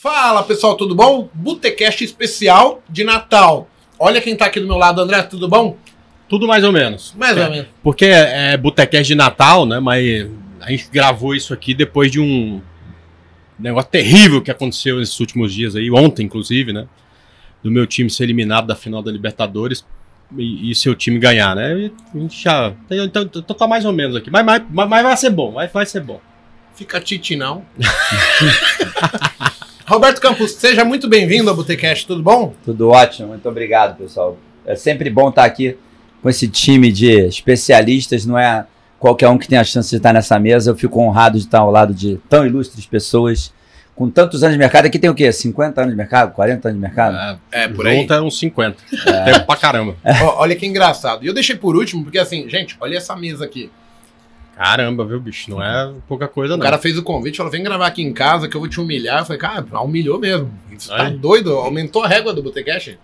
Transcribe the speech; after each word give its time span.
Fala 0.00 0.44
pessoal, 0.44 0.76
tudo 0.76 0.94
bom? 0.94 1.28
Botecast 1.34 2.04
especial 2.04 2.80
de 2.88 3.02
Natal. 3.02 3.68
Olha 3.98 4.20
quem 4.20 4.36
tá 4.36 4.46
aqui 4.46 4.60
do 4.60 4.66
meu 4.68 4.76
lado, 4.76 5.00
André, 5.00 5.20
tudo 5.24 5.48
bom? 5.48 5.76
Tudo 6.28 6.46
mais 6.46 6.62
ou 6.62 6.70
menos. 6.70 7.12
Mais 7.18 7.36
é, 7.36 7.44
ou 7.44 7.50
menos. 7.50 7.68
Porque 7.82 8.04
é, 8.04 8.52
é 8.52 8.56
Botecast 8.56 9.08
de 9.08 9.16
Natal, 9.16 9.66
né? 9.66 9.80
Mas 9.80 10.30
a 10.60 10.70
gente 10.70 10.88
gravou 10.88 11.34
isso 11.34 11.52
aqui 11.52 11.74
depois 11.74 12.12
de 12.12 12.20
um 12.20 12.62
negócio 13.58 13.90
terrível 13.90 14.40
que 14.40 14.52
aconteceu 14.52 15.00
nesses 15.00 15.18
últimos 15.18 15.52
dias 15.52 15.74
aí, 15.74 15.90
ontem 15.90 16.26
inclusive, 16.26 16.72
né? 16.72 16.86
Do 17.60 17.68
meu 17.68 17.84
time 17.84 18.08
ser 18.08 18.22
eliminado 18.22 18.68
da 18.68 18.76
final 18.76 19.02
da 19.02 19.10
Libertadores 19.10 19.84
e, 20.36 20.70
e 20.70 20.74
seu 20.76 20.94
time 20.94 21.18
ganhar, 21.18 21.56
né? 21.56 21.76
E 21.76 21.92
a 22.14 22.18
gente 22.20 22.40
já. 22.40 22.72
Então, 22.88 23.22
então 23.22 23.42
tá 23.42 23.66
mais 23.66 23.84
ou 23.84 23.92
menos 23.92 24.14
aqui. 24.14 24.30
Mas, 24.30 24.46
mas, 24.46 24.62
mas 24.70 25.02
vai 25.02 25.16
ser 25.16 25.30
bom, 25.30 25.50
vai, 25.50 25.66
vai 25.66 25.86
ser 25.86 26.02
bom. 26.02 26.20
Fica 26.76 27.00
titi 27.00 27.34
não. 27.34 27.64
Roberto 29.88 30.20
Campos, 30.20 30.52
seja 30.52 30.84
muito 30.84 31.08
bem-vindo 31.08 31.48
ao 31.48 31.56
Botecast, 31.56 32.06
tudo 32.06 32.22
bom? 32.22 32.52
Tudo 32.62 32.90
ótimo, 32.90 33.28
muito 33.28 33.48
obrigado, 33.48 33.96
pessoal. 33.96 34.36
É 34.66 34.76
sempre 34.76 35.08
bom 35.08 35.30
estar 35.30 35.46
aqui 35.46 35.78
com 36.22 36.28
esse 36.28 36.46
time 36.46 36.92
de 36.92 37.10
especialistas, 37.26 38.26
não 38.26 38.38
é 38.38 38.66
qualquer 38.98 39.28
um 39.30 39.38
que 39.38 39.48
tem 39.48 39.56
a 39.56 39.64
chance 39.64 39.88
de 39.88 39.96
estar 39.96 40.12
nessa 40.12 40.38
mesa. 40.38 40.72
Eu 40.72 40.76
fico 40.76 41.00
honrado 41.00 41.38
de 41.38 41.44
estar 41.46 41.60
ao 41.60 41.70
lado 41.70 41.94
de 41.94 42.20
tão 42.28 42.44
ilustres 42.44 42.84
pessoas 42.84 43.50
com 43.96 44.10
tantos 44.10 44.42
anos 44.42 44.56
de 44.56 44.58
mercado. 44.58 44.84
Aqui 44.84 44.98
tem 44.98 45.08
o 45.08 45.14
quê? 45.14 45.32
50 45.32 45.80
anos 45.80 45.92
de 45.94 45.96
mercado? 45.96 46.34
40 46.34 46.68
anos 46.68 46.78
de 46.78 46.86
mercado? 46.86 47.40
É, 47.50 47.64
é 47.64 47.68
por 47.68 47.86
aí. 47.86 48.02
Junta 48.02 48.20
uns 48.20 48.38
50. 48.38 48.76
É. 49.06 49.32
Tempo 49.32 49.46
pra 49.46 49.56
caramba. 49.56 49.96
olha 50.36 50.54
que 50.54 50.66
engraçado. 50.66 51.24
E 51.24 51.28
eu 51.28 51.32
deixei 51.32 51.56
por 51.56 51.74
último, 51.74 52.02
porque 52.02 52.18
assim, 52.18 52.46
gente, 52.46 52.76
olha 52.78 52.98
essa 52.98 53.16
mesa 53.16 53.46
aqui. 53.46 53.70
Caramba, 54.58 55.04
viu, 55.04 55.20
bicho? 55.20 55.48
Não 55.52 55.62
é 55.62 55.92
pouca 56.08 56.26
coisa, 56.26 56.54
não. 56.54 56.58
O 56.58 56.62
cara 56.62 56.78
fez 56.78 56.98
o 56.98 57.02
convite, 57.04 57.36
falou: 57.36 57.52
vem 57.52 57.62
gravar 57.62 57.86
aqui 57.86 58.02
em 58.02 58.12
casa 58.12 58.48
que 58.48 58.56
eu 58.56 58.60
vou 58.60 58.68
te 58.68 58.80
humilhar. 58.80 59.20
Eu 59.20 59.24
falei, 59.24 59.40
cara, 59.40 59.64
humilhou 59.80 60.18
mesmo. 60.18 60.52
Você 60.76 60.88
tá 60.88 61.08
doido? 61.10 61.52
Aumentou 61.52 62.02
a 62.02 62.08
régua 62.08 62.34
do 62.34 62.42
Botecash? 62.42 62.98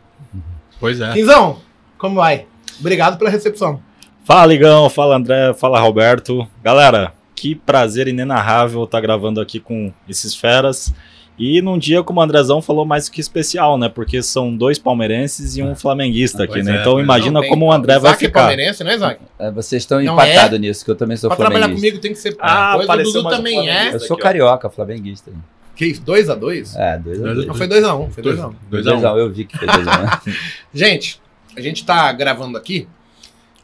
Pois 0.80 1.00
é. 1.00 1.12
Quinzão, 1.12 1.60
como 1.96 2.16
vai? 2.16 2.46
Obrigado 2.80 3.16
pela 3.18 3.30
recepção. 3.30 3.80
Fala, 4.24 4.46
Ligão. 4.46 4.90
Fala, 4.90 5.14
André. 5.14 5.54
Fala, 5.54 5.78
Roberto. 5.78 6.44
Galera, 6.60 7.14
que 7.36 7.54
prazer 7.54 8.08
inenarrável 8.08 8.82
estar 8.82 9.00
gravando 9.00 9.40
aqui 9.40 9.60
com 9.60 9.92
esses 10.08 10.34
feras. 10.34 10.92
E 11.36 11.60
num 11.60 11.76
dia, 11.76 12.02
como 12.02 12.20
o 12.20 12.22
Andrezão 12.22 12.62
falou, 12.62 12.84
mais 12.84 13.08
que 13.08 13.20
especial, 13.20 13.76
né? 13.76 13.88
Porque 13.88 14.22
são 14.22 14.56
dois 14.56 14.78
palmeirenses 14.78 15.56
e 15.56 15.62
um 15.62 15.74
flamenguista 15.74 16.44
aqui, 16.44 16.62
né? 16.62 16.76
É, 16.76 16.80
então 16.80 17.00
imagina 17.00 17.40
não, 17.40 17.48
como 17.48 17.66
o 17.66 17.72
André 17.72 17.98
vai 17.98 18.14
ficar. 18.14 18.40
é 18.40 18.42
palmeirense, 18.42 18.84
né, 18.84 18.94
Isaac? 18.94 19.20
É, 19.38 19.50
vocês 19.50 19.82
estão 19.82 20.00
empatados 20.00 20.56
é? 20.56 20.58
nisso, 20.58 20.84
que 20.84 20.90
eu 20.92 20.94
também 20.94 21.16
sou 21.16 21.28
pra 21.28 21.36
flamenguista. 21.36 21.60
trabalhar 21.60 21.80
comigo 21.80 21.98
tem 22.00 22.12
que 22.12 22.18
ser 22.18 22.36
ah, 22.38 22.74
coisa, 22.76 22.92
o 22.92 23.02
Dudu 23.02 23.28
também 23.28 23.68
é. 23.68 23.94
Eu 23.94 24.00
sou 24.00 24.16
carioca, 24.16 24.70
flamenguista. 24.70 25.32
Que 25.74 25.86
isso? 25.86 26.02
2x2? 26.02 26.76
É, 26.76 26.98
2x2. 26.98 27.46
Não, 27.46 27.54
foi 27.54 27.66
2x1. 27.66 28.10
Foi 28.10 28.22
2x1. 28.22 28.54
2x1, 28.70 29.18
eu 29.18 29.32
vi 29.32 29.44
que 29.44 29.58
foi 29.58 29.66
2x1. 29.66 30.34
gente, 30.72 31.20
a 31.56 31.60
gente 31.60 31.84
tá 31.84 32.12
gravando 32.12 32.56
aqui 32.56 32.86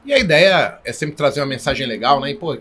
e 0.04 0.12
a 0.12 0.18
ideia 0.18 0.78
é 0.84 0.92
sempre 0.92 1.14
trazer 1.14 1.40
uma 1.40 1.46
mensagem 1.46 1.86
legal, 1.86 2.20
né? 2.20 2.30
E, 2.30 2.34
pô, 2.34 2.58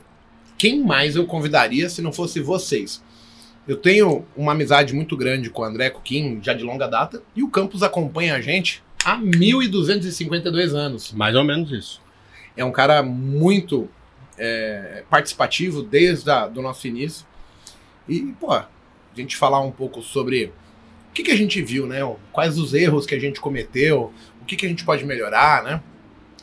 quem 0.56 0.84
mais 0.84 1.16
eu 1.16 1.26
convidaria 1.26 1.90
se 1.90 2.02
não 2.02 2.12
fosse 2.12 2.40
vocês? 2.40 3.02
Eu 3.68 3.78
tenho 3.78 4.26
uma 4.36 4.54
amizade 4.54 4.94
muito 4.94 5.16
grande 5.16 5.50
com 5.50 5.62
o 5.62 5.66
André 5.66 5.90
Coquim, 5.90 6.40
já 6.42 6.54
de 6.54 6.64
longa 6.64 6.88
data, 6.88 7.22
e 7.36 7.44
o 7.44 7.50
Campos 7.50 7.84
acompanha 7.84 8.36
a 8.36 8.42
gente 8.42 8.84
há 9.06 9.18
1.252 9.18 10.74
anos. 10.74 11.12
Mais 11.12 11.36
ou 11.36 11.44
menos 11.44 11.72
isso. 11.72 12.02
É 12.58 12.66
um 12.66 12.72
cara 12.72 13.04
muito 13.04 13.90
é, 14.38 15.04
participativo 15.10 15.84
desde 15.84 16.30
o 16.30 16.62
nosso 16.62 16.88
início. 16.88 17.26
E, 18.08 18.34
pô, 18.40 18.52
a 18.52 18.68
gente 19.16 19.38
falar 19.38 19.62
um 19.62 19.72
pouco 19.72 20.02
sobre 20.02 20.46
o 21.10 21.14
que, 21.14 21.24
que 21.24 21.32
a 21.32 21.38
gente 21.38 21.62
viu, 21.62 21.86
né? 21.86 22.00
Quais 22.32 22.58
os 22.58 22.74
erros 22.74 23.06
que 23.06 23.14
a 23.14 23.20
gente 23.20 23.40
cometeu, 23.40 24.14
o 24.42 24.46
que, 24.46 24.56
que 24.56 24.66
a 24.66 24.70
gente 24.70 24.84
pode 24.84 25.06
melhorar, 25.06 25.64
né? 25.64 25.82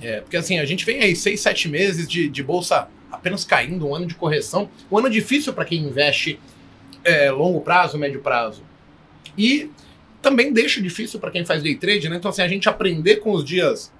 É, 0.00 0.20
porque 0.20 0.36
assim, 0.36 0.58
a 0.58 0.64
gente 0.64 0.84
vem 0.84 1.00
aí 1.00 1.16
seis, 1.16 1.40
sete 1.40 1.68
meses 1.68 2.06
de, 2.06 2.28
de 2.28 2.42
bolsa 2.42 2.88
apenas 3.10 3.44
caindo, 3.44 3.86
um 3.86 3.94
ano 3.94 4.06
de 4.06 4.14
correção, 4.14 4.68
um 4.90 4.98
ano 4.98 5.08
difícil 5.08 5.52
para 5.52 5.64
quem 5.64 5.80
investe 5.80 6.38
é, 7.06 7.30
longo 7.30 7.60
prazo, 7.60 7.96
médio 7.96 8.20
prazo. 8.20 8.62
E 9.38 9.70
também 10.20 10.52
deixa 10.52 10.82
difícil 10.82 11.20
para 11.20 11.30
quem 11.30 11.44
faz 11.44 11.62
day 11.62 11.76
trade, 11.76 12.08
né? 12.08 12.16
Então, 12.16 12.28
assim, 12.28 12.42
a 12.42 12.48
gente 12.48 12.68
aprender 12.68 13.16
com 13.16 13.30
os 13.30 13.44
dias, 13.44 13.92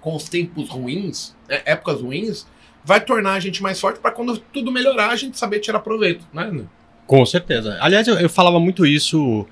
com 0.00 0.14
os 0.16 0.28
tempos 0.28 0.68
ruins, 0.68 1.36
né? 1.48 1.62
épocas 1.64 2.00
ruins, 2.00 2.46
vai 2.84 3.00
tornar 3.00 3.34
a 3.34 3.40
gente 3.40 3.62
mais 3.62 3.80
forte 3.80 4.00
para 4.00 4.10
quando 4.10 4.36
tudo 4.52 4.72
melhorar, 4.72 5.10
a 5.10 5.16
gente 5.16 5.38
saber 5.38 5.60
tirar 5.60 5.78
proveito, 5.78 6.26
né? 6.32 6.64
Com 7.06 7.24
certeza. 7.24 7.78
Aliás, 7.80 8.08
eu, 8.08 8.16
eu 8.16 8.28
falava 8.28 8.58
muito 8.58 8.84
isso 8.84 9.46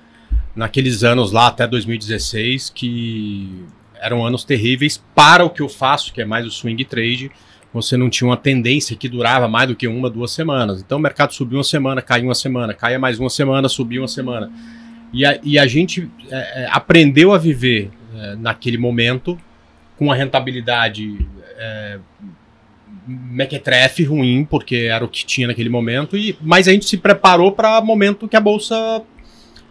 naqueles 0.53 1.03
anos 1.03 1.31
lá, 1.31 1.47
até 1.47 1.65
2016, 1.65 2.71
que 2.71 3.65
eram 3.95 4.25
anos 4.25 4.43
terríveis 4.43 5.01
para 5.15 5.45
o 5.45 5.49
que 5.49 5.61
eu 5.61 5.69
faço, 5.69 6.13
que 6.13 6.21
é 6.21 6.25
mais 6.25 6.45
o 6.45 6.51
swing 6.51 6.83
trade 6.83 7.31
você 7.73 7.97
não 7.97 8.09
tinha 8.09 8.27
uma 8.27 8.37
tendência 8.37 8.95
que 8.95 9.09
durava 9.09 9.47
mais 9.47 9.67
do 9.67 9.75
que 9.75 9.87
uma, 9.87 10.09
duas 10.09 10.31
semanas. 10.31 10.81
Então 10.81 10.97
o 10.97 11.01
mercado 11.01 11.33
subiu 11.33 11.57
uma 11.57 11.63
semana, 11.63 12.01
caiu 12.01 12.25
uma 12.25 12.35
semana, 12.35 12.73
caia 12.73 12.97
mais 12.97 13.19
uma 13.19 13.29
semana, 13.29 13.67
subiu 13.69 14.01
uma 14.01 14.07
semana. 14.07 14.51
E 15.13 15.25
a, 15.25 15.39
e 15.43 15.57
a 15.57 15.67
gente 15.67 16.09
é, 16.29 16.63
é, 16.63 16.69
aprendeu 16.71 17.33
a 17.33 17.37
viver 17.37 17.91
é, 18.15 18.35
naquele 18.35 18.77
momento 18.77 19.37
com 19.97 20.05
uma 20.05 20.15
rentabilidade 20.15 21.25
é, 21.57 21.99
mequetrefe 23.07 24.03
ruim, 24.03 24.45
porque 24.45 24.87
era 24.91 25.03
o 25.03 25.07
que 25.07 25.25
tinha 25.25 25.47
naquele 25.47 25.69
momento, 25.69 26.17
e, 26.17 26.37
mas 26.41 26.67
a 26.67 26.71
gente 26.71 26.85
se 26.85 26.97
preparou 26.97 27.51
para 27.51 27.79
o 27.79 27.85
momento 27.85 28.27
que 28.27 28.35
a 28.35 28.41
bolsa 28.41 29.01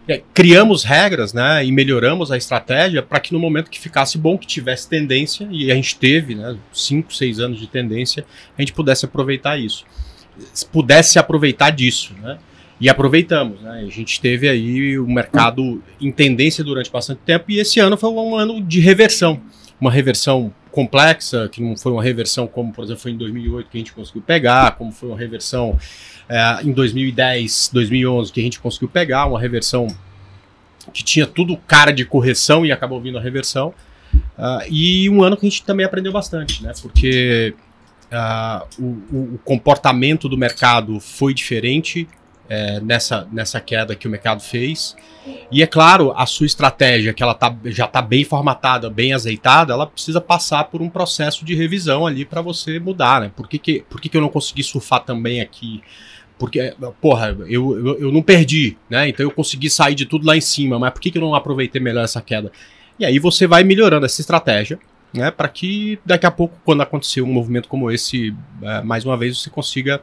é, 0.07 0.21
criamos 0.33 0.83
regras 0.83 1.33
né, 1.33 1.65
e 1.65 1.71
melhoramos 1.71 2.31
a 2.31 2.37
estratégia 2.37 3.03
para 3.03 3.19
que 3.19 3.33
no 3.33 3.39
momento 3.39 3.69
que 3.69 3.79
ficasse 3.79 4.17
bom, 4.17 4.37
que 4.37 4.47
tivesse 4.47 4.87
tendência, 4.87 5.47
e 5.51 5.71
a 5.71 5.75
gente 5.75 5.97
teve 5.97 6.33
né, 6.33 6.55
cinco, 6.71 7.13
seis 7.13 7.39
anos 7.39 7.59
de 7.59 7.67
tendência, 7.67 8.25
a 8.57 8.61
gente 8.61 8.71
pudesse 8.71 9.05
aproveitar 9.05 9.57
isso. 9.57 9.85
Pudesse 10.71 11.19
aproveitar 11.19 11.71
disso. 11.71 12.13
Né? 12.21 12.37
E 12.79 12.89
aproveitamos. 12.89 13.61
Né? 13.61 13.85
A 13.85 13.91
gente 13.91 14.21
teve 14.21 14.47
aí 14.47 14.97
o 14.97 15.07
mercado 15.07 15.83
em 15.99 16.11
tendência 16.11 16.63
durante 16.63 16.89
bastante 16.89 17.19
tempo, 17.25 17.45
e 17.49 17.59
esse 17.59 17.79
ano 17.79 17.97
foi 17.97 18.09
um 18.09 18.35
ano 18.35 18.61
de 18.61 18.79
reversão. 18.79 19.41
Uma 19.79 19.91
reversão 19.91 20.53
complexa, 20.71 21.49
que 21.51 21.61
não 21.61 21.75
foi 21.75 21.91
uma 21.91 22.03
reversão 22.03 22.47
como, 22.47 22.71
por 22.71 22.83
exemplo, 22.83 23.01
foi 23.01 23.11
em 23.11 23.17
2008 23.17 23.69
que 23.69 23.77
a 23.77 23.79
gente 23.79 23.93
conseguiu 23.93 24.21
pegar, 24.21 24.75
como 24.77 24.91
foi 24.91 25.09
uma 25.09 25.17
reversão 25.17 25.77
é, 26.29 26.59
em 26.63 26.71
2010, 26.71 27.71
2011, 27.73 28.31
que 28.31 28.39
a 28.39 28.43
gente 28.43 28.59
conseguiu 28.59 28.89
pegar 28.89 29.25
uma 29.25 29.39
reversão 29.39 29.87
que 30.93 31.03
tinha 31.03 31.27
tudo 31.27 31.57
cara 31.57 31.91
de 31.91 32.05
correção 32.05 32.65
e 32.65 32.71
acabou 32.71 33.01
vindo 33.01 33.17
a 33.17 33.21
reversão. 33.21 33.73
Uh, 34.37 34.63
e 34.69 35.09
um 35.09 35.21
ano 35.21 35.35
que 35.35 35.45
a 35.45 35.49
gente 35.49 35.63
também 35.63 35.85
aprendeu 35.85 36.11
bastante, 36.11 36.63
né? 36.63 36.71
Porque 36.81 37.53
uh, 38.11 38.65
o, 38.79 39.33
o, 39.33 39.39
comportamento 39.43 40.29
do 40.29 40.37
mercado 40.37 40.99
foi 40.99 41.33
diferente 41.33 42.07
é, 42.49 42.79
nessa, 42.79 43.27
nessa 43.31 43.59
queda 43.59 43.95
que 43.95 44.07
o 44.07 44.11
mercado 44.11 44.41
fez. 44.41 44.95
E 45.51 45.61
é 45.61 45.67
claro, 45.67 46.13
a 46.15 46.25
sua 46.25 46.45
estratégia, 46.45 47.13
que 47.13 47.21
ela 47.21 47.33
tá, 47.33 47.53
já 47.65 47.85
está 47.85 48.01
bem 48.01 48.23
formatada, 48.23 48.89
bem 48.89 49.13
azeitada, 49.13 49.73
ela 49.73 49.85
precisa 49.85 50.21
passar 50.21 50.65
por 50.65 50.81
um 50.81 50.89
processo 50.89 51.43
de 51.43 51.53
revisão 51.53 52.07
ali 52.07 52.23
para 52.23 52.41
você 52.41 52.79
mudar, 52.79 53.21
né? 53.21 53.31
Por 53.35 53.47
que, 53.47 53.59
que, 53.59 53.83
por 53.89 53.99
que, 53.99 54.07
que 54.07 54.15
eu 54.15 54.21
não 54.21 54.29
consegui 54.29 54.63
surfar 54.63 55.03
também 55.03 55.41
aqui? 55.41 55.83
Porque, 56.37 56.73
porra, 57.01 57.35
eu, 57.47 57.77
eu, 57.77 57.99
eu, 57.99 58.11
não 58.11 58.21
perdi, 58.21 58.77
né? 58.89 59.09
Então 59.09 59.25
eu 59.25 59.31
consegui 59.31 59.69
sair 59.69 59.95
de 59.95 60.05
tudo 60.05 60.25
lá 60.25 60.37
em 60.37 60.41
cima, 60.41 60.77
mas 60.77 60.91
por 60.91 61.01
que, 61.01 61.11
que 61.11 61.17
eu 61.17 61.21
não 61.21 61.33
aproveitei 61.33 61.81
melhor 61.81 62.03
essa 62.03 62.21
queda? 62.21 62.51
E 62.99 63.05
aí 63.05 63.17
você 63.17 63.47
vai 63.47 63.63
melhorando 63.63 64.05
essa 64.05 64.21
estratégia, 64.21 64.79
né? 65.13 65.31
Para 65.31 65.47
que 65.47 65.99
daqui 66.05 66.25
a 66.25 66.31
pouco, 66.31 66.55
quando 66.63 66.81
acontecer 66.81 67.21
um 67.21 67.33
movimento 67.33 67.67
como 67.67 67.89
esse, 67.89 68.35
é, 68.61 68.81
mais 68.81 69.03
uma 69.03 69.17
vez, 69.17 69.39
você 69.39 69.49
consiga 69.49 70.01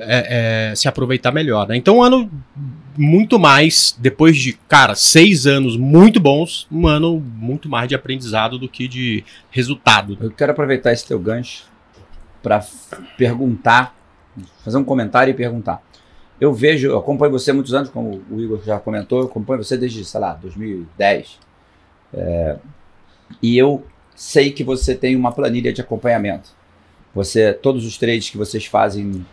é, 0.00 0.70
é, 0.70 0.74
se 0.74 0.88
aproveitar 0.88 1.32
melhor. 1.32 1.68
Né? 1.68 1.76
Então, 1.76 1.98
um 1.98 2.02
ano 2.02 2.30
muito 2.96 3.38
mais, 3.38 3.96
depois 3.98 4.36
de, 4.36 4.54
cara, 4.68 4.94
seis 4.94 5.46
anos 5.46 5.76
muito 5.76 6.18
bons, 6.18 6.66
um 6.70 6.86
ano 6.86 7.20
muito 7.20 7.68
mais 7.68 7.88
de 7.88 7.94
aprendizado 7.94 8.58
do 8.58 8.68
que 8.68 8.88
de 8.88 9.24
resultado. 9.50 10.16
Eu 10.20 10.30
quero 10.30 10.52
aproveitar 10.52 10.92
esse 10.92 11.06
teu 11.06 11.18
gancho 11.18 11.64
para 12.42 12.64
perguntar 13.16 13.94
fazer 14.64 14.76
um 14.76 14.84
comentário 14.84 15.30
e 15.30 15.34
perguntar. 15.34 15.82
Eu 16.40 16.52
vejo, 16.52 16.88
eu 16.88 16.98
acompanho 16.98 17.32
você 17.32 17.50
há 17.50 17.54
muitos 17.54 17.72
anos, 17.72 17.88
como 17.90 18.22
o 18.30 18.40
Igor 18.40 18.62
já 18.64 18.78
comentou, 18.78 19.20
eu 19.20 19.26
acompanho 19.26 19.62
você 19.62 19.76
desde, 19.76 20.04
sei 20.04 20.20
lá, 20.20 20.34
2010. 20.34 21.38
É, 22.12 22.56
e 23.40 23.56
eu 23.56 23.84
sei 24.14 24.50
que 24.50 24.64
você 24.64 24.94
tem 24.94 25.14
uma 25.14 25.32
planilha 25.32 25.72
de 25.72 25.80
acompanhamento. 25.80 26.50
Você, 27.14 27.52
todos 27.52 27.84
os 27.84 27.98
trades 27.98 28.30
que 28.30 28.38
vocês 28.38 28.66
fazem 28.66 29.24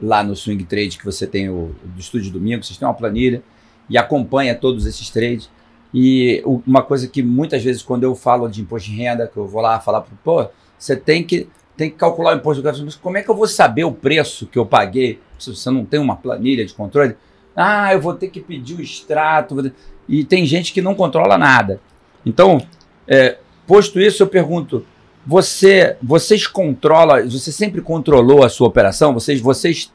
lá 0.00 0.22
no 0.22 0.34
Swing 0.34 0.64
Trade, 0.64 0.98
que 0.98 1.04
você 1.04 1.26
tem 1.26 1.48
o 1.48 1.74
do 1.84 2.00
estúdio 2.00 2.32
domingo, 2.32 2.64
vocês 2.64 2.76
têm 2.76 2.86
uma 2.86 2.94
planilha 2.94 3.42
e 3.88 3.96
acompanha 3.96 4.54
todos 4.54 4.86
esses 4.86 5.08
trades. 5.10 5.48
E 5.94 6.42
uma 6.44 6.82
coisa 6.82 7.06
que 7.06 7.22
muitas 7.22 7.62
vezes 7.62 7.82
quando 7.82 8.02
eu 8.04 8.14
falo 8.14 8.48
de 8.48 8.60
imposto 8.60 8.90
de 8.90 8.96
renda, 8.96 9.26
que 9.26 9.36
eu 9.36 9.46
vou 9.46 9.60
lá 9.60 9.78
falar, 9.78 10.00
pô, 10.24 10.46
você 10.78 10.96
tem 10.96 11.22
que 11.22 11.48
tem 11.76 11.90
que 11.90 11.96
calcular 11.96 12.34
o 12.34 12.38
imposto 12.38 12.62
gás. 12.62 12.80
Mas 12.80 12.94
como 12.94 13.16
é 13.16 13.22
que 13.22 13.30
eu 13.30 13.34
vou 13.34 13.46
saber 13.46 13.84
o 13.84 13.92
preço 13.92 14.46
que 14.46 14.58
eu 14.58 14.66
paguei 14.66 15.20
se 15.38 15.54
você 15.54 15.70
não 15.70 15.84
tem 15.84 16.00
uma 16.00 16.16
planilha 16.16 16.64
de 16.64 16.74
controle? 16.74 17.16
Ah, 17.56 17.92
eu 17.92 18.00
vou 18.00 18.14
ter 18.14 18.28
que 18.28 18.40
pedir 18.40 18.74
o 18.74 18.82
extrato. 18.82 19.72
E 20.08 20.24
tem 20.24 20.44
gente 20.46 20.72
que 20.72 20.82
não 20.82 20.94
controla 20.94 21.36
nada. 21.38 21.80
Então, 22.24 22.60
é, 23.06 23.38
posto 23.66 24.00
isso, 24.00 24.22
eu 24.22 24.26
pergunto: 24.26 24.84
você, 25.26 25.96
vocês 26.02 26.46
controlam, 26.46 27.28
você 27.28 27.52
sempre 27.52 27.80
controlou 27.80 28.44
a 28.44 28.48
sua 28.48 28.68
operação? 28.68 29.14
Vocês, 29.14 29.40
vocês, 29.40 29.92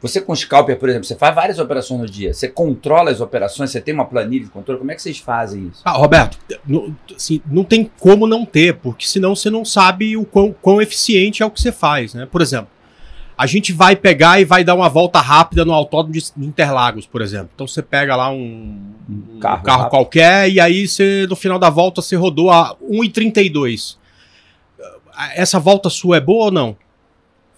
você 0.00 0.20
com 0.20 0.34
Scalper, 0.34 0.78
por 0.78 0.88
exemplo, 0.88 1.06
você 1.06 1.16
faz 1.16 1.34
várias 1.34 1.58
operações 1.58 2.00
no 2.00 2.06
dia. 2.06 2.32
Você 2.32 2.48
controla 2.48 3.10
as 3.10 3.20
operações? 3.20 3.70
Você 3.70 3.80
tem 3.80 3.92
uma 3.92 4.04
planilha 4.04 4.44
de 4.44 4.50
controle? 4.50 4.78
Como 4.78 4.92
é 4.92 4.94
que 4.94 5.02
vocês 5.02 5.18
fazem 5.18 5.68
isso? 5.68 5.80
Ah, 5.84 5.92
Roberto, 5.92 6.38
não, 6.64 6.94
assim, 7.14 7.40
não 7.50 7.64
tem 7.64 7.90
como 7.98 8.26
não 8.26 8.44
ter, 8.44 8.76
porque 8.76 9.06
senão 9.06 9.34
você 9.34 9.50
não 9.50 9.64
sabe 9.64 10.16
o 10.16 10.24
quão, 10.24 10.54
quão 10.62 10.80
eficiente 10.80 11.42
é 11.42 11.46
o 11.46 11.50
que 11.50 11.60
você 11.60 11.72
faz, 11.72 12.14
né? 12.14 12.26
Por 12.30 12.40
exemplo, 12.40 12.70
a 13.36 13.46
gente 13.46 13.72
vai 13.72 13.96
pegar 13.96 14.40
e 14.40 14.44
vai 14.44 14.64
dar 14.64 14.74
uma 14.74 14.88
volta 14.88 15.20
rápida 15.20 15.64
no 15.64 15.72
autódromo 15.72 16.12
de 16.12 16.46
Interlagos, 16.46 17.06
por 17.06 17.22
exemplo. 17.22 17.50
Então 17.54 17.66
você 17.66 17.82
pega 17.82 18.14
lá 18.14 18.30
um, 18.30 18.80
um 19.08 19.38
carro 19.40 19.62
carro, 19.62 19.78
rápido. 19.78 19.90
qualquer 19.90 20.50
e 20.50 20.60
aí 20.60 20.86
você, 20.86 21.26
no 21.28 21.36
final 21.36 21.58
da 21.58 21.70
volta 21.70 22.02
você 22.02 22.16
rodou 22.16 22.50
a 22.50 22.76
1,32. 22.82 23.96
Essa 25.34 25.58
volta 25.58 25.90
sua 25.90 26.16
é 26.16 26.20
boa 26.20 26.46
ou 26.46 26.50
não? 26.50 26.76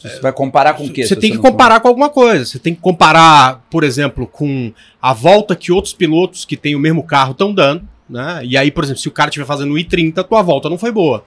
Você 0.09 0.21
vai 0.21 0.33
comparar 0.33 0.75
com 0.75 0.85
o 0.85 0.91
quê? 0.91 1.07
Você 1.07 1.15
tem 1.15 1.31
que 1.31 1.39
comparar 1.39 1.81
com 1.81 1.89
alguma 1.89 2.09
coisa. 2.09 2.45
Você 2.45 2.59
tem 2.59 2.75
que 2.75 2.81
comparar, 2.81 3.67
por 3.71 3.85
exemplo, 3.85 4.27
com 4.27 4.73
a 5.01 5.13
volta 5.13 5.55
que 5.55 5.71
outros 5.71 5.93
pilotos 5.93 6.45
que 6.45 6.57
têm 6.57 6.75
o 6.75 6.81
mesmo 6.81 7.03
carro 7.03 7.33
estão 7.33 7.53
dando. 7.53 7.87
Né? 8.09 8.41
E 8.45 8.57
aí, 8.57 8.71
por 8.71 8.83
exemplo, 8.83 9.01
se 9.01 9.09
o 9.09 9.13
cara 9.13 9.29
estiver 9.29 9.47
fazendo 9.47 9.75
1,30, 9.75 10.19
a 10.19 10.25
tua 10.25 10.43
volta 10.43 10.69
não 10.69 10.79
foi 10.79 10.91
boa. 10.91 11.25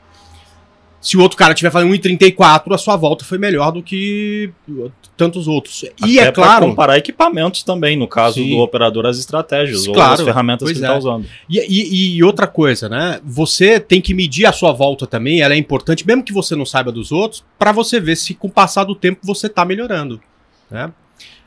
Se 1.03 1.17
o 1.17 1.21
outro 1.21 1.37
cara 1.37 1.51
estiver 1.51 1.69
fazendo 1.69 1.91
1,34, 1.93 2.73
a 2.73 2.77
sua 2.77 2.95
volta 2.95 3.25
foi 3.25 3.37
melhor 3.37 3.71
do 3.73 3.83
que 3.83 4.49
tantos 5.17 5.49
outros. 5.49 5.83
E 6.05 6.17
Até 6.17 6.29
é 6.29 6.31
pra 6.31 6.43
claro. 6.45 6.65
comparar 6.67 6.97
equipamentos 6.97 7.61
também, 7.61 7.97
no 7.97 8.07
caso 8.07 8.35
Sim. 8.35 8.51
do 8.51 8.57
operador, 8.59 9.05
as 9.05 9.17
estratégias 9.19 9.85
ou 9.85 9.93
Claro, 9.93 10.13
as 10.13 10.21
ferramentas 10.21 10.65
que 10.71 10.77
ele 10.77 10.85
é. 10.85 10.87
está 10.87 10.97
usando. 10.97 11.25
E, 11.49 11.59
e- 11.59 12.15
e 12.15 12.23
outra 12.23 12.47
coisa, 12.47 12.87
né? 12.87 13.19
Você 13.25 13.81
tem 13.81 13.99
que 13.99 14.13
medir 14.13 14.45
a 14.45 14.53
sua 14.53 14.71
volta 14.71 15.05
também, 15.05 15.41
ela 15.41 15.53
é 15.53 15.57
importante, 15.57 16.07
mesmo 16.07 16.23
que 16.23 16.31
você 16.31 16.55
não 16.55 16.65
saiba 16.65 16.89
dos 16.89 17.11
outros, 17.11 17.43
para 17.59 17.73
você 17.73 17.99
ver 17.99 18.15
se 18.15 18.33
com 18.33 18.47
o 18.47 18.51
passar 18.51 18.85
do 18.85 18.95
tempo 18.95 19.19
você 19.23 19.49
tá 19.49 19.65
melhorando, 19.65 20.21
né? 20.71 20.89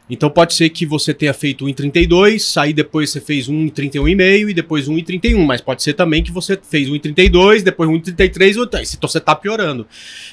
Então 0.09 0.31
pode 0.31 0.55
ser 0.55 0.71
que 0.71 0.87
você 0.87 1.13
tenha 1.13 1.35
feito 1.35 1.65
1,32, 1.67 2.61
aí 2.61 2.73
depois 2.73 3.11
você 3.11 3.21
fez 3.21 3.49
1,31,5 3.49 4.51
e 4.51 4.55
depois 4.55 4.89
1,31, 4.89 5.45
mas 5.45 5.61
pode 5.61 5.83
ser 5.83 5.95
também 5.95 6.23
que 6.23 6.31
você 6.31 6.57
fez 6.63 6.89
1,32, 6.89 7.63
depois 7.63 7.91
1,33, 7.91 8.55
e 8.55 8.59
outra- 8.61 8.81
então 8.83 9.09
você 9.09 9.19
tá 9.21 9.35
piorando. 9.35 9.85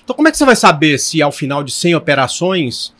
Então 0.03 0.15
como 0.15 0.27
é 0.27 0.31
que 0.31 0.37
você 0.37 0.45
vai 0.45 0.55
saber 0.55 0.99
se 0.99 1.21
ao 1.23 1.31
final 1.31 1.63
de 1.63 1.71
100 1.71 1.95
operações 1.95 2.93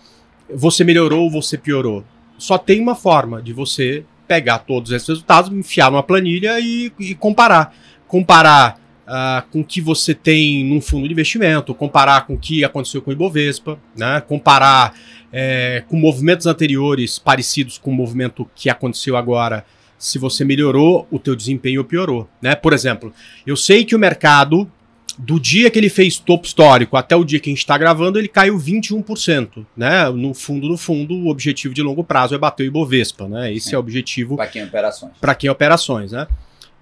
você 0.52 0.84
melhorou 0.84 1.26
ou 1.26 1.32
você 1.32 1.58
piorou? 1.58 2.04
Só 2.40 2.58
tem 2.58 2.82
uma 2.82 2.96
forma 2.96 3.40
de 3.42 3.54
você 3.54 4.04
pegar 4.28 4.60
todos 4.60 4.92
esses 4.92 5.08
resultados, 5.08 5.52
enfiar 5.52 5.92
numa 5.92 6.02
planilha 6.02 6.60
e, 6.60 6.92
e 7.00 7.14
comparar. 7.14 7.76
Comparar 8.08 8.80
ah, 9.16 9.46
com 9.52 9.62
o 9.62 9.64
que 9.64 9.80
você 9.80 10.16
tem 10.16 10.66
num 10.66 10.82
fundo 10.82 11.06
de 11.06 11.14
investimento, 11.14 11.76
comparar 11.76 12.26
com 12.26 12.34
o 12.34 12.38
que 12.38 12.64
aconteceu 12.64 13.00
com 13.00 13.12
o 13.12 13.14
Ibovespa, 13.14 13.78
né? 13.96 14.20
comparar 14.22 14.96
é, 15.32 15.84
com 15.88 15.96
movimentos 15.98 16.48
anteriores 16.48 17.20
parecidos 17.20 17.78
com 17.78 17.92
o 17.92 17.94
movimento 17.94 18.50
que 18.56 18.72
aconteceu 18.72 19.16
agora, 19.16 19.64
se 20.00 20.18
você 20.18 20.44
melhorou 20.44 21.08
o 21.12 21.20
teu 21.20 21.36
desempenho 21.36 21.82
ou 21.82 21.86
piorou. 21.86 22.28
Né? 22.42 22.56
Por 22.56 22.74
exemplo, 22.74 23.14
eu 23.46 23.56
sei 23.56 23.86
que 23.86 23.96
o 23.96 24.00
mercado, 24.00 24.68
do 25.16 25.40
dia 25.40 25.70
que 25.70 25.78
ele 25.78 25.90
fez 25.90 26.18
topo 26.18 26.48
histórico 26.48 26.98
até 26.98 27.16
o 27.16 27.24
dia 27.24 27.40
que 27.40 27.52
a 27.52 27.54
gente 27.54 27.60
está 27.60 27.78
gravando, 27.78 28.18
ele 28.18 28.28
caiu 28.28 28.58
21%. 28.58 29.64
Né? 29.78 30.10
No 30.10 30.34
fundo, 30.34 30.68
no 30.68 30.76
fundo, 30.76 31.14
o 31.14 31.28
objetivo 31.28 31.72
de 31.72 31.84
longo 31.84 32.04
prazo 32.04 32.34
é 32.34 32.38
bater 32.40 32.64
o 32.64 32.66
Ibovespa. 32.66 33.28
Né? 33.28 33.54
Esse 33.54 33.76
é, 33.76 33.78
o 33.78 33.80
objetivo 33.80 34.38
Para 34.38 34.48
quem 34.48 34.64
operações? 34.64 35.12
para 35.22 35.36
quem 35.36 35.50
é 35.50 35.52
operações, 35.52 36.12
né? 36.12 36.28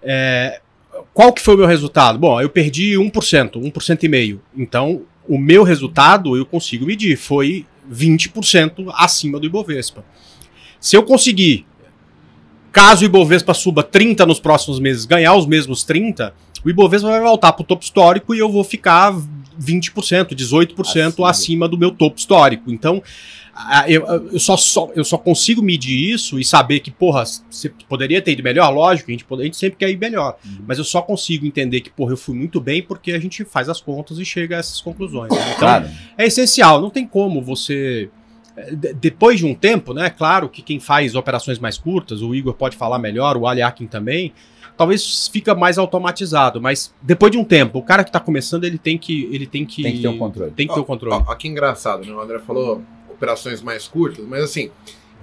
É, 0.01 0.61
qual 1.13 1.33
que 1.33 1.41
foi 1.41 1.55
o 1.55 1.57
meu 1.57 1.67
resultado? 1.67 2.17
Bom, 2.17 2.39
eu 2.39 2.49
perdi 2.49 2.93
1%, 2.93 3.51
1% 3.53 4.03
e 4.03 4.07
meio. 4.07 4.41
Então, 4.55 5.03
o 5.27 5.37
meu 5.37 5.63
resultado 5.63 6.35
eu 6.35 6.45
consigo 6.45 6.85
medir, 6.85 7.17
foi 7.17 7.65
20% 7.91 8.91
acima 8.93 9.39
do 9.39 9.45
Ibovespa. 9.45 10.03
Se 10.79 10.95
eu 10.95 11.03
conseguir, 11.03 11.65
caso 12.71 13.03
o 13.03 13.05
Ibovespa 13.05 13.53
suba 13.53 13.83
30 13.83 14.25
nos 14.25 14.39
próximos 14.39 14.79
meses, 14.79 15.05
ganhar 15.05 15.35
os 15.35 15.45
mesmos 15.45 15.83
30, 15.83 16.33
o 16.63 16.69
Ibovespa 16.69 17.09
vai 17.09 17.21
voltar 17.21 17.53
para 17.53 17.63
o 17.63 17.65
topo 17.65 17.83
histórico 17.83 18.33
e 18.33 18.39
eu 18.39 18.49
vou 18.49 18.63
ficar 18.63 19.13
20%, 19.59 20.35
18% 20.35 21.07
Acima. 21.07 21.29
acima 21.29 21.67
do 21.67 21.77
meu 21.77 21.91
topo 21.91 22.17
histórico. 22.17 22.71
Então, 22.71 23.01
eu, 23.87 24.05
eu, 24.31 24.39
só, 24.39 24.55
só- 24.57 24.89
eu 24.95 25.03
só 25.03 25.17
consigo 25.17 25.61
medir 25.61 26.11
isso 26.13 26.39
e 26.39 26.45
saber 26.45 26.79
que, 26.79 26.89
porra, 26.89 27.23
você 27.49 27.69
poderia 27.89 28.21
ter 28.21 28.31
ido 28.31 28.41
melhor, 28.43 28.69
lógico, 28.73 29.09
a 29.09 29.13
gente, 29.13 29.25
pode- 29.25 29.41
a 29.41 29.45
gente 29.45 29.57
sempre 29.57 29.77
quer 29.77 29.89
ir 29.89 29.97
melhor. 29.97 30.37
Uhum. 30.45 30.59
Mas 30.67 30.77
eu 30.77 30.83
só 30.83 31.01
consigo 31.01 31.45
entender 31.45 31.81
que, 31.81 31.89
porra, 31.89 32.13
eu 32.13 32.17
fui 32.17 32.35
muito 32.35 32.59
bem 32.61 32.81
porque 32.81 33.11
a 33.11 33.19
gente 33.19 33.43
faz 33.43 33.67
as 33.69 33.81
contas 33.81 34.17
e 34.19 34.25
chega 34.25 34.55
a 34.55 34.59
essas 34.59 34.79
conclusões. 34.81 35.29
né? 35.31 35.37
Então, 35.47 35.57
Claro. 35.59 35.89
é 36.17 36.25
essencial, 36.25 36.81
não 36.81 36.89
tem 36.89 37.05
como 37.05 37.41
você. 37.41 38.09
é, 38.55 38.75
de- 38.75 38.93
Depois 38.93 39.39
de 39.39 39.45
um 39.45 39.53
tempo, 39.55 39.93
né? 39.93 40.09
Claro 40.09 40.49
que 40.49 40.61
quem 40.61 40.79
faz 40.79 41.15
operações 41.15 41.57
mais 41.59 41.77
curtas, 41.77 42.21
o 42.21 42.33
Igor 42.35 42.53
pode 42.53 42.75
falar 42.75 42.99
melhor, 42.99 43.37
o 43.37 43.47
Ali 43.47 43.61
Akin 43.61 43.87
também, 43.87 44.33
talvez 44.77 45.27
fica 45.27 45.53
mais 45.55 45.77
automatizado, 45.77 46.59
mas 46.61 46.93
depois 47.01 47.31
de 47.31 47.37
um 47.37 47.43
tempo, 47.45 47.79
o 47.79 47.83
cara 47.83 48.03
que 48.03 48.09
está 48.09 48.19
começando, 48.19 48.63
ele 48.65 48.77
tem 48.77 48.97
que. 48.97 49.29
Ele 49.31 49.45
tem 49.47 49.65
que. 49.65 49.83
Tem 49.83 49.93
que 49.95 50.01
ter 50.01 50.07
o 50.09 50.17
controle. 50.17 50.51
Tem 50.51 50.67
que 50.67 50.73
ter 50.73 50.79
o 50.79 50.83
controle. 50.85 51.15
Ó, 51.27 51.31
ó, 51.31 51.35
que 51.35 51.47
engraçado, 51.47 52.05
né? 52.05 52.11
O 52.13 52.19
André 52.19 52.39
falou 52.39 52.81
operações 53.25 53.61
mais 53.61 53.87
curtas, 53.87 54.25
mas 54.25 54.43
assim, 54.43 54.71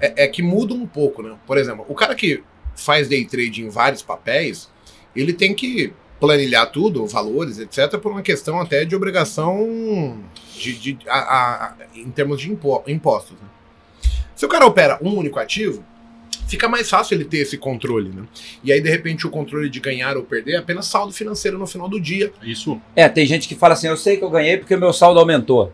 é, 0.01 0.25
é 0.25 0.29
que 0.29 0.41
muda 0.41 0.73
um 0.73 0.87
pouco, 0.87 1.21
né? 1.21 1.35
Por 1.45 1.59
exemplo, 1.59 1.85
o 1.89 1.95
cara 1.95 2.15
que 2.15 2.43
faz 2.77 3.09
day 3.09 3.25
trade 3.25 3.63
em 3.65 3.69
vários 3.69 4.03
papéis, 4.03 4.71
ele 5.17 5.33
tem 5.33 5.53
que 5.53 5.93
planilhar 6.21 6.71
tudo, 6.71 7.05
valores, 7.07 7.59
etc., 7.59 7.99
por 7.99 8.13
uma 8.13 8.23
questão 8.23 8.61
até 8.61 8.85
de 8.85 8.95
obrigação 8.95 10.17
de, 10.55 10.73
de- 10.75 10.99
a- 11.09 11.19
a- 11.19 11.65
a- 11.67 11.75
em 11.95 12.11
termos 12.11 12.41
de 12.41 12.51
impo- 12.53 12.83
impostos. 12.87 13.33
né? 13.41 13.49
Se 14.37 14.47
o 14.47 14.49
cara 14.49 14.65
opera 14.67 14.99
um 15.03 15.17
único 15.17 15.39
ativo, 15.41 15.85
fica 16.47 16.69
mais 16.69 16.89
fácil 16.89 17.15
ele 17.17 17.25
ter 17.25 17.39
esse 17.39 17.59
controle, 17.59 18.11
né? 18.11 18.23
E 18.63 18.73
aí, 18.73 18.81
de 18.81 18.89
repente, 18.89 19.27
o 19.27 19.31
controle 19.31 19.69
de 19.69 19.81
ganhar 19.81 20.17
ou 20.17 20.23
perder 20.23 20.53
é 20.53 20.57
apenas 20.59 20.87
saldo 20.87 21.13
financeiro 21.13 21.59
no 21.59 21.67
final 21.67 21.89
do 21.89 22.01
dia. 22.01 22.33
Isso. 22.43 22.81
É, 22.95 23.09
tem 23.09 23.27
gente 23.27 23.49
que 23.49 23.57
fala 23.57 23.75
assim, 23.75 23.89
eu 23.89 23.97
sei 23.97 24.17
que 24.17 24.23
eu 24.25 24.31
ganhei 24.31 24.57
porque 24.57 24.75
o 24.75 24.79
meu 24.79 24.93
saldo 24.93 25.19
aumentou. 25.19 25.73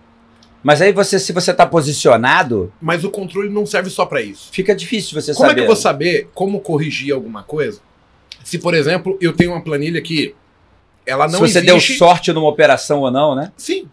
Mas 0.65 0.81
aí 0.81 0.93
você, 0.93 1.21
se 1.21 1.31
você 1.33 1.51
está 1.51 1.67
posicionado, 1.67 2.73
Mas 2.81 3.05
o 3.05 3.11
controle 3.11 3.51
não 3.51 3.67
serve 3.67 3.91
só 3.91 4.07
para 4.07 4.23
isso. 4.23 4.49
fica 4.51 4.75
difícil 4.75 5.21
você 5.21 5.33
Como 5.35 5.47
saber. 5.47 5.53
é 5.53 5.55
que 5.55 5.61
eu 5.61 5.67
vou 5.67 5.77
saber 5.77 6.29
como 6.35 6.59
corrigir 6.61 7.13
alguma 7.15 7.43
coisa? 7.43 7.81
Se, 8.43 8.59
por 8.59 8.73
exemplo, 8.75 9.17
eu 9.21 9.33
tenho 9.35 9.53
uma 9.53 9.63
planilha 9.63 10.01
que 10.01 10.35
ela 11.07 11.27
não 11.27 11.35
se 11.35 11.53
você 11.53 11.59
existe. 11.59 11.67
deu 11.67 11.81
sorte 11.99 12.33
numa 12.33 12.49
operação 12.49 13.01
ou 13.01 13.11
não, 13.11 13.35
né? 13.35 13.53
Sim. 13.59 13.87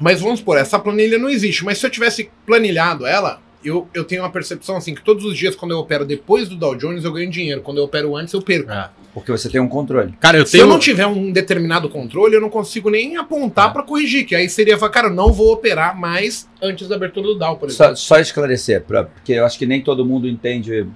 Mas 0.00 0.20
vamos 0.20 0.38
supor, 0.40 0.56
essa 0.58 0.78
planilha 0.78 1.18
não 1.18 1.28
existe. 1.28 1.64
Mas 1.64 1.78
se 1.78 1.86
eu 1.86 1.90
tivesse 1.90 2.30
planilhado 2.46 3.04
ela, 3.06 3.40
eu, 3.64 3.88
eu 3.94 4.04
tenho 4.04 4.22
uma 4.22 4.30
percepção 4.30 4.76
assim 4.76 4.94
que 4.94 5.02
todos 5.02 5.24
os 5.24 5.36
dias, 5.36 5.54
quando 5.56 5.72
eu 5.72 5.78
opero 5.78 6.04
depois 6.04 6.48
do 6.48 6.56
Dow 6.56 6.74
Jones, 6.74 7.04
eu 7.04 7.12
ganho 7.12 7.30
dinheiro. 7.30 7.60
Quando 7.62 7.78
eu 7.78 7.84
opero 7.84 8.14
antes, 8.16 8.32
eu 8.34 8.42
perco. 8.42 8.70
É. 8.70 8.90
Porque 9.12 9.30
você 9.30 9.48
tem 9.48 9.60
um 9.60 9.68
controle. 9.68 10.12
Cara, 10.20 10.38
eu 10.38 10.44
Se 10.46 10.52
tenho. 10.52 10.62
eu 10.64 10.68
não 10.68 10.78
tiver 10.78 11.06
um 11.06 11.30
determinado 11.30 11.88
controle, 11.88 12.34
eu 12.34 12.40
não 12.40 12.50
consigo 12.50 12.90
nem 12.90 13.16
apontar 13.16 13.70
É. 13.70 13.72
pra 13.72 13.82
corrigir. 13.82 14.26
Que 14.26 14.34
aí 14.34 14.48
seria 14.48 14.76
falar, 14.76 14.90
cara, 14.92 15.06
eu 15.08 15.14
não 15.14 15.32
vou 15.32 15.52
operar 15.52 15.98
mais 15.98 16.48
antes 16.62 16.88
da 16.88 16.96
abertura 16.96 17.26
do 17.28 17.34
Dow, 17.38 17.56
por 17.56 17.70
Só, 17.70 17.84
exemplo. 17.84 17.96
só 17.98 18.18
esclarecer, 18.18 18.82
pra- 18.82 19.04
porque 19.04 19.32
eu 19.34 19.44
acho 19.44 19.58
que 19.58 19.66
nem 19.66 19.80
todo 19.82 20.04
mundo 20.04 20.28
entende. 20.28 20.86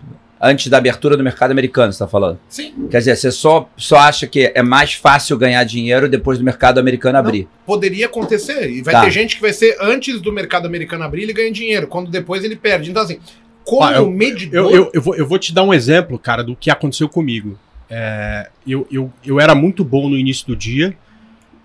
Antes 0.40 0.68
da 0.68 0.78
abertura 0.78 1.16
do 1.16 1.24
mercado 1.24 1.50
americano, 1.50 1.92
você 1.92 1.96
está 1.96 2.06
falando. 2.06 2.38
Sim. 2.48 2.86
Quer 2.88 2.98
dizer, 2.98 3.16
você 3.16 3.32
só, 3.32 3.68
só 3.76 3.96
acha 3.96 4.24
que 4.26 4.52
é 4.54 4.62
mais 4.62 4.92
fácil 4.94 5.36
ganhar 5.36 5.64
dinheiro 5.64 6.08
depois 6.08 6.38
do 6.38 6.44
mercado 6.44 6.78
americano 6.78 7.18
abrir. 7.18 7.48
Poderia 7.66 8.06
acontecer. 8.06 8.70
E 8.70 8.80
vai 8.80 8.94
Tá. 8.94 9.00
ter 9.02 9.10
gente 9.10 9.34
que 9.34 9.42
vai 9.42 9.52
ser 9.52 9.76
antes 9.80 10.20
do 10.20 10.32
mercado 10.32 10.66
americano 10.66 11.02
abrir, 11.02 11.24
ele 11.24 11.32
ganha 11.32 11.50
dinheiro. 11.50 11.88
Quando 11.88 12.08
depois 12.08 12.44
ele 12.44 12.54
perde. 12.54 12.88
Então, 12.90 13.02
assim, 13.02 13.18
como 13.64 13.82
Ah, 13.82 13.94
eu- 13.94 14.08
medidor. 14.08 14.70
Eu, 14.70 14.76
eu, 14.76 14.90
eu, 14.94 15.02
vou, 15.02 15.16
eu 15.16 15.26
vou 15.26 15.38
te 15.40 15.52
dar 15.52 15.64
um 15.64 15.74
exemplo, 15.74 16.16
cara, 16.18 16.44
do 16.44 16.54
que 16.54 16.70
aconteceu 16.70 17.08
comigo. 17.08 17.58
É, 17.90 18.48
eu, 18.66 18.86
eu, 18.92 19.12
eu 19.26 19.40
era 19.40 19.54
muito 19.56 19.82
bom 19.84 20.08
no 20.08 20.16
início 20.16 20.46
do 20.46 20.54
dia. 20.54 20.96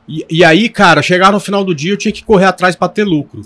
E, 0.10 0.25
e 0.30 0.44
aí, 0.44 0.68
cara, 0.68 1.01
chegar 1.03 1.32
no 1.32 1.39
final 1.39 1.63
do 1.63 1.75
dia, 1.75 1.92
eu 1.94 1.98
tinha 1.98 2.12
que 2.12 2.24
correr 2.24 2.46
atrás 2.46 2.75
para 2.75 2.89
ter 2.89 3.03
lucro. 3.03 3.42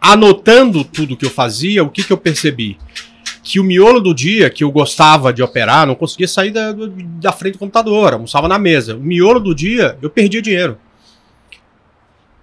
Anotando 0.00 0.82
tudo 0.84 1.16
que 1.16 1.26
eu 1.26 1.30
fazia, 1.30 1.82
o 1.84 1.90
que, 1.90 2.02
que 2.02 2.12
eu 2.12 2.16
percebi? 2.18 2.78
Que 3.42 3.58
o 3.58 3.64
miolo 3.64 4.00
do 4.00 4.14
dia 4.14 4.50
que 4.50 4.62
eu 4.62 4.70
gostava 4.70 5.32
de 5.32 5.42
operar, 5.42 5.86
não 5.86 5.94
conseguia 5.94 6.28
sair 6.28 6.50
da, 6.50 6.72
da 6.72 7.32
frente 7.32 7.54
do 7.54 7.58
computador, 7.58 8.12
almoçava 8.12 8.46
na 8.46 8.58
mesa. 8.58 8.96
O 8.96 9.00
miolo 9.00 9.40
do 9.40 9.54
dia, 9.54 9.96
eu 10.02 10.10
perdia 10.10 10.42
dinheiro. 10.42 10.76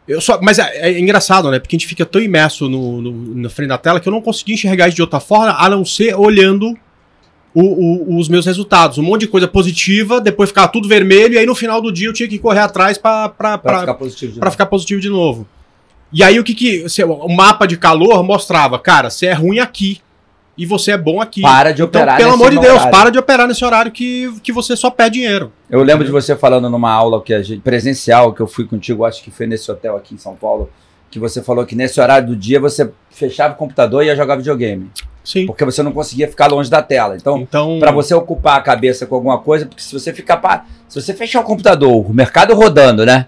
Eu 0.07 0.21
só, 0.21 0.39
mas 0.41 0.57
é, 0.57 0.89
é 0.91 0.99
engraçado, 0.99 1.51
né? 1.51 1.59
Porque 1.59 1.75
a 1.75 1.77
gente 1.79 1.87
fica 1.87 2.05
tão 2.05 2.21
imerso 2.21 2.69
no, 2.69 3.01
no- 3.01 3.35
na 3.35 3.49
frente 3.49 3.67
da 3.69 3.77
tela 3.77 3.99
que 3.99 4.07
eu 4.07 4.11
não 4.13 4.21
conseguia 4.21 4.55
enxergar 4.55 4.87
isso 4.87 4.95
de 4.95 5.01
outra 5.01 5.19
forma, 5.19 5.51
a 5.53 5.69
não 5.69 5.83
ser 5.83 6.15
olhando 6.17 6.73
o- 7.53 7.61
o- 8.13 8.17
os 8.17 8.29
meus 8.29 8.45
resultados. 8.45 8.97
Um 8.97 9.03
monte 9.03 9.21
de 9.21 9.27
coisa 9.27 9.47
positiva, 9.49 10.21
depois 10.21 10.49
ficava 10.49 10.69
tudo 10.69 10.87
vermelho, 10.87 11.33
e 11.33 11.37
aí 11.37 11.45
no 11.45 11.53
final 11.55 11.81
do 11.81 11.91
dia 11.91 12.07
eu 12.07 12.13
tinha 12.13 12.27
que 12.29 12.39
correr 12.39 12.61
atrás 12.61 12.97
para 12.97 13.29
ficar 13.81 13.93
positivo. 13.95 14.31
novo. 14.39 14.51
ficar 14.51 14.65
positivo 14.67 15.01
de 15.01 15.09
novo. 15.09 15.47
E 16.13 16.23
aí 16.23 16.39
o 16.39 16.43
que 16.43 16.55
que. 16.55 16.85
O 17.05 17.27
mapa 17.35 17.65
de 17.67 17.75
calor 17.75 18.23
mostrava, 18.23 18.79
cara, 18.79 19.09
você 19.09 19.25
é 19.25 19.33
ruim 19.33 19.59
aqui. 19.59 19.99
E 20.57 20.65
você 20.65 20.91
é 20.91 20.97
bom 20.97 21.21
aqui. 21.21 21.41
Para 21.41 21.71
de 21.71 21.83
então, 21.83 22.01
operar 22.01 22.17
pelo 22.17 22.31
nesse 22.31 22.41
amor 22.41 22.51
de 22.51 22.59
Deus, 22.59 22.73
horário. 22.73 22.91
para 22.91 23.09
de 23.11 23.19
operar 23.19 23.47
nesse 23.47 23.63
horário 23.63 23.91
que, 23.91 24.33
que 24.41 24.51
você 24.51 24.75
só 24.75 24.89
perde 24.89 25.19
dinheiro. 25.19 25.51
Eu 25.69 25.83
lembro 25.83 26.03
de 26.03 26.11
você 26.11 26.35
falando 26.35 26.69
numa 26.69 26.91
aula 26.91 27.21
que 27.21 27.33
a 27.33 27.41
gente, 27.43 27.61
presencial 27.61 28.33
que 28.33 28.41
eu 28.41 28.47
fui 28.47 28.65
contigo, 28.65 29.05
acho 29.05 29.23
que 29.23 29.29
foi 29.29 29.45
nesse 29.45 29.69
hotel 29.71 29.95
aqui 29.95 30.15
em 30.15 30.17
São 30.17 30.35
Paulo, 30.35 30.69
que 31.11 31.19
você 31.19 31.41
falou 31.41 31.65
que 31.65 31.75
nesse 31.75 32.01
horário 32.01 32.27
do 32.27 32.35
dia 32.35 32.59
você 32.59 32.91
fechava 33.09 33.53
o 33.53 33.57
computador 33.57 34.03
e 34.03 34.07
ia 34.07 34.15
jogar 34.15 34.35
videogame, 34.35 34.89
Sim. 35.23 35.45
porque 35.45 35.63
você 35.63 35.83
não 35.83 35.91
conseguia 35.91 36.27
ficar 36.27 36.47
longe 36.47 36.69
da 36.69 36.81
tela. 36.81 37.15
Então, 37.15 37.37
Então, 37.37 37.77
Pra 37.79 37.91
você 37.91 38.13
ocupar 38.13 38.57
a 38.57 38.61
cabeça 38.61 39.05
com 39.05 39.15
alguma 39.15 39.37
coisa, 39.37 39.65
porque 39.65 39.81
se 39.81 39.93
você 39.93 40.13
ficar 40.13 40.37
pa... 40.37 40.65
se 40.87 40.99
você 40.99 41.13
fechar 41.13 41.41
o 41.41 41.43
computador, 41.43 42.09
o 42.09 42.13
mercado 42.13 42.53
rodando, 42.55 43.05
né? 43.05 43.27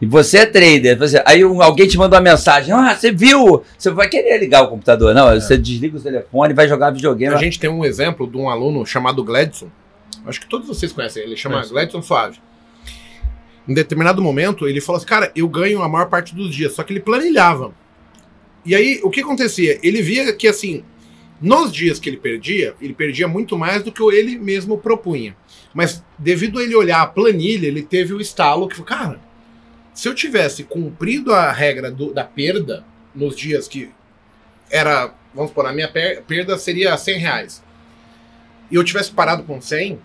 E 0.00 0.06
você 0.06 0.38
é 0.38 0.46
trader, 0.46 0.96
você- 0.98 1.22
aí 1.26 1.44
um- 1.44 1.60
alguém 1.60 1.86
te 1.86 1.98
manda 1.98 2.16
uma 2.16 2.22
mensagem, 2.22 2.72
ah, 2.72 2.94
você 2.96 3.12
viu? 3.12 3.62
Você 3.76 3.90
vai 3.90 4.08
querer 4.08 4.38
ligar 4.38 4.62
o 4.62 4.68
computador, 4.68 5.14
não? 5.14 5.34
Você 5.38 5.58
desliga 5.58 5.98
o 5.98 6.00
telefone, 6.00 6.54
vai 6.54 6.66
jogar 6.66 6.90
videogame. 6.90 7.34
A 7.34 7.38
gente 7.38 7.60
tem 7.60 7.68
um 7.68 7.84
exemplo 7.84 8.26
de 8.26 8.36
um 8.38 8.48
aluno 8.48 8.86
chamado 8.86 9.22
Gladson. 9.22 9.68
Acho 10.26 10.40
que 10.40 10.46
todos 10.48 10.66
vocês 10.66 10.90
conhecem 10.92 11.22
ele. 11.22 11.36
Chama 11.36 11.56
Conheço. 11.56 11.72
Gladson 11.74 12.00
Suave. 12.02 12.38
Em 13.68 13.74
determinado 13.74 14.22
momento, 14.22 14.66
ele 14.66 14.80
falou 14.80 14.96
assim: 14.98 15.06
Cara, 15.06 15.30
eu 15.36 15.46
ganho 15.48 15.82
a 15.82 15.88
maior 15.88 16.08
parte 16.08 16.34
dos 16.34 16.54
dias. 16.54 16.72
Só 16.72 16.82
que 16.82 16.92
ele 16.92 17.00
planilhava. 17.00 17.72
E 18.64 18.74
aí, 18.74 19.00
o 19.02 19.10
que 19.10 19.20
acontecia? 19.20 19.78
Ele 19.82 20.02
via 20.02 20.32
que, 20.32 20.48
assim, 20.48 20.82
nos 21.40 21.72
dias 21.72 21.98
que 21.98 22.08
ele 22.10 22.16
perdia, 22.16 22.74
ele 22.80 22.92
perdia 22.92 23.28
muito 23.28 23.56
mais 23.56 23.82
do 23.82 23.92
que 23.92 24.02
ele 24.02 24.38
mesmo 24.38 24.76
propunha. 24.78 25.36
Mas, 25.72 26.02
devido 26.18 26.58
a 26.58 26.62
ele 26.62 26.74
olhar 26.74 27.00
a 27.02 27.06
planilha, 27.06 27.66
ele 27.66 27.82
teve 27.82 28.12
o 28.14 28.20
estalo 28.20 28.66
que 28.68 28.74
falou: 28.76 28.86
Cara, 28.86 29.20
se 30.00 30.08
eu 30.08 30.14
tivesse 30.14 30.64
cumprido 30.64 31.30
a 31.34 31.52
regra 31.52 31.90
do- 31.90 32.10
da 32.14 32.24
perda 32.24 32.82
nos 33.14 33.36
dias 33.36 33.68
que 33.68 33.90
era, 34.70 35.12
vamos 35.34 35.50
supor, 35.50 35.66
a 35.66 35.74
minha 35.74 35.88
per- 35.88 36.22
perda 36.22 36.56
seria 36.56 36.96
100 36.96 37.18
reais, 37.18 37.62
e 38.70 38.76
eu 38.76 38.82
tivesse 38.82 39.10
parado 39.10 39.42
com 39.42 39.60
100, 39.60 40.00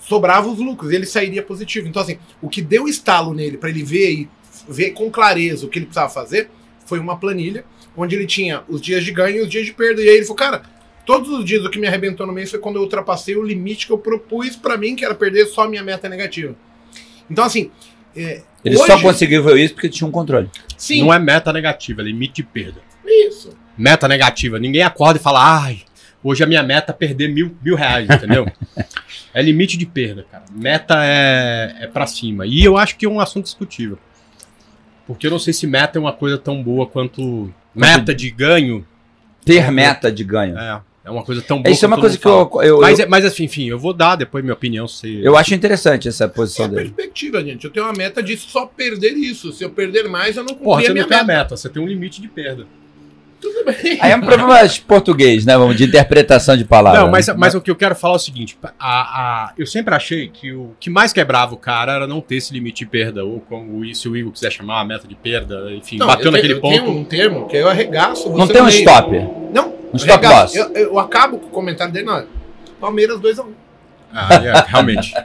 sobrava 0.00 0.48
os 0.48 0.58
lucros, 0.58 0.90
ele 0.90 1.06
sairia 1.06 1.40
positivo. 1.40 1.86
Então, 1.86 2.02
assim, 2.02 2.18
o 2.42 2.48
que 2.48 2.60
deu 2.60 2.88
estalo 2.88 3.32
nele 3.32 3.56
para 3.58 3.68
ele 3.70 3.84
ver 3.84 4.10
e 4.10 4.28
ver 4.68 4.90
com 4.90 5.08
clareza 5.08 5.66
o 5.66 5.68
que 5.68 5.78
ele 5.78 5.86
precisava 5.86 6.12
fazer 6.12 6.50
foi 6.84 6.98
uma 6.98 7.16
planilha 7.16 7.64
onde 7.96 8.16
ele 8.16 8.26
tinha 8.26 8.64
os 8.68 8.80
dias 8.80 9.04
de 9.04 9.12
ganho 9.12 9.36
e 9.36 9.40
os 9.42 9.48
dias 9.48 9.66
de 9.66 9.72
perda. 9.72 10.02
E 10.02 10.08
aí 10.08 10.16
ele 10.16 10.24
falou, 10.24 10.36
cara, 10.36 10.62
todos 11.06 11.28
os 11.30 11.44
dias 11.44 11.64
o 11.64 11.70
que 11.70 11.78
me 11.78 11.86
arrebentou 11.86 12.26
no 12.26 12.32
mês 12.32 12.50
foi 12.50 12.58
quando 12.58 12.74
eu 12.76 12.82
ultrapassei 12.82 13.36
o 13.36 13.42
limite 13.44 13.86
que 13.86 13.92
eu 13.92 13.98
propus 13.98 14.56
para 14.56 14.76
mim, 14.76 14.96
que 14.96 15.04
era 15.04 15.14
perder 15.14 15.46
só 15.46 15.62
a 15.62 15.68
minha 15.68 15.84
meta 15.84 16.08
negativa. 16.08 16.56
Então, 17.30 17.44
assim. 17.44 17.70
é, 18.16 18.42
Ele 18.64 18.76
hoje- 18.76 18.86
só 18.86 19.00
conseguiu 19.00 19.42
ver 19.42 19.58
isso 19.58 19.74
porque 19.74 19.88
tinha 19.88 20.06
um 20.06 20.10
controle. 20.10 20.50
Sim, 20.76 21.02
não 21.02 21.12
é 21.14 21.18
meta 21.18 21.52
negativa, 21.52 22.02
é 22.02 22.04
limite 22.04 22.34
de 22.36 22.42
perda. 22.44 22.80
isso. 23.06 23.50
Meta 23.76 24.06
negativa. 24.06 24.58
Ninguém 24.58 24.82
acorda 24.82 25.18
e 25.18 25.22
fala, 25.22 25.62
ai, 25.64 25.80
hoje 26.22 26.44
a 26.44 26.46
minha 26.46 26.62
meta 26.62 26.92
é 26.92 26.94
perder 26.94 27.28
mil, 27.28 27.56
mil 27.62 27.74
reais, 27.74 28.08
entendeu? 28.08 28.46
é 29.34 29.42
limite 29.42 29.76
de 29.78 29.86
perda, 29.86 30.24
cara. 30.30 30.44
Meta 30.52 30.94
é, 31.02 31.76
é 31.80 31.86
pra 31.86 32.06
cima. 32.06 32.46
E 32.46 32.62
eu 32.62 32.76
acho 32.76 32.96
que 32.96 33.06
é 33.06 33.08
um 33.08 33.18
assunto 33.18 33.44
discutível. 33.44 33.98
Porque 35.06 35.26
eu 35.26 35.30
não 35.30 35.38
sei 35.38 35.52
se 35.52 35.66
meta 35.66 35.98
é 35.98 36.00
uma 36.00 36.12
coisa 36.12 36.38
tão 36.38 36.62
boa 36.62 36.86
quanto 36.86 37.52
meta 37.74 38.14
de 38.14 38.30
ganho. 38.30 38.86
Ter 39.44 39.70
meta 39.72 40.12
de 40.12 40.22
ganho. 40.22 40.56
É, 40.58 40.80
é 41.04 41.10
uma 41.10 41.22
coisa 41.24 41.40
tão 41.42 41.62
boa 41.62 41.72
Isso 41.72 41.84
é 41.84 41.88
uma 41.88 41.98
coisa 41.98 42.18
que 42.18 42.26
eu, 42.26 42.50
eu. 42.62 42.80
Mas, 42.80 42.98
eu, 42.98 43.04
é- 43.06 43.08
mas 43.08 43.24
assim, 43.24 43.44
enfim, 43.44 43.66
eu 43.68 43.78
vou 43.78 43.92
dar 43.94 44.16
depois 44.16 44.44
minha 44.44 44.54
opinião. 44.54 44.86
Se... 44.86 45.22
eu 45.24 45.36
acho 45.36 45.54
interessante 45.54 46.06
essa 46.08 46.24
É 46.24 46.28
posição 46.28 46.66
a 46.66 46.68
dele. 46.68 46.90
perspectiva, 46.90 47.42
gente. 47.42 47.64
Eu 47.64 47.70
tenho 47.70 47.86
uma 47.86 47.92
meta 47.92 48.22
de 48.22 48.36
só 48.36 48.66
perder 48.66 49.12
isso. 49.12 49.52
Se 49.52 49.64
eu 49.64 49.70
perder 49.70 50.08
mais, 50.08 50.36
eu 50.36 50.42
não 50.42 50.50
cumpri 50.50 50.64
Porra, 50.64 50.80
a 50.80 50.84
você 50.84 50.92
minha 50.92 51.02
não 51.04 51.08
tem 51.08 51.18
a 51.18 51.24
meta. 51.24 51.38
meta, 51.44 51.56
você 51.56 51.68
tem 51.68 51.82
um 51.82 51.86
limite 51.86 52.20
de 52.20 52.28
perda. 52.28 52.66
Tudo 53.40 53.64
bem. 53.64 53.96
Aí 54.02 54.10
é 54.12 54.16
um 54.16 54.20
problema 54.20 54.62
de 54.68 54.82
português, 54.82 55.46
né? 55.46 55.56
Vamos, 55.56 55.74
de 55.74 55.84
interpretação 55.84 56.54
de 56.58 56.64
palavras. 56.66 57.02
Não, 57.02 57.10
mas, 57.10 57.26
né? 57.26 57.34
mas 57.38 57.54
o 57.54 57.60
que 57.62 57.70
eu 57.70 57.74
quero 57.76 57.94
falar 57.94 58.12
é 58.12 58.16
o 58.16 58.20
seguinte: 58.20 58.58
a, 58.78 59.00
a- 59.48 59.52
eu 59.56 59.64
sempre 59.66 59.94
achei 59.94 60.28
que 60.28 60.52
o 60.52 60.72
que 60.78 60.90
mais 60.90 61.10
quebrava 61.10 61.54
o 61.54 61.56
cara 61.56 61.94
era 61.94 62.06
não 62.06 62.20
ter 62.20 62.36
esse 62.36 62.52
limite 62.52 62.84
de 62.84 62.90
perda, 62.90 63.24
ou 63.24 63.40
como 63.40 63.78
o- 63.78 63.94
se 63.94 64.06
o 64.06 64.14
Igor 64.14 64.30
quiser 64.30 64.52
chamar, 64.52 64.80
a 64.80 64.84
meta 64.84 65.08
de 65.08 65.14
perda, 65.14 65.72
enfim, 65.72 65.96
Não, 65.96 66.06
bateu 66.06 66.26
eu 66.26 66.32
naquele 66.32 66.56
tenho, 66.56 66.74
eu 66.74 66.82
ponto. 66.82 66.84
tenho 66.84 66.98
um 66.98 67.04
termo 67.04 67.48
que 67.48 67.56
eu 67.56 67.66
arregaço. 67.66 68.28
Não 68.28 68.46
tem 68.46 68.60
um 68.60 68.66
meio. 68.66 68.78
stop. 68.78 69.10
Não, 69.54 69.72
Um 69.92 69.96
arregaço. 70.12 70.34
loss. 70.42 70.54
Eu, 70.56 70.72
eu 70.74 70.98
acabo 70.98 71.38
com 71.38 71.46
o 71.46 71.50
comentário 71.50 71.92
dele, 71.92 72.06
não. 72.06 72.24
Palmeiras 72.80 73.18
2x1. 73.20 73.46
Ah, 74.12 74.34
é, 74.34 74.64
realmente. 74.68 75.14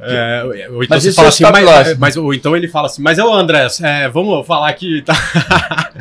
É, 0.00 0.42
ou 0.70 0.82
então 0.82 0.96
Mas 0.96 1.04
você 1.04 1.12
fala 1.12 1.28
é 1.28 1.30
assim, 1.30 1.44
mas, 1.44 1.64
loss. 1.64 1.98
mas- 1.98 2.16
ou 2.16 2.34
então 2.34 2.56
ele 2.56 2.66
fala 2.68 2.86
assim, 2.86 3.00
mas 3.02 3.18
ô 3.18 3.32
André, 3.32 3.66
é, 3.82 4.08
vamos 4.08 4.44
falar 4.46 4.68
aqui. 4.68 5.02
Tá? 5.02 5.14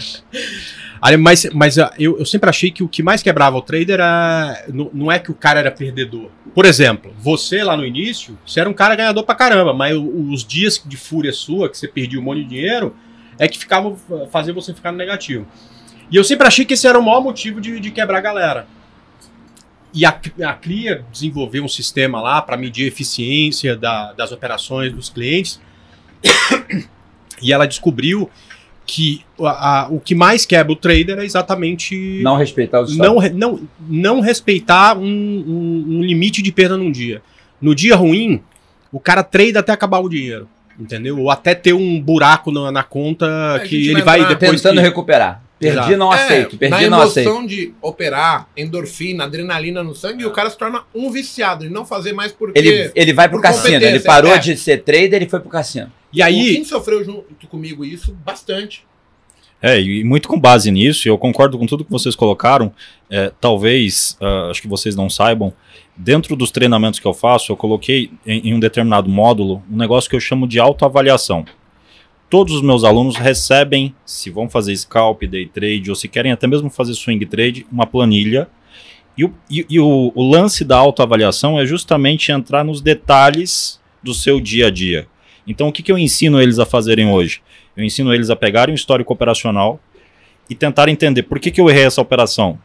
Mas 1.19 1.45
mas 1.53 1.79
ah, 1.79 1.93
eu, 1.97 2.19
eu 2.19 2.25
sempre 2.25 2.49
achei 2.49 2.69
que 2.71 2.83
o 2.83 2.87
que 2.87 3.01
mais 3.01 3.23
quebrava 3.23 3.55
o 3.55 3.61
trader 3.61 3.91
era, 3.95 4.65
não, 4.67 4.89
não 4.93 5.09
é 5.11 5.17
que 5.17 5.31
o 5.31 5.33
cara 5.33 5.57
era 5.61 5.71
perdedor. 5.71 6.29
Por 6.53 6.65
exemplo, 6.65 7.13
você 7.17 7.63
lá 7.63 7.77
no 7.77 7.85
início, 7.85 8.37
você 8.45 8.59
era 8.59 8.69
um 8.69 8.73
cara 8.73 8.95
ganhador 8.95 9.23
pra 9.23 9.33
caramba, 9.33 9.73
mas 9.73 9.95
o- 9.95 10.29
os 10.29 10.43
dias 10.45 10.81
de 10.85 10.97
fúria 10.97 11.31
sua, 11.31 11.69
que 11.69 11.77
você 11.77 11.87
perdia 11.87 12.19
um 12.19 12.23
monte 12.23 12.39
de 12.43 12.49
dinheiro, 12.49 12.93
é 13.37 13.47
que 13.47 13.57
ficavam 13.57 13.95
fazer 14.29 14.51
você 14.51 14.73
ficar 14.73 14.91
no 14.91 14.97
negativo. 14.97 15.47
E 16.11 16.15
eu 16.15 16.23
sempre 16.23 16.47
achei 16.47 16.65
que 16.65 16.73
esse 16.73 16.87
era 16.87 16.97
o 16.97 17.03
maior 17.03 17.21
motivo 17.21 17.61
de, 17.61 17.79
de 17.79 17.91
quebrar 17.91 18.17
a 18.17 18.21
galera. 18.21 18.67
E 19.93 20.05
a, 20.05 20.09
a 20.09 20.53
CRIA 20.53 21.03
desenvolveu 21.11 21.63
um 21.63 21.67
sistema 21.67 22.21
lá 22.21 22.41
para 22.41 22.55
medir 22.57 22.85
a 22.85 22.87
eficiência 22.87 23.75
da- 23.75 24.13
das 24.13 24.31
operações 24.31 24.91
dos 24.93 25.09
clientes. 25.09 25.59
e 27.41 27.51
ela 27.53 27.67
descobriu 27.67 28.29
que 28.85 29.21
a- 29.39 29.83
a- 29.83 29.87
o 29.89 29.99
que 29.99 30.15
mais 30.15 30.45
quebra 30.45 30.73
o 30.73 30.75
trader 30.75 31.19
é 31.19 31.25
exatamente 31.25 32.19
Não 32.23 32.35
respeitar 32.37 32.81
os 32.81 32.95
não, 32.97 33.15
não, 33.33 33.59
não 33.87 34.19
respeitar 34.19 34.97
um, 34.97 35.03
um- 35.05 35.85
um 35.97 36.01
limite 36.03 36.41
de 36.41 36.51
perda 36.51 36.75
num 36.77 36.91
dia. 36.91 37.21
No 37.61 37.75
dia 37.75 37.95
ruim, 37.95 38.41
o 38.91 38.99
cara 38.99 39.23
trade 39.23 39.57
até 39.57 39.71
acabar 39.71 39.99
o 39.99 40.09
dinheiro. 40.09 40.47
Entendeu? 40.79 41.19
Ou 41.19 41.29
até 41.29 41.53
ter 41.53 41.73
um 41.73 42.01
buraco 42.01 42.51
na, 42.51 42.71
na 42.71 42.83
conta 42.83 43.55
A 43.55 43.59
que 43.59 43.89
ele 43.89 44.01
vai 44.01 44.21
vai 44.21 44.29
depois. 44.35 44.61
Tentando 44.61 44.77
que- 44.77 44.81
recuperar. 44.87 45.43
Perdi, 45.59 45.77
Exato. 45.77 45.97
não 45.97 46.13
É, 46.13 46.23
aceito. 46.23 46.53
na 46.53 46.59
Perdi, 46.59 46.89
não 46.89 47.01
aceito. 47.01 47.27
emoção 47.27 47.45
de 47.45 47.73
operar, 47.81 48.47
endorfina, 48.55 49.25
adrenalina 49.25 49.83
no 49.83 49.93
sangue, 49.93 50.23
e 50.23 50.25
o 50.25 50.31
cara 50.31 50.49
se 50.49 50.57
torna 50.57 50.83
um 50.95 51.11
viciado 51.11 51.65
e 51.65 51.69
não 51.69 51.85
fazer 51.85 52.13
mais 52.13 52.31
porque. 52.31 52.57
Ele, 52.57 52.91
ele 52.95 53.13
vai 53.13 53.27
pro 53.27 53.37
por 53.37 53.43
cassino. 53.43 53.83
Ele 53.83 53.99
parou 53.99 54.33
é. 54.33 54.37
de 54.37 54.55
ser 54.55 54.83
trader 54.83 55.21
e 55.21 55.27
foi 55.29 55.39
pro 55.41 55.49
cassino. 55.49 55.91
E 56.13 56.21
O 56.21 56.25
aí, 56.25 56.55
Kim 56.55 56.63
sofreu 56.63 57.03
junto 57.03 57.45
comigo 57.47 57.83
isso 57.83 58.15
bastante. 58.25 58.87
É, 59.61 59.79
e 59.79 60.05
muito 60.05 60.29
com 60.29 60.39
base 60.39 60.71
nisso, 60.71 61.05
e 61.05 61.09
eu 61.09 61.17
concordo 61.17 61.57
com 61.57 61.65
tudo 61.65 61.83
que 61.83 61.91
vocês 61.91 62.15
colocaram. 62.15 62.71
é, 63.09 63.31
talvez, 63.41 64.15
ah, 64.21 64.47
acho 64.49 64.61
que 64.61 64.67
vocês 64.67 64.95
não 64.95 65.09
saibam, 65.09 65.51
dentro 65.97 66.35
dos 66.35 66.51
treinamentos 66.51 66.99
que 66.99 67.05
eu 67.05 67.13
faço, 67.13 67.51
eu 67.51 67.57
coloquei 67.57 68.09
em, 68.25 68.49
em 68.49 68.53
um 68.53 68.59
determinado 68.59 69.09
módulo 69.09 69.61
um 69.69 69.75
negócio 69.75 70.09
que 70.09 70.15
eu 70.15 70.19
chamo 70.19 70.47
de 70.47 70.59
autoavaliação. 70.59 71.43
Todos 72.29 72.53
os 72.53 72.61
meus 72.61 72.83
alunos 72.83 73.15
recebem, 73.15 73.95
se 74.05 74.29
vão 74.29 74.47
fazer 74.49 74.75
scalp, 74.75 75.23
day 75.23 75.47
trade, 75.47 75.89
ou 75.89 75.95
se 75.95 76.07
querem 76.07 76.31
até 76.31 76.45
mesmo 76.45 76.69
fazer 76.69 76.93
swing 76.93 77.25
trade, 77.25 77.65
uma 77.71 77.87
planilha. 77.87 78.47
E 79.17 79.25
o, 79.25 79.33
e- 79.49 79.65
e 79.69 79.79
o- 79.79 80.11
o 80.13 80.29
lance 80.29 80.63
da 80.63 80.77
autoavaliação 80.77 81.59
é 81.59 81.65
justamente 81.65 82.31
entrar 82.31 82.63
nos 82.63 82.81
detalhes 82.81 83.79
do 84.03 84.13
seu 84.13 84.39
dia 84.39 84.67
a 84.67 84.69
dia. 84.69 85.07
Então, 85.47 85.67
o 85.67 85.71
que, 85.71 85.81
que 85.81 85.91
eu 85.91 85.97
ensino 85.97 86.39
eles 86.39 86.59
a 86.59 86.65
fazerem 86.65 87.09
hoje? 87.09 87.41
Eu 87.75 87.83
ensino 87.83 88.13
eles 88.13 88.29
a 88.29 88.35
pegarem 88.35 88.73
o 88.73 88.75
histórico 88.75 89.11
operacional 89.11 89.79
e 90.47 90.53
tentar 90.53 90.87
entender 90.87 91.23
por 91.23 91.39
que, 91.39 91.49
que 91.49 91.59
eu 91.59 91.69
errei 91.69 91.85
essa 91.85 92.01
operação. 92.01 92.59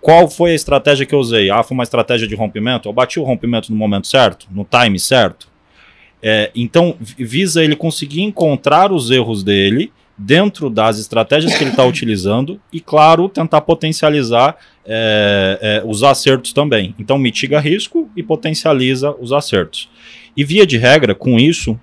Qual 0.00 0.28
foi 0.28 0.52
a 0.52 0.54
estratégia 0.54 1.06
que 1.06 1.14
eu 1.14 1.18
usei? 1.18 1.50
Ah, 1.50 1.62
foi 1.62 1.74
uma 1.74 1.82
estratégia 1.82 2.28
de 2.28 2.34
rompimento? 2.34 2.88
Eu 2.88 2.92
bati 2.92 3.18
o 3.18 3.24
rompimento 3.24 3.72
no 3.72 3.78
momento 3.78 4.06
certo? 4.06 4.46
No 4.50 4.64
time 4.64 4.98
certo? 4.98 5.48
É, 6.22 6.50
então, 6.54 6.96
vi- 6.98 7.24
visa 7.24 7.62
ele 7.62 7.76
conseguir 7.76 8.22
encontrar 8.22 8.90
os 8.92 9.10
erros 9.10 9.42
dele 9.44 9.92
dentro 10.16 10.68
das 10.68 10.98
estratégias 10.98 11.54
que 11.56 11.62
ele 11.62 11.70
está 11.70 11.84
utilizando 11.86 12.60
e, 12.72 12.80
claro, 12.80 13.28
tentar 13.28 13.60
potencializar 13.60 14.56
é, 14.84 15.58
é, 15.60 15.82
os 15.86 16.02
acertos 16.02 16.52
também. 16.52 16.94
Então, 16.98 17.16
mitiga 17.18 17.60
risco 17.60 18.10
e 18.16 18.22
potencializa 18.22 19.12
os 19.20 19.32
acertos. 19.32 19.88
E, 20.36 20.42
via 20.44 20.66
de 20.66 20.76
regra, 20.76 21.14
com 21.14 21.38
isso, 21.38 21.78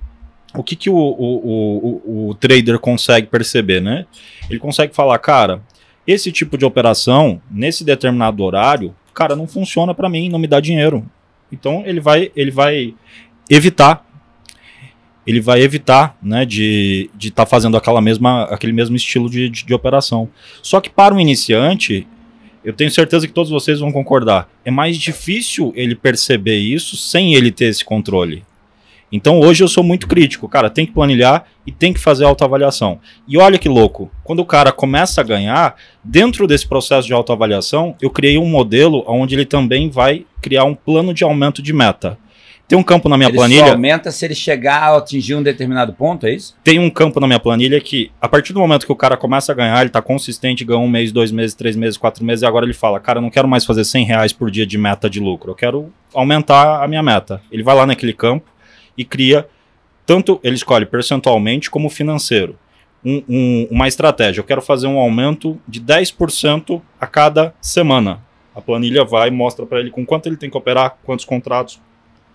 o 0.54 0.63
que, 0.63 0.75
que 0.75 0.89
o, 0.89 0.96
o, 0.96 0.98
o, 0.98 2.01
o- 2.06 2.30
o 2.30 2.36
trader 2.36 2.77
consegue 2.80 3.27
perceber, 3.27 3.82
né? 3.82 4.06
Ele 4.50 4.60
consegue 4.60 4.94
falar, 4.94 5.18
cara, 5.20 5.62
esse 6.06 6.32
tipo 6.32 6.58
de 6.58 6.65
operação, 6.65 7.42
nesse 7.50 7.84
determinado 7.84 8.44
horário, 8.44 8.94
cara, 9.13 9.36
não 9.36 9.48
funciona 9.48 9.94
para 9.94 10.10
mim, 10.10 10.30
não 10.30 10.39
me 10.39 10.48
dá 10.48 10.60
dinheiro. 10.60 11.06
Então 11.51 11.84
ele 11.86 12.00
vai, 12.00 12.32
ele 12.36 12.51
vai 12.51 12.94
evitar, 13.50 14.06
ele 15.25 15.41
vai 15.41 15.62
evitar, 15.62 16.17
né, 16.22 16.46
de 16.46 17.05
estar 17.05 17.17
de 17.17 17.32
tá 17.32 17.46
fazendo 17.46 17.75
aquela 17.75 18.01
mesma, 18.01 18.44
aquele 18.44 18.74
mesmo 18.74 18.96
estilo 18.96 19.29
de, 19.29 19.50
de, 19.50 19.65
de 19.65 19.74
operação. 19.74 20.29
Só 20.62 20.79
que 20.79 20.89
para 20.89 21.13
um 21.13 21.20
iniciante, 21.20 22.08
eu 22.63 22.74
tenho 22.74 22.91
certeza 22.91 23.27
que 23.27 23.34
todos 23.34 23.51
vocês 23.51 23.79
vão 23.79 23.91
concordar, 23.91 24.50
é 24.63 24.72
mais 24.72 24.98
difícil 24.98 25.72
ele 25.75 25.96
perceber 25.96 26.58
isso 26.58 26.96
sem 26.96 27.34
ele 27.36 27.51
ter 27.51 27.65
esse 27.65 27.84
controle. 27.84 28.44
Então 29.12 29.39
hoje 29.39 29.63
eu 29.63 29.67
sou 29.67 29.84
muito 29.84 30.08
crítico, 30.08 30.50
cara, 30.50 30.70
tem 30.70 30.86
que 30.86 30.91
planilhar 30.91 31.46
e 31.65 31.72
tem 31.72 31.94
que 31.94 32.00
fazer 32.00 32.25
autoavaliação. 32.25 33.00
E 33.27 33.38
olha 33.38 33.58
que 33.58 33.70
louco, 33.70 34.12
quando 34.24 34.39
o 34.39 34.46
cara 34.46 34.72
começa 34.72 35.22
a 35.22 35.24
ganhar, 35.24 35.75
dentro 36.03 36.48
desse 36.48 36.67
processo 36.67 37.08
de 37.08 37.13
autoavaliação, 37.13 37.96
eu 38.01 38.10
criei 38.10 38.38
um 38.38 38.50
modelo 38.50 39.03
onde 39.08 39.36
ele 39.36 39.46
também 39.46 39.89
vai 39.89 40.25
criar 40.41 40.65
um 40.65 40.75
plano 40.75 41.13
de 41.13 41.24
aumento 41.24 41.62
de 41.62 41.72
meta. 41.72 42.17
Tem 42.68 42.78
um 42.78 42.84
campo 42.84 43.08
na 43.08 43.16
minha 43.18 43.30
ele 43.30 43.38
planilha. 43.38 43.68
Só 43.68 43.72
aumenta 43.74 44.12
se 44.12 44.26
ele 44.26 44.34
chegar 44.34 44.82
a 44.82 44.98
atingir 44.98 45.36
um 45.36 45.44
determinado 45.44 45.94
ponto, 45.94 46.26
é 46.26 46.32
isso? 46.32 46.56
Tem 46.64 46.80
um 46.80 46.90
campo 46.90 47.20
na 47.20 47.28
minha 47.28 47.40
planilha 47.40 47.80
que, 47.80 48.12
a 48.20 48.28
partir 48.28 48.54
do 48.54 48.60
momento 48.60 48.86
que 48.86 48.92
o 48.92 48.96
cara 48.96 49.16
começa 49.16 49.52
a 49.52 49.56
ganhar, 49.56 49.80
ele 49.82 49.92
tá 49.92 50.02
consistente, 50.02 50.66
ganha 50.66 50.80
um 50.80 50.88
mês, 50.88 51.12
dois 51.12 51.32
meses, 51.32 51.54
três 51.54 51.76
meses, 51.76 51.96
quatro 51.96 52.26
meses, 52.26 52.42
e 52.42 52.46
agora 52.46 52.66
ele 52.66 52.74
fala, 52.74 53.00
cara, 53.00 53.20
eu 53.20 53.22
não 53.22 53.30
quero 53.30 53.48
mais 53.48 53.66
fazer 53.66 53.84
100 53.84 54.06
reais 54.06 54.34
por 54.34 54.50
dia 54.50 54.66
de 54.66 54.78
meta 54.78 55.08
de 55.08 55.20
lucro, 55.20 55.52
eu 55.52 55.56
quero 55.56 55.94
aumentar 56.14 56.84
a 56.84 56.88
minha 56.88 57.04
meta. 57.04 57.40
Ele 57.52 57.62
vai 57.62 57.76
lá 57.76 57.86
naquele 57.86 58.14
campo 58.14 58.50
e 58.98 59.06
cria, 59.06 59.48
tanto 60.06 60.40
ele 60.44 60.56
escolhe 60.56 60.86
percentualmente 60.86 61.70
como 61.70 61.90
financeiro. 61.90 62.58
Um, 63.04 63.22
um, 63.30 63.68
uma 63.70 63.88
estratégia, 63.88 64.40
eu 64.40 64.44
quero 64.44 64.64
fazer 64.64 64.88
um 64.88 64.98
aumento 64.98 65.62
de 65.68 65.80
10% 65.80 66.82
a 67.00 67.06
cada 67.06 67.54
semana. 67.62 68.20
A 68.56 68.62
planilha 68.62 69.06
vai 69.06 69.28
e 69.28 69.32
mostra 69.32 69.68
para 69.68 69.80
ele 69.80 69.92
com 69.92 70.04
quanto 70.04 70.26
ele 70.26 70.38
tem 70.38 70.50
que 70.50 70.58
operar, 70.58 70.98
quantos 71.04 71.26
contratos, 71.26 71.80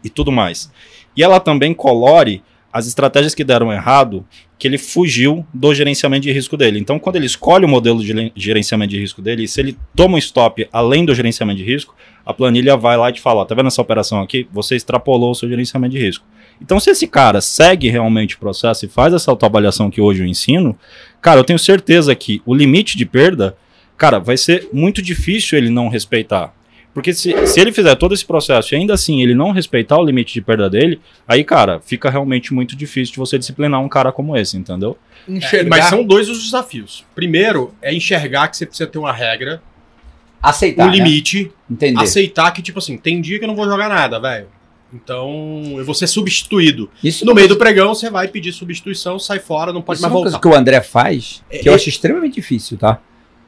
e 0.02 0.11
tudo 0.11 0.33
mais. 0.33 0.71
E 1.16 1.23
ela 1.23 1.40
também 1.40 1.75
colore 1.75 2.42
as 2.73 2.87
estratégias 2.87 3.35
que 3.35 3.42
deram 3.42 3.73
errado, 3.73 4.25
que 4.59 4.69
ele 4.69 4.78
fugiu 4.78 5.45
do 5.52 5.75
gerenciamento 5.75 6.23
de 6.23 6.33
risco 6.33 6.57
dele. 6.57 6.78
Então, 6.78 6.99
quando 6.99 7.16
ele 7.16 7.26
escolhe 7.26 7.64
o 7.64 7.69
modelo 7.69 8.02
de 8.02 8.33
gerenciamento 8.37 8.90
de 8.90 9.00
risco 9.00 9.21
dele, 9.21 9.49
se 9.49 9.61
ele 9.61 9.76
toma 9.97 10.14
um 10.14 10.19
stop 10.19 10.69
além 10.73 11.04
do 11.04 11.14
gerenciamento 11.14 11.59
de 11.59 11.64
risco, 11.64 11.95
a 12.25 12.33
planilha 12.33 12.76
vai 12.76 12.97
lá 12.97 13.11
e 13.11 13.14
te 13.14 13.21
fala: 13.21 13.40
ó, 13.40 13.45
tá 13.45 13.54
vendo 13.54 13.66
essa 13.66 13.83
operação 13.83 14.21
aqui? 14.21 14.47
Você 14.52 14.76
extrapolou 14.76 15.33
o 15.33 15.35
seu 15.35 15.49
gerenciamento 15.49 15.95
de 15.95 16.00
risco. 16.00 16.25
Então, 16.61 16.78
se 16.78 16.90
esse 16.90 17.07
cara 17.07 17.40
segue 17.40 17.88
realmente 17.88 18.37
o 18.37 18.38
processo 18.38 18.85
e 18.85 18.88
faz 18.88 19.14
essa 19.14 19.30
autoavaliação 19.30 19.90
que 19.90 20.00
hoje 20.00 20.23
eu 20.23 20.26
ensino, 20.26 20.78
cara, 21.21 21.40
eu 21.40 21.45
tenho 21.45 21.59
certeza 21.59 22.14
que 22.14 22.42
o 22.45 22.54
limite 22.54 22.99
de 22.99 23.07
perda, 23.07 23.57
cara, 23.97 24.19
vai 24.19 24.37
ser 24.37 24.69
muito 24.73 25.00
difícil 25.00 25.57
ele 25.57 25.71
não 25.71 25.88
respeitar. 25.88 26.54
Porque 26.92 27.14
se, 27.14 27.47
se 27.47 27.61
ele 27.61 27.73
fizer 27.73 27.94
todo 27.94 28.14
esse 28.14 28.25
processo 28.25 28.75
e 28.75 28.76
ainda 28.76 28.94
assim 28.94 29.23
ele 29.23 29.35
não 29.35 29.52
respeitar 29.52 29.97
o 29.97 30.04
limite 30.04 30.35
de 30.35 30.40
perda 30.40 30.68
dele, 30.68 31.00
aí, 31.26 31.44
cara, 31.44 31.80
fica 31.80 32.11
realmente 32.11 32.52
muito 32.52 32.75
difícil 32.75 33.12
de 33.12 33.18
você 33.18 33.38
disciplinar 33.38 33.80
um 33.80 33.88
cara 33.88 34.11
como 34.11 34.37
esse, 34.37 34.56
entendeu? 34.56 34.99
Enxergar... 35.28 35.66
É, 35.66 35.68
mas 35.68 35.85
são 35.85 36.04
dois 36.04 36.28
os 36.28 36.42
desafios. 36.42 37.04
Primeiro, 37.14 37.73
é 37.80 37.94
enxergar 37.94 38.49
que 38.49 38.56
você 38.56 38.66
precisa 38.66 38.88
ter 38.88 38.99
uma 38.99 39.12
regra. 39.12 39.62
Aceitar. 40.42 40.88
Um 40.88 40.90
limite. 40.90 41.44
Né? 41.44 41.50
Entender. 41.70 42.02
Aceitar 42.02 42.50
que, 42.50 42.62
tipo 42.62 42.78
assim, 42.78 42.97
tem 42.97 43.20
dia 43.20 43.38
que 43.38 43.44
eu 43.44 43.49
não 43.49 43.54
vou 43.56 43.66
jogar 43.66 43.88
nada, 43.88 44.18
velho. 44.18 44.49
Então, 44.92 45.62
eu 45.76 45.85
vou 45.85 45.94
ser 45.94 46.09
substituído. 46.09 46.90
Isso 47.04 47.25
no 47.25 47.32
meio 47.32 47.47
do 47.47 47.56
pregão, 47.56 47.94
você 47.94 48.11
vai 48.11 48.26
pedir 48.26 48.52
substituição, 48.52 49.18
sai 49.18 49.38
fora, 49.38 49.73
não 49.73 49.82
pode 49.82 49.99
Isso 49.99 50.02
mais 50.02 50.11
é 50.11 50.12
uma 50.12 50.23
voltar. 50.25 50.38
coisa 50.38 50.40
que 50.40 50.49
o 50.49 50.59
André 50.59 50.80
faz, 50.80 51.44
que 51.49 51.68
é, 51.68 51.70
eu 51.70 51.75
acho 51.75 51.88
extremamente 51.88 52.35
difícil, 52.35 52.76
tá? 52.76 52.99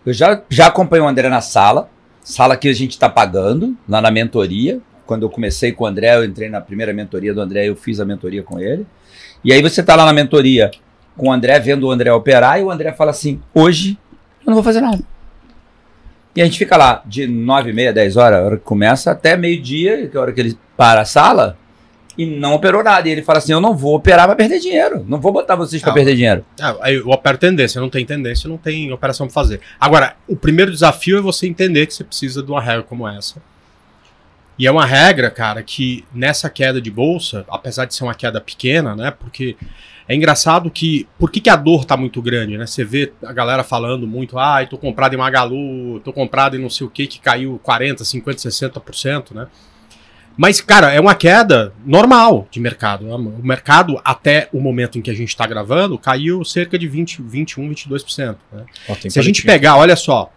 Eu 0.06 0.12
já, 0.12 0.40
já 0.48 0.68
acompanho 0.68 1.04
o 1.04 1.08
André 1.08 1.28
na 1.28 1.40
sala, 1.40 1.90
Sala 2.22 2.56
que 2.56 2.68
a 2.68 2.72
gente 2.72 2.92
está 2.92 3.08
pagando, 3.08 3.76
lá 3.88 4.00
na 4.00 4.10
mentoria. 4.10 4.80
Quando 5.04 5.22
eu 5.24 5.30
comecei 5.30 5.72
com 5.72 5.84
o 5.84 5.86
André, 5.86 6.14
eu 6.16 6.24
entrei 6.24 6.48
na 6.48 6.60
primeira 6.60 6.92
mentoria 6.92 7.34
do 7.34 7.40
André, 7.40 7.68
eu 7.68 7.76
fiz 7.76 8.00
a 8.00 8.04
mentoria 8.04 8.42
com 8.42 8.60
ele. 8.60 8.86
E 9.44 9.52
aí 9.52 9.60
você 9.60 9.80
está 9.80 9.96
lá 9.96 10.06
na 10.06 10.12
mentoria 10.12 10.70
com 11.16 11.28
o 11.28 11.32
André, 11.32 11.58
vendo 11.58 11.86
o 11.86 11.90
André 11.90 12.12
operar, 12.12 12.60
e 12.60 12.62
o 12.62 12.70
André 12.70 12.92
fala 12.92 13.10
assim: 13.10 13.40
hoje 13.52 13.98
eu 14.40 14.46
não 14.46 14.54
vou 14.54 14.62
fazer 14.62 14.80
nada. 14.80 15.02
E 16.34 16.40
a 16.40 16.44
gente 16.44 16.58
fica 16.58 16.76
lá 16.76 17.02
de 17.04 17.26
9 17.26 17.70
e 17.70 17.72
meia, 17.74 17.92
10 17.92 18.16
horas, 18.16 18.40
a 18.40 18.44
hora 18.44 18.56
que 18.56 18.64
começa, 18.64 19.10
até 19.10 19.36
meio-dia, 19.36 20.08
que 20.08 20.16
é 20.16 20.18
a 20.18 20.22
hora 20.22 20.32
que 20.32 20.40
ele 20.40 20.58
para 20.76 21.02
a 21.02 21.04
sala, 21.04 21.58
e 22.16 22.26
não 22.26 22.54
operou 22.54 22.82
nada. 22.82 23.08
E 23.08 23.12
ele 23.12 23.22
fala 23.22 23.38
assim: 23.38 23.52
Eu 23.52 23.60
não 23.60 23.76
vou 23.76 23.96
operar 23.96 24.26
para 24.26 24.36
perder 24.36 24.58
dinheiro. 24.58 25.04
Não 25.08 25.20
vou 25.20 25.32
botar 25.32 25.56
vocês 25.56 25.82
para 25.82 25.92
perder 25.92 26.14
dinheiro. 26.14 26.44
Ah, 26.60 26.76
aí 26.80 26.96
eu 26.96 27.08
opero 27.08 27.38
tendência, 27.38 27.80
não 27.80 27.88
tem 27.88 28.04
tendência, 28.04 28.48
não 28.48 28.56
tem 28.56 28.92
operação 28.92 29.26
para 29.26 29.34
fazer. 29.34 29.60
Agora, 29.80 30.16
o 30.28 30.36
primeiro 30.36 30.70
desafio 30.70 31.18
é 31.18 31.20
você 31.20 31.46
entender 31.46 31.86
que 31.86 31.94
você 31.94 32.04
precisa 32.04 32.42
de 32.42 32.50
uma 32.50 32.60
regra 32.60 32.82
como 32.82 33.08
essa. 33.08 33.40
E 34.58 34.66
é 34.66 34.70
uma 34.70 34.84
regra, 34.84 35.30
cara, 35.30 35.62
que 35.62 36.04
nessa 36.14 36.50
queda 36.50 36.80
de 36.80 36.90
bolsa, 36.90 37.44
apesar 37.48 37.86
de 37.86 37.94
ser 37.94 38.04
uma 38.04 38.14
queda 38.14 38.40
pequena, 38.40 38.94
né? 38.94 39.10
Porque 39.10 39.56
é 40.06 40.14
engraçado 40.14 40.70
que. 40.70 41.08
Por 41.18 41.30
que, 41.30 41.40
que 41.40 41.50
a 41.50 41.56
dor 41.56 41.84
tá 41.84 41.96
muito 41.96 42.20
grande, 42.20 42.58
né? 42.58 42.66
Você 42.66 42.84
vê 42.84 43.12
a 43.24 43.32
galera 43.32 43.64
falando 43.64 44.06
muito, 44.06 44.38
ah, 44.38 44.64
tô 44.66 44.76
comprado 44.76 45.14
em 45.14 45.16
Magalu, 45.16 46.00
tô 46.00 46.12
comprado 46.12 46.56
em 46.56 46.60
não 46.60 46.70
sei 46.70 46.86
o 46.86 46.90
que, 46.90 47.06
que 47.06 47.18
caiu 47.18 47.58
40, 47.62 48.04
50, 48.04 48.38
60%, 48.38 49.34
né? 49.34 49.46
Mas, 50.36 50.60
cara, 50.60 50.92
é 50.92 51.00
uma 51.00 51.14
queda 51.14 51.72
normal 51.84 52.46
de 52.50 52.58
mercado. 52.58 53.06
O 53.06 53.46
mercado, 53.46 54.00
até 54.04 54.48
o 54.52 54.60
momento 54.60 54.98
em 54.98 55.02
que 55.02 55.10
a 55.10 55.14
gente 55.14 55.28
está 55.28 55.46
gravando, 55.46 55.98
caiu 55.98 56.44
cerca 56.44 56.78
de 56.78 56.88
20, 56.88 57.22
21, 57.22 57.68
22%. 57.70 58.36
Né? 58.52 58.64
Oh, 58.88 58.94
Se 59.10 59.18
a 59.18 59.22
gente 59.22 59.42
pegar, 59.42 59.76
olha 59.76 59.96
só, 59.96 60.32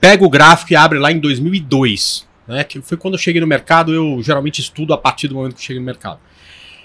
pega 0.00 0.24
o 0.24 0.30
gráfico 0.30 0.72
e 0.72 0.76
abre 0.76 0.98
lá 0.98 1.10
em 1.10 1.18
2002, 1.18 2.26
né, 2.46 2.64
que 2.64 2.80
foi 2.80 2.96
quando 2.96 3.14
eu 3.14 3.18
cheguei 3.18 3.40
no 3.40 3.46
mercado, 3.46 3.92
eu 3.92 4.22
geralmente 4.22 4.60
estudo 4.60 4.92
a 4.92 4.98
partir 4.98 5.28
do 5.28 5.34
momento 5.34 5.54
que 5.54 5.60
eu 5.60 5.66
cheguei 5.66 5.80
no 5.80 5.86
mercado. 5.86 6.20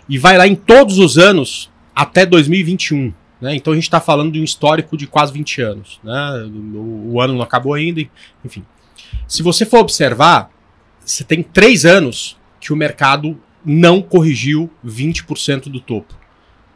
E 0.07 0.17
vai 0.17 0.37
lá 0.37 0.47
em 0.47 0.55
todos 0.55 0.97
os 0.97 1.17
anos 1.17 1.71
até 1.95 2.25
2021. 2.25 3.13
Né? 3.39 3.55
Então 3.55 3.73
a 3.73 3.75
gente 3.75 3.85
está 3.85 3.99
falando 3.99 4.31
de 4.31 4.39
um 4.39 4.43
histórico 4.43 4.97
de 4.97 5.07
quase 5.07 5.33
20 5.33 5.61
anos. 5.61 5.99
Né? 6.03 6.49
O, 6.73 7.13
o 7.13 7.21
ano 7.21 7.33
não 7.33 7.41
acabou 7.41 7.73
ainda, 7.73 8.01
enfim. 8.43 8.65
Se 9.27 9.41
você 9.41 9.65
for 9.65 9.79
observar, 9.79 10.49
você 11.05 11.23
tem 11.23 11.43
três 11.43 11.85
anos 11.85 12.37
que 12.59 12.71
o 12.71 12.75
mercado 12.75 13.37
não 13.65 14.01
corrigiu 14.01 14.69
20% 14.85 15.63
do 15.63 15.79
topo. 15.79 16.13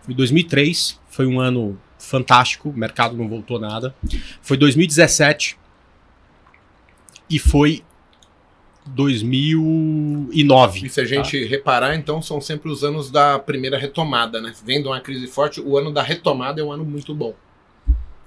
Foi 0.02 0.13
2003, 0.13 1.00
foi 1.10 1.26
um 1.26 1.40
ano 1.40 1.80
fantástico, 2.00 2.70
o 2.70 2.74
mercado 2.74 3.18
não 3.18 3.28
voltou 3.28 3.60
nada. 3.60 3.96
Foi 4.42 4.58
2017 4.58 5.58
e 7.30 7.40
foi 7.40 7.84
2009. 8.86 10.86
E 10.86 10.90
se 10.90 11.02
a 11.02 11.06
gente 11.06 11.44
tá? 11.44 11.50
reparar, 11.50 11.96
então, 11.96 12.22
são 12.22 12.40
sempre 12.40 12.72
os 12.72 12.84
anos 12.84 13.12
da 13.12 13.38
primeira 13.38 13.78
retomada, 13.78 14.42
né? 14.42 14.54
Vendo 14.63 14.88
uma 14.88 15.02
crise 15.02 15.28
forte, 15.28 15.60
o 15.60 15.78
ano 15.78 15.92
da 15.92 16.02
retomada 16.02 16.62
é 16.62 16.63
um 16.63 16.72
ano 16.72 16.86
muito 16.86 17.13
bom. 17.13 17.36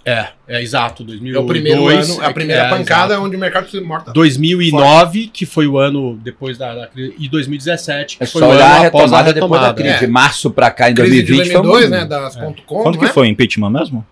É, 0.04 0.28
é 0.48 0.62
exato. 0.62 1.04
2002, 1.04 1.36
é 1.36 1.44
o 1.44 1.46
primeiro 1.46 1.88
ano, 1.88 2.22
a 2.22 2.32
primeira 2.32 2.62
é, 2.62 2.70
pancada 2.70 3.14
é 3.14 3.18
onde 3.18 3.36
o 3.36 3.38
mercado 3.38 3.70
se 3.70 3.80
morta. 3.80 4.12
2009, 4.12 4.80
forte. 4.80 5.28
que 5.28 5.44
foi 5.44 5.66
o 5.66 5.78
ano 5.78 6.18
depois 6.22 6.56
da, 6.56 6.74
da, 6.74 6.86
crise, 6.86 7.14
e 7.18 7.28
2017, 7.28 8.16
que 8.16 8.24
é 8.24 8.26
foi 8.26 8.42
o 8.42 8.50
ano 8.50 8.62
a 8.62 8.86
após 8.86 9.12
a 9.12 9.22
retomada. 9.22 9.32
depois 9.32 9.60
da 9.60 9.74
crise. 9.74 9.94
É. 9.94 9.98
De 9.98 10.06
março 10.06 10.50
para 10.50 10.70
cá, 10.70 10.90
em 10.90 10.94
crise 10.94 11.22
2020. 11.22 11.46
De 11.46 11.52
2002, 11.52 11.80
foi 11.80 11.90
né, 11.90 12.04
das 12.06 12.36
é. 12.36 12.40
.com, 12.66 12.82
Quando 12.82 12.98
que 12.98 13.04
é? 13.04 13.08
foi? 13.08 13.28
Impeachment 13.28 13.70
mesmo? 13.70 14.06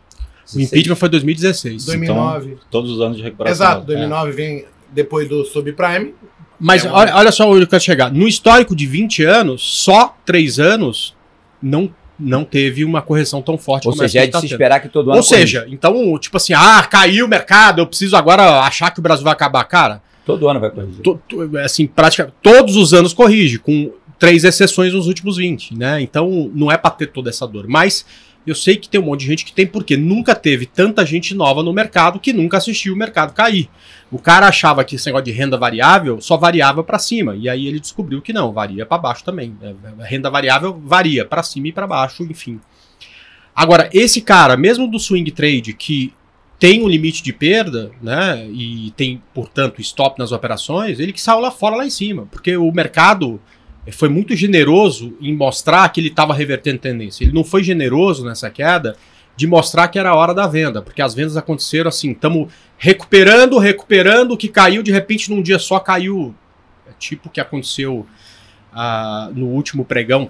O 0.55 0.61
impeachment 0.61 0.96
foi 0.96 1.09
2016. 1.09 1.87
2009. 1.87 2.46
Então, 2.46 2.59
todos 2.70 2.90
os 2.90 3.01
anos 3.01 3.16
de 3.16 3.22
recuperação. 3.22 3.66
Exato, 3.66 3.87
2009 3.87 4.33
vem 4.33 4.64
depois 4.92 5.29
do 5.29 5.44
subprime. 5.44 6.14
Mas 6.61 6.85
é 6.85 6.90
olha, 6.90 7.14
olha 7.16 7.33
só 7.33 7.48
onde 7.48 7.62
eu 7.62 7.66
quero 7.66 7.83
chegar. 7.83 8.12
No 8.12 8.27
histórico 8.27 8.74
de 8.74 8.87
20 8.87 9.22
anos, 9.24 9.62
só 9.62 10.16
3 10.27 10.59
anos 10.59 11.16
não 11.62 11.90
não 12.18 12.44
teve 12.44 12.85
uma 12.85 13.00
correção 13.00 13.40
tão 13.40 13.57
forte 13.57 13.87
Ou 13.87 13.94
seja, 13.94 14.20
é 14.20 14.26
de 14.26 14.33
tá 14.33 14.40
se 14.40 14.46
esperar 14.46 14.81
que 14.81 14.88
todo 14.88 15.11
ano. 15.11 15.18
Ou 15.18 15.22
seja, 15.22 15.66
então, 15.68 16.18
tipo 16.18 16.37
assim, 16.37 16.52
ah, 16.52 16.83
caiu 16.90 17.26
o 17.26 17.28
mercado, 17.28 17.81
eu 17.81 17.87
preciso 17.87 18.16
agora 18.16 18.61
achar 18.61 18.90
que 18.90 18.98
o 18.98 19.02
Brasil 19.02 19.24
vai 19.24 19.33
acabar. 19.33 19.64
Cara. 19.64 20.02
Todo 20.26 20.48
ano 20.48 20.61
vai 20.61 20.70
corrigir. 20.70 21.02
To, 21.02 21.20
to, 21.28 21.59
assim, 21.59 21.87
praticamente 21.87 22.37
todos 22.42 22.76
os 22.76 22.92
anos 22.92 23.12
corrige, 23.12 23.59
com 23.59 23.92
três 24.18 24.44
exceções 24.44 24.92
nos 24.92 25.07
últimos 25.07 25.37
20, 25.37 25.76
né? 25.76 26.00
Então, 26.00 26.50
não 26.54 26.70
é 26.70 26.76
para 26.76 26.90
ter 26.90 27.07
toda 27.07 27.31
essa 27.31 27.46
dor. 27.46 27.66
Mas 27.68 28.04
eu 28.46 28.55
sei 28.55 28.77
que 28.77 28.88
tem 28.88 29.01
um 29.01 29.05
monte 29.05 29.20
de 29.20 29.27
gente 29.27 29.44
que 29.44 29.53
tem, 29.53 29.66
porque 29.66 29.96
nunca 29.96 30.35
teve 30.35 30.64
tanta 30.64 31.05
gente 31.05 31.35
nova 31.35 31.62
no 31.62 31.72
mercado 31.72 32.18
que 32.18 32.33
nunca 32.33 32.57
assistiu 32.57 32.94
o 32.94 32.96
mercado 32.96 33.35
cair. 33.35 33.68
O 34.11 34.18
cara 34.18 34.48
achava 34.48 34.85
que 34.85 34.96
esse 34.96 35.07
negócio 35.07 35.27
de 35.27 35.33
renda 35.33 35.57
variável 35.57 36.20
só 36.20 36.37
variava 36.37 36.83
para 36.83 36.98
cima, 36.98 37.37
e 37.37 37.48
aí 37.48 37.66
ele 37.66 37.79
descobriu 37.79 38.22
que 38.22 38.33
não, 38.33 38.53
varia 38.53 38.87
para 38.87 38.98
baixo 38.98 39.24
também. 39.24 39.55
A 39.61 39.66
é, 39.66 39.74
é, 40.01 40.09
renda 40.09 40.31
variável 40.31 40.81
varia 40.83 41.24
para 41.24 41.42
cima 41.42 41.68
e 41.68 41.72
para 41.72 41.87
baixo, 41.87 42.22
enfim. 42.24 42.59
Agora, 43.55 43.90
esse 43.92 44.20
cara, 44.20 44.57
mesmo 44.57 44.88
do 44.88 44.98
swing 44.98 45.31
trade, 45.31 45.74
que 45.74 46.14
tem 46.59 46.83
um 46.83 46.88
limite 46.88 47.22
de 47.22 47.33
perda, 47.33 47.90
né, 48.03 48.48
e 48.51 48.92
tem, 48.96 49.22
portanto, 49.35 49.81
stop 49.81 50.18
nas 50.18 50.33
operações, 50.33 50.98
ele 50.98 51.12
que 51.12 51.20
saiu 51.20 51.38
lá 51.38 51.51
fora 51.51 51.77
lá 51.77 51.87
em 51.87 51.90
cima, 51.90 52.27
porque 52.31 52.57
o 52.57 52.72
mercado 52.72 53.40
foi 53.92 54.09
muito 54.09 54.35
generoso 54.35 55.16
em 55.20 55.35
mostrar 55.35 55.88
que 55.88 56.01
ele 56.01 56.09
estava 56.09 56.35
revertendo 56.35 56.79
tendência. 56.79 57.24
Ele 57.24 57.33
não 57.33 57.44
foi 57.44 57.62
generoso 57.62 58.24
nessa 58.24 58.51
queda 58.51 58.96
de 59.37 59.46
mostrar 59.46 59.87
que 59.88 59.98
era 59.98 60.11
a 60.11 60.16
hora 60.16 60.35
da 60.35 60.48
venda, 60.48 60.83
porque 60.83 61.01
as 61.01 61.14
vendas 61.14 61.37
aconteceram 61.37 61.88
assim, 61.88 62.11
estamos 62.11 62.53
recuperando, 62.77 63.57
recuperando, 63.59 64.33
o 64.33 64.37
que 64.37 64.48
caiu 64.48 64.83
de 64.83 64.90
repente 64.90 65.31
num 65.31 65.40
dia 65.40 65.61
só 65.61 65.79
caiu, 65.79 66.35
é 66.88 66.92
tipo 66.98 67.29
o 67.29 67.31
que 67.31 67.40
aconteceu 67.40 68.05
uh, 68.72 69.33
no 69.33 69.46
último 69.46 69.85
pregão, 69.85 70.29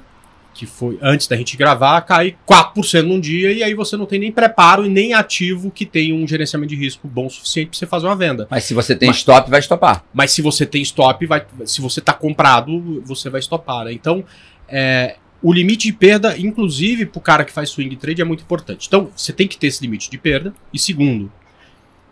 que 0.58 0.66
foi 0.66 0.98
antes 1.00 1.28
da 1.28 1.36
gente 1.36 1.56
gravar, 1.56 2.00
cai 2.00 2.36
4% 2.44 3.02
num 3.02 3.20
dia 3.20 3.52
e 3.52 3.62
aí 3.62 3.74
você 3.74 3.96
não 3.96 4.06
tem 4.06 4.18
nem 4.18 4.32
preparo 4.32 4.84
e 4.84 4.88
nem 4.88 5.14
ativo 5.14 5.70
que 5.70 5.86
tem 5.86 6.12
um 6.12 6.26
gerenciamento 6.26 6.70
de 6.70 6.76
risco 6.76 7.06
bom 7.06 7.26
o 7.26 7.30
suficiente 7.30 7.68
para 7.68 7.78
você 7.78 7.86
fazer 7.86 8.06
uma 8.06 8.16
venda. 8.16 8.48
Mas 8.50 8.64
se 8.64 8.74
você 8.74 8.96
tem 8.96 9.06
mas, 9.06 9.18
stop, 9.18 9.48
vai 9.48 9.60
stopar. 9.60 10.04
Mas 10.12 10.32
se 10.32 10.42
você 10.42 10.66
tem 10.66 10.82
stop, 10.82 11.24
vai, 11.26 11.46
se 11.64 11.80
você 11.80 12.00
está 12.00 12.12
comprado, 12.12 13.00
você 13.02 13.30
vai 13.30 13.40
stopar. 13.40 13.84
Né? 13.84 13.92
Então, 13.92 14.24
é, 14.68 15.16
o 15.40 15.52
limite 15.52 15.86
de 15.86 15.92
perda, 15.92 16.36
inclusive 16.36 17.06
para 17.06 17.18
o 17.18 17.22
cara 17.22 17.44
que 17.44 17.52
faz 17.52 17.70
swing 17.70 17.94
trade, 17.94 18.20
é 18.20 18.24
muito 18.24 18.42
importante. 18.42 18.88
Então, 18.88 19.12
você 19.14 19.32
tem 19.32 19.46
que 19.46 19.56
ter 19.56 19.68
esse 19.68 19.80
limite 19.80 20.10
de 20.10 20.18
perda. 20.18 20.52
E 20.74 20.78
segundo, 20.78 21.30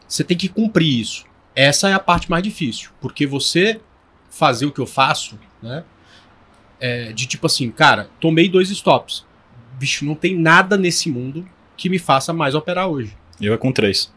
você 0.07 0.23
tem 0.23 0.37
que 0.37 0.49
cumprir 0.49 1.01
isso. 1.01 1.25
Essa 1.53 1.89
é 1.89 1.95
a 1.95 1.99
parte 1.99 2.31
mais 2.31 2.45
difícil, 2.45 2.91
porque 3.01 3.27
você 3.27 3.81
fazer 4.31 4.67
o 4.67 4.71
que 4.71 4.81
eu 4.81 4.87
faço, 4.87 5.37
né? 5.61 5.83
É, 6.81 7.13
de 7.13 7.27
tipo 7.27 7.47
assim, 7.47 7.71
cara, 7.71 8.09
tomei 8.21 8.49
dois 8.49 8.71
stops. 8.71 9.25
Bicho, 9.79 10.05
não 10.05 10.15
tem 10.15 10.37
nada 10.37 10.77
nesse 10.77 11.11
mundo 11.11 11.47
que 11.77 11.89
me 11.89 11.99
faça 11.99 12.33
mais 12.33 12.55
operar 12.55 12.89
hoje. 12.89 13.17
Eu 13.41 13.53
é 13.53 13.57
com 13.57 13.73
três. 13.73 14.13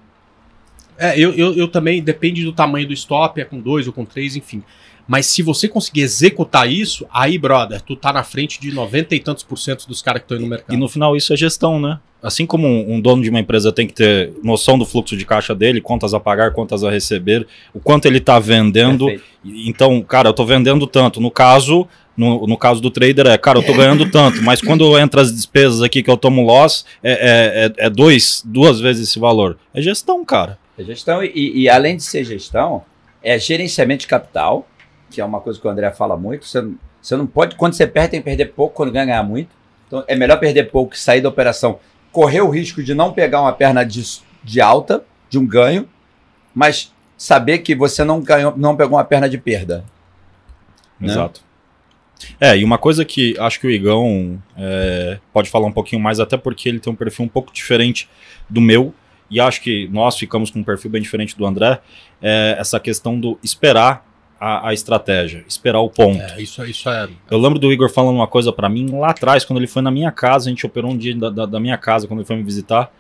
É, 0.98 1.18
eu, 1.18 1.34
eu, 1.34 1.54
eu 1.56 1.68
também, 1.68 2.04
depende 2.04 2.44
do 2.44 2.52
tamanho 2.52 2.88
do 2.88 2.94
stop, 2.94 3.40
é 3.40 3.46
com 3.46 3.60
dois 3.60 3.88
ou 3.88 3.94
com 3.94 4.04
três, 4.04 4.36
enfim. 4.36 4.64
Mas 5.08 5.26
se 5.26 5.42
você 5.42 5.68
conseguir 5.68 6.02
executar 6.02 6.72
isso, 6.72 7.04
aí, 7.12 7.38
brother, 7.38 7.82
tu 7.82 7.96
tá 7.96 8.14
na 8.14 8.24
frente 8.24 8.62
de 8.62 8.72
90 8.72 9.16
e 9.16 9.20
tantos 9.20 9.44
por 9.44 9.58
cento 9.58 9.88
dos 9.88 10.04
caras 10.04 10.22
que 10.22 10.26
estão 10.26 10.38
aí 10.38 10.44
no 10.44 10.48
mercado. 10.48 10.72
E 10.72 10.78
no 10.78 10.88
final 10.88 11.16
isso 11.16 11.34
é 11.34 11.38
gestão, 11.38 11.80
né? 11.80 12.00
Assim 12.22 12.46
como 12.46 12.68
um, 12.68 12.94
um 12.94 13.02
dono 13.02 13.24
de 13.24 13.30
uma 13.30 13.40
empresa 13.40 13.72
tem 13.72 13.88
que 13.88 13.94
ter 13.94 14.34
noção 14.44 14.78
do 14.78 14.86
fluxo 14.86 15.18
de 15.18 15.26
caixa 15.26 15.56
dele, 15.56 15.82
contas 15.82 16.14
a 16.14 16.20
pagar, 16.20 16.52
contas 16.52 16.84
a 16.84 16.92
receber, 16.92 17.48
o 17.74 17.80
quanto 17.80 18.06
ele 18.06 18.20
tá 18.20 18.38
vendendo. 18.38 19.08
Perfeito. 19.08 19.30
Então, 19.68 20.00
cara, 20.04 20.30
eu 20.30 20.34
tô 20.34 20.46
vendendo 20.46 20.86
tanto. 20.86 21.20
No 21.20 21.32
caso, 21.32 21.88
no, 22.20 22.46
no 22.46 22.58
caso 22.58 22.82
do 22.82 22.92
trader 22.92 23.26
é, 23.28 23.38
cara, 23.38 23.60
eu 23.60 23.66
tô 23.66 23.74
ganhando 23.74 24.10
tanto, 24.12 24.42
mas 24.44 24.62
quando 24.62 24.98
entra 25.00 25.22
as 25.22 25.32
despesas 25.34 25.82
aqui 25.82 26.04
que 26.04 26.10
eu 26.12 26.18
tomo 26.18 26.42
loss, 26.44 26.86
é, 27.02 27.12
é, 27.12 27.84
é, 27.84 27.88
é 27.88 27.90
dois, 27.90 28.44
duas 28.46 28.80
vezes 28.80 29.08
esse 29.10 29.18
valor. 29.20 29.58
É 29.74 29.82
gestão, 29.82 30.24
cara. 30.26 30.60
É 30.78 30.84
gestão 30.84 31.24
e, 31.24 31.32
e 31.62 31.70
além 31.70 31.96
de 31.98 32.04
ser 32.04 32.24
gestão, 32.24 32.84
é 33.24 33.40
gerenciamento 33.40 34.02
de 34.02 34.08
capital, 34.08 34.68
que 35.10 35.20
é 35.22 35.26
uma 35.26 35.40
coisa 35.40 35.60
que 35.60 35.66
o 35.68 35.70
André 35.70 35.90
fala 35.92 36.16
muito. 36.18 36.46
Você, 36.46 36.62
não- 36.62 36.76
você 37.02 37.16
não 37.16 37.26
pode, 37.26 37.56
quando 37.56 37.74
você 37.74 37.88
perde, 37.88 38.12
tem 38.12 38.20
que 38.20 38.26
perder 38.26 38.48
pouco, 38.54 38.76
quando 38.76 38.92
ganha, 38.92 39.06
ganhar 39.06 39.24
muito. 39.24 39.50
Então 39.88 40.04
é 40.08 40.16
melhor 40.16 40.38
perder 40.40 40.70
pouco 40.70 40.92
que 40.92 41.00
sair 41.00 41.22
da 41.22 41.30
operação, 41.30 41.80
correr 42.12 42.42
o 42.42 42.50
risco 42.50 42.84
de 42.84 42.94
não 42.94 43.12
pegar 43.14 43.42
uma 43.42 43.54
perna 43.54 43.84
de, 43.84 44.04
de 44.44 44.62
alta, 44.62 45.04
de 45.30 45.40
um 45.40 45.48
ganho, 45.48 45.88
mas 46.54 46.94
saber 47.18 47.60
que 47.60 47.74
você 47.76 48.04
não 48.04 48.22
ganhou, 48.22 48.54
não 48.56 48.76
pegou 48.76 48.98
uma 48.98 49.04
perna 49.04 49.28
de 49.30 49.38
perda. 49.38 49.84
Né? 51.00 51.08
É, 52.40 52.58
e 52.58 52.64
uma 52.64 52.78
coisa 52.78 53.06
que 53.06 53.36
acho 53.40 53.60
que 53.60 53.68
o 53.68 53.72
Igão 53.72 54.42
é, 54.58 55.20
pode 55.34 55.50
falar 55.50 55.68
um 55.68 55.72
pouquinho 55.72 56.02
mais, 56.02 56.20
até 56.20 56.36
porque 56.38 56.68
ele 56.68 56.80
tem 56.80 56.92
um 56.92 56.96
perfil 56.96 57.26
um 57.26 57.30
pouco 57.30 57.52
diferente 57.54 58.10
do 58.50 58.60
meu, 58.60 58.94
e 59.32 59.40
acho 59.40 59.62
que 59.62 59.88
nós 59.92 60.18
ficamos 60.18 60.50
com 60.50 60.60
um 60.60 60.64
perfil 60.64 60.90
bem 60.92 61.02
diferente 61.02 61.38
do 61.38 61.46
André, 61.46 61.80
é 62.22 62.56
essa 62.60 62.80
questão 62.80 63.20
do 63.20 63.38
esperar 63.44 64.06
a, 64.40 64.70
a 64.70 64.74
estratégia, 64.74 65.44
esperar 65.48 65.80
o 65.82 65.90
ponto. 65.90 66.20
É, 66.22 66.42
isso, 66.42 66.66
isso 66.66 66.90
é. 66.90 67.08
Eu 67.30 67.38
lembro 67.38 67.60
do 67.60 67.72
Igor 67.72 67.90
falando 67.90 68.16
uma 68.16 68.28
coisa 68.28 68.52
pra 68.52 68.68
mim 68.70 68.90
lá 68.90 69.10
atrás, 69.12 69.46
quando 69.46 69.60
ele 69.60 69.68
foi 69.68 69.82
na 69.82 69.92
minha 69.92 70.12
casa, 70.12 70.48
a 70.48 70.50
gente 70.50 70.66
operou 70.66 70.92
um 70.92 70.98
dia 70.98 71.16
da, 71.16 71.30
da- 71.30 71.46
da 71.46 71.60
minha 71.60 71.78
casa, 71.78 72.08
quando 72.08 72.20
ele 72.22 72.28
foi 72.28 72.36
me 72.38 72.44
visitar, 72.44 72.92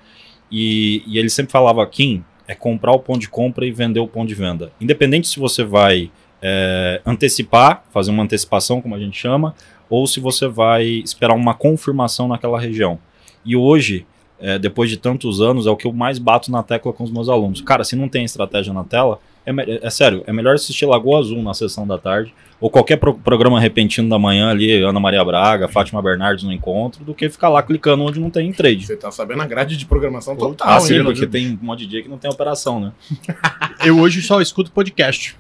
e, 0.51 1.03
e 1.07 1.17
ele 1.17 1.29
sempre 1.29 1.51
falava, 1.51 1.85
Kim, 1.87 2.23
é 2.47 2.55
comprar 2.55 2.91
o 2.91 2.99
ponto 2.99 3.19
de 3.19 3.29
compra 3.29 3.65
e 3.65 3.71
vender 3.71 3.99
o 3.99 4.07
ponto 4.07 4.27
de 4.27 4.35
venda. 4.35 4.71
Independente 4.81 5.27
se 5.27 5.39
você 5.39 5.63
vai 5.63 6.11
é, 6.41 7.01
antecipar, 7.05 7.83
fazer 7.91 8.11
uma 8.11 8.23
antecipação, 8.23 8.81
como 8.81 8.95
a 8.95 8.99
gente 8.99 9.17
chama, 9.17 9.53
ou 9.89 10.05
se 10.07 10.19
você 10.19 10.47
vai 10.47 10.83
esperar 10.85 11.33
uma 11.35 11.53
confirmação 11.53 12.27
naquela 12.27 12.59
região. 12.59 12.99
E 13.45 13.55
hoje, 13.55 14.05
é, 14.39 14.59
depois 14.59 14.89
de 14.89 14.97
tantos 14.97 15.41
anos, 15.41 15.65
é 15.67 15.69
o 15.69 15.75
que 15.75 15.87
eu 15.87 15.93
mais 15.93 16.19
bato 16.19 16.51
na 16.51 16.61
tecla 16.63 16.93
com 16.93 17.03
os 17.03 17.11
meus 17.11 17.27
alunos. 17.29 17.61
Cara, 17.61 17.83
se 17.83 17.95
não 17.95 18.07
tem 18.07 18.23
estratégia 18.23 18.71
na 18.73 18.83
tela, 18.83 19.19
é, 19.45 19.87
é 19.87 19.89
sério, 19.89 20.23
é 20.27 20.33
melhor 20.33 20.53
assistir 20.55 20.85
Lagoa 20.85 21.19
Azul 21.19 21.41
na 21.41 21.53
sessão 21.53 21.87
da 21.87 21.97
tarde, 21.97 22.33
ou 22.61 22.69
qualquer 22.69 22.97
pro- 22.97 23.15
programa 23.15 23.59
repentino 23.59 24.07
da 24.09 24.19
manhã 24.19 24.49
ali, 24.51 24.83
Ana 24.83 24.99
Maria 24.99 25.23
Braga, 25.25 25.67
Fátima 25.67 26.01
Bernardes 26.01 26.43
no 26.43 26.51
encontro, 26.53 27.03
do 27.03 27.13
que 27.15 27.29
ficar 27.29 27.49
lá 27.49 27.63
clicando 27.63 28.03
onde 28.03 28.19
não 28.19 28.29
tem 28.29 28.51
trade. 28.51 28.85
Você 28.85 28.97
tá 28.97 29.09
sabendo 29.09 29.41
a 29.41 29.47
grade 29.47 29.75
de 29.77 29.85
programação 29.85 30.35
total. 30.35 30.67
Ah, 30.69 30.79
sim, 30.79 31.01
porque 31.03 31.25
tem 31.25 31.57
um 31.59 31.65
monte 31.65 31.79
de 31.79 31.87
dia 31.87 32.03
que 32.03 32.09
não 32.09 32.17
tem 32.17 32.29
operação, 32.29 32.79
né? 32.79 32.91
Eu 33.83 33.97
hoje 33.99 34.21
só 34.21 34.39
escuto 34.41 34.71
podcast. 34.71 35.35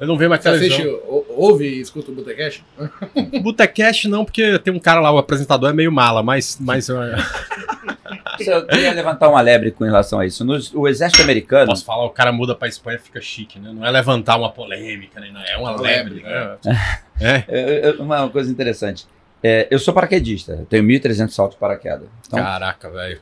Eu 0.00 0.06
não 0.06 0.16
vejo 0.16 0.30
mais 0.30 0.42
Você 0.42 0.48
assiste, 0.48 0.76
televisão. 0.78 1.24
ouve 1.36 1.66
e 1.68 1.80
escuta 1.80 2.10
o 2.10 2.14
Botecast? 2.14 2.64
Botecast 3.42 4.08
não, 4.08 4.24
porque 4.24 4.58
tem 4.60 4.72
um 4.72 4.78
cara 4.78 5.00
lá, 5.00 5.12
o 5.12 5.18
apresentador 5.18 5.68
é 5.70 5.72
meio 5.72 5.92
mala, 5.92 6.22
mas. 6.22 6.56
mas 6.60 6.88
é, 6.88 6.94
Eu 8.40 8.66
queria 8.66 8.92
levantar 8.94 9.28
uma 9.28 9.40
lebre 9.42 9.70
com 9.70 9.84
relação 9.84 10.18
a 10.18 10.26
isso. 10.26 10.44
Nos- 10.44 10.72
o 10.74 10.88
exército 10.88 11.22
americano, 11.22 11.66
posso 11.66 11.84
falar, 11.84 12.04
o 12.06 12.10
cara 12.10 12.32
muda 12.32 12.54
pra 12.54 12.66
Espanha 12.68 12.98
fica 12.98 13.20
chique, 13.20 13.58
né? 13.58 13.70
Não 13.72 13.84
é 13.86 13.90
levantar 13.90 14.36
uma 14.38 14.50
polêmica, 14.50 15.20
né? 15.20 15.28
Não, 15.32 15.42
é 15.42 15.56
uma 15.58 15.78
lebre. 15.80 16.14
lebre, 16.14 16.22
né? 16.22 16.56
É. 17.22 17.44
eu- 17.90 18.02
uma 18.02 18.30
coisa 18.30 18.50
interessante. 18.50 19.06
É, 19.42 19.68
eu 19.70 19.78
sou 19.78 19.92
paraquedista, 19.92 20.52
eu 20.52 20.64
tenho 20.66 20.82
1.300 20.82 21.30
saltos 21.34 21.54
de 21.56 21.60
paraquedas. 21.60 22.08
Então, 22.26 22.38
Caraca, 22.38 22.88
velho. 22.90 23.20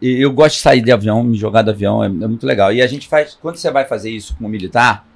E 0.00 0.20
eu 0.22 0.32
gosto 0.32 0.56
de 0.56 0.62
sair 0.62 0.80
de 0.80 0.90
avião, 0.90 1.22
me 1.22 1.36
jogar 1.36 1.60
do 1.60 1.70
avião, 1.70 2.02
é, 2.02 2.06
é 2.06 2.10
muito 2.10 2.46
legal. 2.46 2.72
E 2.72 2.80
a 2.80 2.86
gente 2.86 3.06
faz, 3.06 3.36
quando 3.40 3.56
você 3.56 3.70
vai 3.70 3.84
fazer 3.84 4.10
isso 4.10 4.34
com 4.36 4.46
o 4.46 4.48
militar, 4.48 5.06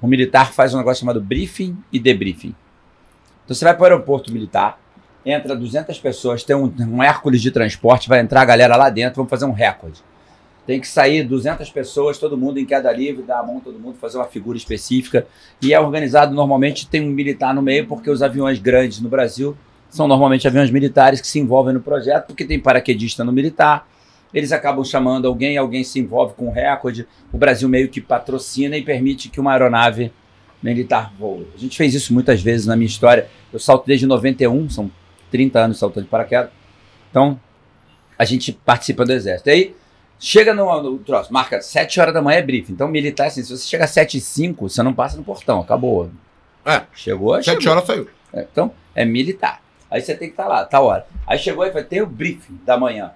o 0.00 0.06
militar 0.06 0.52
faz 0.52 0.74
um 0.74 0.78
negócio 0.78 1.00
chamado 1.00 1.20
briefing 1.20 1.76
e 1.92 1.98
debriefing. 1.98 2.54
Então 3.44 3.54
você 3.54 3.64
vai 3.64 3.74
para 3.74 3.82
o 3.82 3.84
aeroporto 3.86 4.32
militar, 4.32 4.78
entra 5.24 5.56
200 5.56 5.98
pessoas, 5.98 6.42
tem 6.44 6.54
um, 6.54 6.72
um 6.80 7.02
Hércules 7.02 7.40
de 7.40 7.50
transporte, 7.50 8.08
vai 8.08 8.20
entrar 8.20 8.42
a 8.42 8.44
galera 8.44 8.76
lá 8.76 8.90
dentro, 8.90 9.16
vamos 9.16 9.30
fazer 9.30 9.44
um 9.44 9.52
recorde. 9.52 10.00
Tem 10.66 10.80
que 10.80 10.88
sair 10.88 11.22
200 11.22 11.70
pessoas, 11.70 12.18
todo 12.18 12.36
mundo 12.36 12.58
em 12.58 12.66
queda 12.66 12.90
livre, 12.92 13.22
dar 13.22 13.38
a 13.38 13.42
mão 13.42 13.60
todo 13.60 13.78
mundo, 13.78 13.96
fazer 14.00 14.18
uma 14.18 14.26
figura 14.26 14.58
específica. 14.58 15.26
E 15.62 15.72
é 15.72 15.78
organizado 15.78 16.34
normalmente, 16.34 16.88
tem 16.88 17.00
um 17.00 17.12
militar 17.12 17.54
no 17.54 17.62
meio, 17.62 17.86
porque 17.86 18.10
os 18.10 18.20
aviões 18.20 18.58
grandes 18.58 19.00
no 19.00 19.08
Brasil 19.08 19.56
são 19.88 20.08
normalmente 20.08 20.46
aviões 20.46 20.70
militares 20.70 21.20
que 21.20 21.26
se 21.26 21.38
envolvem 21.38 21.72
no 21.72 21.80
projeto, 21.80 22.26
porque 22.26 22.44
tem 22.44 22.58
paraquedista 22.58 23.22
no 23.22 23.32
militar, 23.32 23.88
eles 24.34 24.52
acabam 24.52 24.84
chamando 24.84 25.26
alguém, 25.26 25.56
alguém 25.56 25.82
se 25.84 25.98
envolve 25.98 26.34
com 26.34 26.48
o 26.48 26.52
recorde. 26.52 27.06
O 27.32 27.38
Brasil 27.38 27.68
meio 27.68 27.88
que 27.88 28.00
patrocina 28.00 28.76
e 28.76 28.82
permite 28.82 29.28
que 29.28 29.40
uma 29.40 29.52
aeronave 29.52 30.12
militar 30.62 31.12
voe. 31.18 31.46
A 31.54 31.58
gente 31.58 31.76
fez 31.76 31.94
isso 31.94 32.12
muitas 32.12 32.40
vezes 32.42 32.66
na 32.66 32.76
minha 32.76 32.86
história. 32.86 33.28
Eu 33.52 33.58
salto 33.58 33.86
desde 33.86 34.06
91, 34.06 34.68
são 34.70 34.90
30 35.30 35.58
anos 35.58 35.78
saltando 35.78 36.04
de 36.04 36.10
paraquedas. 36.10 36.50
Então, 37.10 37.38
a 38.18 38.24
gente 38.24 38.52
participa 38.52 39.04
do 39.04 39.12
exército. 39.12 39.48
Aí, 39.50 39.74
chega 40.18 40.52
no, 40.54 40.82
no 40.82 40.98
troço, 40.98 41.32
marca 41.32 41.60
7 41.60 42.00
horas 42.00 42.14
da 42.14 42.22
manhã 42.22 42.38
é 42.38 42.42
briefing. 42.42 42.72
Então, 42.72 42.88
militar, 42.88 43.26
assim, 43.28 43.42
se 43.42 43.56
você 43.56 43.66
chega 43.66 43.84
às 43.84 43.90
7 43.90 44.18
e 44.18 44.20
5, 44.20 44.68
você 44.68 44.82
não 44.82 44.92
passa 44.92 45.16
no 45.16 45.24
portão, 45.24 45.60
acabou. 45.60 46.10
É. 46.64 46.82
Chegou, 46.94 47.40
Sete 47.42 47.62
chegou. 47.62 47.72
horas 47.72 47.86
saiu. 47.86 48.08
É, 48.32 48.46
Então, 48.50 48.72
é 48.94 49.04
militar. 49.04 49.62
Aí 49.88 50.00
você 50.00 50.14
tem 50.16 50.28
que 50.28 50.32
estar 50.32 50.48
lá, 50.48 50.64
tal 50.64 50.84
hora. 50.86 51.06
Aí 51.26 51.38
chegou 51.38 51.64
e 51.64 51.70
vai 51.70 51.84
ter 51.84 52.02
o 52.02 52.06
briefing 52.06 52.58
da 52.64 52.76
manhã. 52.76 53.12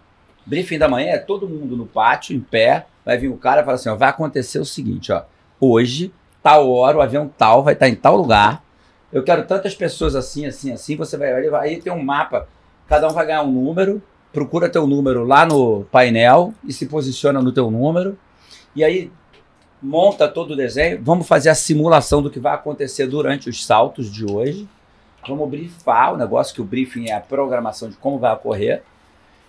Briefing 0.50 0.78
da 0.78 0.88
manhã 0.88 1.12
é 1.12 1.18
todo 1.18 1.48
mundo 1.48 1.76
no 1.76 1.86
pátio, 1.86 2.36
em 2.36 2.40
pé. 2.40 2.86
Vai 3.04 3.16
vir 3.16 3.28
o 3.28 3.36
cara 3.36 3.62
e 3.62 3.64
fala 3.64 3.76
assim: 3.76 3.88
ó, 3.88 3.94
vai 3.94 4.08
acontecer 4.08 4.58
o 4.58 4.64
seguinte, 4.64 5.12
ó. 5.12 5.22
Hoje, 5.60 6.12
tal 6.42 6.68
hora, 6.68 6.98
o 6.98 7.00
avião 7.00 7.30
tal 7.38 7.62
vai 7.62 7.74
estar 7.74 7.88
em 7.88 7.94
tal 7.94 8.16
lugar. 8.16 8.60
Eu 9.12 9.22
quero 9.22 9.46
tantas 9.46 9.76
pessoas 9.76 10.16
assim, 10.16 10.46
assim, 10.46 10.72
assim. 10.72 10.96
Você 10.96 11.16
vai 11.16 11.32
aí, 11.32 11.54
aí 11.54 11.80
tem 11.80 11.92
um 11.92 12.02
mapa. 12.02 12.48
Cada 12.88 13.06
um 13.06 13.12
vai 13.12 13.26
ganhar 13.26 13.44
um 13.44 13.52
número. 13.52 14.02
Procura 14.32 14.68
teu 14.68 14.88
número 14.88 15.22
lá 15.24 15.46
no 15.46 15.84
painel 15.84 16.52
e 16.64 16.72
se 16.72 16.86
posiciona 16.86 17.40
no 17.40 17.52
teu 17.52 17.70
número. 17.70 18.18
E 18.74 18.82
aí 18.82 19.12
monta 19.80 20.26
todo 20.26 20.54
o 20.54 20.56
desenho. 20.56 21.00
Vamos 21.00 21.28
fazer 21.28 21.50
a 21.50 21.54
simulação 21.54 22.20
do 22.20 22.28
que 22.30 22.40
vai 22.40 22.54
acontecer 22.54 23.06
durante 23.06 23.48
os 23.48 23.64
saltos 23.64 24.10
de 24.10 24.26
hoje. 24.28 24.68
Vamos 25.28 25.48
brifar 25.48 26.14
o 26.14 26.16
negócio, 26.16 26.52
que 26.52 26.60
o 26.60 26.64
briefing 26.64 27.08
é 27.08 27.12
a 27.12 27.20
programação 27.20 27.88
de 27.88 27.96
como 27.96 28.18
vai 28.18 28.32
ocorrer. 28.32 28.82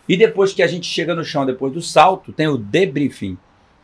E 0.07 0.17
depois 0.17 0.53
que 0.53 0.63
a 0.63 0.67
gente 0.67 0.87
chega 0.87 1.15
no 1.15 1.23
chão, 1.23 1.45
depois 1.45 1.73
do 1.73 1.81
salto, 1.81 2.33
tem 2.33 2.47
o 2.47 2.57
debriefing, 2.57 3.37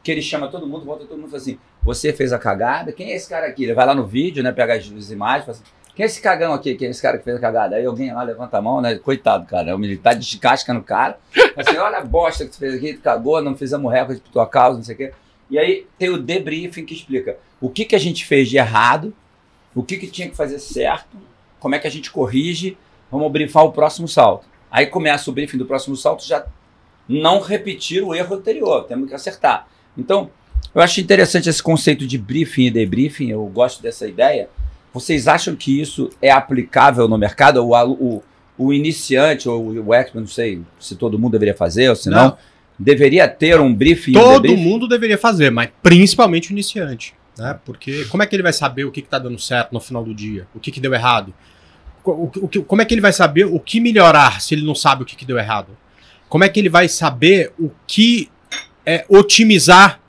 que 0.04 0.12
ele 0.12 0.22
chama 0.22 0.48
todo 0.48 0.68
mundo, 0.68 0.86
volta 0.86 1.06
todo 1.06 1.18
mundo 1.18 1.28
e 1.28 1.32
fala 1.32 1.42
assim: 1.42 1.60
você 1.84 2.12
fez 2.14 2.34
a 2.34 2.40
cagada? 2.40 2.92
Quem 2.92 3.12
é 3.12 3.16
esse 3.16 3.30
cara 3.30 3.48
aqui? 3.48 3.64
Ele 3.64 3.74
vai 3.74 3.86
lá 3.86 3.96
no 3.96 4.06
vídeo, 4.06 4.44
né? 4.44 4.52
Pega 4.52 4.76
as, 4.76 4.86
imagens, 4.88 5.46
fala 5.46 5.58
assim, 5.58 5.64
quem 5.96 6.04
é 6.04 6.06
esse 6.06 6.22
cagão 6.22 6.54
aqui? 6.54 6.76
Quem 6.76 6.88
é 6.88 6.92
esse 6.92 7.02
cara 7.02 7.18
que 7.18 7.24
fez 7.24 7.38
a 7.38 7.40
cagada? 7.40 7.76
Aí 7.76 7.86
alguém 7.86 8.14
lá 8.14 8.24
levanta 8.24 8.58
a 8.58 8.62
mão, 8.62 8.82
né? 8.82 8.96
Coitado, 8.96 9.46
cara. 9.46 9.76
O 9.76 9.80
militar 9.80 10.16
descasca 10.16 10.74
no 10.74 10.84
cara. 10.84 11.18
Assim, 11.56 11.78
olha 11.78 11.98
a 11.98 12.04
bosta 12.04 12.46
que 12.46 12.52
tu 12.52 12.58
fez 12.58 12.76
aqui, 12.76 12.94
tu 12.94 13.02
cagou, 13.02 13.42
não 13.42 13.56
fizemos 13.56 13.92
recorde 13.92 14.22
por 14.22 14.32
tua 14.32 14.46
causa, 14.46 14.78
não 14.78 14.84
sei 14.84 14.96
o 14.96 14.98
quê. 14.98 15.14
E 15.50 15.58
aí 15.58 15.88
tem 15.98 16.10
o 16.10 16.18
debriefing 16.18 16.86
que 16.86 16.94
explica 16.94 17.38
o 17.60 17.70
que, 17.70 17.86
que 17.86 17.96
a 17.96 18.00
gente 18.00 18.26
fez 18.26 18.50
de 18.50 18.58
errado, 18.58 19.14
o 19.74 19.84
que, 19.84 19.98
que 19.98 20.08
tinha 20.08 20.30
que 20.30 20.36
fazer 20.36 20.60
certo, 20.60 21.18
como 21.60 21.76
é 21.76 21.80
que 21.80 21.88
a 21.88 21.92
gente 21.92 22.12
corrige, 22.12 22.78
vamos 23.12 23.32
brifar 23.32 23.64
o 23.64 23.72
próximo 23.72 24.08
salto. 24.08 24.48
Aí 24.72 24.86
começa 24.88 25.30
o 25.30 25.34
briefing 25.34 25.58
do 25.58 25.66
próximo 25.66 25.96
salto, 25.96 26.26
já 26.26 26.46
não 27.08 27.40
repetir 27.40 28.04
o 28.04 28.14
erro 28.14 28.36
anterior, 28.36 28.84
temos 28.86 29.08
que 29.08 29.16
acertar. 29.16 29.68
Então, 29.98 30.30
eu 30.76 30.82
acho 30.82 31.00
interessante 31.00 31.50
esse 31.50 31.64
conceito 31.64 32.06
de 32.06 32.18
briefing 32.18 32.66
e 32.66 32.72
debriefing, 32.72 33.30
eu 33.30 33.46
gosto 33.46 33.82
dessa 33.82 34.08
ideia. 34.08 34.50
Vocês 34.94 35.28
acham 35.28 35.56
que 35.56 35.80
isso 35.80 36.10
é 36.22 36.32
aplicável 36.32 37.08
no 37.08 37.18
mercado? 37.18 37.64
O, 37.64 37.74
o, 37.94 38.24
o 38.58 38.74
iniciante 38.74 39.48
ou 39.48 39.72
o 39.86 39.94
expert, 39.94 40.20
não 40.22 40.28
sei 40.28 40.62
se 40.80 40.96
todo 40.96 41.18
mundo 41.18 41.32
deveria 41.34 41.54
fazer 41.56 41.90
ou 41.90 41.96
se 41.96 42.10
não, 42.10 42.30
Não. 42.30 42.38
deveria 42.78 43.28
ter 43.28 43.60
um 43.60 43.74
briefing 43.74 44.14
Todo 44.14 44.42
debriefing? 44.42 44.64
mundo 44.64 44.88
deveria 44.88 45.18
fazer, 45.18 45.50
mas 45.52 45.70
principalmente 45.82 46.50
o 46.50 46.54
iniciante. 46.54 47.14
Né? 47.38 47.58
Porque 47.64 48.06
como 48.06 48.24
é 48.24 48.26
que 48.26 48.36
ele 48.36 48.44
vai 48.44 48.54
saber 48.54 48.84
o 48.86 48.92
que, 48.92 49.02
que 49.02 49.08
tá 49.08 49.20
dando 49.20 49.38
certo 49.40 49.72
no 49.72 49.80
final 49.80 50.04
do 50.04 50.14
dia? 50.14 50.48
O 50.56 50.60
que, 50.60 50.72
que 50.72 50.80
deu 50.80 50.94
errado? 50.94 51.34
O, 52.12 52.32
o, 52.42 52.64
como 52.64 52.82
é 52.82 52.86
que 52.86 52.94
ele 52.94 53.02
vai 53.02 53.14
saber 53.14 53.46
o 53.46 53.60
que 53.60 53.80
melhorar 53.80 54.42
se 54.42 54.54
ele 54.54 54.66
não 54.66 54.76
sabe 54.76 55.04
o 55.04 55.06
que, 55.06 55.16
que 55.16 55.26
deu 55.26 55.38
errado? 55.38 55.78
Como 56.30 56.44
é 56.44 56.50
que 56.50 56.60
ele 56.60 56.70
vai 56.70 56.88
saber 56.88 57.54
o 57.60 57.72
que 57.86 58.30
é, 58.86 59.06
otimizar 59.10 60.00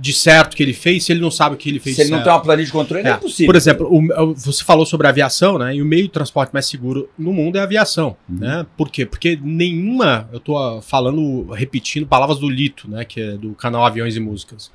de 0.00 0.12
certo 0.12 0.56
que 0.56 0.62
ele 0.62 0.72
fez 0.72 1.04
se 1.04 1.12
ele 1.12 1.20
não 1.20 1.30
sabe 1.30 1.56
o 1.56 1.58
que 1.58 1.68
ele 1.68 1.80
fez 1.80 1.96
Se 1.96 2.02
ele 2.02 2.08
certo? 2.10 2.18
não 2.18 2.24
tem 2.24 2.32
uma 2.32 2.40
planilha 2.40 2.66
de 2.66 2.72
controle, 2.72 3.06
é, 3.06 3.10
é 3.10 3.14
impossível. 3.14 3.46
Por 3.46 3.56
exemplo, 3.56 3.88
o, 3.90 4.34
você 4.34 4.62
falou 4.62 4.86
sobre 4.86 5.06
a 5.06 5.10
aviação, 5.10 5.58
né? 5.58 5.74
E 5.74 5.82
o 5.82 5.84
meio 5.84 6.04
de 6.04 6.10
transporte 6.10 6.52
mais 6.52 6.66
seguro 6.66 7.10
no 7.18 7.32
mundo 7.32 7.56
é 7.56 7.60
a 7.60 7.64
aviação, 7.64 8.16
uhum. 8.28 8.38
né? 8.38 8.66
Por 8.76 8.90
quê? 8.90 9.04
Porque 9.04 9.38
nenhuma, 9.42 10.28
eu 10.32 10.38
tô 10.38 10.80
falando, 10.82 11.50
repetindo 11.50 12.06
palavras 12.06 12.38
do 12.38 12.48
Lito, 12.48 12.88
né? 12.88 13.04
Que 13.04 13.20
é 13.20 13.32
do 13.32 13.54
canal 13.54 13.84
Aviões 13.84 14.16
e 14.16 14.20
Músicas. 14.20 14.70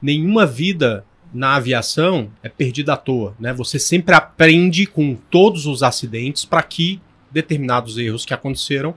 Nenhuma 0.00 0.46
vida 0.46 1.04
na 1.32 1.56
aviação 1.56 2.30
é 2.42 2.48
perdida 2.48 2.94
à 2.94 2.96
toa, 2.96 3.34
né? 3.38 3.52
Você 3.52 3.78
sempre 3.78 4.14
aprende 4.14 4.86
com 4.86 5.14
todos 5.14 5.66
os 5.66 5.82
acidentes 5.82 6.44
para 6.44 6.62
que 6.62 7.00
determinados 7.30 7.98
erros 7.98 8.24
que 8.24 8.32
aconteceram 8.32 8.94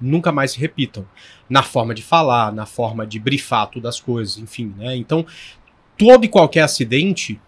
nunca 0.00 0.32
mais 0.32 0.52
se 0.52 0.58
repitam. 0.58 1.06
Na 1.48 1.62
forma 1.62 1.94
de 1.94 2.02
falar, 2.02 2.52
na 2.52 2.66
forma 2.66 3.06
de 3.06 3.18
brifar 3.18 3.68
todas 3.68 3.96
as 3.96 4.00
coisas, 4.00 4.38
enfim, 4.38 4.74
né? 4.76 4.96
Então, 4.96 5.26
todo 5.96 6.24
e 6.24 6.28
qualquer 6.28 6.62
acidente, 6.62 7.40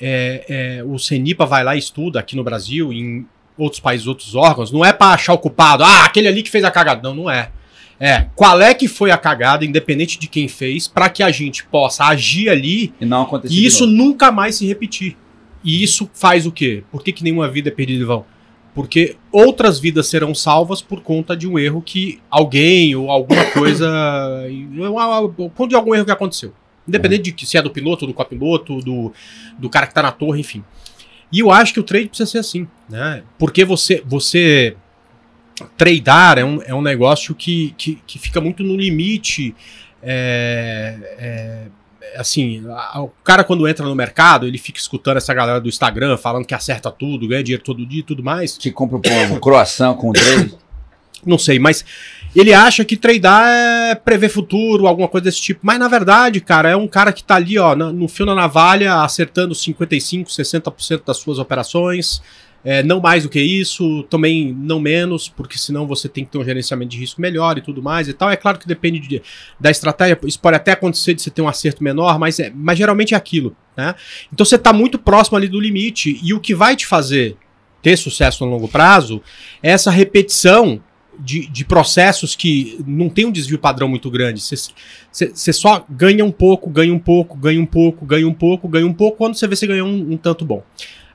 é, 0.00 0.44
é, 0.48 0.84
o 0.84 0.98
CENIPA 0.98 1.46
vai 1.46 1.64
lá 1.64 1.74
e 1.74 1.78
estuda 1.78 2.20
aqui 2.20 2.36
no 2.36 2.44
Brasil, 2.44 2.92
em 2.92 3.26
outros 3.56 3.80
países, 3.80 4.06
outros 4.06 4.34
órgãos, 4.34 4.72
não 4.72 4.84
é 4.84 4.92
para 4.92 5.14
achar 5.14 5.32
o 5.32 5.38
culpado, 5.38 5.84
ah, 5.84 6.04
aquele 6.04 6.28
ali 6.28 6.42
que 6.42 6.50
fez 6.50 6.64
a 6.64 6.70
cagada. 6.70 7.00
Não, 7.02 7.14
não 7.14 7.30
é. 7.30 7.50
É, 7.98 8.26
qual 8.34 8.60
é 8.60 8.74
que 8.74 8.88
foi 8.88 9.10
a 9.10 9.16
cagada, 9.16 9.64
independente 9.64 10.18
de 10.18 10.26
quem 10.26 10.48
fez, 10.48 10.88
para 10.88 11.08
que 11.08 11.22
a 11.22 11.30
gente 11.30 11.64
possa 11.66 12.04
agir 12.04 12.48
ali 12.48 12.92
e, 13.00 13.04
não 13.04 13.22
acontecer 13.22 13.54
e 13.54 13.64
isso 13.64 13.86
nunca 13.86 14.32
mais 14.32 14.56
se 14.56 14.66
repetir. 14.66 15.16
E 15.62 15.82
isso 15.82 16.10
faz 16.12 16.44
o 16.46 16.52
quê? 16.52 16.82
Por 16.90 17.02
que, 17.02 17.12
que 17.12 17.24
nenhuma 17.24 17.48
vida 17.48 17.68
é 17.68 17.72
perdida 17.72 18.02
em 18.02 18.06
vão? 18.06 18.26
Porque 18.74 19.16
outras 19.30 19.78
vidas 19.78 20.08
serão 20.08 20.34
salvas 20.34 20.82
por 20.82 21.00
conta 21.00 21.36
de 21.36 21.48
um 21.48 21.58
erro 21.58 21.80
que 21.80 22.20
alguém 22.28 22.94
ou 22.96 23.10
alguma 23.10 23.44
coisa. 23.52 23.88
por 25.36 25.50
conta 25.50 25.68
de 25.70 25.76
algum 25.76 25.94
erro 25.94 26.04
que 26.04 26.10
aconteceu. 26.10 26.52
Independente 26.86 27.22
de 27.22 27.32
que 27.32 27.46
se 27.46 27.56
é 27.56 27.62
do 27.62 27.70
piloto, 27.70 28.06
do 28.06 28.12
copiloto, 28.12 28.80
do, 28.80 29.12
do 29.58 29.70
cara 29.70 29.86
que 29.86 29.94
tá 29.94 30.02
na 30.02 30.12
torre, 30.12 30.40
enfim. 30.40 30.62
E 31.32 31.38
eu 31.40 31.50
acho 31.50 31.72
que 31.72 31.80
o 31.80 31.82
trade 31.82 32.08
precisa 32.08 32.30
ser 32.30 32.38
assim, 32.38 32.68
né? 32.88 33.22
Porque 33.38 33.64
você, 33.64 34.02
você 34.04 34.76
tradar 35.76 36.38
é 36.38 36.44
um, 36.44 36.60
é 36.62 36.74
um 36.74 36.82
negócio 36.82 37.34
que, 37.34 37.74
que, 37.76 37.98
que 38.06 38.18
fica 38.18 38.40
muito 38.40 38.62
no 38.62 38.76
limite. 38.76 39.54
É, 40.02 40.96
é, 41.18 41.66
assim, 42.16 42.64
a, 42.68 43.02
o 43.02 43.08
cara 43.22 43.44
quando 43.44 43.66
entra 43.66 43.86
no 43.86 43.94
mercado, 43.94 44.46
ele 44.46 44.58
fica 44.58 44.78
escutando 44.78 45.16
essa 45.16 45.32
galera 45.32 45.60
do 45.60 45.68
Instagram 45.68 46.16
falando 46.16 46.44
que 46.44 46.54
acerta 46.54 46.90
tudo, 46.90 47.28
ganha 47.28 47.42
dinheiro 47.42 47.62
todo 47.62 47.86
dia 47.86 48.00
e 48.00 48.04
tudo 48.04 48.22
mais. 48.22 48.56
Te 48.58 48.70
compra 48.70 48.96
um 48.96 49.40
croissant 49.40 49.96
com 49.96 50.12
trade? 50.12 50.54
Não 51.24 51.38
sei, 51.38 51.58
mas 51.58 51.82
ele 52.36 52.52
acha 52.52 52.84
que 52.84 52.98
tradar 52.98 53.48
é 53.48 53.94
prever 53.94 54.28
futuro, 54.28 54.86
alguma 54.86 55.08
coisa 55.08 55.24
desse 55.24 55.40
tipo. 55.40 55.60
Mas 55.62 55.78
na 55.78 55.88
verdade, 55.88 56.38
cara, 56.38 56.68
é 56.68 56.76
um 56.76 56.86
cara 56.86 57.14
que 57.14 57.24
tá 57.24 57.36
ali, 57.36 57.58
ó, 57.58 57.74
no 57.74 58.08
fio 58.08 58.26
na 58.26 58.34
navalha, 58.34 58.96
acertando 59.02 59.54
55, 59.54 60.28
60% 60.28 61.02
das 61.06 61.16
suas 61.16 61.38
operações. 61.38 62.20
É, 62.64 62.82
não 62.82 62.98
mais 62.98 63.24
do 63.24 63.28
que 63.28 63.40
isso, 63.40 64.04
também 64.04 64.56
não 64.58 64.80
menos, 64.80 65.28
porque 65.28 65.58
senão 65.58 65.86
você 65.86 66.08
tem 66.08 66.24
que 66.24 66.30
ter 66.30 66.38
um 66.38 66.44
gerenciamento 66.44 66.92
de 66.92 66.98
risco 66.98 67.20
melhor 67.20 67.58
e 67.58 67.60
tudo 67.60 67.82
mais 67.82 68.08
e 68.08 68.14
tal. 68.14 68.30
É 68.30 68.36
claro 68.36 68.58
que 68.58 68.66
depende 68.66 68.98
de, 69.00 69.20
da 69.60 69.70
estratégia, 69.70 70.18
isso 70.24 70.40
pode 70.40 70.56
até 70.56 70.72
acontecer 70.72 71.12
de 71.12 71.20
você 71.20 71.30
ter 71.30 71.42
um 71.42 71.48
acerto 71.48 71.84
menor, 71.84 72.18
mas, 72.18 72.40
é, 72.40 72.50
mas 72.54 72.78
geralmente 72.78 73.12
é 73.12 73.16
aquilo. 73.16 73.54
Né? 73.76 73.94
Então 74.32 74.46
você 74.46 74.56
está 74.56 74.72
muito 74.72 74.98
próximo 74.98 75.36
ali 75.36 75.46
do 75.46 75.60
limite, 75.60 76.18
e 76.22 76.32
o 76.32 76.40
que 76.40 76.54
vai 76.54 76.74
te 76.74 76.86
fazer 76.86 77.36
ter 77.82 77.98
sucesso 77.98 78.44
no 78.46 78.50
longo 78.50 78.66
prazo 78.66 79.20
é 79.62 79.70
essa 79.70 79.90
repetição 79.90 80.82
de, 81.18 81.46
de 81.46 81.64
processos 81.64 82.34
que 82.34 82.82
não 82.86 83.08
tem 83.08 83.26
um 83.26 83.30
desvio 83.30 83.58
padrão 83.58 83.86
muito 83.86 84.10
grande. 84.10 84.40
Você 84.40 85.52
só 85.52 85.84
ganha 85.88 86.24
um 86.24 86.32
pouco, 86.32 86.70
ganha 86.70 86.92
um 86.92 86.98
pouco, 86.98 87.36
ganha 87.36 87.60
um 87.60 87.66
pouco, 87.66 88.06
ganha 88.06 88.26
um 88.26 88.32
pouco, 88.32 88.68
ganha 88.68 88.86
um 88.86 88.92
pouco, 88.92 89.18
quando 89.18 89.34
você 89.34 89.46
vê 89.46 89.54
você 89.54 89.66
ganhou 89.66 89.86
um, 89.86 90.12
um 90.12 90.16
tanto 90.16 90.44
bom. 90.44 90.64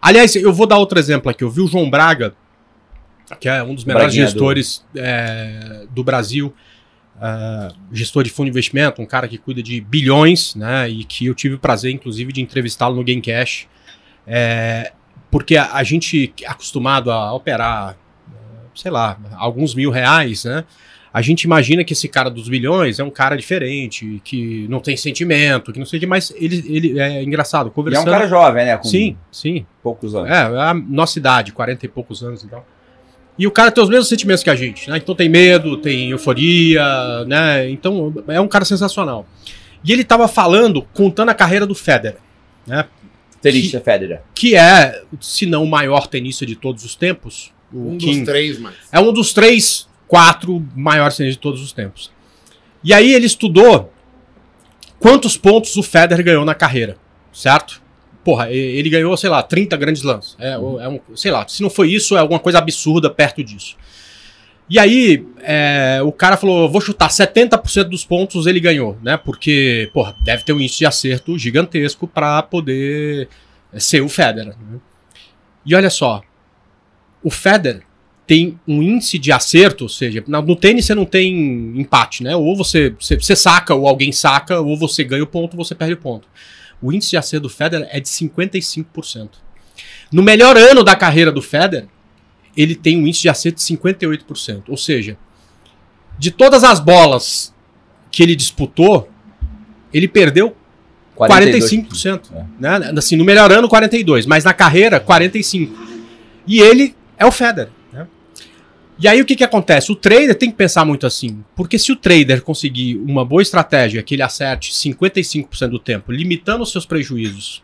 Aliás, 0.01 0.35
eu 0.35 0.53
vou 0.53 0.65
dar 0.65 0.77
outro 0.77 0.97
exemplo 0.97 1.29
aqui. 1.29 1.43
Eu 1.43 1.49
vi 1.49 1.61
o 1.61 1.67
João 1.67 1.89
Braga, 1.89 2.33
que 3.39 3.49
é 3.49 3.61
um 3.61 3.75
dos 3.75 3.83
melhores 3.83 4.07
Braguinha 4.07 4.25
gestores 4.25 4.85
do... 4.93 4.99
É, 4.99 5.85
do 5.91 6.03
Brasil, 6.03 6.53
uh, 7.17 7.75
gestor 7.91 8.23
de 8.23 8.29
fundo 8.29 8.45
de 8.45 8.51
investimento, 8.51 9.01
um 9.01 9.05
cara 9.05 9.27
que 9.27 9.37
cuida 9.37 9.61
de 9.61 9.79
bilhões, 9.81 10.55
né? 10.55 10.89
E 10.89 11.03
que 11.03 11.25
eu 11.25 11.35
tive 11.35 11.55
o 11.55 11.59
prazer, 11.59 11.91
inclusive, 11.91 12.31
de 12.31 12.41
entrevistá-lo 12.41 12.95
no 12.95 13.03
Gamecash. 13.03 13.67
É, 14.25 14.93
porque 15.29 15.57
a, 15.57 15.73
a, 15.73 15.83
gente 15.83 16.33
é 16.41 16.47
acostumado 16.47 17.11
a 17.11 17.33
operar, 17.33 17.97
sei 18.75 18.91
lá, 18.91 19.19
alguns 19.35 19.75
mil 19.75 19.91
reais, 19.91 20.45
né? 20.45 20.63
A 21.11 21.21
gente 21.21 21.43
imagina 21.43 21.83
que 21.83 21.93
esse 21.93 22.07
cara 22.07 22.29
dos 22.29 22.47
bilhões 22.47 22.99
é 22.99 23.03
um 23.03 23.09
cara 23.09 23.35
diferente, 23.35 24.21
que 24.23 24.67
não 24.69 24.79
tem 24.79 24.95
sentimento, 24.95 25.73
que 25.73 25.79
não 25.79 25.85
sei 25.85 25.97
o 25.97 25.99
que, 26.01 26.07
mas 26.07 26.31
ele, 26.35 26.63
ele 26.67 26.99
é 26.99 27.23
engraçado, 27.23 27.71
conversando... 27.71 28.07
E 28.07 28.09
é 28.09 28.11
um 28.11 28.13
cara 28.13 28.27
jovem, 28.27 28.65
né? 28.65 28.77
Com 28.77 28.87
sim, 28.87 29.17
sim. 29.31 29.65
Poucos 29.81 30.13
anos. 30.13 30.29
É, 30.29 30.33
é 30.33 30.61
a 30.61 30.73
nossa 30.73 31.17
idade, 31.17 31.51
40 31.51 31.85
e 31.85 31.89
poucos 31.89 32.23
anos 32.23 32.43
e 32.43 32.47
tal. 32.47 32.65
E 33.39 33.47
o 33.47 33.51
cara 33.51 33.71
tem 33.71 33.83
os 33.83 33.89
mesmos 33.89 34.09
sentimentos 34.09 34.43
que 34.43 34.49
a 34.49 34.55
gente, 34.55 34.89
né? 34.89 34.97
Então 34.97 35.15
tem 35.15 35.29
medo, 35.29 35.77
tem 35.77 36.11
euforia, 36.11 36.83
né? 37.25 37.69
Então 37.69 38.13
é 38.27 38.39
um 38.39 38.49
cara 38.49 38.65
sensacional. 38.65 39.25
E 39.83 39.93
ele 39.93 40.03
tava 40.03 40.27
falando, 40.27 40.81
contando 40.93 41.29
a 41.29 41.33
carreira 41.33 41.65
do 41.65 41.73
Federer, 41.73 42.19
né? 42.67 42.85
Tenista 43.41 43.79
Federer. 43.79 44.21
Que 44.35 44.55
é, 44.55 45.01
se 45.21 45.45
não 45.45 45.63
o 45.63 45.67
maior 45.67 46.05
tenista 46.07 46.45
de 46.45 46.55
todos 46.55 46.83
os 46.83 46.95
tempos. 46.95 47.53
um 47.73 47.97
King, 47.97 48.19
dos 48.19 48.25
três, 48.25 48.59
mas. 48.59 48.75
É 48.91 48.99
um 48.99 49.13
dos 49.13 49.31
três 49.31 49.88
quatro 50.09 50.65
maiores 50.75 51.15
tenistas 51.15 51.37
de 51.37 51.41
todos 51.41 51.61
os 51.61 51.71
tempos. 51.71 52.11
E 52.83 52.93
aí 52.93 53.13
ele 53.13 53.27
estudou 53.27 53.93
quantos 54.99 55.37
pontos 55.37 55.77
o 55.77 55.83
Federer 55.83 56.25
ganhou 56.25 56.43
na 56.43 56.55
carreira, 56.55 56.97
certo? 57.31 57.81
Porra, 58.23 58.51
ele 58.51 58.89
ganhou, 58.89 59.15
sei 59.15 59.29
lá, 59.29 59.41
30 59.41 59.77
grandes 59.77 60.01
lãs. 60.01 60.35
É, 60.39 60.53
é 60.53 60.57
um, 60.57 60.99
sei 61.15 61.31
lá, 61.31 61.47
se 61.47 61.61
não 61.61 61.69
foi 61.69 61.91
isso, 61.91 62.17
é 62.17 62.19
alguma 62.19 62.39
coisa 62.39 62.57
absurda 62.57 63.09
perto 63.09 63.43
disso. 63.43 63.77
E 64.69 64.77
aí, 64.77 65.25
é, 65.41 65.99
o 66.03 66.11
cara 66.11 66.37
falou: 66.37 66.69
vou 66.69 66.81
chutar 66.81 67.09
70% 67.09 67.85
dos 67.85 68.03
pontos 68.03 68.45
ele 68.45 68.59
ganhou, 68.59 68.97
né? 69.01 69.15
Porque, 69.17 69.89
porra, 69.93 70.15
deve 70.23 70.43
ter 70.43 70.53
um 70.53 70.59
índice 70.59 70.79
de 70.79 70.85
acerto 70.85 71.37
gigantesco 71.37 72.07
para 72.07 72.41
poder 72.43 73.29
ser 73.77 74.01
o 74.01 74.09
Federer. 74.09 74.55
Né? 74.59 74.79
E 75.65 75.75
olha 75.75 75.89
só, 75.89 76.21
o 77.23 77.29
Federer 77.29 77.83
tem 78.29 78.59
um 78.67 78.83
índice 78.83 79.17
de 79.17 79.31
acerto, 79.31 79.85
ou 79.85 79.89
seja, 79.89 80.23
no 80.27 80.55
tênis 80.55 80.85
você 80.85 80.93
não 80.93 81.03
tem 81.03 81.73
empate, 81.75 82.21
né? 82.21 82.35
Ou 82.35 82.55
você, 82.55 82.91
você, 82.91 83.15
você, 83.15 83.35
saca, 83.35 83.73
ou 83.73 83.87
alguém 83.87 84.11
saca, 84.11 84.59
ou 84.59 84.77
você 84.77 85.03
ganha 85.03 85.23
o 85.23 85.25
ponto, 85.25 85.57
ou 85.57 85.65
você 85.65 85.73
perde 85.73 85.95
o 85.95 85.97
ponto. 85.97 86.27
O 86.79 86.93
índice 86.93 87.09
de 87.09 87.17
acerto 87.17 87.47
do 87.47 87.49
Federer 87.49 87.87
é 87.89 87.99
de 87.99 88.07
55%. 88.07 89.29
No 90.11 90.21
melhor 90.21 90.55
ano 90.55 90.83
da 90.83 90.95
carreira 90.95 91.31
do 91.31 91.41
Federer, 91.41 91.87
ele 92.55 92.75
tem 92.75 93.01
um 93.01 93.07
índice 93.07 93.23
de 93.23 93.29
acerto 93.29 93.57
de 93.57 93.63
58%. 93.63 94.65
Ou 94.67 94.77
seja, 94.77 95.17
de 96.19 96.29
todas 96.29 96.63
as 96.63 96.79
bolas 96.79 97.51
que 98.11 98.21
ele 98.21 98.35
disputou, 98.35 99.09
ele 99.91 100.07
perdeu 100.07 100.55
42. 101.15 101.63
45%. 101.67 102.21
É. 102.31 102.45
Né? 102.59 102.93
Assim, 102.95 103.15
no 103.15 103.25
melhor 103.25 103.51
ano, 103.51 103.67
42%, 103.67 104.27
mas 104.27 104.43
na 104.43 104.53
carreira, 104.53 104.99
45%. 104.99 105.71
E 106.45 106.61
ele 106.61 106.95
é 107.17 107.25
o 107.25 107.31
Federer. 107.31 107.78
E 109.01 109.07
aí 109.07 109.21
o 109.21 109.25
que, 109.25 109.35
que 109.37 109.43
acontece? 109.45 109.91
O 109.93 109.95
trader 109.95 110.35
tem 110.35 110.51
que 110.51 110.57
pensar 110.57 110.83
muito 110.83 111.07
assim, 111.07 111.41
porque 111.55 111.79
se 111.79 111.89
o 111.89 111.95
trader 111.95 112.41
conseguir 112.41 112.97
uma 112.97 113.23
boa 113.23 113.41
estratégia 113.41 114.03
que 114.03 114.13
ele 114.13 114.21
acerte 114.21 114.73
55% 114.73 115.67
do 115.69 115.79
tempo, 115.79 116.11
limitando 116.11 116.63
os 116.63 116.71
seus 116.71 116.85
prejuízos 116.85 117.63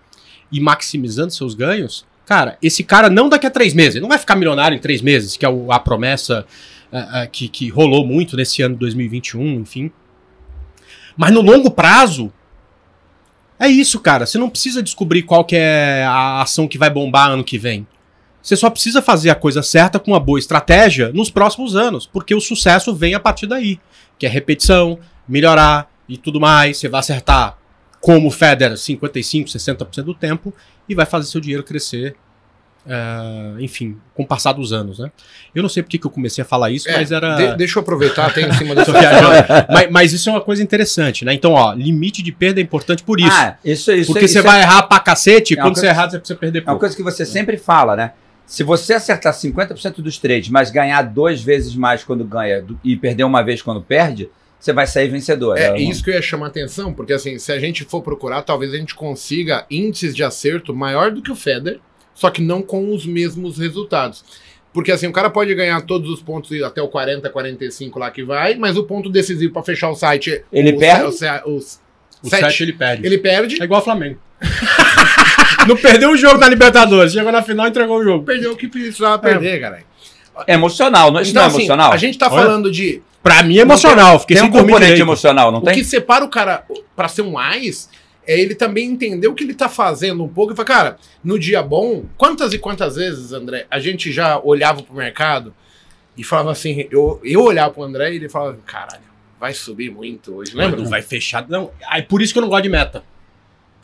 e 0.49 0.61
maximizando 0.61 1.33
seus 1.33 1.53
ganhos, 1.53 2.05
cara, 2.25 2.57
esse 2.61 2.85
cara 2.85 3.09
não 3.09 3.27
daqui 3.27 3.45
a 3.45 3.51
três 3.51 3.73
meses, 3.73 3.95
ele 3.95 4.03
não 4.03 4.09
vai 4.09 4.17
ficar 4.17 4.37
milionário 4.37 4.77
em 4.77 4.79
três 4.79 5.01
meses, 5.01 5.35
que 5.35 5.45
é 5.45 5.49
a 5.69 5.79
promessa 5.79 6.45
uh, 6.89 6.97
uh, 6.97 7.29
que, 7.29 7.49
que 7.49 7.67
rolou 7.67 8.07
muito 8.07 8.37
nesse 8.37 8.61
ano 8.61 8.75
de 8.75 8.79
2021, 8.79 9.59
enfim. 9.59 9.91
Mas 11.17 11.31
no 11.31 11.41
longo 11.41 11.69
prazo, 11.69 12.31
é 13.59 13.67
isso, 13.67 13.99
cara. 13.99 14.25
Você 14.25 14.37
não 14.37 14.49
precisa 14.49 14.81
descobrir 14.81 15.23
qual 15.23 15.43
que 15.43 15.57
é 15.57 16.05
a 16.05 16.41
ação 16.41 16.65
que 16.65 16.77
vai 16.77 16.89
bombar 16.89 17.29
ano 17.29 17.43
que 17.43 17.57
vem. 17.57 17.85
Você 18.45 18.55
só 18.55 18.69
precisa 18.69 19.01
fazer 19.01 19.31
a 19.31 19.35
coisa 19.35 19.63
certa 19.63 19.97
com 19.97 20.11
uma 20.11 20.19
boa 20.19 20.37
estratégia 20.37 21.11
nos 21.11 21.31
próximos 21.31 21.75
anos, 21.75 22.05
porque 22.05 22.35
o 22.35 22.39
sucesso 22.39 22.93
vem 22.93 23.15
a 23.15 23.19
partir 23.19 23.47
daí, 23.47 23.79
que 24.19 24.25
é 24.27 24.29
repetição, 24.29 24.99
melhorar 25.27 25.89
e 26.07 26.15
tudo 26.15 26.39
mais. 26.39 26.77
Você 26.77 26.87
vai 26.87 26.99
acertar 26.99 27.57
como 27.99 28.27
o 28.27 28.31
Federer 28.31 28.77
55, 28.77 29.49
60% 29.49 30.03
do 30.03 30.13
tempo 30.13 30.53
e 30.87 30.93
vai 30.93 31.07
fazer 31.07 31.27
seu 31.27 31.41
dinheiro 31.41 31.63
crescer. 31.63 32.15
Uh, 32.85 33.59
enfim, 33.59 33.97
com 34.13 34.21
o 34.21 34.27
passar 34.27 34.53
dos 34.53 34.71
anos, 34.71 34.99
né? 34.99 35.11
Eu 35.55 35.63
não 35.63 35.69
sei 35.69 35.81
porque 35.81 35.97
que 35.97 36.05
eu 36.05 36.11
comecei 36.11 36.43
a 36.43 36.45
falar 36.45 36.69
isso, 36.69 36.87
é, 36.87 36.97
mas 36.97 37.11
era. 37.11 37.35
De, 37.35 37.57
deixa 37.57 37.79
eu 37.79 37.81
aproveitar, 37.81 38.31
tem 38.31 38.47
em 38.47 38.53
cima 38.53 38.75
dessa. 38.77 38.93
mas, 39.71 39.89
mas, 39.89 40.13
isso 40.13 40.29
é 40.29 40.33
uma 40.33 40.41
coisa 40.41 40.61
interessante, 40.61 41.25
né? 41.25 41.33
Então, 41.33 41.53
ó, 41.53 41.73
limite 41.73 42.21
de 42.21 42.31
perda 42.31 42.59
é 42.59 42.63
importante 42.63 43.01
por 43.01 43.19
isso. 43.19 43.31
Ah, 43.31 43.57
isso, 43.65 43.91
isso 43.91 44.11
Porque 44.11 44.25
isso 44.25 44.35
você 44.35 44.43
vai 44.43 44.61
errar 44.61 44.83
pra 44.83 44.99
cacete, 44.99 45.55
é 45.55 45.57
quando 45.59 45.79
você 45.79 45.87
errar, 45.87 46.11
você 46.11 46.19
precisa 46.19 46.37
perder 46.37 46.61
pouco. 46.61 46.69
É 46.69 46.73
uma 46.73 46.79
coisa 46.79 46.95
que 46.95 47.01
você 47.01 47.25
sempre 47.25 47.57
fala, 47.57 47.95
né? 47.95 48.11
Se 48.45 48.63
você 48.63 48.93
acertar 48.93 49.33
50% 49.33 50.01
dos 50.01 50.17
trades, 50.17 50.49
mas 50.49 50.69
ganhar 50.69 51.01
duas 51.01 51.41
vezes 51.41 51.75
mais 51.75 52.03
quando 52.03 52.23
ganha 52.23 52.63
e 52.83 52.95
perder 52.95 53.23
uma 53.23 53.41
vez 53.41 53.61
quando 53.61 53.81
perde, 53.81 54.29
você 54.59 54.71
vai 54.71 54.85
sair 54.87 55.07
vencedor. 55.09 55.57
É 55.57 55.69
uma- 55.69 55.79
isso 55.79 56.03
que 56.03 56.09
eu 56.09 56.13
ia 56.15 56.21
chamar 56.21 56.47
atenção, 56.47 56.93
porque 56.93 57.13
assim, 57.13 57.37
se 57.39 57.51
a 57.51 57.59
gente 57.59 57.83
for 57.83 58.01
procurar, 58.01 58.41
talvez 58.43 58.73
a 58.73 58.77
gente 58.77 58.93
consiga 58.95 59.65
índices 59.69 60.15
de 60.15 60.23
acerto 60.23 60.73
maior 60.75 61.11
do 61.11 61.21
que 61.21 61.31
o 61.31 61.35
Feder, 61.35 61.79
só 62.13 62.29
que 62.29 62.41
não 62.41 62.61
com 62.61 62.93
os 62.93 63.05
mesmos 63.05 63.57
resultados. 63.57 64.23
Porque 64.73 64.91
assim, 64.91 65.07
o 65.07 65.11
cara 65.11 65.29
pode 65.29 65.53
ganhar 65.55 65.81
todos 65.81 66.09
os 66.09 66.21
pontos 66.21 66.51
e 66.51 66.63
até 66.63 66.81
o 66.81 66.87
40, 66.87 67.29
45 67.29 67.97
lá 67.97 68.11
que 68.11 68.23
vai, 68.23 68.55
mas 68.55 68.75
o 68.77 68.83
ponto 68.83 69.09
decisivo 69.09 69.53
pra 69.53 69.63
fechar 69.63 69.89
o 69.89 69.95
site, 69.95 70.43
Ele 70.51 70.73
o, 70.73 70.77
perde? 70.79 71.03
O, 71.03 71.49
o, 71.49 71.57
O 71.57 72.29
sete, 72.29 72.41
7 72.45 72.63
ele 72.63 72.73
perde. 72.73 73.05
ele 73.05 73.17
perde, 73.17 73.61
É 73.61 73.63
igual 73.65 73.81
o 73.81 73.83
Flamengo. 73.83 74.19
não 75.67 75.75
perdeu 75.75 76.11
o 76.11 76.17
jogo 76.17 76.37
da 76.37 76.47
Libertadores. 76.47 77.13
Chegou 77.13 77.31
na 77.31 77.41
final 77.41 77.65
e 77.65 77.69
entregou 77.69 77.99
o 77.99 78.03
jogo. 78.03 78.25
perdeu 78.25 78.51
o 78.53 78.55
que 78.55 78.67
precisava 78.67 79.17
perder, 79.19 79.59
cara. 79.61 79.83
É 80.47 80.53
emocional, 80.53 81.11
não, 81.11 81.21
isso 81.21 81.31
Então, 81.31 81.41
não 81.41 81.47
é 81.47 81.51
assim, 81.51 81.57
emocional? 81.61 81.93
a 81.93 81.97
gente 81.97 82.17
tá 82.17 82.27
Olha. 82.27 82.43
falando 82.43 82.71
de 82.71 83.01
Pra 83.23 83.41
mim 83.41 83.57
é 83.57 83.61
emocional. 83.61 84.19
Fiquei 84.19 84.37
Tem 84.37 84.45
um 84.45 84.51
componente 84.51 84.81
direito. 84.81 85.01
emocional, 85.01 85.51
não 85.51 85.57
o 85.57 85.63
tem? 85.63 85.73
que 85.73 85.83
separa 85.83 86.23
o 86.23 86.29
cara 86.29 86.63
pra 86.95 87.07
ser 87.07 87.23
um 87.23 87.39
AIS 87.39 87.89
é 88.27 88.39
ele 88.39 88.53
também 88.53 88.89
entender 88.89 89.27
o 89.27 89.33
que 89.33 89.43
ele 89.43 89.53
tá 89.53 89.67
fazendo 89.69 90.23
um 90.23 90.27
pouco 90.27 90.53
e 90.53 90.55
falar, 90.55 90.67
cara, 90.67 90.97
no 91.23 91.37
dia 91.39 91.61
bom, 91.63 92.05
quantas 92.17 92.53
e 92.53 92.59
quantas 92.59 92.95
vezes, 92.95 93.33
André, 93.33 93.65
a 93.69 93.79
gente 93.79 94.11
já 94.11 94.39
olhava 94.39 94.83
pro 94.83 94.95
mercado 94.95 95.53
e 96.17 96.23
falava 96.23 96.51
assim, 96.51 96.87
eu, 96.91 97.19
eu 97.23 97.41
olhava 97.43 97.73
pro 97.73 97.83
André 97.83 98.13
e 98.13 98.15
ele 98.17 98.29
falava, 98.29 98.57
caralho, 98.65 99.01
vai 99.39 99.53
subir 99.53 99.91
muito 99.91 100.33
hoje, 100.35 100.55
lembra? 100.55 100.79
Não 100.81 100.89
vai 100.89 101.01
fechar. 101.01 101.45
Não, 101.49 101.71
aí 101.87 102.01
por 102.03 102.21
isso 102.21 102.31
que 102.33 102.39
eu 102.39 102.41
não 102.41 102.49
gosto 102.49 102.63
de 102.63 102.69
meta. 102.69 103.03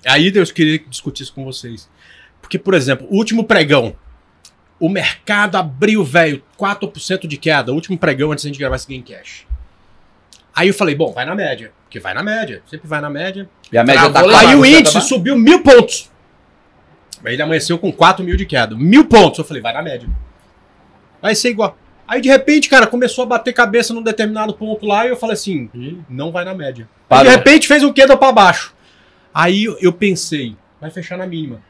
Aí 0.06 0.32
eu 0.36 0.46
queria 0.48 0.80
discutir 0.80 1.24
isso 1.24 1.34
com 1.34 1.44
vocês. 1.46 1.90
Porque, 2.42 2.58
por 2.58 2.74
exemplo, 2.74 3.08
o 3.10 3.16
último 3.18 3.44
pregão. 3.44 3.96
O 4.80 4.90
mercado 4.90 5.58
abriu, 5.58 6.04
velho, 6.04 6.42
4% 6.60 7.28
de 7.28 7.38
queda. 7.38 7.72
O 7.72 7.76
último 7.76 7.98
pregão 7.98 8.32
antes 8.32 8.44
da 8.44 8.48
gente 8.48 8.58
gravar 8.60 8.78
esse 8.78 8.88
Game 8.88 9.04
Cash. 9.04 9.46
Aí 10.56 10.68
eu 10.70 10.74
falei, 10.74 10.96
bom, 10.96 11.12
vai 11.14 11.24
na 11.24 11.36
média. 11.36 11.72
Porque 11.84 12.00
vai 12.00 12.14
na 12.16 12.24
média. 12.24 12.64
Sempre 12.68 12.88
vai 12.88 13.00
na 13.00 13.10
média. 13.10 13.48
E 13.72 13.78
a 13.78 13.84
média 13.84 14.10
Travou 14.10 14.32
tá 14.32 14.40
Aí 14.40 14.56
o 14.56 14.66
índice 14.66 14.94
tá- 14.94 15.02
subiu 15.02 15.38
mil 15.38 15.62
pontos. 15.62 16.10
Aí 17.24 17.34
ele 17.34 17.42
amanheceu 17.44 17.78
com 17.78 17.92
4 17.92 18.26
mil 18.26 18.36
de 18.36 18.46
queda. 18.46 18.76
Mil 18.76 19.06
pontos. 19.06 19.38
Eu 19.38 19.46
falei, 19.46 19.62
vai 19.62 19.74
na 19.74 19.84
média. 19.84 20.10
Vai 21.22 21.36
ser 21.36 21.50
igual. 21.50 21.78
Aí 22.08 22.20
de 22.20 22.28
repente, 22.28 22.68
cara, 22.68 22.88
começou 22.88 23.24
a 23.24 23.28
bater 23.28 23.54
cabeça 23.54 23.94
num 23.94 24.02
determinado 24.02 24.54
ponto 24.54 24.86
lá 24.86 25.06
e 25.06 25.10
eu 25.10 25.16
falei 25.16 25.36
assim, 25.36 25.70
"Ih, 25.74 26.00
não 26.10 26.32
vai 26.32 26.44
na 26.44 26.54
média. 26.54 26.86
Aí, 26.86 27.08
Parou. 27.08 27.26
de 27.26 27.30
repente 27.38 27.68
fez 27.68 27.84
um 27.84 27.94
queda 27.94 28.18
pra 28.18 28.32
baixo. 28.32 28.74
Aí 29.34 29.63
eu- 29.65 29.94
pensei, 29.94 30.56
vai 30.80 30.89
fechar 30.91 31.17
na 31.17 31.26
mínima. 31.28 31.62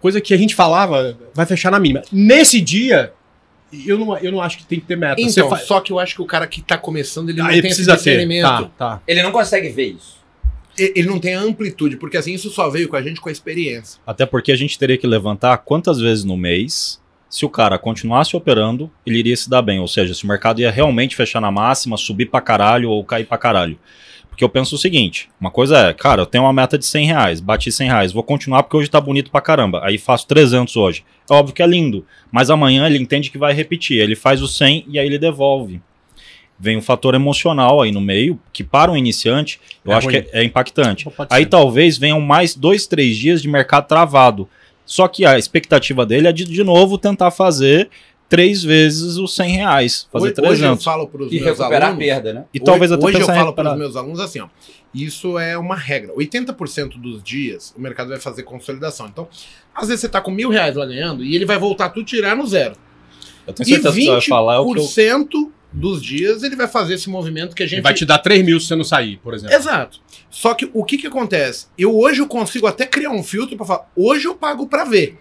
Coisa 0.00 0.20
que 0.20 0.32
a 0.34 0.36
gente 0.36 0.54
falava, 0.54 1.18
vai 1.34 1.46
fechar 1.46 1.70
na 1.70 1.80
mínima. 1.80 2.02
Nesse 2.12 2.60
dia, 2.60 3.12
eu 3.86 3.98
não, 3.98 4.16
eu 4.18 4.30
não 4.32 4.40
acho 4.40 4.58
que 4.58 4.66
tem 4.66 4.78
que 4.78 4.86
ter 4.86 4.96
meta. 4.96 5.20
Então, 5.20 5.48
fa- 5.48 5.56
só 5.58 5.80
que 5.80 5.92
eu 5.92 5.98
acho 5.98 6.14
que 6.14 6.22
o 6.22 6.26
cara 6.26 6.46
que 6.46 6.60
tá 6.62 6.76
começando, 6.78 7.30
ele 7.30 7.38
não 7.38 7.46
Aí 7.46 7.60
tem 7.60 7.70
esse 7.70 7.82
precisa 7.84 7.92
ter. 7.92 7.98
discernimento. 7.98 8.42
Tá, 8.44 8.70
tá. 8.96 9.02
Ele 9.06 9.22
não 9.22 9.32
consegue 9.32 9.68
ver 9.68 9.92
isso. 9.92 10.16
Ele 10.78 11.04
não 11.08 11.18
tem 11.18 11.34
a 11.34 11.40
amplitude, 11.40 11.96
porque 11.96 12.18
assim, 12.18 12.34
isso 12.34 12.50
só 12.50 12.68
veio 12.68 12.86
com 12.88 12.96
a 12.96 13.02
gente 13.02 13.18
com 13.20 13.30
a 13.30 13.32
experiência. 13.32 13.98
Até 14.06 14.26
porque 14.26 14.52
a 14.52 14.56
gente 14.56 14.78
teria 14.78 14.98
que 14.98 15.06
levantar 15.06 15.56
quantas 15.58 15.98
vezes 15.98 16.22
no 16.22 16.36
mês, 16.36 17.00
se 17.30 17.46
o 17.46 17.48
cara 17.48 17.78
continuasse 17.78 18.36
operando, 18.36 18.90
ele 19.06 19.18
iria 19.18 19.36
se 19.36 19.48
dar 19.48 19.62
bem. 19.62 19.80
Ou 19.80 19.88
seja, 19.88 20.12
se 20.12 20.24
o 20.24 20.28
mercado 20.28 20.60
ia 20.60 20.70
realmente 20.70 21.16
fechar 21.16 21.40
na 21.40 21.50
máxima, 21.50 21.96
subir 21.96 22.26
pra 22.26 22.42
caralho 22.42 22.90
ou 22.90 23.02
cair 23.02 23.24
pra 23.24 23.38
caralho. 23.38 23.78
Porque 24.36 24.44
eu 24.44 24.50
penso 24.50 24.74
o 24.74 24.78
seguinte: 24.78 25.30
uma 25.40 25.50
coisa 25.50 25.78
é, 25.78 25.92
cara, 25.94 26.20
eu 26.20 26.26
tenho 26.26 26.44
uma 26.44 26.52
meta 26.52 26.76
de 26.76 26.84
100 26.84 27.06
reais, 27.06 27.40
bati 27.40 27.72
100 27.72 27.88
reais, 27.88 28.12
vou 28.12 28.22
continuar 28.22 28.62
porque 28.62 28.76
hoje 28.76 28.90
tá 28.90 29.00
bonito 29.00 29.30
pra 29.30 29.40
caramba. 29.40 29.80
Aí 29.82 29.96
faço 29.96 30.26
300 30.26 30.76
hoje. 30.76 31.02
É 31.28 31.32
óbvio 31.32 31.54
que 31.54 31.62
é 31.62 31.66
lindo, 31.66 32.04
mas 32.30 32.50
amanhã 32.50 32.84
ele 32.86 32.98
entende 32.98 33.30
que 33.30 33.38
vai 33.38 33.54
repetir. 33.54 33.98
Ele 33.98 34.14
faz 34.14 34.42
o 34.42 34.46
100 34.46 34.84
e 34.88 34.98
aí 34.98 35.06
ele 35.06 35.18
devolve. 35.18 35.80
Vem 36.60 36.76
um 36.76 36.82
fator 36.82 37.14
emocional 37.14 37.80
aí 37.80 37.90
no 37.90 38.00
meio, 38.00 38.38
que 38.52 38.62
para 38.62 38.92
um 38.92 38.96
iniciante, 38.96 39.58
eu 39.82 39.92
É 39.92 39.94
acho 39.94 40.06
ruim. 40.08 40.20
que 40.22 40.28
é, 40.36 40.40
é 40.42 40.44
impactante. 40.44 41.08
Aí 41.30 41.46
talvez 41.46 41.96
venham 41.96 42.20
mais 42.20 42.54
dois, 42.54 42.86
três 42.86 43.16
dias 43.16 43.40
de 43.40 43.48
mercado 43.48 43.86
travado. 43.88 44.46
Só 44.84 45.08
que 45.08 45.24
a 45.24 45.38
expectativa 45.38 46.04
dele 46.04 46.28
é 46.28 46.32
de, 46.32 46.44
de 46.44 46.62
novo, 46.62 46.98
tentar 46.98 47.30
fazer 47.30 47.88
três 48.28 48.62
vezes 48.62 49.16
os 49.16 49.34
100 49.34 49.50
reais. 49.56 50.08
Fazer 50.12 50.26
Hoje, 50.26 50.32
hoje 50.40 50.46
eu 50.64 50.76
300. 50.76 50.84
falo 50.84 51.06
pros 51.08 51.32
E 51.32 51.36
meus 51.40 51.44
recuperar 51.58 51.90
alunos... 51.90 52.02
a 52.04 52.06
perda, 52.14 52.32
né? 52.32 52.44
E 52.52 52.60
talvez 52.60 52.90
hoje, 52.90 52.98
até 52.98 53.06
hoje 53.06 53.20
eu 53.20 53.26
falo 53.26 53.52
para 53.52 53.72
os 53.72 53.78
meus 53.78 53.96
alunos 53.96 54.20
assim, 54.20 54.40
ó. 54.40 54.48
Isso 54.94 55.38
é 55.38 55.56
uma 55.58 55.76
regra. 55.76 56.12
80% 56.14 56.98
dos 57.00 57.22
dias 57.22 57.74
o 57.76 57.80
mercado 57.80 58.08
vai 58.08 58.18
fazer 58.18 58.42
consolidação. 58.42 59.06
Então, 59.06 59.28
às 59.74 59.88
vezes 59.88 60.00
você 60.00 60.08
tá 60.08 60.20
com 60.20 60.30
mil 60.30 60.48
reais 60.48 60.74
lá 60.74 60.86
ganhando 60.86 61.22
e 61.24 61.34
ele 61.34 61.44
vai 61.44 61.58
voltar 61.58 61.90
tudo 61.90 62.04
tirar 62.06 62.34
no 62.34 62.46
zero. 62.46 62.74
Eu 63.46 63.52
tenho 63.52 63.66
E 63.68 63.72
certeza 63.74 63.94
que 63.94 64.04
você 64.04 64.10
vai 64.10 64.20
falar 64.22 64.54
é 64.56 64.58
o 64.58 64.72
que 64.72 64.78
eu... 64.80 64.84
20% 64.84 65.28
dos 65.72 66.02
dias 66.02 66.42
ele 66.42 66.56
vai 66.56 66.66
fazer 66.66 66.94
esse 66.94 67.10
movimento 67.10 67.54
que 67.54 67.62
a 67.62 67.66
Ele 67.66 67.74
gente. 67.76 67.82
vai 67.82 67.92
te 67.92 68.06
dar 68.06 68.18
3 68.18 68.42
mil 68.44 68.58
se 68.58 68.66
você 68.68 68.76
não 68.76 68.84
sair, 68.84 69.18
por 69.18 69.34
exemplo. 69.34 69.54
Exato. 69.54 70.00
Só 70.30 70.54
que 70.54 70.70
o 70.72 70.82
que 70.84 70.96
que 70.96 71.06
acontece? 71.06 71.66
Eu 71.76 71.94
hoje 71.96 72.20
eu 72.20 72.26
consigo 72.26 72.66
até 72.66 72.86
criar 72.86 73.10
um 73.10 73.22
filtro 73.22 73.56
para 73.56 73.66
falar, 73.66 73.90
hoje 73.94 74.26
eu 74.26 74.34
pago 74.34 74.66
para 74.66 74.84
ver. 74.84 75.18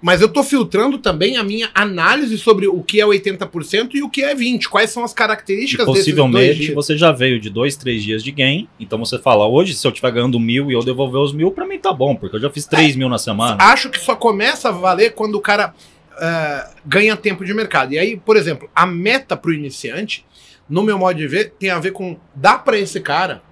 Mas 0.00 0.20
eu 0.20 0.28
tô 0.28 0.44
filtrando 0.44 0.98
também 0.98 1.36
a 1.36 1.42
minha 1.42 1.70
análise 1.74 2.38
sobre 2.38 2.68
o 2.68 2.82
que 2.82 3.00
é 3.00 3.04
80% 3.04 3.94
e 3.94 4.02
o 4.02 4.08
que 4.08 4.22
é 4.22 4.32
20. 4.34 4.68
Quais 4.68 4.90
são 4.90 5.02
as 5.02 5.12
E 5.12 5.14
características 5.14 5.86
dois 5.86 5.98
possivelmente 5.98 6.72
você 6.72 6.96
já 6.96 7.10
veio 7.10 7.40
de 7.40 7.50
dois, 7.50 7.76
três 7.76 8.02
dias 8.02 8.22
de 8.22 8.30
gain. 8.30 8.68
Então 8.78 8.98
você 8.98 9.18
fala, 9.18 9.46
hoje, 9.48 9.74
se 9.74 9.84
eu 9.84 9.90
estiver 9.90 10.12
ganhando 10.12 10.38
mil 10.38 10.70
e 10.70 10.74
eu 10.74 10.84
devolver 10.84 11.20
os 11.20 11.32
mil, 11.32 11.50
pra 11.50 11.66
mim 11.66 11.78
tá 11.78 11.92
bom, 11.92 12.14
porque 12.14 12.36
eu 12.36 12.40
já 12.40 12.50
fiz 12.50 12.64
três 12.64 12.94
mil 12.94 13.08
na 13.08 13.18
semana. 13.18 13.56
Acho 13.60 13.90
que 13.90 13.98
só 13.98 14.14
começa 14.14 14.68
a 14.68 14.72
valer 14.72 15.14
quando 15.14 15.34
o 15.34 15.40
cara 15.40 15.74
ah, 16.12 16.70
ganha 16.86 17.16
tempo 17.16 17.44
de 17.44 17.52
mercado. 17.52 17.92
E 17.92 17.98
aí, 17.98 18.16
por 18.16 18.36
exemplo, 18.36 18.70
a 18.74 18.86
meta 18.86 19.36
pro 19.36 19.52
iniciante, 19.52 20.24
no 20.68 20.82
meu 20.82 20.96
modo 20.96 21.16
de 21.16 21.26
ver, 21.26 21.54
tem 21.58 21.70
a 21.70 21.80
ver 21.80 21.90
com 21.92 22.16
dar 22.36 22.62
para 22.64 22.78
esse 22.78 23.00
cara 23.00 23.42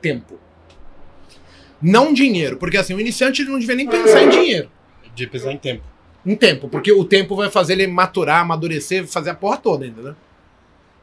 tempo. 0.00 0.38
Não 1.82 2.12
dinheiro, 2.12 2.56
porque 2.56 2.76
assim, 2.76 2.94
o 2.94 3.00
iniciante 3.00 3.42
ele 3.42 3.50
não 3.50 3.58
devia 3.58 3.74
nem 3.74 3.88
pensar 3.88 4.22
em 4.22 4.28
dinheiro. 4.28 4.70
De 5.18 5.26
pisar 5.26 5.52
em 5.52 5.58
tempo. 5.58 5.82
Em 6.24 6.36
tempo, 6.36 6.68
porque 6.68 6.92
o 6.92 7.04
tempo 7.04 7.34
vai 7.34 7.50
fazer 7.50 7.72
ele 7.72 7.88
maturar, 7.88 8.40
amadurecer, 8.40 9.04
fazer 9.06 9.30
a 9.30 9.34
porra 9.34 9.56
toda, 9.56 9.84
entendeu? 9.84 10.14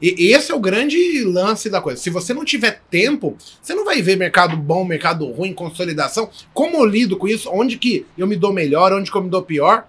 E 0.01 0.33
esse 0.33 0.51
é 0.51 0.55
o 0.55 0.59
grande 0.59 1.23
lance 1.23 1.69
da 1.69 1.81
coisa. 1.81 2.01
Se 2.01 2.09
você 2.09 2.33
não 2.33 2.45
tiver 2.45 2.81
tempo, 2.89 3.35
você 3.61 3.73
não 3.73 3.83
vai 3.83 4.01
ver 4.01 4.17
mercado 4.17 4.55
bom, 4.55 4.85
mercado 4.85 5.25
ruim, 5.31 5.53
consolidação. 5.53 6.29
Como 6.53 6.77
eu 6.77 6.85
lido 6.85 7.17
com 7.17 7.27
isso? 7.27 7.49
Onde 7.51 7.77
que 7.77 8.05
eu 8.17 8.27
me 8.27 8.35
dou 8.35 8.53
melhor, 8.53 8.93
onde 8.93 9.11
que 9.11 9.17
eu 9.17 9.23
me 9.23 9.29
dou 9.29 9.41
pior? 9.41 9.87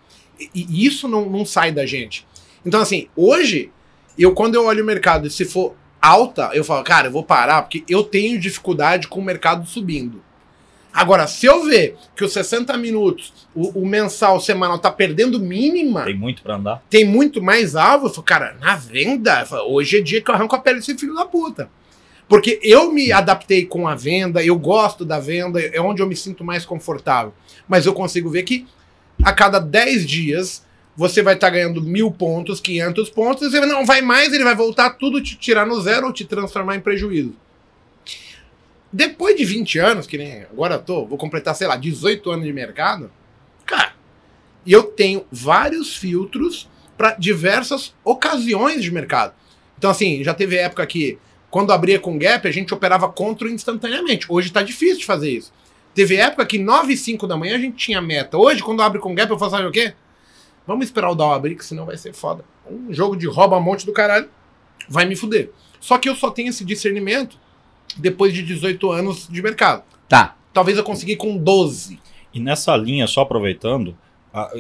E, 0.55 0.87
isso 0.87 1.07
não, 1.07 1.29
não 1.29 1.45
sai 1.45 1.71
da 1.71 1.87
gente. 1.87 2.27
Então, 2.65 2.81
assim, 2.81 3.09
hoje, 3.17 3.71
eu 4.19 4.33
quando 4.33 4.55
eu 4.55 4.65
olho 4.65 4.83
o 4.83 4.87
mercado 4.87 5.31
se 5.31 5.45
for 5.45 5.75
alta, 6.01 6.51
eu 6.53 6.65
falo, 6.65 6.85
cara, 6.85 7.09
eu 7.09 7.13
vou 7.13 7.25
parar, 7.25 7.63
porque 7.63 7.85
eu 7.89 8.03
tenho 8.03 8.41
dificuldade 8.41 9.09
com 9.09 9.21
o 9.21 9.25
mercado 9.25 9.67
subindo. 9.67 10.23
Agora, 10.97 11.27
se 11.27 11.45
eu 11.45 11.63
ver 11.67 11.95
que 12.17 12.25
os 12.25 12.33
60 12.33 12.75
minutos, 12.79 13.33
o, 13.55 13.83
o 13.83 13.87
mensal, 13.87 14.37
o 14.37 14.41
semanal 14.41 14.79
tá 14.79 14.91
perdendo 14.91 15.39
mínima, 15.39 16.05
Tem 16.05 16.17
muito 16.17 16.43
pra 16.43 16.57
andar. 16.57 16.83
tem 16.89 17.05
muito 17.05 17.43
mais 17.43 17.77
alvo. 17.77 18.07
Eu 18.07 18.11
falo, 18.11 18.23
cara, 18.23 18.57
na 18.59 18.77
venda, 18.77 19.45
falo, 19.45 19.71
hoje 19.75 19.99
é 19.99 20.01
dia 20.01 20.23
que 20.23 20.31
eu 20.31 20.35
arranco 20.35 20.57
a 20.57 20.59
pele 20.59 20.79
desse 20.79 20.97
filho 20.97 21.15
da 21.15 21.27
puta. 21.27 21.69
Porque 22.27 22.59
eu 22.63 22.91
me 22.91 23.13
adaptei 23.13 23.67
com 23.67 23.87
a 23.87 23.95
venda, 23.95 24.43
eu 24.43 24.59
gosto 24.59 25.05
da 25.05 25.21
venda, 25.21 25.61
é 25.61 25.79
onde 25.81 26.01
eu 26.01 26.07
me 26.09 26.17
sinto 26.17 26.43
mais 26.43 26.65
confortável. 26.65 27.35
Mas 27.69 27.85
eu 27.85 27.93
consigo 27.93 28.31
ver 28.31 28.43
que 28.43 28.67
a 29.23 29.33
cada 29.35 29.59
10 29.59 30.07
dias 30.07 30.65
você 30.97 31.23
vai 31.23 31.35
estar 31.35 31.51
ganhando 31.51 31.83
mil 31.83 32.11
pontos, 32.11 32.59
500 32.59 33.11
pontos, 33.11 33.47
e 33.47 33.51
você 33.51 33.61
não 33.67 33.85
vai 33.85 34.01
mais, 34.01 34.33
ele 34.33 34.45
vai 34.45 34.55
voltar 34.55 34.91
tudo 34.91 35.23
te 35.23 35.37
tirar 35.37 35.67
no 35.67 35.79
zero 35.79 36.07
ou 36.07 36.13
te 36.13 36.25
transformar 36.25 36.75
em 36.75 36.81
prejuízo. 36.81 37.35
Depois 38.97 39.37
de 39.37 39.45
20 39.45 39.79
anos, 39.79 40.07
que 40.07 40.17
nem 40.17 40.45
agora 40.45 40.77
eu 40.77 40.83
tô, 40.83 41.05
vou 41.05 41.19
completar, 41.19 41.55
sei 41.55 41.67
lá, 41.67 41.77
18 41.77 42.31
anos 42.31 42.47
de 42.47 42.53
mercado, 42.55 43.13
cara, 43.67 43.93
eu 44.67 44.85
tenho 44.85 45.27
vários 45.31 45.95
filtros 45.95 46.67
para 46.97 47.11
diversas 47.11 47.95
ocasiões 48.03 48.83
de 48.83 48.91
mercado. 48.91 49.35
Então, 49.77 49.91
assim, 49.91 50.25
já 50.25 50.33
teve 50.33 50.57
época 50.57 50.87
que, 50.87 51.19
quando 51.51 51.75
abria 51.75 52.01
com 52.01 52.17
gap, 52.17 52.49
a 52.49 52.51
gente 52.51 52.73
operava 52.73 53.07
contra 53.07 53.51
instantaneamente. 53.51 54.25
Hoje 54.31 54.51
tá 54.51 54.63
difícil 54.63 55.01
de 55.01 55.05
fazer 55.05 55.29
isso. 55.29 55.53
Teve 55.95 56.17
época 56.17 56.47
que 56.47 56.59
9 56.59 56.95
e 56.95 56.97
5 56.97 57.27
da 57.27 57.37
manhã 57.37 57.57
a 57.57 57.61
gente 57.61 57.77
tinha 57.77 58.01
meta. 58.01 58.39
Hoje, 58.39 58.63
quando 58.63 58.81
abre 58.81 58.99
com 58.99 59.15
gap, 59.15 59.31
eu 59.31 59.39
faço, 59.39 59.51
sabe 59.51 59.67
o 59.67 59.73
quê? 59.73 59.93
Vamos 60.67 60.87
esperar 60.87 61.11
o 61.11 61.15
Dow 61.15 61.35
abrir, 61.35 61.55
que 61.55 61.67
senão 61.67 61.85
vai 61.85 61.99
ser 61.99 62.15
foda. 62.15 62.47
Um 62.67 62.95
jogo 62.95 63.15
de 63.15 63.27
rouba-monte 63.27 63.85
do 63.85 63.93
caralho 63.93 64.31
vai 64.89 65.05
me 65.05 65.15
fuder. 65.15 65.51
Só 65.81 65.99
que 65.99 66.09
eu 66.09 66.17
só 66.17 66.31
tenho 66.31 66.49
esse 66.49 66.65
discernimento 66.65 67.39
depois 67.97 68.33
de 68.33 68.43
18 68.43 68.91
anos 68.91 69.29
de 69.29 69.43
mercado. 69.43 69.83
Tá. 70.09 70.37
Talvez 70.53 70.79
eu 70.79 70.85
consegui 70.85 71.17
com 71.17 71.37
12. 71.37 72.01
E 72.33 72.41
nessa 72.41 72.77
linha, 72.77 73.07
só 73.07 73.23
aproveitando, 73.23 73.97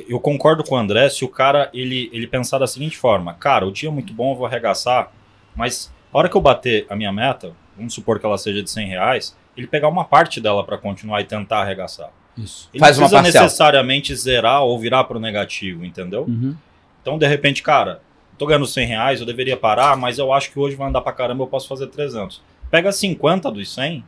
eu 0.09 0.19
concordo 0.19 0.65
com 0.65 0.75
o 0.75 0.79
André 0.79 1.09
se 1.11 1.25
o 1.25 1.29
cara 1.29 1.71
ele, 1.73 2.09
ele 2.13 2.27
pensar 2.27 2.59
da 2.59 2.67
seguinte 2.67 2.97
forma: 2.97 3.35
cara, 3.35 3.67
o 3.67 3.73
dia 3.73 3.89
é 3.89 3.93
muito 3.93 4.13
bom, 4.13 4.33
eu 4.33 4.37
vou 4.37 4.47
arregaçar, 4.47 5.13
mas 5.55 5.93
a 6.13 6.19
hora 6.19 6.29
que 6.29 6.37
eu 6.37 6.41
bater 6.41 6.87
a 6.89 6.97
minha 6.97 7.13
meta, 7.13 7.53
vamos 7.77 7.93
supor 7.93 8.19
que 8.19 8.27
ela 8.27 8.39
seja 8.39 8.63
de 8.63 8.71
100 8.71 8.89
reais, 8.89 9.37
ele 9.57 9.67
pegar 9.67 9.89
uma 9.89 10.05
parte 10.05 10.41
dela 10.41 10.65
para 10.65 10.79
continuar 10.79 11.21
e 11.21 11.25
tentar 11.25 11.61
arregaçar. 11.61 12.11
Isso. 12.37 12.69
Ele 12.73 12.81
Faz 12.81 12.99
não 12.99 13.09
precisa 13.09 13.23
necessariamente 13.23 14.15
zerar 14.15 14.63
ou 14.63 14.79
virar 14.79 15.05
para 15.05 15.17
o 15.17 15.21
negativo, 15.21 15.85
entendeu? 15.85 16.25
Uhum. 16.29 16.55
Então, 17.01 17.19
de 17.19 17.27
repente, 17.27 17.63
cara, 17.63 18.03
tô 18.37 18.47
ganhando 18.47 18.67
100 18.67 18.87
reais, 18.87 19.21
eu 19.21 19.27
deveria 19.27 19.57
parar, 19.57 19.97
mas 19.97 20.19
eu 20.19 20.33
acho 20.33 20.51
que 20.51 20.59
hoje 20.59 20.77
vai 20.77 20.89
andar 20.89 21.01
pra 21.01 21.13
caramba, 21.13 21.43
eu 21.45 21.47
posso 21.47 21.69
fazer 21.69 21.87
300. 21.87 22.43
Pega 22.71 22.91
50 22.93 23.51
dos 23.51 23.73
100, 23.75 24.05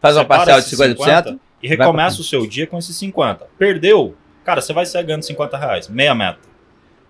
Faz 0.00 0.16
uma 0.16 0.24
parcela 0.24 0.60
de 0.60 0.66
esses 0.66 0.78
50%. 0.78 1.38
e 1.62 1.68
recomeça 1.68 2.20
o 2.20 2.24
seu 2.24 2.46
dia 2.46 2.66
com 2.66 2.78
esses 2.78 2.96
50. 2.96 3.46
Perdeu, 3.58 4.14
cara, 4.44 4.60
você 4.60 4.72
vai 4.72 4.86
sair 4.86 5.04
ganhando 5.04 5.22
50 5.22 5.56
reais, 5.56 5.88
meia 5.88 6.14
meta. 6.14 6.38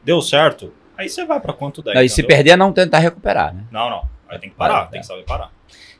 Deu 0.05 0.21
certo, 0.23 0.73
aí 0.97 1.09
você 1.09 1.25
vai 1.25 1.41
pra 1.41 1.53
quanto 1.53 1.83
der. 1.83 1.97
Aí 1.97 2.09
se 2.09 2.23
perder, 2.23 2.57
não 2.57 2.73
tentar 2.73 2.99
recuperar, 3.01 3.53
né? 3.55 3.65
Não, 3.71 3.91
não. 3.91 4.03
Aí 4.29 4.39
tem 4.39 4.49
que 4.51 4.57
parar, 4.57 4.75
Para, 4.81 4.87
tem 4.87 5.01
que 5.01 5.07
saber 5.07 5.25
parar. 5.25 5.51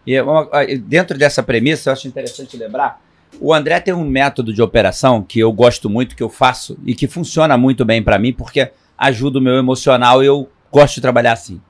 E 0.07 0.15
é 0.15 0.23
uma- 0.23 0.49
dentro 0.83 1.19
dessa 1.19 1.43
premissa, 1.43 1.91
eu 1.91 1.93
acho 1.93 2.07
interessante 2.09 2.57
lembrar, 2.57 3.03
o 3.41 3.53
André 3.53 3.81
tem 3.81 3.93
um 3.93 4.05
método 4.05 4.53
de 4.55 4.63
operação 4.63 5.23
que 5.23 5.41
eu 5.41 5.53
gosto 5.53 5.91
muito, 5.91 6.17
que 6.17 6.23
eu 6.23 6.31
faço 6.31 6.79
e 6.87 6.95
que 6.95 7.07
funciona 7.09 7.59
muito 7.59 7.85
bem 7.85 8.03
para 8.03 8.19
mim, 8.19 8.33
porque 8.33 8.71
ajuda 8.97 9.39
o 9.39 9.43
meu 9.43 9.55
emocional 9.57 10.23
e 10.23 10.27
eu 10.27 10.49
gosto 10.71 10.95
de 10.95 11.01
trabalhar 11.01 11.33
assim, 11.33 11.61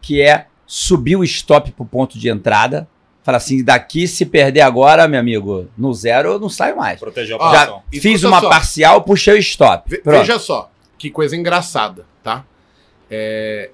que 0.00 0.20
é 0.20 0.46
subir 0.70 1.16
o 1.16 1.24
stop 1.24 1.72
pro 1.72 1.84
ponto 1.86 2.18
de 2.18 2.28
entrada, 2.28 2.86
falar 3.24 3.38
assim, 3.38 3.64
daqui 3.64 4.06
se 4.06 4.26
perder 4.26 4.60
agora, 4.60 5.08
meu 5.08 5.18
amigo, 5.18 5.66
no 5.76 5.92
zero 5.94 6.32
eu 6.32 6.38
não 6.38 6.48
saio 6.50 6.76
mais. 6.76 7.00
Proteger 7.00 7.36
a 7.36 7.38
Já 7.38 7.48
posição. 7.66 7.82
escuta 7.90 8.02
fiz 8.02 8.22
uma 8.22 8.40
só. 8.40 8.48
parcial, 8.50 9.02
puxei 9.02 9.34
o 9.34 9.38
stop. 9.38 9.88
Ve- 9.90 9.98
Pronto. 10.02 10.18
Veja 10.20 10.38
só, 10.38 10.70
que 10.98 11.10
coisa 11.10 11.34
engraçada, 11.34 12.04
tá? 12.22 12.44
É, 13.10 13.70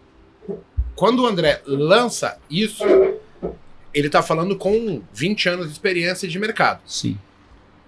Quando 0.95 1.25
o 1.25 1.27
André 1.27 1.61
lança 1.67 2.39
isso, 2.49 2.85
ele 3.93 4.09
tá 4.09 4.23
falando 4.23 4.57
com 4.57 5.03
20 5.13 5.49
anos 5.49 5.67
de 5.67 5.73
experiência 5.73 6.29
de 6.29 6.39
mercado. 6.39 6.81
Sim. 6.87 7.19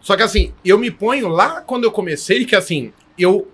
Só 0.00 0.16
que 0.16 0.22
assim, 0.24 0.52
eu 0.64 0.76
me 0.78 0.90
ponho 0.90 1.28
lá 1.28 1.60
quando 1.60 1.84
eu 1.84 1.92
comecei, 1.92 2.44
que 2.44 2.56
assim, 2.56 2.92
eu 3.16 3.48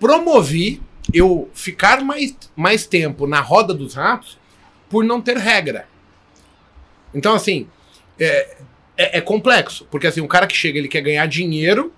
promovi 0.00 0.82
eu 1.12 1.48
ficar 1.54 2.02
mais, 2.02 2.34
mais 2.56 2.86
tempo 2.86 3.26
na 3.26 3.40
roda 3.40 3.72
dos 3.74 3.94
ratos 3.94 4.38
por 4.88 5.04
não 5.04 5.20
ter 5.20 5.36
regra. 5.36 5.86
Então, 7.14 7.34
assim, 7.34 7.68
é, 8.18 8.56
é, 8.96 9.18
é 9.18 9.20
complexo. 9.20 9.86
Porque 9.90 10.06
assim, 10.06 10.20
um 10.20 10.26
cara 10.26 10.46
que 10.46 10.56
chega, 10.56 10.78
ele 10.78 10.88
quer 10.88 11.00
ganhar 11.00 11.26
dinheiro 11.26 11.92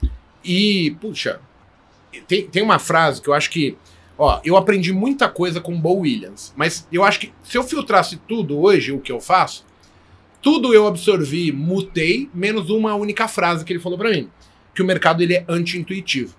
e, 0.45 0.97
puxa, 1.01 1.41
tem, 2.27 2.47
tem 2.47 2.63
uma 2.63 2.79
frase 2.79 3.21
que 3.23 3.29
eu 3.29 3.35
acho 3.35 3.51
que. 3.51 3.77
Ó, 4.19 4.39
eu 4.45 4.55
aprendi 4.57 4.93
muita 4.93 5.31
coisa 5.31 5.63
com 5.63 5.75
o 5.75 5.79
Bo 5.79 6.01
Williams, 6.01 6.53
mas 6.55 6.87
eu 6.93 7.03
acho 7.03 7.21
que 7.21 7.33
se 7.43 7.57
eu 7.57 7.63
filtrasse 7.63 8.19
tudo 8.29 8.61
hoje, 8.61 8.93
o 8.93 9.01
que 9.01 9.11
eu 9.11 9.19
faço, 9.19 9.65
tudo 10.43 10.75
eu 10.75 10.87
absorvi, 10.87 11.51
mutei, 11.51 12.29
menos 12.35 12.69
uma 12.69 12.95
única 12.95 13.27
frase 13.27 13.65
que 13.65 13.73
ele 13.73 13.81
falou 13.81 13.97
pra 13.97 14.11
mim. 14.11 14.31
Que 14.75 14.83
o 14.83 14.85
mercado 14.85 15.23
ele 15.23 15.35
é 15.35 15.45
anti-intuitivo. 15.49 16.35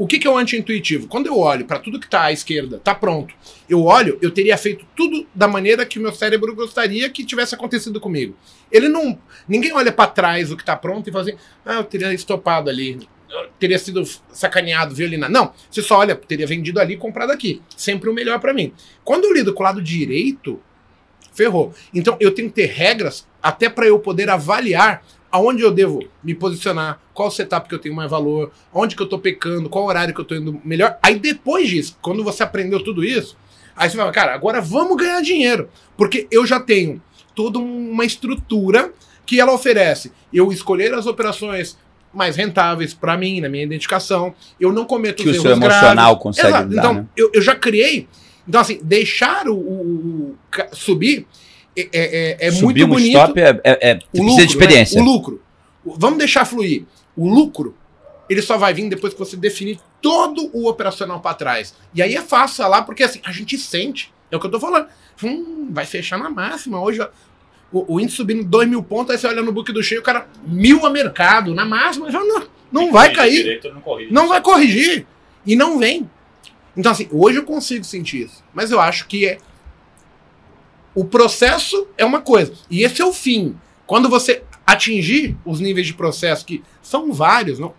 O 0.00 0.06
que, 0.06 0.18
que 0.18 0.26
é 0.26 0.30
o 0.30 0.38
anti-intuitivo? 0.38 1.06
Quando 1.08 1.26
eu 1.26 1.36
olho 1.36 1.66
para 1.66 1.78
tudo 1.78 2.00
que 2.00 2.08
tá 2.08 2.22
à 2.22 2.32
esquerda, 2.32 2.78
tá 2.78 2.94
pronto. 2.94 3.34
Eu 3.68 3.84
olho, 3.84 4.18
eu 4.22 4.30
teria 4.30 4.56
feito 4.56 4.86
tudo 4.96 5.26
da 5.34 5.46
maneira 5.46 5.84
que 5.84 5.98
o 5.98 6.02
meu 6.02 6.10
cérebro 6.10 6.54
gostaria 6.54 7.10
que 7.10 7.22
tivesse 7.22 7.54
acontecido 7.54 8.00
comigo. 8.00 8.34
Ele 8.72 8.88
não. 8.88 9.18
Ninguém 9.46 9.74
olha 9.74 9.92
para 9.92 10.10
trás 10.10 10.50
o 10.50 10.56
que 10.56 10.64
tá 10.64 10.74
pronto 10.74 11.06
e 11.06 11.12
fala 11.12 11.24
assim: 11.24 11.38
ah, 11.66 11.74
eu 11.74 11.84
teria 11.84 12.14
estopado 12.14 12.70
ali. 12.70 13.06
eu 13.28 13.50
teria 13.58 13.78
sido 13.78 14.02
sacaneado, 14.32 14.94
violinado. 14.94 15.34
Não, 15.34 15.52
você 15.70 15.82
só 15.82 15.98
olha, 15.98 16.16
teria 16.16 16.46
vendido 16.46 16.80
ali 16.80 16.94
e 16.94 16.96
comprado 16.96 17.30
aqui. 17.30 17.60
Sempre 17.76 18.08
o 18.08 18.14
melhor 18.14 18.40
para 18.40 18.54
mim. 18.54 18.72
Quando 19.04 19.26
eu 19.26 19.34
lido 19.34 19.52
com 19.52 19.62
o 19.62 19.66
lado 19.66 19.82
direito, 19.82 20.58
ferrou. 21.30 21.74
Então 21.92 22.16
eu 22.18 22.34
tenho 22.34 22.48
que 22.48 22.54
ter 22.54 22.70
regras 22.70 23.28
até 23.42 23.68
para 23.68 23.86
eu 23.86 23.98
poder 23.98 24.30
avaliar 24.30 25.04
aonde 25.32 25.62
eu 25.62 25.70
devo 25.70 26.00
me 26.24 26.34
posicionar, 26.34 27.00
qual 27.14 27.30
setup 27.30 27.68
que 27.68 27.74
eu 27.74 27.78
tenho 27.78 27.94
mais 27.94 28.10
valor, 28.10 28.50
onde 28.72 28.96
que 28.96 29.02
eu 29.02 29.06
tô 29.08 29.18
pecando, 29.18 29.68
qual 29.68 29.84
horário 29.86 30.14
que 30.14 30.20
eu 30.20 30.24
tô 30.24 30.34
indo 30.34 30.60
melhor. 30.64 30.98
Aí 31.02 31.18
depois 31.18 31.68
disso, 31.68 31.96
quando 32.02 32.24
você 32.24 32.42
aprendeu 32.42 32.82
tudo 32.82 33.04
isso, 33.04 33.36
aí 33.76 33.88
você 33.88 33.96
fala, 33.96 34.10
cara, 34.12 34.34
agora 34.34 34.60
vamos 34.60 34.96
ganhar 34.96 35.20
dinheiro. 35.22 35.68
Porque 35.96 36.26
eu 36.30 36.44
já 36.46 36.58
tenho 36.60 37.00
toda 37.34 37.58
uma 37.58 38.04
estrutura 38.04 38.92
que 39.24 39.38
ela 39.40 39.52
oferece. 39.52 40.10
Eu 40.32 40.50
escolher 40.52 40.92
as 40.94 41.06
operações 41.06 41.78
mais 42.12 42.34
rentáveis 42.34 42.92
para 42.92 43.16
mim, 43.16 43.40
na 43.40 43.48
minha 43.48 43.62
identificação. 43.62 44.34
Eu 44.58 44.72
não 44.72 44.84
cometo 44.84 45.22
Que 45.22 45.28
o 45.28 45.30
os 45.30 45.36
seu 45.40 45.50
erros 45.52 45.62
emocional 45.64 45.94
graves. 46.16 46.22
consegue 46.22 46.48
Exato. 46.48 46.72
Então, 46.74 46.94
né? 46.94 47.06
eu, 47.16 47.30
eu 47.32 47.40
já 47.40 47.54
criei. 47.54 48.08
Então, 48.48 48.60
assim, 48.60 48.80
deixar 48.82 49.46
o, 49.46 49.54
o- 49.54 50.36
o 50.36 50.36
subir 50.74 51.24
é, 51.92 52.36
é, 52.42 52.46
é- 52.46 52.48
é 52.48 52.50
muito 52.62 52.84
um 52.84 52.88
bonito. 52.88 53.16
stop 53.16 53.40
é, 53.40 53.60
é, 53.64 53.90
é 53.90 53.98
O 54.12 54.22
precisa 54.24 54.46
de 54.46 54.52
experiência. 54.52 55.00
né? 55.00 55.08
O 55.08 55.12
lucro. 55.12 55.40
Vamos 55.84 56.18
deixar 56.18 56.44
fluir. 56.44 56.84
O 57.16 57.28
lucro, 57.28 57.74
ele 58.28 58.42
só 58.42 58.58
vai 58.58 58.74
vir 58.74 58.88
depois 58.88 59.12
que 59.12 59.18
você 59.18 59.36
definir 59.36 59.78
todo 60.02 60.50
o 60.52 60.68
operacional 60.68 61.20
para 61.20 61.34
trás. 61.34 61.74
E 61.94 62.02
aí 62.02 62.14
é 62.14 62.20
fácil 62.22 62.66
lá, 62.68 62.82
porque 62.82 63.02
assim, 63.02 63.20
a 63.24 63.32
gente 63.32 63.56
sente. 63.58 64.12
É 64.30 64.36
o 64.36 64.40
que 64.40 64.46
eu 64.46 64.50
tô 64.50 64.60
falando. 64.60 64.86
Hum, 65.22 65.68
vai 65.70 65.84
fechar 65.84 66.18
na 66.18 66.30
máxima. 66.30 66.80
Hoje, 66.80 67.00
o, 67.72 67.94
o 67.94 68.00
índice 68.00 68.16
subindo 68.16 68.44
2 68.44 68.68
mil 68.68 68.82
pontos, 68.82 69.10
aí 69.12 69.18
você 69.18 69.26
olha 69.26 69.42
no 69.42 69.52
book 69.52 69.72
do 69.72 69.82
cheio, 69.82 70.00
o 70.00 70.04
cara, 70.04 70.26
mil 70.46 70.84
a 70.86 70.90
mercado, 70.90 71.54
na 71.54 71.64
máxima, 71.64 72.10
já 72.10 72.20
não, 72.20 72.46
não 72.70 72.92
vai 72.92 73.12
cair. 73.12 73.42
Direito, 73.42 73.68
não. 73.72 73.82
Não 74.10 74.28
vai 74.28 74.40
corrigir. 74.40 75.06
E 75.44 75.56
não 75.56 75.78
vem. 75.78 76.08
Então, 76.76 76.92
assim, 76.92 77.08
hoje 77.10 77.38
eu 77.38 77.44
consigo 77.44 77.84
sentir 77.84 78.24
isso. 78.26 78.44
Mas 78.54 78.70
eu 78.70 78.80
acho 78.80 79.06
que 79.06 79.26
é. 79.26 79.38
O 80.94 81.04
processo 81.04 81.86
é 81.96 82.04
uma 82.04 82.20
coisa. 82.20 82.52
E 82.70 82.82
esse 82.82 83.00
é 83.00 83.04
o 83.04 83.12
fim. 83.12 83.56
Quando 83.86 84.08
você 84.08 84.42
atingir 84.66 85.36
os 85.44 85.60
níveis 85.60 85.86
de 85.86 85.94
processo, 85.94 86.44
que 86.44 86.62
são 86.82 87.12
vários, 87.12 87.58
não, 87.58 87.74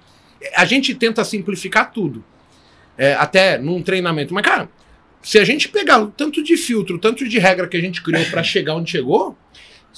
a 0.56 0.66
gente 0.66 0.94
tenta 0.96 1.24
simplificar 1.24 1.92
tudo. 1.92 2.24
É, 2.98 3.14
até 3.14 3.58
num 3.58 3.82
treinamento. 3.82 4.34
Mas, 4.34 4.46
cara, 4.46 4.70
se 5.22 5.40
a 5.40 5.44
gente 5.44 5.70
pegar 5.70 6.06
tanto 6.18 6.44
de 6.44 6.58
filtro, 6.58 7.00
tanto 7.00 7.28
de 7.28 7.40
regra 7.40 7.68
que 7.68 7.78
a 7.78 7.82
gente 7.82 8.02
criou 8.02 8.26
para 8.26 8.44
chegar 8.44 8.76
onde 8.76 8.92
chegou, 8.92 9.36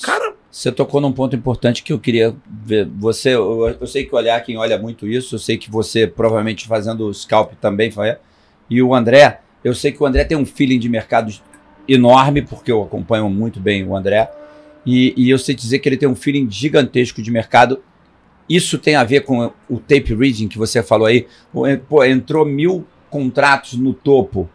cara, 0.02 0.36
Você 0.52 0.72
tocou 0.72 1.02
num 1.02 1.12
ponto 1.12 1.36
importante 1.36 1.82
que 1.82 1.92
eu 1.92 2.00
queria 2.00 2.36
ver. 2.48 2.88
Você, 3.00 3.30
eu, 3.30 3.76
eu 3.80 3.88
sei 3.88 4.06
que 4.06 4.16
olhar 4.16 4.40
quem 4.42 4.58
olha 4.58 4.78
muito 4.78 5.08
isso, 5.08 5.36
eu 5.36 5.40
sei 5.40 5.58
que 5.58 5.70
você 5.70 6.06
provavelmente 6.06 6.68
fazendo 6.68 7.08
o 7.08 7.14
scalp 7.14 7.54
também. 7.60 7.92
E 8.70 8.82
o 8.82 8.94
André, 8.94 9.40
eu 9.64 9.74
sei 9.74 9.92
que 9.92 10.02
o 10.02 10.06
André 10.06 10.26
tem 10.26 10.38
um 10.38 10.46
feeling 10.46 10.78
de 10.78 10.88
mercado 10.88 11.34
enorme, 11.88 12.42
porque 12.42 12.72
eu 12.72 12.84
acompanho 12.84 13.30
muito 13.30 13.60
bem 13.60 13.84
o 13.86 13.96
André. 13.96 14.30
E, 14.86 15.14
e 15.16 15.30
eu 15.30 15.38
sei 15.38 15.56
dizer 15.56 15.80
que 15.80 15.88
ele 15.88 15.98
tem 15.98 16.08
um 16.08 16.16
feeling 16.16 16.50
gigantesco 16.50 17.22
de 17.22 17.32
mercado. 17.32 17.82
Isso 18.50 18.78
tem 18.78 18.96
a 18.96 19.04
ver 19.04 19.22
com 19.22 19.52
o 19.70 19.80
tape 19.80 20.14
reading 20.14 20.48
que 20.48 20.58
você 20.58 20.84
falou 20.84 21.08
aí. 21.08 21.28
Pô, 21.88 22.04
entrou 22.04 22.46
mil 22.46 22.86
contratos 23.10 23.74
no 23.74 23.94
topo, 23.94 24.50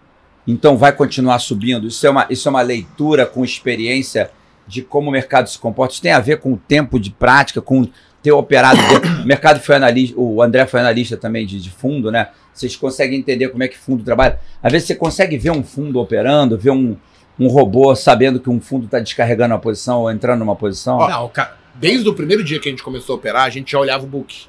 então 0.46 0.76
vai 0.76 0.92
continuar 0.92 1.38
subindo. 1.38 1.86
Isso 1.86 2.06
é 2.06 2.10
uma, 2.10 2.26
isso 2.28 2.48
é 2.48 2.50
uma 2.50 2.60
leitura 2.60 3.24
com 3.24 3.44
experiência 3.44 4.30
de 4.66 4.82
como 4.82 5.08
o 5.08 5.12
mercado 5.12 5.48
se 5.48 5.58
comporta. 5.58 5.94
Isso 5.94 6.02
tem 6.02 6.12
a 6.12 6.20
ver 6.20 6.38
com 6.40 6.52
o 6.52 6.56
tempo 6.56 7.00
de 7.00 7.10
prática, 7.10 7.62
com 7.62 7.88
ter 8.22 8.32
operado. 8.32 8.78
O 9.22 9.26
mercado 9.26 9.60
foi 9.60 9.76
analista, 9.76 10.18
o 10.18 10.42
André 10.42 10.66
foi 10.66 10.80
analista 10.80 11.16
também 11.16 11.46
de, 11.46 11.60
de 11.60 11.70
fundo, 11.70 12.10
né? 12.10 12.28
Vocês 12.52 12.76
conseguem 12.76 13.18
entender 13.18 13.48
como 13.48 13.62
é 13.62 13.68
que 13.68 13.78
fundo 13.78 14.02
trabalha. 14.02 14.38
Às 14.62 14.72
vezes 14.72 14.88
você 14.88 14.94
consegue 14.94 15.38
ver 15.38 15.52
um 15.52 15.62
fundo 15.62 16.00
operando, 16.00 16.58
ver 16.58 16.70
um, 16.70 16.96
um 17.38 17.48
robô 17.48 17.94
sabendo 17.94 18.40
que 18.40 18.50
um 18.50 18.60
fundo 18.60 18.86
está 18.86 18.98
descarregando 18.98 19.54
uma 19.54 19.60
posição 19.60 20.00
ou 20.00 20.10
entrando 20.10 20.40
numa 20.40 20.56
posição. 20.56 20.98
Não, 21.08 21.28
cara, 21.28 21.56
desde 21.74 22.08
o 22.08 22.14
primeiro 22.14 22.42
dia 22.42 22.58
que 22.58 22.68
a 22.68 22.72
gente 22.72 22.82
começou 22.82 23.14
a 23.14 23.18
operar, 23.18 23.44
a 23.44 23.50
gente 23.50 23.72
já 23.72 23.78
olhava 23.78 24.04
o 24.04 24.06
book. 24.08 24.46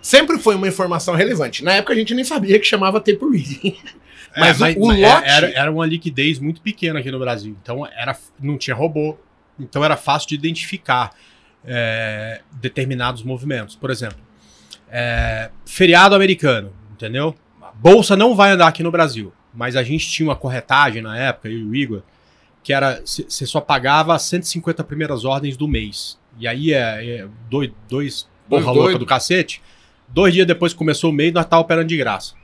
Sempre 0.00 0.38
foi 0.38 0.54
uma 0.54 0.68
informação 0.68 1.14
relevante. 1.14 1.64
Na 1.64 1.72
época 1.74 1.92
a 1.92 1.96
gente 1.96 2.14
nem 2.14 2.24
sabia 2.24 2.58
que 2.58 2.66
chamava 2.66 3.00
tape 3.00 3.18
reading. 3.24 3.76
Mas 4.36 4.60
o- 4.60 4.64
o 4.64 4.92
é, 4.92 4.96
lote- 5.08 5.28
Era, 5.28 5.50
era 5.50 5.70
uma 5.72 5.86
liquidez 5.86 6.38
muito 6.38 6.60
pequena 6.60 6.98
aqui 6.98 7.10
no 7.10 7.18
Brasil. 7.18 7.56
Então 7.62 7.86
era, 7.86 8.16
não 8.40 8.58
tinha 8.58 8.74
robô. 8.74 9.16
Então 9.58 9.84
era 9.84 9.96
fácil 9.96 10.28
de 10.30 10.34
identificar 10.34 11.12
é, 11.64 12.40
determinados 12.60 13.22
movimentos. 13.22 13.76
Por 13.76 13.90
exemplo, 13.90 14.18
é, 14.90 15.50
feriado 15.64 16.14
americano, 16.14 16.72
entendeu? 16.92 17.34
A 17.62 17.70
bolsa 17.72 18.16
não 18.16 18.34
vai 18.34 18.50
andar 18.52 18.66
aqui 18.66 18.82
no 18.82 18.90
Brasil. 18.90 19.32
Mas 19.54 19.76
a 19.76 19.82
gente 19.84 20.10
tinha 20.10 20.28
uma 20.28 20.36
corretagem 20.36 21.00
na 21.00 21.16
época, 21.16 21.48
eu 21.48 21.58
e 21.58 21.64
o 21.64 21.74
Igor, 21.74 22.02
que 22.64 22.72
era 22.72 23.00
você 23.04 23.46
só 23.46 23.60
pagava 23.60 24.14
as 24.14 24.22
150 24.22 24.82
primeiras 24.82 25.24
ordens 25.24 25.56
do 25.56 25.68
mês. 25.68 26.18
E 26.38 26.48
aí 26.48 26.72
é, 26.72 27.18
é 27.20 27.28
dois, 27.48 27.70
dois 27.88 28.28
porra 28.48 28.72
louca 28.72 28.98
do 28.98 29.06
cacete. 29.06 29.62
Dois 30.08 30.32
dias 30.32 30.46
depois 30.46 30.72
que 30.72 30.78
começou 30.78 31.10
o 31.10 31.12
mês, 31.12 31.32
nós 31.32 31.46
tava 31.46 31.62
operando 31.62 31.88
de 31.88 31.96
graça. 31.96 32.34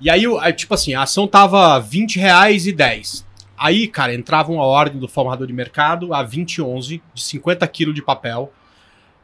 E 0.00 0.08
aí, 0.08 0.24
tipo 0.56 0.72
assim, 0.72 0.94
a 0.94 1.02
ação 1.02 1.26
tava 1.26 1.78
20 1.78 2.18
reais 2.18 2.66
e 2.66 2.72
10. 2.72 3.26
Aí, 3.58 3.88
cara, 3.88 4.14
entrava 4.14 4.50
uma 4.50 4.64
ordem 4.64 4.98
do 4.98 5.08
formador 5.08 5.46
de 5.46 5.52
mercado 5.52 6.14
a 6.14 6.24
20,11 6.24 7.02
de 7.12 7.22
50 7.22 7.66
quilos 7.68 7.94
de 7.94 8.02
papel 8.02 8.52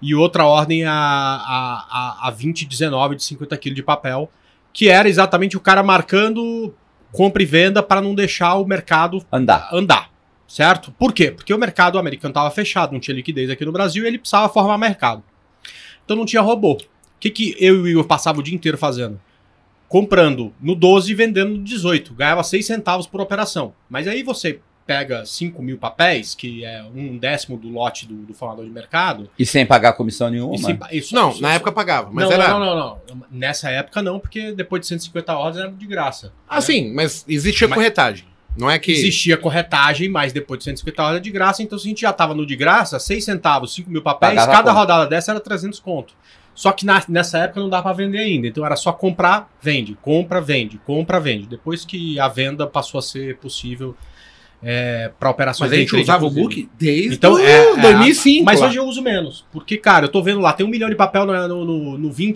e 0.03 0.15
outra 0.15 0.45
ordem 0.45 0.85
a, 0.85 0.93
a, 0.93 2.25
a, 2.25 2.29
a 2.29 2.33
20,19 2.33 3.15
de 3.15 3.25
50 3.25 3.57
quilos 3.57 3.77
de 3.77 3.83
papel, 3.83 4.31
que 4.73 4.89
era 4.89 5.09
exatamente 5.09 5.57
o 5.57 5.61
cara 5.61 5.83
marcando 5.83 6.75
compra 7.13 7.43
e 7.43 7.47
venda 7.47 7.83
para 7.83 8.01
não 8.01 8.15
deixar 8.15 8.57
o 8.57 8.67
mercado 8.67 9.25
Andar. 9.33 9.71
andar, 9.73 10.11
certo? 10.47 10.93
Por 10.93 11.13
quê? 11.13 11.31
Porque 11.31 11.53
o 11.53 11.59
mercado 11.59 11.99
americano 11.99 12.31
estava 12.33 12.51
fechado, 12.51 12.93
não 12.93 13.01
tinha 13.01 13.15
liquidez 13.15 13.51
aqui 13.51 13.65
no 13.65 13.73
Brasil 13.73 14.05
e 14.05 14.07
ele 14.07 14.19
precisava 14.19 14.49
formar 14.53 14.79
mercado. 14.79 15.23
Então 16.05 16.17
não 16.17 16.25
tinha 16.27 16.43
robô. 16.43 16.73
O 16.75 16.79
que, 17.21 17.31
que 17.31 17.57
eu 17.59 17.77
e 17.77 17.81
o 17.81 17.89
Igor 17.89 18.05
passava 18.05 18.41
o 18.41 18.43
dia 18.43 18.55
inteiro 18.55 18.77
fazendo? 18.79 19.21
comprando 19.89 20.53
no 20.61 20.75
12 20.75 21.13
e 21.13 21.15
vendendo 21.15 21.53
no 21.57 21.63
18. 21.63 22.15
Ganhava 22.15 22.43
6 22.43 22.67
centavos 22.67 23.07
por 23.07 23.21
operação. 23.21 23.73
Mas 23.89 24.09
aí 24.09 24.23
você 24.25 24.59
pega 24.87 25.25
5 25.25 25.63
mil 25.63 25.79
papéis, 25.79 26.35
que 26.35 26.65
é 26.65 26.83
um 26.83 27.17
décimo 27.17 27.57
do 27.57 27.69
lote 27.69 28.05
do, 28.07 28.15
do 28.17 28.35
formador 28.35 28.65
de 28.65 28.71
mercado. 28.73 29.31
E 29.39 29.47
sem 29.47 29.65
pagar 29.65 29.93
comissão 29.93 30.29
nenhuma. 30.31 30.59
sem 30.59 30.77
isso, 30.91 31.15
Não, 31.15 31.31
isso- 31.31 31.41
na 31.41 31.55
época 31.55 31.71
pagava, 31.71 32.11
mas 32.13 32.25
não, 32.25 32.33
era. 32.33 32.49
não, 32.49 32.59
não, 32.61 32.67
não, 32.77 33.01
não. 33.09 33.23
Nessa 33.31 33.71
época 33.71 34.03
não, 34.03 34.19
porque 34.19 34.51
depois 34.53 34.81
de 34.83 34.89
150 34.89 35.37
ordens 35.37 35.63
era 35.63 35.73
de 35.73 35.87
graça. 35.87 36.33
Ah, 36.49 36.61
sim, 36.61 36.93
mas 36.93 37.25
existia 37.29 37.69
Mas- 37.69 37.77
corretagem. 37.77 38.27
Não 38.57 38.71
é 38.71 38.79
que. 38.79 38.93
Existia 38.93 39.37
corretagem, 39.37 40.09
mas 40.09 40.33
depois 40.33 40.59
de 40.59 40.65
150 40.65 41.03
horas 41.03 41.15
era 41.15 41.21
de 41.21 41.31
graça, 41.31 41.63
então 41.63 41.79
se 41.79 41.87
a 41.87 41.89
gente 41.89 42.01
já 42.03 42.13
tava 42.13 42.35
no 42.35 42.47
de 42.47 42.55
graça, 42.57 42.99
6 42.99 43.25
centavos, 43.25 43.75
5 43.75 43.91
mil 43.91 44.03
papéis, 44.03 44.35
Pagava 44.35 44.53
cada 44.53 44.73
rodada 44.73 45.07
dessa 45.07 45.33
era 45.33 45.41
300 45.41 45.81
conto. 45.81 46.15
Só 46.55 46.71
que 46.71 46.87
na- 46.87 47.03
nessa 47.09 47.39
época 47.39 47.59
não 47.61 47.69
dava 47.69 47.83
pra 47.83 47.93
vender 47.93 48.19
ainda, 48.19 48.47
então 48.47 48.65
era 48.65 48.77
só 48.77 48.93
comprar, 48.93 49.51
vende, 49.61 49.97
compra, 50.01 50.41
vende, 50.41 50.79
compra, 50.87 51.19
vende. 51.19 51.49
Depois 51.49 51.85
que 51.85 52.19
a 52.21 52.29
venda 52.29 52.65
passou 52.67 52.99
a 53.01 53.03
ser 53.03 53.37
possível 53.39 53.97
é, 54.63 55.11
para 55.19 55.29
operações 55.29 55.69
Mas 55.71 55.77
a 55.79 55.81
gente 55.81 55.95
usava 55.97 56.25
o 56.25 56.31
book 56.31 56.69
desde 56.79 57.17
Então, 57.17 57.37
é, 57.39 57.73
é, 57.73 57.77
2005. 57.77 58.45
Mas 58.47 58.61
lá. 58.61 58.69
hoje 58.69 58.77
eu 58.79 58.85
uso 58.87 59.03
menos, 59.03 59.45
porque, 59.53 59.77
cara, 59.77 60.07
eu 60.07 60.09
tô 60.09 60.23
vendo 60.23 60.41
lá, 60.41 60.53
tem 60.53 60.65
um 60.65 60.71
milhão 60.71 60.89
de 60.89 60.95
papel 60.95 61.27
no, 61.27 61.33
no, 61.49 61.65
no, 61.65 61.99
no 61.99 62.09
2000. 62.09 62.35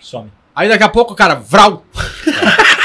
Some. 0.00 0.30
Aí 0.54 0.68
daqui 0.68 0.82
a 0.82 0.88
pouco, 0.88 1.14
cara, 1.14 1.34
vral, 1.34 1.84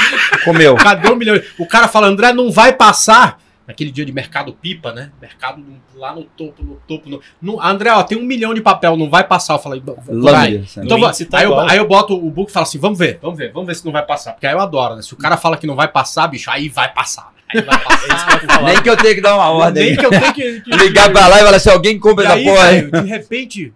Comeu. 0.52 0.74
Cadê 0.82 1.08
um 1.10 1.16
milhão? 1.16 1.40
O 1.58 1.66
cara 1.66 1.88
fala, 1.88 2.06
André, 2.06 2.32
não 2.32 2.50
vai 2.50 2.72
passar. 2.72 3.38
Naquele 3.66 3.90
dia 3.90 4.02
de 4.02 4.12
mercado 4.12 4.50
pipa, 4.54 4.92
né? 4.94 5.10
Mercado 5.20 5.62
lá 5.94 6.14
no 6.14 6.24
topo, 6.24 6.62
no 6.62 6.76
topo. 6.88 7.06
No... 7.10 7.20
no- 7.42 7.60
André, 7.62 7.90
ó, 7.92 8.02
tem 8.02 8.16
um 8.16 8.22
milhão 8.24 8.54
de 8.54 8.62
papel, 8.62 8.96
não 8.96 9.10
vai 9.10 9.22
passar. 9.24 9.52
Eu 9.54 9.58
falei, 9.58 9.82
vai. 9.84 10.64
Sabe? 10.66 10.86
Então, 10.86 10.98
vai. 10.98 11.12
tá 11.12 11.38
aí, 11.38 11.44
eu, 11.44 11.58
aí 11.60 11.76
eu 11.76 11.86
boto 11.86 12.14
o 12.16 12.30
book 12.30 12.48
e 12.48 12.52
falo 12.52 12.64
assim: 12.64 12.78
vamos 12.78 12.98
ver, 12.98 13.18
vamos 13.20 13.36
ver, 13.36 13.52
vamos 13.52 13.66
ver 13.66 13.74
se 13.74 13.84
não 13.84 13.92
vai 13.92 14.02
passar. 14.06 14.32
Porque 14.32 14.46
aí 14.46 14.54
eu 14.54 14.60
adoro, 14.60 14.96
né? 14.96 15.02
Se 15.02 15.12
o 15.12 15.18
cara 15.18 15.36
fala 15.36 15.54
que 15.58 15.66
não 15.66 15.76
vai 15.76 15.86
passar, 15.86 16.26
bicho, 16.28 16.50
aí 16.50 16.70
vai 16.70 16.90
passar. 16.94 17.30
Aí 17.54 17.60
vai 17.60 17.78
passar. 17.78 18.62
Nem 18.64 18.80
que 18.82 18.88
eu 18.88 18.96
tenha 18.96 19.14
que 19.14 19.20
dar 19.20 19.34
uma 19.34 19.50
ordem. 19.50 19.84
Nem 19.84 19.96
que 19.98 20.06
eu 20.06 20.10
tenho 20.10 20.32
que. 20.32 20.60
que- 20.62 20.70
Ligar 20.76 21.12
pra 21.12 21.26
lá 21.28 21.36
e 21.36 21.44
falar 21.44 21.56
assim, 21.58 21.68
alguém 21.70 21.98
compra 21.98 22.24
essa 22.24 22.36
porra 22.42 22.64
aí. 22.68 22.90
de 22.90 23.00
repente, 23.06 23.74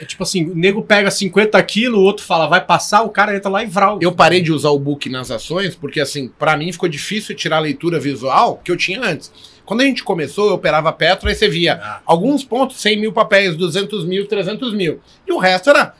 é 0.00 0.04
tipo 0.04 0.22
assim, 0.22 0.44
o 0.50 0.54
nego 0.54 0.82
pega 0.82 1.10
50 1.10 1.62
quilos, 1.64 1.98
o 1.98 2.02
outro 2.02 2.24
fala, 2.24 2.46
vai 2.46 2.64
passar, 2.64 3.02
o 3.02 3.10
cara 3.10 3.36
entra 3.36 3.50
lá 3.50 3.62
e 3.62 3.66
vral. 3.66 3.98
Eu 4.00 4.12
parei 4.12 4.40
de 4.40 4.52
usar 4.52 4.70
o 4.70 4.78
book 4.78 5.08
nas 5.10 5.30
ações 5.30 5.74
porque, 5.76 6.00
assim, 6.00 6.28
pra 6.38 6.56
mim 6.56 6.72
ficou 6.72 6.88
difícil 6.88 7.34
tirar 7.36 7.58
a 7.58 7.60
leitura 7.60 8.00
visual 8.00 8.60
que 8.64 8.70
eu 8.72 8.76
tinha 8.76 9.00
antes. 9.04 9.30
Quando 9.64 9.82
a 9.82 9.84
gente 9.84 10.02
começou, 10.02 10.48
eu 10.48 10.54
operava 10.54 10.92
Petro, 10.92 11.28
aí 11.28 11.34
você 11.34 11.48
via 11.48 11.74
Ah. 11.80 12.00
alguns 12.04 12.42
pontos, 12.42 12.80
100 12.80 13.00
mil 13.00 13.12
papéis, 13.12 13.54
200 13.56 14.04
mil, 14.04 14.26
300 14.26 14.74
mil. 14.74 15.00
E 15.26 15.32
o 15.32 15.38
resto 15.38 15.70
era 15.70 15.94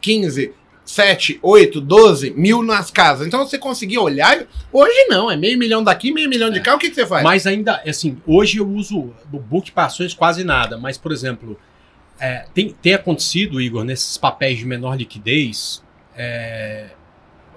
15, 0.00 0.52
7, 0.84 1.38
8, 1.42 1.80
12 1.80 2.30
mil 2.36 2.62
nas 2.62 2.90
casas. 2.90 3.26
Então 3.26 3.46
você 3.46 3.56
conseguia 3.56 4.00
olhar. 4.00 4.40
e- 4.40 4.46
Hoje 4.72 5.06
não, 5.08 5.30
é 5.30 5.36
meio 5.36 5.58
milhão 5.58 5.82
daqui, 5.82 6.12
meio 6.12 6.28
milhão 6.28 6.50
de 6.50 6.60
cá. 6.60 6.74
O 6.74 6.78
que, 6.78 6.88
que 6.90 6.94
você 6.94 7.06
faz? 7.06 7.22
Mas 7.22 7.46
ainda, 7.46 7.80
assim, 7.86 8.18
hoje 8.26 8.58
eu 8.58 8.68
uso 8.68 9.12
o 9.32 9.38
book 9.38 9.70
para 9.72 9.84
ações 9.86 10.12
quase 10.12 10.42
nada, 10.44 10.76
mas, 10.76 10.98
por 10.98 11.12
exemplo, 11.12 11.58
é, 12.18 12.46
tem, 12.54 12.70
tem 12.70 12.94
acontecido, 12.94 13.60
Igor, 13.60 13.84
nesses 13.84 14.16
papéis 14.16 14.58
de 14.58 14.64
menor 14.64 14.96
liquidez, 14.96 15.82
é, 16.16 16.90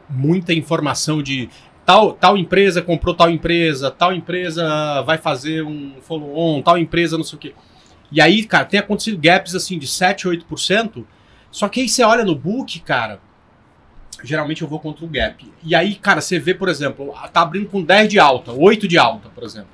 muita 0.10 0.54
informação 0.54 1.22
de 1.22 1.50
tal, 1.86 2.14
tal 2.14 2.38
empresa 2.38 2.82
comprou 2.82 3.14
tal 3.14 3.30
empresa, 3.30 3.92
tal 3.92 4.14
empresa 4.14 5.02
vai 5.04 5.18
fazer 5.18 5.64
um 5.64 5.96
follow-on, 6.02 6.62
tal 6.62 6.78
empresa 6.78 7.18
não 7.18 7.24
sei 7.24 7.38
o 7.38 7.40
quê. 7.40 7.54
E 8.12 8.22
aí, 8.22 8.46
cara, 8.46 8.66
tem 8.66 8.80
acontecido 8.80 9.20
gaps 9.20 9.54
assim 9.54 9.78
de 9.78 9.88
7, 9.88 10.28
8%, 10.28 11.06
só 11.52 11.68
que 11.68 11.82
aí 11.82 11.90
você 11.90 12.04
olha 12.04 12.24
no 12.24 12.36
book, 12.36 12.80
cara, 12.80 13.20
geralmente 14.24 14.62
eu 14.62 14.68
vou 14.68 14.80
contra 14.80 15.06
o 15.06 15.08
gap. 15.08 15.46
E 15.64 15.76
aí, 15.76 15.96
cara, 15.96 16.22
você 16.22 16.40
vê, 16.40 16.54
por 16.54 16.70
exemplo, 16.70 17.14
tá 17.32 17.42
abrindo 17.42 17.68
com 17.68 17.84
10 17.84 18.10
de 18.10 18.20
alta, 18.20 18.52
8 18.52 18.88
de 18.88 18.98
alta, 18.98 19.30
por 19.30 19.44
exemplo. 19.44 19.70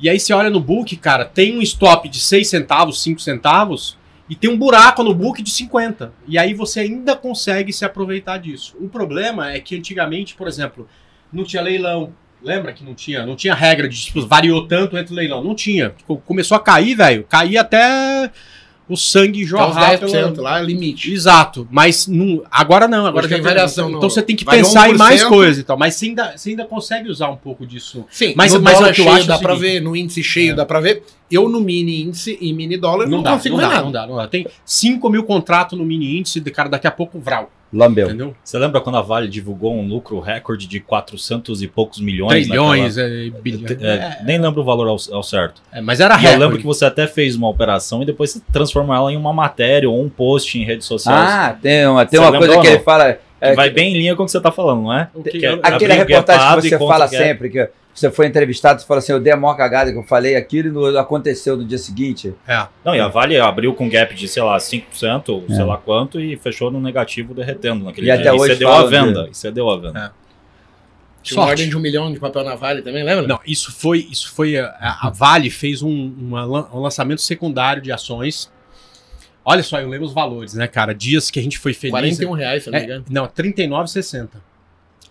E 0.00 0.08
aí 0.08 0.18
você 0.18 0.32
olha 0.32 0.48
no 0.48 0.60
book, 0.60 0.96
cara, 0.96 1.24
tem 1.24 1.58
um 1.58 1.62
stop 1.62 2.08
de 2.08 2.20
6 2.20 2.48
centavos, 2.48 3.02
5 3.02 3.20
centavos, 3.20 3.97
e 4.28 4.36
tem 4.36 4.50
um 4.50 4.56
buraco 4.56 5.02
no 5.02 5.14
book 5.14 5.42
de 5.42 5.50
50. 5.50 6.12
E 6.26 6.38
aí 6.38 6.54
você 6.54 6.80
ainda 6.80 7.16
consegue 7.16 7.72
se 7.72 7.84
aproveitar 7.84 8.38
disso. 8.38 8.76
O 8.80 8.88
problema 8.88 9.50
é 9.52 9.60
que 9.60 9.76
antigamente, 9.76 10.34
por 10.34 10.46
exemplo, 10.48 10.88
não 11.32 11.44
tinha 11.44 11.62
leilão. 11.62 12.12
Lembra 12.42 12.72
que 12.72 12.84
não 12.84 12.94
tinha? 12.94 13.26
Não 13.26 13.34
tinha 13.34 13.54
regra 13.54 13.88
de 13.88 13.98
tipo, 14.00 14.24
variou 14.26 14.66
tanto 14.68 14.96
entre 14.96 15.14
leilão. 15.14 15.42
Não 15.42 15.54
tinha. 15.54 15.92
Co- 16.06 16.18
Começou 16.18 16.56
a 16.56 16.60
cair, 16.60 16.94
velho. 16.94 17.24
Caía 17.28 17.62
até 17.62 18.30
o 18.88 18.96
sangue 18.96 19.42
os 19.42 19.48
jorrar. 19.50 19.98
10% 19.98 20.34
pela- 20.36 20.50
lá, 20.52 20.60
limite. 20.62 21.12
Exato, 21.12 21.66
mas 21.70 22.06
não, 22.06 22.42
agora 22.50 22.86
não, 22.88 23.04
agora 23.06 23.26
Hoje 23.26 23.34
tem 23.34 23.42
já 23.42 23.48
variação 23.50 23.88
no- 23.90 23.98
Então 23.98 24.08
você 24.08 24.22
tem 24.22 24.34
que 24.36 24.44
variou 24.44 24.64
pensar 24.64 24.88
em 24.88 24.96
mais 24.96 25.20
1%. 25.22 25.28
coisas 25.28 25.58
e 25.58 25.64
tal, 25.64 25.76
mas 25.76 25.94
você 25.96 26.06
ainda, 26.06 26.36
você 26.36 26.50
ainda 26.50 26.64
consegue 26.64 27.10
usar 27.10 27.28
um 27.28 27.36
pouco 27.36 27.66
disso. 27.66 28.06
Sim, 28.08 28.32
Mas- 28.36 28.54
no 28.54 28.62
mas 28.62 28.74
dólar 28.74 28.90
o 28.92 28.94
que 28.94 29.00
eu 29.00 29.04
cheio 29.04 29.16
acho 29.16 29.24
é 29.24 29.28
dá 29.28 29.36
o 29.36 29.40
pra 29.40 29.54
seguinte- 29.56 29.72
ver, 29.72 29.80
no 29.82 29.96
índice 29.96 30.22
cheio 30.22 30.52
É. 30.52 30.54
dá 30.54 30.64
pra 30.64 30.80
ver. 30.80 31.02
Eu 31.30 31.48
no 31.48 31.60
mini 31.60 32.02
índice 32.02 32.38
e 32.40 32.52
mini 32.52 32.76
dólar 32.76 33.06
não, 33.06 33.18
Não, 33.18 33.22
dá, 33.22 33.32
consigo 33.32 33.56
não 33.56 33.62
ver 33.64 33.68
dá, 33.68 33.74
nada. 33.74 33.84
não 33.84 33.92
dá, 33.92 34.06
não 34.06 34.16
dá. 34.16 34.26
Tem 34.28 34.46
5 34.64 35.10
mil 35.10 35.24
contratos 35.24 35.78
no 35.78 35.84
mini 35.84 36.18
índice, 36.18 36.40
de 36.40 36.50
cara, 36.50 36.68
daqui 36.68 36.86
a 36.86 36.90
pouco 36.90 37.18
vral, 37.18 37.50
Lambeu. 37.70 38.06
entendeu? 38.06 38.34
Você 38.42 38.58
lembra 38.58 38.80
quando 38.80 38.96
a 38.96 39.02
Vale 39.02 39.28
divulgou 39.28 39.74
um 39.74 39.86
lucro 39.86 40.20
recorde 40.20 40.66
de 40.66 40.80
400 40.80 41.60
e 41.62 41.66
poucos 41.68 42.00
milhões? 42.00 42.46
Trilhões, 42.46 42.96
naquela- 42.96 43.14
é, 43.14 43.30
bilhões. 43.42 43.70
É, 43.82 43.94
É, 44.20 44.24
Nem 44.24 44.38
lembro 44.38 44.62
o 44.62 44.64
valor 44.64 44.88
ao, 44.88 44.96
ao 45.12 45.22
certo. 45.22 45.60
é, 45.70 45.80
mas 45.82 46.00
era 46.00 46.14
E 46.14 46.16
eu 46.16 46.20
recorde. 46.22 46.40
lembro 46.42 46.58
que 46.58 46.64
você 46.64 46.84
até 46.86 47.06
fez 47.06 47.36
uma 47.36 47.48
operação 47.48 48.02
e 48.02 48.06
depois 48.06 48.30
você 48.30 48.40
transformou 48.52 48.96
ela 48.96 49.12
em 49.12 49.16
uma 49.16 49.32
matéria 49.32 49.88
ou 49.90 50.02
um 50.02 50.08
post 50.08 50.58
em 50.58 50.64
redes 50.64 50.86
sociais. 50.86 51.30
Ah, 51.30 51.58
tem 51.60 51.86
uma, 51.86 52.06
tem 52.06 52.18
Você 52.18 52.26
uma 52.26 52.38
coisa 52.38 52.58
que 52.60 52.66
ele 52.68 52.78
fala. 52.78 53.18
é, 53.40 53.50
que 53.50 53.54
vai 53.56 53.68
que- 53.68 53.74
bem 53.74 53.92
em 53.94 53.98
linha 53.98 54.16
com 54.16 54.22
o 54.22 54.26
que 54.26 54.32
você 54.32 54.40
tá 54.40 54.50
falando, 54.50 54.82
não 54.84 54.92
é? 54.94 55.08
Que 55.30 55.44
é- 55.44 55.50
eu- 55.52 55.60
aquela 55.62 55.74
abrir 55.76 55.92
reportagem 55.92 56.60
que 56.62 56.68
você 56.70 56.78
fala 56.78 57.06
gap. 57.06 57.16
sempre, 57.16 57.50
que 57.50 57.68
você 57.98 58.10
foi 58.10 58.26
entrevistado 58.26 58.80
e 58.82 58.86
fala 58.86 58.98
assim: 58.98 59.12
eu 59.12 59.20
dei 59.20 59.32
a 59.32 59.36
maior 59.36 59.54
cagada 59.56 59.90
que 59.92 59.98
eu 59.98 60.02
falei 60.02 60.36
aquilo 60.36 60.68
e 60.88 60.92
não 60.92 61.00
aconteceu 61.00 61.56
no 61.56 61.64
dia 61.64 61.78
seguinte. 61.78 62.34
É. 62.46 62.66
Não, 62.84 62.94
e 62.94 63.00
a 63.00 63.08
Vale 63.08 63.38
abriu 63.38 63.74
com 63.74 63.88
gap 63.88 64.14
de, 64.14 64.28
sei 64.28 64.42
lá, 64.42 64.56
5%, 64.58 65.28
ou 65.28 65.44
É. 65.48 65.54
sei 65.54 65.64
lá 65.64 65.76
quanto, 65.76 66.20
e 66.20 66.36
fechou 66.36 66.70
no 66.70 66.80
negativo 66.80 67.34
derretendo 67.34 67.84
naquele 67.84 68.06
E 68.10 68.12
dia. 68.12 68.20
até 68.20 68.28
e 68.28 68.40
hoje 68.40 68.52
cedeu 68.54 68.68
a 68.68 68.72
falam 68.76 68.90
venda. 68.90 69.24
de- 69.24 69.30
E 69.30 69.34
cedeu 69.36 69.68
a 69.70 69.76
venda. 69.76 70.12
Tinha 71.22 71.40
uma 71.40 71.48
ordem 71.48 71.68
de 71.68 71.76
um 71.76 71.80
milhão 71.80 72.12
de 72.12 72.18
papel 72.20 72.44
na 72.44 72.54
Vale 72.54 72.80
também, 72.80 73.02
lembra? 73.02 73.26
Não, 73.26 73.40
isso 73.46 73.72
foi, 73.72 74.06
isso 74.10 74.32
foi 74.32 74.56
a, 74.56 74.68
a 75.02 75.10
Vale 75.10 75.50
fez 75.50 75.82
um, 75.82 75.90
uma 76.18 76.46
um 76.46 76.80
lançamento 76.80 77.20
secundário 77.20 77.82
de 77.82 77.90
ações. 77.92 78.50
Olha 79.44 79.62
só, 79.62 79.80
eu 79.80 79.88
lembro 79.88 80.06
os 80.06 80.12
valores, 80.12 80.54
né, 80.54 80.66
cara? 80.68 80.94
Dias 80.94 81.30
que 81.30 81.40
a 81.40 81.42
gente 81.42 81.58
foi 81.58 81.74
feliz. 81.74 81.90
41 81.92 82.32
reais, 82.32 82.62
se 82.64 82.70
não 82.70 82.78
me 82.78 82.82
É, 82.82 82.84
engano. 82.86 83.04
não, 83.10 83.26
39,60. 83.26 84.28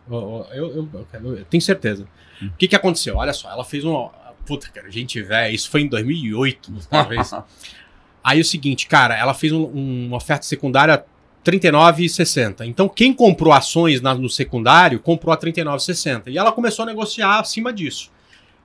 Ó, 0.10 0.16
ó, 0.18 0.46
Eu, 0.54 0.68
eu, 0.76 0.90
eu 1.14 1.36
eu 1.38 1.46
tenho 1.46 1.62
certeza. 1.62 2.08
O 2.42 2.52
que, 2.58 2.68
que 2.68 2.76
aconteceu? 2.76 3.18
Olha 3.18 3.34
só, 3.34 3.50
ela 3.52 3.64
fez 3.66 3.84
um. 3.84 4.10
Puta, 4.46 4.68
cara, 4.70 4.90
gente 4.90 5.22
velha, 5.22 5.52
isso 5.54 5.70
foi 5.70 5.82
em 5.82 5.88
2008, 5.88 6.72
talvez. 6.90 7.32
Aí 8.24 8.38
é 8.40 8.42
o 8.42 8.46
seguinte, 8.46 8.88
cara, 8.88 9.16
ela 9.18 9.34
fez 9.34 9.52
um- 9.54 9.66
uma 10.08 10.18
oferta 10.18 10.46
secundária 10.46 11.04
39,60. 11.44 12.66
Então, 12.66 12.88
quem 12.90 13.14
comprou 13.14 13.54
ações 13.54 14.02
na- 14.02 14.14
no 14.14 14.30
secundário 14.30 15.00
comprou 15.00 15.34
a 15.34 15.38
39,60. 15.38 16.30
E 16.30 16.38
ela 16.38 16.52
começou 16.52 16.84
a 16.84 16.86
negociar 16.86 17.40
acima 17.40 17.72
disso. 17.74 18.12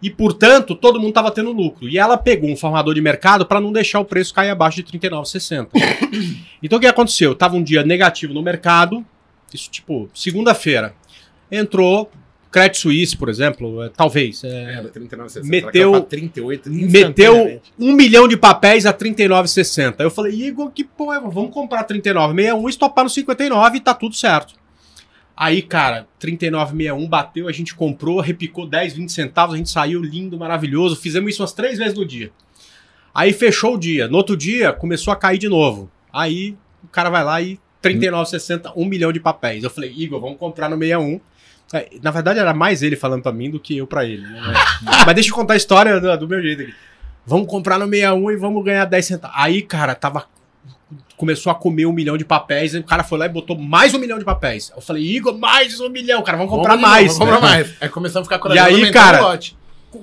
E, 0.02 0.10
portanto, 0.10 0.74
todo 0.74 0.98
mundo 0.98 1.10
estava 1.10 1.30
tendo 1.30 1.52
lucro. 1.52 1.88
E 1.88 1.96
ela 1.96 2.18
pegou 2.18 2.50
um 2.50 2.56
formador 2.56 2.92
de 2.92 3.00
mercado 3.00 3.46
para 3.46 3.60
não 3.60 3.72
deixar 3.72 4.00
o 4.00 4.04
preço 4.04 4.34
cair 4.34 4.50
abaixo 4.50 4.76
de 4.76 4.82
39,60. 4.84 5.68
então, 6.62 6.78
o 6.78 6.80
que 6.80 6.86
aconteceu? 6.88 7.34
Tava 7.36 7.54
um 7.56 7.62
dia 7.62 7.84
negativo 7.84 8.34
no 8.34 8.42
mercado. 8.42 9.06
Isso, 9.54 9.70
tipo, 9.70 10.10
segunda-feira. 10.12 10.94
Entrou 11.50 12.10
Credit 12.53 12.78
Suisse, 12.78 13.16
por 13.16 13.28
exemplo, 13.30 13.82
é, 13.82 13.88
talvez. 13.88 14.44
é, 14.44 14.74
Era 14.74 14.88
39,60. 14.90 15.48
meteu- 15.48 15.62
Ela 15.62 15.72
caiu 15.72 15.90
pra 15.92 16.00
38 16.03 16.70
meteu 16.70 16.86
instantaneamente. 17.32 17.72
um 17.78 17.92
milhão 17.94 18.28
de 18.28 18.36
papéis 18.36 18.84
a 18.84 18.92
39,60. 18.92 20.03
Eu 20.05 20.11
falei, 20.11 20.32
Igor, 20.34 20.70
que 20.70 20.84
porra, 20.84 21.18
vamos 21.20 21.50
comprar 21.53 21.82
39,61 21.84 22.66
e 22.66 22.70
estopar 22.70 23.05
no 23.05 23.11
59 23.11 23.78
e 23.78 23.80
tá 23.80 23.94
tudo 23.94 24.14
certo. 24.14 24.55
Aí, 25.34 25.62
cara, 25.62 26.07
39,61 26.20 27.09
bateu, 27.09 27.48
a 27.48 27.53
gente 27.53 27.74
comprou, 27.74 28.20
repicou 28.20 28.66
10, 28.66 28.92
20 28.92 29.11
centavos, 29.11 29.55
a 29.55 29.59
gente 29.59 29.70
saiu 29.70 30.03
lindo, 30.03 30.38
maravilhoso. 30.38 30.94
Fizemos 30.94 31.32
isso 31.32 31.42
umas 31.42 31.53
três 31.55 31.78
vezes 31.78 31.94
no 31.94 32.05
dia. 32.05 32.30
Aí 33.14 33.32
fechou 33.32 33.74
o 33.74 33.78
dia. 33.78 34.07
No 34.09 34.18
outro 34.18 34.36
dia, 34.36 34.72
começou 34.74 35.11
a 35.12 35.16
cair 35.16 35.38
de 35.38 35.48
novo. 35.48 35.90
Aí 36.12 36.55
o 36.84 36.88
cara 36.88 37.09
vai 37.09 37.24
lá 37.24 37.40
e 37.40 37.59
39,60, 37.82 38.72
um 38.76 38.84
milhão 38.84 39.11
de 39.11 39.20
papéis. 39.20 39.64
Eu 39.64 39.70
falei, 39.70 39.92
Igor, 39.96 40.20
vamos 40.20 40.38
comprar 40.38 40.68
no 40.68 40.76
61. 40.78 41.20
É, 41.72 41.88
Na 42.02 42.10
verdade, 42.10 42.38
era 42.38 42.52
mais 42.54 42.82
ele 42.82 42.96
falando 42.96 43.22
pra 43.22 43.32
mim 43.32 43.50
do 43.50 43.58
que 43.60 43.76
eu 43.76 43.86
pra 43.86 44.04
ele. 44.04 44.22
né? 44.26 44.40
Mas 45.06 45.14
deixa 45.14 45.30
eu 45.30 45.34
contar 45.34 45.54
a 45.54 45.56
história 45.56 46.00
do, 46.00 46.16
do 46.18 46.28
meu 46.28 46.40
jeito 46.42 46.62
aqui. 46.62 46.74
Vamos 47.24 47.46
comprar 47.46 47.78
no 47.78 47.86
61 47.88 48.30
e 48.32 48.36
vamos 48.36 48.64
ganhar 48.64 48.84
10 48.84 49.06
centavos. 49.06 49.36
Aí, 49.38 49.62
cara, 49.62 49.94
tava. 49.94 50.26
Começou 51.16 51.52
a 51.52 51.54
comer 51.54 51.86
um 51.86 51.92
milhão 51.92 52.16
de 52.16 52.24
papéis, 52.24 52.74
e 52.74 52.78
o 52.78 52.82
cara 52.84 53.04
foi 53.04 53.16
lá 53.16 53.26
e 53.26 53.28
botou 53.28 53.56
mais 53.56 53.94
um 53.94 53.98
milhão 53.98 54.18
de 54.18 54.24
papéis. 54.24 54.72
Eu 54.74 54.82
falei, 54.82 55.04
Igor, 55.04 55.38
mais 55.38 55.78
um 55.78 55.88
milhão, 55.88 56.20
cara, 56.22 56.36
vamos 56.36 56.50
comprar 56.52 56.74
Vamos 56.74 56.88
mais. 56.90 57.16
Vamos 57.16 57.34
comprar 57.34 57.48
né? 57.50 57.56
mais. 57.62 57.74
Aí 57.80 57.88
começamos 57.88 58.26
a 58.26 58.28
ficar 58.28 58.36
E 58.36 58.40
corajoso. 58.40 58.84
aí, 58.84 58.90
cara, 58.92 59.20
lote. 59.20 59.56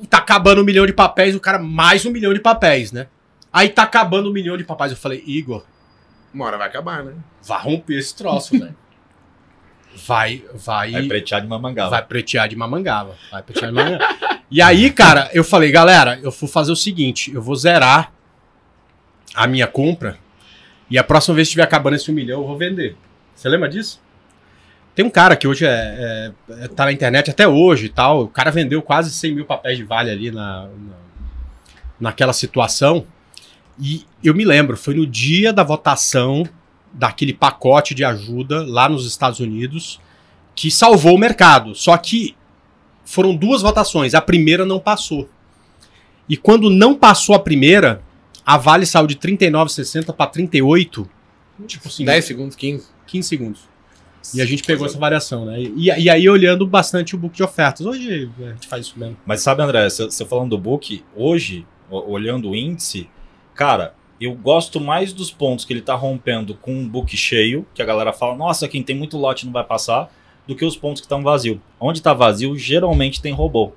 Tá 0.10 0.20
acabando 0.20 0.62
um 0.62 0.64
milhão 0.64 0.86
de 0.86 0.94
papéis, 0.94 1.36
o 1.36 1.40
cara, 1.40 1.60
mais 1.60 2.06
um 2.06 2.12
milhão 2.12 2.34
de 2.34 2.40
papéis, 2.40 2.92
né? 2.94 3.08
Aí 3.52 3.68
tá 3.68 3.84
acabando 3.84 4.30
um 4.30 4.34
milhão 4.34 4.56
de 4.56 4.64
papéis. 4.64 4.92
Eu 4.92 4.98
falei, 4.98 5.22
Igor, 5.28 5.64
Uma 6.34 6.46
hora 6.46 6.58
vai 6.58 6.68
acabar, 6.68 7.04
né? 7.04 7.14
vai 7.46 7.60
romper 7.62 7.98
esse 8.00 8.16
troço, 8.16 8.52
velho. 8.58 8.76
Vai, 10.08 10.44
vai, 10.54 10.92
Vai 10.92 11.04
pretear 11.04 11.42
de 11.42 11.48
mamangava. 11.48 11.90
vai 11.90 12.06
pretear 12.06 12.48
de 12.48 12.56
mamangava. 12.56 13.16
Vai 13.32 13.44
pretear 13.44 13.70
de 13.72 13.76
mamangava. 13.76 14.16
e 14.50 14.62
aí, 14.62 14.90
cara, 14.92 15.30
eu 15.34 15.44
falei, 15.44 15.72
galera, 15.72 16.20
eu 16.22 16.32
vou 16.32 16.50
fazer 16.50 16.72
o 16.72 16.76
seguinte, 16.76 17.32
eu 17.34 17.42
vou 17.42 17.56
zerar 17.56 18.12
a 19.36 19.46
minha 19.48 19.68
compra 19.68 20.18
e 20.90 20.98
a 20.98 21.04
próxima 21.04 21.36
vez 21.36 21.48
que 21.48 21.52
estiver 21.52 21.64
acabando 21.64 21.96
esse 21.96 22.10
um 22.10 22.14
milhão, 22.14 22.42
eu 22.42 22.48
vou 22.48 22.58
vender. 22.58 22.96
Você 23.36 23.48
lembra 23.48 23.70
disso? 23.70 24.02
Tem 24.96 25.06
um 25.06 25.10
cara 25.10 25.36
que 25.36 25.48
hoje 25.48 25.66
é, 25.66 25.70
é- 25.70 26.64
é- 26.64 26.68
tá 26.68 26.86
na 26.86 26.92
internet 26.92 27.30
até 27.30 27.48
hoje 27.48 27.86
e 27.86 27.90
tal. 27.90 28.24
O 28.24 28.28
cara 28.28 28.52
vendeu 28.52 28.82
quase 28.82 29.12
100 29.12 29.36
mil 29.36 29.46
papéis 29.46 29.78
de 29.78 29.84
vale 29.84 30.10
ali 30.10 30.32
na, 30.32 30.64
na- 30.64 30.70
naquela 32.00 32.34
situação. 32.34 33.06
E 33.80 34.06
eu 34.24 34.34
me 34.34 34.44
lembro, 34.44 34.76
foi 34.76 34.94
no 34.96 35.06
dia 35.08 35.54
da 35.54 35.64
votação 35.64 36.44
daquele 36.94 37.34
pacote 37.34 37.94
de 37.94 38.04
ajuda 38.04 38.64
lá 38.66 38.90
nos 38.90 39.06
Estados 39.06 39.40
Unidos 39.40 40.00
que 40.56 40.70
salvou 40.70 41.16
o 41.16 41.18
mercado. 41.18 41.74
Só 41.74 41.96
que 41.96 42.36
foram 43.06 43.34
duas 43.34 43.62
votações, 43.62 44.14
a 44.14 44.22
primeira 44.22 44.66
não 44.66 44.80
passou. 44.80 45.30
E 46.28 46.36
quando 46.36 46.70
não 46.70 46.94
passou 46.94 47.34
a 47.34 47.40
primeira, 47.40 48.04
a 48.46 48.58
Vale 48.58 48.86
saiu 48.86 49.08
de 49.08 49.16
39,60 49.16 50.14
para 50.14 50.30
38, 50.30 51.10
tipo 51.66 51.88
assim, 51.88 52.04
10 52.04 52.26
segundos, 52.26 52.56
15. 52.56 52.88
15 53.08 53.28
segundos. 53.28 53.62
E 54.36 54.42
a 54.42 54.46
gente 54.46 54.64
pegou 54.64 54.86
essa 54.86 55.00
variação, 55.00 55.46
né? 55.46 55.60
E, 55.60 55.86
e 55.86 56.10
aí 56.10 56.30
olhando 56.30 56.68
bastante 56.68 57.16
o 57.16 57.18
book 57.18 57.36
de 57.36 57.42
ofertas. 57.42 57.86
Hoje 57.86 58.30
a 58.40 58.50
gente 58.52 58.68
faz 58.68 58.86
isso 58.86 59.00
mesmo. 59.00 59.18
Mas 59.26 59.42
sabe, 59.42 59.64
André, 59.64 59.90
você 59.90 60.26
falando 60.26 60.50
do 60.50 60.58
book, 60.58 61.04
hoje, 61.16 61.66
olhando 61.90 62.50
o 62.50 62.56
índice, 62.56 63.10
cara, 63.56 63.96
eu 64.20 64.34
gosto 64.36 64.80
mais 64.80 65.14
dos 65.14 65.32
pontos 65.32 65.64
que 65.66 65.74
ele 65.74 65.82
tá 65.82 65.96
rompendo 65.96 66.56
com 66.56 66.74
um 66.74 66.88
book 66.88 67.16
cheio, 67.16 67.66
que 67.74 67.82
a 67.82 67.86
galera 67.86 68.12
fala, 68.14 68.36
nossa, 68.36 68.68
quem 68.68 68.84
tem 68.84 68.96
muito 68.96 69.18
lote 69.18 69.46
não 69.46 69.54
vai 69.54 69.64
passar, 69.64 70.12
do 70.48 70.56
que 70.56 70.66
os 70.66 70.76
pontos 70.76 71.00
que 71.02 71.06
estão 71.06 71.22
vazio. 71.22 71.62
Onde 71.80 72.02
tá 72.02 72.14
vazio, 72.14 72.58
geralmente 72.58 73.22
tem 73.22 73.32
robô. 73.34 73.72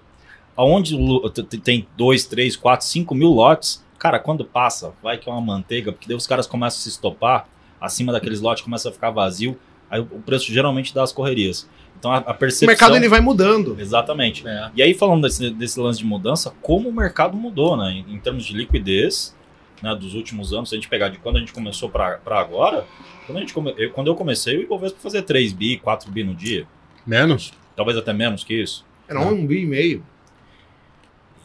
O 0.56 1.30
t- 1.30 1.42
tem 1.58 1.86
2, 1.96 2.26
3, 2.26 2.56
4, 2.56 2.86
5 2.86 3.14
mil 3.14 3.28
lotes, 3.30 3.84
cara, 3.98 4.18
quando 4.18 4.44
passa, 4.44 4.92
vai 5.02 5.16
que 5.18 5.28
é 5.28 5.32
uma 5.32 5.40
manteiga, 5.40 5.92
porque 5.92 6.06
daí 6.08 6.16
os 6.16 6.26
caras 6.26 6.46
começam 6.46 6.78
a 6.78 6.82
se 6.82 6.88
estopar, 6.88 7.48
acima 7.80 8.12
daqueles 8.12 8.40
lotes 8.40 8.62
começa 8.64 8.88
a 8.88 8.92
ficar 8.92 9.10
vazio, 9.10 9.58
aí 9.90 10.00
o 10.00 10.04
o 10.12 10.20
preço 10.22 10.52
geralmente 10.52 10.94
dá 10.94 11.02
as 11.02 11.12
correrias. 11.12 11.68
Então 11.98 12.10
a, 12.12 12.16
a 12.18 12.32
O 12.32 12.34
percepção... 12.34 12.66
mercado 12.68 12.96
ele 12.96 13.08
vai 13.08 13.20
mudando. 13.20 13.76
Exatamente. 13.78 14.46
É. 14.46 14.70
E 14.74 14.82
aí, 14.82 14.92
falando 14.92 15.22
desse, 15.22 15.50
desse 15.50 15.78
lance 15.78 16.00
de 16.00 16.04
mudança, 16.04 16.52
como 16.60 16.88
o 16.88 16.92
mercado 16.92 17.36
mudou, 17.36 17.76
né? 17.76 17.92
Em, 18.08 18.14
em 18.14 18.18
termos 18.18 18.44
de 18.44 18.54
liquidez, 18.54 19.36
né, 19.82 19.94
dos 19.94 20.14
últimos 20.14 20.52
anos, 20.52 20.68
se 20.68 20.74
a 20.74 20.78
gente 20.78 20.88
pegar 20.88 21.08
de 21.08 21.18
quando 21.18 21.36
a 21.36 21.40
gente 21.40 21.52
começou 21.52 21.88
para 21.90 22.20
agora, 22.26 22.86
quando, 23.26 23.38
a 23.38 23.40
gente 23.40 23.52
come, 23.52 23.74
eu, 23.76 23.90
quando 23.90 24.06
eu 24.08 24.14
comecei, 24.14 24.56
o 24.58 24.62
Ibovespa 24.62 24.98
fazer 25.00 25.22
3 25.22 25.52
bi, 25.52 25.76
4 25.78 26.10
bi 26.10 26.22
no 26.24 26.34
dia, 26.34 26.66
Menos? 27.06 27.52
talvez 27.76 27.96
até 27.98 28.12
menos 28.12 28.44
que 28.44 28.54
isso. 28.54 28.84
Era 29.08 29.20
um 29.20 29.46
bi 29.46 29.62
e 29.62 29.66
meio. 29.66 30.04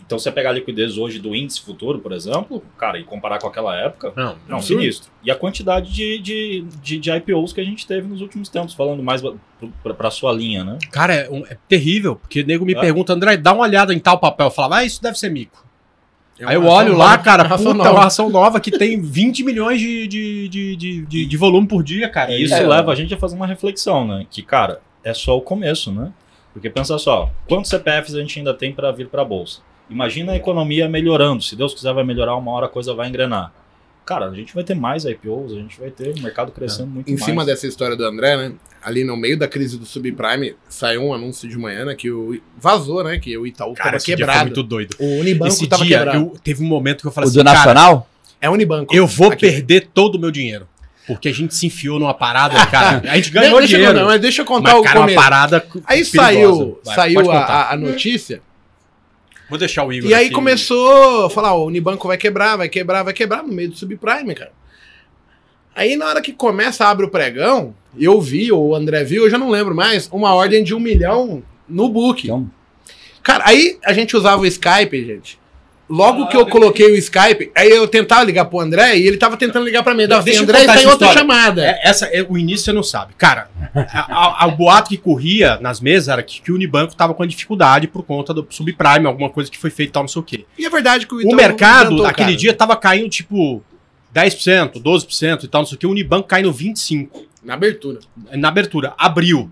Então, 0.06 0.18
se 0.18 0.24
você 0.24 0.32
pegar 0.32 0.52
a 0.52 0.54
liquidez 0.54 0.98
hoje 0.98 1.20
do 1.20 1.36
índice 1.36 1.60
futuro, 1.62 2.00
por 2.00 2.14
exemplo, 2.14 2.64
cara, 2.78 2.98
e 2.98 3.04
comparar 3.04 3.40
com 3.40 3.48
aquela 3.48 3.76
época, 3.76 4.14
Não, 4.16 4.38
não, 4.48 4.56
Absurdo. 4.58 4.80
sinistro. 4.82 5.12
E 5.22 5.30
a 5.30 5.36
quantidade 5.36 5.92
de, 5.94 6.18
de, 6.20 6.62
de, 6.82 6.98
de 6.98 7.12
IPOs 7.12 7.52
que 7.52 7.60
a 7.60 7.64
gente 7.64 7.86
teve 7.86 8.08
nos 8.08 8.22
últimos 8.22 8.48
tempos, 8.48 8.74
falando 8.74 9.04
mais 9.04 9.22
para 9.84 10.08
a 10.08 10.12
sua 10.12 10.32
linha, 10.32 10.64
né? 10.64 10.78
Cara, 10.94 11.14
é, 11.14 11.30
um- 11.30 11.46
é 11.46 11.58
terrível, 11.68 12.16
porque 12.16 12.40
o 12.40 12.46
nego 12.46 12.64
me 12.64 12.74
É. 12.74 12.80
pergunta, 12.80 13.12
André, 13.12 13.36
dá 13.36 13.52
uma 13.52 13.64
olhada 13.66 13.94
em 13.94 14.00
tal 14.00 14.18
papel. 14.18 14.48
Eu 14.48 14.52
falava, 14.52 14.78
ah, 14.78 14.86
isso 14.86 15.02
deve 15.04 15.20
ser 15.20 15.30
mico. 15.30 15.67
É 16.40 16.46
Aí 16.46 16.56
eu 16.56 16.66
olho 16.66 16.96
lá, 16.96 17.12
nova, 17.12 17.18
cara, 17.20 17.44
puta, 17.58 17.74
nova. 17.74 17.92
uma 17.92 18.06
ação 18.06 18.30
nova 18.30 18.60
que 18.60 18.70
tem 18.72 19.02
20 19.02 19.44
milhões 19.44 19.80
de, 19.80 20.08
de, 20.08 20.48
de, 20.50 20.76
de, 20.76 21.06
de, 21.06 21.26
de 21.26 21.38
volume 21.38 21.68
por 21.68 21.84
dia, 21.84 22.08
cara. 22.10 22.32
E 22.32 22.44
isso 22.44 22.54
É. 22.54 22.68
leva 22.68 22.92
a 22.92 22.96
gente 22.96 23.14
a 23.14 23.18
fazer 23.18 23.36
uma 23.36 23.48
reflexão, 23.48 24.06
né? 24.06 24.26
Que, 24.30 24.42
cara, 24.44 24.80
é 25.04 25.14
só 25.14 25.36
o 25.36 25.42
começo, 25.42 25.92
né? 25.92 26.12
Porque 26.54 26.70
pensa 26.70 26.98
só, 26.98 27.30
quantos 27.48 27.70
CPFs 27.70 28.16
a 28.16 28.20
gente 28.20 28.40
ainda 28.40 28.54
tem 28.54 28.72
para 28.72 28.92
vir 28.92 29.08
para 29.08 29.22
a 29.22 29.26
bolsa? 29.26 29.62
Imagina 29.90 30.34
a 30.34 30.36
economia 30.36 30.88
melhorando. 30.88 31.42
Se 31.44 31.56
Deus 31.56 31.74
quiser, 31.74 31.94
vai 31.94 32.04
melhorar, 32.04 32.36
uma 32.36 32.52
hora 32.52 32.66
a 32.66 32.70
coisa 32.70 32.94
vai 32.94 33.08
engrenar. 33.08 33.52
Cara, 34.08 34.28
a 34.30 34.34
gente 34.34 34.56
vai 34.56 34.64
ter 34.64 34.74
mais 34.74 35.04
IPOs, 35.04 35.52
a 35.52 35.56
gente 35.56 35.80
vai 35.80 35.90
ter 35.92 36.18
o 36.18 36.22
mercado 36.24 36.52
crescendo 36.52 36.88
muito 36.90 37.10
Em 37.10 37.14
mais. 37.16 37.26
cima 37.26 37.44
dessa 37.46 37.68
história 37.68 37.96
do 37.96 38.06
André, 38.06 38.38
né? 38.38 38.54
Ali 38.82 39.04
no 39.04 39.18
meio 39.18 39.38
da 39.38 39.48
crise 39.50 39.78
do 39.78 39.86
subprime, 39.86 40.56
saiu 40.70 41.04
um 41.04 41.14
anúncio 41.14 41.48
de 41.50 41.58
manhã, 41.58 41.84
né? 41.84 41.94
Que 41.94 42.10
o, 42.10 42.40
vazou, 42.58 43.04
né? 43.04 43.20
Que 43.20 43.38
o 43.38 43.46
Itaú 43.46 43.74
Cara, 43.74 43.84
tava 43.90 43.98
esse 43.98 44.06
dia 44.06 44.16
foi 44.16 44.26
quebrado. 44.26 44.46
muito 44.46 44.64
doido. 44.64 44.96
O 44.98 45.20
Unibanco 45.20 45.48
Esse 45.52 45.68
tava 45.68 45.84
dia, 45.86 45.98
quebrado. 45.98 46.18
eu, 46.20 46.34
teve 46.42 46.64
um 46.64 46.68
momento 46.68 47.02
que 47.02 47.08
eu 47.08 47.12
falei 47.12 47.28
O 47.28 47.30
assim, 47.32 47.40
do 47.40 47.44
cara, 47.44 47.58
Nacional? 47.58 48.10
É 48.40 48.50
Unibanco. 48.50 48.96
eu 48.96 49.06
vou 49.06 49.28
Aqui. 49.32 49.42
perder 49.42 49.90
todo 49.94 50.16
o 50.16 50.20
meu 50.20 50.32
dinheiro. 50.32 50.66
Porque 51.06 51.28
a 51.30 51.34
gente 51.34 51.56
se 51.56 51.66
enfiou 51.68 52.00
numa 52.00 52.14
parada, 52.14 52.66
cara. 52.68 53.02
A 53.12 53.16
gente 53.16 53.26
De- 53.26 53.32
ganhou 53.32 53.60
deixa 53.60 53.76
dinheiro. 53.78 53.98
Eu, 53.98 54.02
não, 54.02 54.08
mas 54.10 54.20
deixa 54.22 54.42
eu 54.42 54.46
contar 54.46 54.72
mas, 54.72 54.80
o 54.80 54.84
cara, 54.84 55.00
uma 55.00 55.06
começo. 55.08 55.22
parada 55.22 55.66
Aí 55.86 56.04
perigosa. 56.06 56.18
saiu, 56.18 56.80
Vai, 56.86 56.96
saiu 56.96 57.32
a- 57.32 57.72
a 57.72 57.78
notícia. 57.78 58.42
Vou 59.50 59.58
deixar 59.58 59.86
o 59.86 59.94
Igor 59.94 60.10
E 60.10 60.14
aí 60.14 60.26
aqui. 60.26 60.36
começou 60.36 61.26
a 61.26 61.30
falar, 61.30 61.54
ó, 61.54 61.64
o 61.64 61.68
Unibanco 61.68 62.08
vai 62.08 62.18
quebrar, 62.18 62.58
vai 62.58 62.70
quebrar, 62.70 63.04
vai 63.04 63.14
quebrar 63.14 63.44
no 63.44 63.54
meio 63.54 63.70
do 63.70 63.78
subprime, 63.78 64.36
cara. 64.36 64.52
Aí 65.76 65.96
na 65.96 66.08
hora 66.08 66.22
que 66.22 66.34
começa, 66.34 66.86
abre 66.86 67.06
o 67.06 67.10
pregão, 67.10 67.76
eu 67.98 68.20
vi, 68.20 68.52
ou 68.52 68.70
o 68.70 68.76
André 68.76 69.04
viu, 69.04 69.24
eu 69.24 69.30
já 69.30 69.38
não 69.38 69.50
lembro 69.50 69.76
mais, 69.76 70.10
uma 70.12 70.34
ordem 70.34 70.64
de 70.64 70.74
um 70.74 70.80
milhão 70.80 71.44
no 71.68 71.88
book. 71.88 72.26
Então, 72.26 72.50
Cara, 73.22 73.44
aí 73.46 73.78
a 73.84 73.92
gente 73.92 74.16
usava 74.16 74.42
o 74.42 74.46
Skype, 74.46 75.06
gente. 75.06 75.38
Logo 75.90 76.28
que 76.28 76.36
eu 76.36 76.46
coloquei 76.46 76.92
o 76.92 76.96
Skype, 76.96 77.50
aí 77.56 77.70
eu 77.70 77.88
tentava 77.88 78.24
ligar 78.26 78.44
pro 78.46 78.60
André 78.60 78.98
e 78.98 79.08
ele 79.08 79.16
tava 79.16 79.38
tentando 79.38 79.64
ligar 79.66 79.84
pra 79.84 79.94
mim. 79.94 80.06
Dava 80.06 80.22
Deixa 80.24 80.44
André 80.44 80.60
está 80.60 80.74
em 80.82 80.86
outra 80.86 81.08
história. 81.08 81.18
chamada. 81.18 81.66
É, 81.66 81.80
essa, 81.88 82.06
é, 82.08 82.22
o 82.28 82.38
início 82.38 82.66
você 82.66 82.74
não 82.74 82.84
sabe. 82.84 83.14
Cara, 83.18 83.50
a- 83.74 84.44
a- 84.44 84.48
o 84.48 84.52
boato 84.52 84.90
que 84.90 84.98
corria 84.98 85.58
nas 85.62 85.80
mesas 85.80 86.10
era 86.10 86.22
que, 86.22 86.42
que 86.42 86.52
o 86.52 86.56
Unibanco 86.56 86.94
tava 86.94 87.14
com 87.14 87.26
dificuldade 87.26 87.88
por 87.88 88.04
conta 88.04 88.34
do 88.34 88.46
subprime, 88.50 89.08
alguma 89.08 89.30
coisa 89.30 89.50
que 89.50 89.58
foi 89.58 89.70
feita 89.70 89.90
e 89.90 89.94
tal, 89.94 90.04
não 90.04 90.08
sei 90.10 90.20
o 90.22 90.26
quê. 90.26 90.46
E 90.60 90.66
é 90.66 90.70
verdade 90.70 91.08
que 91.08 91.16
o 91.16 91.30
O 91.30 91.34
mercado, 91.36 92.06
aquele 92.06 92.28
cara. 92.32 92.36
dia, 92.38 92.54
tava 92.54 92.76
caindo 92.76 93.08
tipo 93.10 93.64
10%, 94.14 94.80
12% 94.82 95.44
e 95.44 95.48
tal, 95.48 95.62
não 95.62 95.66
sei 95.68 95.76
o 95.76 95.80
quê. 95.80 95.88
O 95.88 95.92
Unibanco 95.92 96.28
caindo 96.28 96.52
25% 96.52 97.10
Na 97.44 97.54
abertura. 97.54 98.00
na 98.34 98.48
abertura. 98.50 98.94
Abriu. 98.98 99.50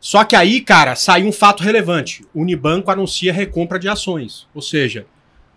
Só 0.00 0.22
que 0.22 0.36
aí, 0.36 0.60
cara, 0.60 0.94
saiu 0.94 1.26
um 1.26 1.32
fato 1.32 1.62
relevante. 1.62 2.24
O 2.34 2.42
Unibanco 2.42 2.90
anuncia 2.90 3.32
recompra 3.32 3.78
de 3.78 3.88
ações. 3.88 4.46
Ou 4.54 4.62
seja, 4.62 5.06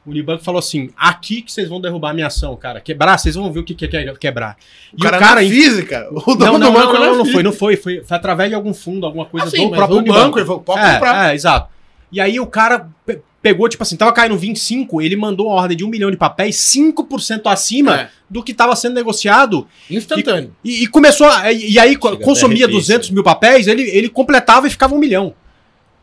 o 0.06 0.10
Unibanco 0.10 0.44
falou 0.44 0.60
assim: 0.60 0.90
aqui 0.98 1.42
que 1.42 1.52
vocês 1.52 1.70
vão 1.70 1.80
derrubar 1.80 2.14
minha 2.14 2.28
ação, 2.28 2.56
cara. 2.56 2.82
Quebrar, 2.82 3.18
vocês 3.18 3.36
vão 3.36 3.52
ver 3.52 3.60
o 3.60 3.64
que 3.64 3.76
que 3.76 3.86
é 3.86 4.14
quebrar. 4.16 4.58
O 4.94 4.98
cara, 5.02 5.20
na 5.20 5.38
física, 5.42 6.08
o 6.12 6.36
dono 6.36 6.54
Não, 6.54 6.60
não, 6.60 6.72
do 6.72 6.80
banco 6.80 6.94
não, 6.94 7.00
não, 7.00 7.08
não 7.18 7.26
física. 7.26 7.32
foi, 7.34 7.44
não 7.44 7.54
foi, 7.54 7.76
foi. 7.78 8.04
Foi 8.04 8.18
através 8.18 8.50
de 8.50 8.56
algum 8.56 8.74
fundo, 8.74 9.06
alguma 9.06 9.26
coisa 9.26 9.48
Ah, 9.48 9.50
sim, 9.50 9.70
do 9.70 9.76
próprio 9.76 10.00
o 10.00 10.04
banco, 10.04 10.40
ele 10.40 10.46
falou, 10.46 10.62
pode 10.62 10.82
comprar. 10.82 11.28
É, 11.30 11.32
é, 11.32 11.36
exato. 11.36 11.70
E 12.12 12.20
aí 12.20 12.40
o 12.40 12.48
cara 12.48 12.90
pe- 13.06 13.22
pegou, 13.42 13.70
tipo 13.70 13.84
assim, 13.84 13.96
tava 13.96 14.12
caindo 14.12 14.38
25, 14.38 15.02
ele 15.02 15.16
mandou 15.16 15.48
uma 15.48 15.56
ordem 15.56 15.78
de 15.78 15.86
um 15.86 15.88
milhão 15.88 16.12
de 16.12 16.18
papéis, 16.18 16.58
5% 16.58 17.42
acima 17.46 18.02
É, 18.02 18.10
do 18.30 18.44
que 18.44 18.52
estava 18.52 18.76
sendo 18.76 18.96
negociado, 18.96 19.66
instantâneo. 19.90 20.54
e, 20.64 20.84
e 20.84 20.88
começou, 20.88 21.26
a, 21.28 21.52
e, 21.52 21.72
e 21.74 21.80
aí 21.80 21.92
Chega 21.94 22.18
consumia 22.18 22.66
até 22.66 22.74
arrepio, 22.74 22.80
200 22.80 23.10
né? 23.10 23.14
mil 23.14 23.24
papéis, 23.24 23.68
ele, 23.68 23.84
ele 23.84 24.10
completava 24.10 24.68
e 24.68 24.70
ficava 24.70 24.94
um 24.94 24.98
milhão. 25.00 25.34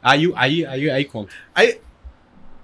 Aí, 0.03 0.33
aí, 0.37 0.65
aí, 0.65 0.89
aí 0.91 1.05
conta. 1.05 1.31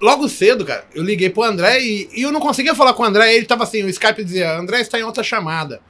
Logo 0.01 0.29
cedo, 0.29 0.65
cara, 0.65 0.85
eu 0.95 1.03
liguei 1.03 1.31
pro 1.31 1.45
André 1.45 1.81
e, 1.81 2.09
e 2.13 2.23
eu 2.23 2.33
não 2.33 2.41
conseguia 2.41 2.75
falar 2.75 2.95
com 2.95 3.03
o 3.03 3.07
André. 3.07 3.35
Ele 3.35 3.47
tava 3.47 3.65
assim, 3.65 3.83
o 3.83 3.89
Skype 3.89 4.25
dizia, 4.25 4.59
André 4.59 4.81
está 4.81 4.99
em 4.99 5.05
outra 5.05 5.23
chamada. 5.23 5.81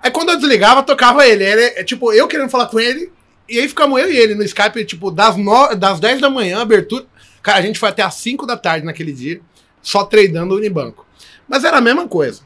Aí 0.00 0.10
quando 0.10 0.30
eu 0.30 0.36
desligava, 0.36 0.82
tocava 0.82 1.26
ele. 1.26 1.44
ele 1.44 1.62
é, 1.62 1.84
tipo, 1.84 2.12
eu 2.12 2.26
querendo 2.26 2.50
falar 2.50 2.66
com 2.66 2.80
ele, 2.80 3.12
e 3.48 3.58
aí 3.58 3.68
ficamos 3.68 4.00
eu 4.00 4.10
e 4.10 4.16
ele 4.16 4.34
no 4.34 4.42
Skype, 4.42 4.84
tipo, 4.84 5.10
das, 5.10 5.36
no, 5.36 5.74
das 5.74 6.00
10 6.00 6.20
da 6.20 6.30
manhã, 6.30 6.60
abertura. 6.60 7.06
Cara, 7.42 7.58
a 7.58 7.62
gente 7.62 7.78
foi 7.78 7.88
até 7.88 8.02
as 8.02 8.14
5 8.14 8.46
da 8.46 8.56
tarde 8.56 8.86
naquele 8.86 9.12
dia, 9.12 9.40
só 9.82 10.04
tradando 10.04 10.54
o 10.54 10.56
Unibanco. 10.56 11.06
Mas 11.48 11.64
era 11.64 11.78
a 11.78 11.80
mesma 11.80 12.08
coisa. 12.08 12.42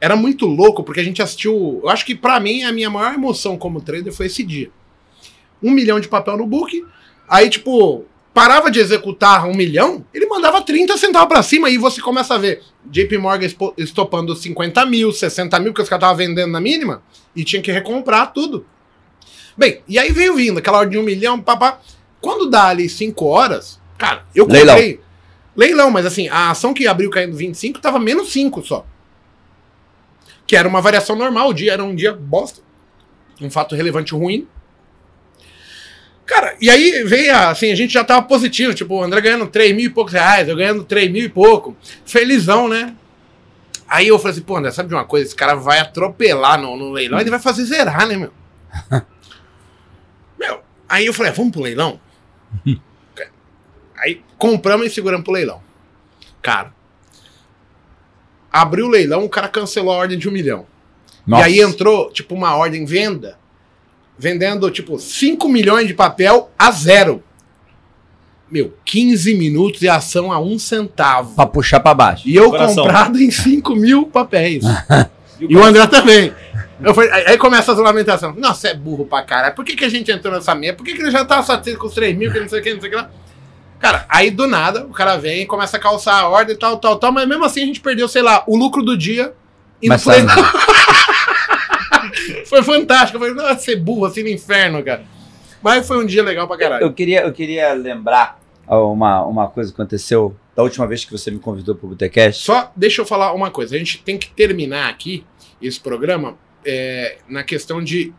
Era 0.00 0.16
muito 0.16 0.46
louco, 0.46 0.82
porque 0.82 1.00
a 1.00 1.04
gente 1.04 1.22
assistiu. 1.22 1.80
Eu 1.82 1.88
acho 1.88 2.04
que 2.04 2.14
pra 2.14 2.38
mim 2.38 2.64
a 2.64 2.72
minha 2.72 2.88
maior 2.88 3.14
emoção 3.14 3.56
como 3.56 3.80
trader 3.80 4.12
foi 4.12 4.26
esse 4.26 4.42
dia. 4.42 4.70
Um 5.62 5.70
milhão 5.70 5.98
de 5.98 6.08
papel 6.08 6.36
no 6.36 6.46
book. 6.46 6.84
Aí, 7.28 7.50
tipo, 7.50 8.04
parava 8.36 8.70
de 8.70 8.78
executar 8.78 9.48
um 9.48 9.54
milhão, 9.54 10.04
ele 10.12 10.26
mandava 10.26 10.60
30 10.60 10.94
centavos 10.98 11.26
pra 11.26 11.42
cima. 11.42 11.70
E 11.70 11.78
você 11.78 12.02
começa 12.02 12.34
a 12.34 12.38
ver 12.38 12.62
JP 12.84 13.16
Morgan 13.16 13.46
estopando 13.78 14.36
50 14.36 14.84
mil, 14.84 15.10
60 15.10 15.58
mil, 15.58 15.72
que 15.72 15.80
os 15.80 15.88
caras 15.88 16.02
estavam 16.02 16.16
vendendo 16.18 16.52
na 16.52 16.60
mínima, 16.60 17.02
e 17.34 17.42
tinha 17.42 17.62
que 17.62 17.72
recomprar 17.72 18.34
tudo. 18.34 18.66
Bem, 19.56 19.80
e 19.88 19.98
aí 19.98 20.12
veio 20.12 20.34
vindo 20.34 20.58
aquela 20.58 20.80
ordem 20.80 20.92
de 20.92 20.98
um 20.98 21.02
milhão, 21.02 21.40
papá. 21.40 21.80
Quando 22.20 22.50
dá 22.50 22.66
ali 22.66 22.90
5 22.90 23.24
horas, 23.24 23.80
cara, 23.96 24.26
eu 24.34 24.44
comprei. 24.44 24.64
Leilão. 24.64 24.98
Leilão, 25.56 25.90
mas 25.90 26.04
assim, 26.04 26.28
a 26.28 26.50
ação 26.50 26.74
que 26.74 26.86
abriu 26.86 27.08
caindo 27.08 27.34
25 27.34 27.80
tava 27.80 27.98
menos 27.98 28.30
5 28.32 28.62
só. 28.66 28.84
Que 30.46 30.56
era 30.56 30.68
uma 30.68 30.82
variação 30.82 31.16
normal, 31.16 31.48
o 31.48 31.54
dia 31.54 31.72
era 31.72 31.82
um 31.82 31.94
dia 31.94 32.12
bosta. 32.12 32.60
Um 33.40 33.48
fato 33.48 33.74
relevante 33.74 34.12
ruim. 34.12 34.46
Cara, 36.26 36.56
e 36.60 36.68
aí 36.68 37.04
veio, 37.04 37.32
a- 37.32 37.50
assim, 37.50 37.70
a 37.70 37.74
gente 37.76 37.92
já 37.94 38.02
tava 38.04 38.26
positivo, 38.26 38.74
tipo, 38.74 38.94
o 38.96 39.02
André 39.02 39.20
ganhando 39.20 39.46
3 39.46 39.74
mil 39.74 39.86
e 39.86 39.90
poucos 39.90 40.12
reais, 40.12 40.48
eu 40.48 40.56
ganhando 40.56 40.82
3 40.84 41.10
mil 41.10 41.22
e 41.24 41.28
pouco. 41.28 41.76
Felizão, 42.04 42.66
né? 42.68 42.94
Aí 43.88 44.08
eu 44.08 44.18
falei 44.18 44.32
assim, 44.32 44.42
pô, 44.42 44.56
André, 44.56 44.72
sabe 44.72 44.88
de 44.88 44.94
uma 44.94 45.04
coisa? 45.04 45.24
Esse 45.26 45.36
cara 45.36 45.54
vai 45.54 45.78
atropelar 45.78 46.60
no, 46.60 46.76
no 46.76 46.90
leilão, 46.90 47.20
ele 47.20 47.30
vai 47.30 47.38
fazer 47.38 47.64
zerar, 47.64 48.06
né, 48.08 48.16
meu? 48.16 48.32
meu, 50.38 50.60
Aí 50.88 51.06
eu 51.06 51.12
falei, 51.14 51.30
ah, 51.32 51.34
vamos 51.34 51.52
pro 51.52 51.62
leilão? 51.62 52.00
Aí 53.98 54.22
compramos 54.36 54.86
e 54.86 54.90
seguramos 54.90 55.24
pro 55.24 55.32
leilão. 55.32 55.62
Cara, 56.42 56.72
abriu 58.52 58.86
o 58.86 58.90
leilão, 58.90 59.24
o 59.24 59.28
cara 59.28 59.48
cancelou 59.48 59.92
a 59.94 59.96
ordem 59.96 60.18
de 60.18 60.28
um 60.28 60.32
milhão. 60.32 60.66
Nossa. 61.26 61.42
E 61.48 61.52
aí 61.54 61.60
entrou, 61.60 62.10
tipo, 62.12 62.34
uma 62.34 62.54
ordem 62.54 62.84
venda, 62.84 63.38
vendendo, 64.18 64.70
tipo, 64.70 64.98
5 64.98 65.48
milhões 65.48 65.86
de 65.86 65.94
papel 65.94 66.50
a 66.58 66.70
zero. 66.70 67.22
Meu, 68.50 68.72
15 68.84 69.34
minutos 69.34 69.82
e 69.82 69.88
ação 69.88 70.32
a 70.32 70.38
um 70.38 70.58
centavo. 70.58 71.34
Pra 71.34 71.46
puxar 71.46 71.80
pra 71.80 71.92
baixo. 71.94 72.28
E 72.28 72.36
eu 72.36 72.50
Coração. 72.50 72.84
comprado 72.84 73.20
em 73.20 73.30
5 73.30 73.74
mil 73.74 74.06
papéis. 74.06 74.64
e 75.40 75.56
o 75.56 75.64
André 75.64 75.86
também. 75.88 76.32
Eu 76.80 76.94
falei, 76.94 77.10
aí 77.10 77.38
começa 77.38 77.72
as 77.72 77.78
lamentações. 77.78 78.36
Nossa, 78.36 78.68
é 78.68 78.74
burro 78.74 79.04
pra 79.06 79.22
caralho. 79.22 79.54
Por 79.54 79.64
que, 79.64 79.74
que 79.74 79.84
a 79.84 79.88
gente 79.88 80.10
entrou 80.12 80.32
nessa 80.32 80.54
merda? 80.54 80.76
Por 80.76 80.84
que, 80.84 80.94
que 80.94 81.02
ele 81.02 81.10
já 81.10 81.24
tava 81.24 81.42
satisfeito 81.42 81.78
com 81.78 81.86
os 81.86 81.94
3 81.94 82.16
mil, 82.16 82.30
que 82.32 82.38
não 82.38 82.48
sei 82.48 82.60
o 82.60 82.62
que, 82.62 82.74
não 82.74 82.80
sei 82.80 82.88
o 82.88 82.92
que 82.92 82.96
lá? 82.98 83.10
Cara, 83.80 84.06
aí 84.08 84.30
do 84.30 84.46
nada, 84.46 84.86
o 84.86 84.90
cara 84.90 85.16
vem 85.16 85.42
e 85.42 85.46
começa 85.46 85.76
a 85.76 85.80
calçar 85.80 86.14
a 86.20 86.28
ordem 86.28 86.54
e 86.54 86.58
tal, 86.58 86.76
tal, 86.78 86.96
tal, 86.96 87.12
mas 87.12 87.26
mesmo 87.28 87.44
assim 87.44 87.62
a 87.62 87.66
gente 87.66 87.80
perdeu, 87.80 88.08
sei 88.08 88.22
lá, 88.22 88.42
o 88.46 88.56
lucro 88.56 88.82
do 88.82 88.96
dia 88.96 89.34
e 89.82 89.88
Mas 89.88 90.02
sabe- 90.02 90.22
Foi 92.48 92.62
fantástico. 92.62 93.22
Eu 93.22 93.34
falei, 93.34 93.34
não, 93.34 93.58
ser 93.58 93.76
burro 93.76 94.06
assim 94.06 94.22
no 94.22 94.28
inferno, 94.28 94.82
cara. 94.82 95.04
Mas 95.62 95.86
foi 95.86 95.98
um 95.98 96.06
dia 96.06 96.22
legal 96.22 96.46
pra 96.46 96.56
caralho. 96.56 96.84
Eu 96.84 96.92
queria, 96.92 97.22
eu 97.22 97.32
queria 97.32 97.72
lembrar 97.72 98.38
uma, 98.68 99.24
uma 99.24 99.48
coisa 99.48 99.72
que 99.72 99.80
aconteceu 99.80 100.36
da 100.54 100.62
última 100.62 100.86
vez 100.86 101.04
que 101.04 101.12
você 101.12 101.30
me 101.30 101.38
convidou 101.38 101.74
pro 101.74 101.88
Botecast. 101.88 102.44
Só 102.44 102.72
deixa 102.76 103.02
eu 103.02 103.06
falar 103.06 103.32
uma 103.32 103.50
coisa. 103.50 103.74
A 103.74 103.78
gente 103.78 104.02
tem 104.02 104.18
que 104.18 104.30
terminar 104.30 104.88
aqui 104.88 105.24
esse 105.60 105.80
programa 105.80 106.36
é, 106.64 107.18
na 107.28 107.42
questão 107.42 107.82
de 107.82 108.12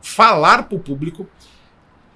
falar 0.00 0.64
para 0.64 0.76
o 0.76 0.80
público 0.80 1.28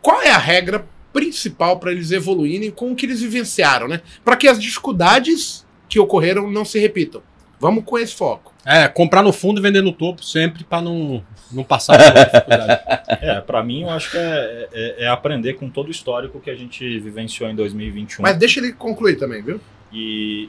qual 0.01 0.23
é 0.23 0.31
a 0.31 0.39
regra 0.39 0.87
principal 1.13 1.79
para 1.79 1.93
eles 1.93 2.11
evoluírem 2.11 2.71
com 2.71 2.93
o 2.93 2.97
que 2.97 3.07
eles 3.07 3.21
vivenciaram, 3.21 3.87
né? 3.87 4.01
Para 4.25 4.37
que 4.37 4.49
as 4.49 4.61
dificuldades 4.61 5.67
que 5.89 5.99
ocorreram 5.99 6.51
não 6.51 6.65
se 6.65 6.79
repitam. 6.79 7.23
Vamos 7.61 7.85
com 7.85 7.99
esse 7.99 8.15
foco. 8.15 8.54
É, 8.67 8.89
comprar 8.89 9.23
no 9.23 9.33
fundo 9.33 9.61
e 9.61 9.63
vender 9.63 9.83
no 9.83 9.93
topo 9.93 10.25
sempre 10.25 10.65
pra 10.65 10.81
não, 10.81 11.23
não 11.53 11.63
passar 11.63 11.99
por 11.99 12.25
dificuldade. 12.25 12.81
É, 13.21 13.41
pra 13.41 13.63
mim 13.63 13.83
eu 13.83 13.91
acho 13.91 14.11
que 14.11 14.17
é, 14.19 14.69
é- 14.73 15.05
é 15.05 15.09
aprender 15.09 15.55
com 15.55 15.69
todo 15.71 15.89
o 15.89 15.91
histórico 15.91 16.41
que 16.41 16.51
a 16.51 16.55
gente 16.55 16.99
vivenciou 16.99 17.49
em 17.49 17.55
2021. 17.55 18.23
Mas 18.23 18.37
deixa 18.37 18.61
ele 18.61 18.73
concluir 18.73 19.17
também, 19.17 19.43
viu? 19.43 19.61
E, 19.93 20.49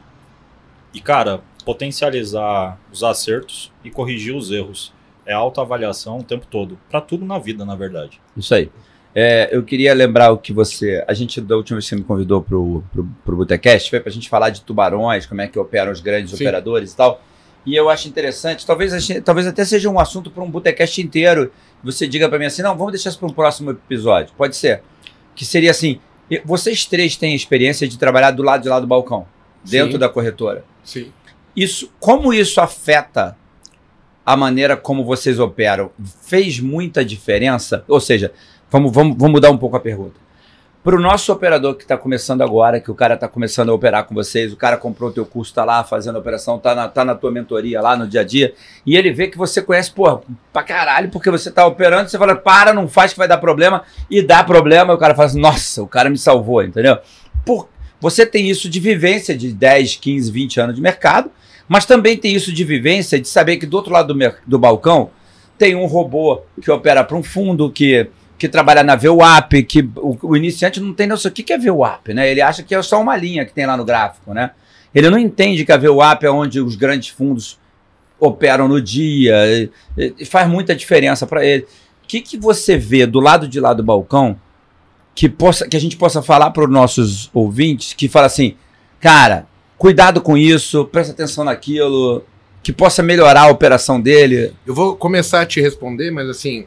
e, 0.94 1.00
cara, 1.00 1.42
potencializar 1.64 2.78
os 2.92 3.04
acertos 3.04 3.72
e 3.84 3.90
corrigir 3.90 4.36
os 4.36 4.52
erros. 4.52 4.94
É 5.26 5.34
autoavaliação 5.34 6.20
o 6.20 6.24
tempo 6.24 6.46
todo. 6.50 6.78
Pra 6.90 7.02
tudo 7.02 7.26
na 7.26 7.40
vida, 7.40 7.66
na 7.66 7.76
verdade. 7.76 8.20
Isso 8.38 8.54
aí. 8.54 8.70
É, 9.14 9.50
eu 9.52 9.64
queria 9.64 9.94
lembrar 9.94 10.32
o 10.32 10.38
que 10.38 10.52
você. 10.52 11.04
A 11.08 11.14
gente, 11.14 11.40
da 11.40 11.56
última 11.56 11.78
vez 11.78 11.86
que 11.86 11.90
você 11.90 11.96
me 11.96 12.04
convidou 12.04 12.42
pro, 12.42 12.84
pro, 12.92 13.08
pro 13.24 13.36
Botecast, 13.38 13.90
foi 13.90 14.00
pra 14.02 14.12
gente 14.12 14.28
falar 14.30 14.50
de 14.50 14.62
tubarões, 14.62 15.26
como 15.26 15.42
é 15.42 15.48
que 15.48 15.58
operam 15.58 15.92
os 15.92 16.02
grandes 16.02 16.32
Sim. 16.32 16.44
operadores 16.44 16.92
e 16.92 16.98
tal. 16.98 17.22
E 17.66 17.76
eu 17.76 17.90
acho 17.90 18.08
interessante, 18.08 18.66
talvez, 18.66 18.94
talvez 19.24 19.48
até 19.48 19.66
seja 19.66 19.90
um 19.90 20.00
assunto 20.00 20.30
para 20.30 20.44
um 20.44 20.50
Botecast 20.50 21.02
inteiro. 21.02 21.52
Você 21.84 22.08
diga 22.08 22.30
pra 22.30 22.38
mim 22.38 22.46
assim: 22.46 22.62
não, 22.62 22.78
vamos 22.78 22.94
deixar 22.94 23.10
isso 23.10 23.20
para 23.20 23.28
um 23.28 23.34
próximo 23.34 23.72
episódio. 23.72 24.34
Pode 24.38 24.56
ser. 24.56 24.84
Que 25.34 25.44
seria 25.44 25.72
assim: 25.72 26.00
vocês 26.44 26.86
três 26.86 27.16
têm 27.16 27.34
experiência 27.36 27.88
de 27.88 27.98
trabalhar 27.98 28.32
do 28.32 28.44
lado 28.44 28.62
de 28.62 28.70
lá 28.70 28.80
do 28.80 28.86
balcão, 28.86 29.26
dentro 29.64 29.94
Sim. 29.94 30.00
da 30.00 30.10
corretora. 30.10 30.64
Sim. 30.84 31.12
Isso, 31.56 31.92
como 32.00 32.34
isso 32.34 32.62
afeta 32.62 33.38
a 34.26 34.36
maneira 34.36 34.76
como 34.76 35.04
vocês 35.04 35.40
operam? 35.40 35.92
Fez 36.24 36.60
muita 36.60 37.04
diferença? 37.04 37.84
Ou 37.88 38.00
seja, 38.00 38.32
vamos, 38.70 38.92
vamos, 38.92 39.18
vamos 39.18 39.34
mudar 39.34 39.50
um 39.52 39.58
pouco 39.58 39.76
a 39.76 39.80
pergunta. 39.80 40.25
Para 40.86 40.98
o 40.98 41.02
nosso 41.02 41.34
operador 41.34 41.74
que 41.74 41.82
está 41.82 41.98
começando 41.98 42.44
agora, 42.44 42.80
que 42.80 42.92
o 42.92 42.94
cara 42.94 43.16
está 43.16 43.28
começando 43.28 43.70
a 43.70 43.74
operar 43.74 44.04
com 44.04 44.14
vocês, 44.14 44.54
o 44.54 44.56
cara 44.56 44.78
comprou 44.78 45.10
o 45.10 45.12
teu 45.12 45.26
curso, 45.26 45.50
está 45.50 45.66
lá 45.66 45.84
fazendo 45.84 46.18
a 46.18 46.20
operação, 46.20 46.58
está 46.58 46.76
na, 46.76 46.88
tá 46.88 47.04
na 47.04 47.16
tua 47.16 47.32
mentoria 47.32 47.82
lá 47.82 47.98
no 47.98 48.08
dia 48.08 48.22
a 48.22 48.24
dia, 48.24 48.54
e 48.86 48.96
ele 48.96 49.12
vê 49.12 49.28
que 49.28 49.36
você 49.36 49.64
conhece, 49.64 49.90
pô, 49.90 50.22
pra 50.54 50.62
caralho, 50.62 51.10
porque 51.10 51.32
você 51.32 51.50
está 51.50 51.66
operando, 51.66 52.08
você 52.08 52.20
fala, 52.20 52.36
para, 52.36 52.72
não 52.72 52.88
faz 52.88 53.14
que 53.14 53.18
vai 53.18 53.28
dar 53.28 53.40
problema, 53.40 53.82
e 54.12 54.22
dá 54.22 54.44
problema, 54.44 54.94
e 54.94 54.96
o 54.96 55.00
cara 55.00 55.16
fala 55.16 55.26
assim, 55.26 55.42
nossa, 55.42 55.82
o 55.82 55.88
cara 55.88 56.08
me 56.08 56.20
salvou, 56.20 56.62
entendeu? 56.62 57.00
Por, 57.44 57.68
você 58.00 58.24
tem 58.24 58.48
isso 58.48 58.70
de 58.70 58.80
vivência 58.80 59.36
de 59.36 59.52
10, 59.54 59.96
15, 59.96 60.32
20 60.32 60.60
anos 60.60 60.76
de 60.76 60.84
mercado, 60.84 61.32
mas 61.68 61.88
também 61.88 62.16
tem 62.16 62.36
isso 62.36 62.54
de 62.54 62.64
vivência 62.64 63.20
de 63.20 63.28
saber 63.28 63.58
que 63.58 63.66
do 63.66 63.76
outro 63.76 63.92
lado 63.92 64.14
do, 64.14 64.34
do 64.46 64.60
balcão 64.60 65.10
tem 65.58 65.76
um 65.76 65.88
robô 65.88 66.44
que 66.62 66.70
opera 66.70 67.04
para 67.04 67.18
um 67.18 67.24
fundo, 67.24 67.72
que, 67.72 68.08
que 68.38 68.50
trabalha 68.50 68.84
na 68.84 68.96
VWAP, 68.96 69.64
que 69.64 69.90
o, 69.96 70.18
o 70.22 70.38
iniciante 70.38 70.80
não 70.80 70.94
tem 70.94 71.08
noção. 71.08 71.30
O 71.30 71.34
que 71.34 71.44
que 71.44 71.54
é 71.54 71.58
VWAP? 71.58 72.14
Né? 72.14 72.30
Ele 72.30 72.42
acha 72.42 72.64
que 72.64 72.76
é 72.76 72.82
só 72.82 73.02
uma 73.02 73.16
linha 73.16 73.46
que 73.46 73.54
tem 73.54 73.66
lá 73.66 73.78
no 73.78 73.86
gráfico. 73.86 74.34
Né? 74.34 74.52
Ele 74.94 75.10
não 75.10 75.18
entende 75.18 75.64
que 75.66 75.72
a 75.72 75.78
VWAP 75.78 76.24
é 76.26 76.30
onde 76.30 76.60
os 76.60 76.76
grandes 76.76 77.10
fundos 77.10 77.58
operam 78.20 78.68
no 78.68 78.82
dia, 78.82 79.36
e- 79.98 80.14
e 80.20 80.26
faz 80.26 80.48
muita 80.50 80.76
diferença 80.76 81.26
para 81.28 81.46
ele. 81.46 81.64
O 82.04 82.08
que, 82.08 82.22
que 82.22 82.38
você 82.38 82.78
vê 82.78 83.06
do 83.06 83.20
lado 83.20 83.48
de 83.48 83.60
lá 83.60 83.74
do 83.74 83.84
balcão 83.84 84.40
que, 85.14 85.28
possa, 85.30 85.68
que 85.68 85.76
a 85.76 85.80
gente 85.80 85.98
possa 85.98 86.22
falar 86.22 86.52
para 86.52 86.64
os 86.64 86.70
nossos 86.70 87.30
ouvintes 87.34 87.94
que 87.94 88.08
fala 88.08 88.28
assim, 88.28 88.56
cara, 89.00 89.48
cuidado 89.78 90.22
com 90.22 90.38
isso, 90.38 90.86
presta 90.86 91.14
atenção 91.14 91.44
naquilo, 91.44 92.24
que 92.62 92.72
possa 92.74 93.02
melhorar 93.04 93.42
a 93.44 93.52
operação 93.52 94.00
dele. 94.00 94.54
Eu 94.66 94.74
vou 94.74 94.96
começar 94.96 95.42
a 95.42 95.46
te 95.46 95.60
responder, 95.62 96.12
mas 96.12 96.28
assim, 96.30 96.66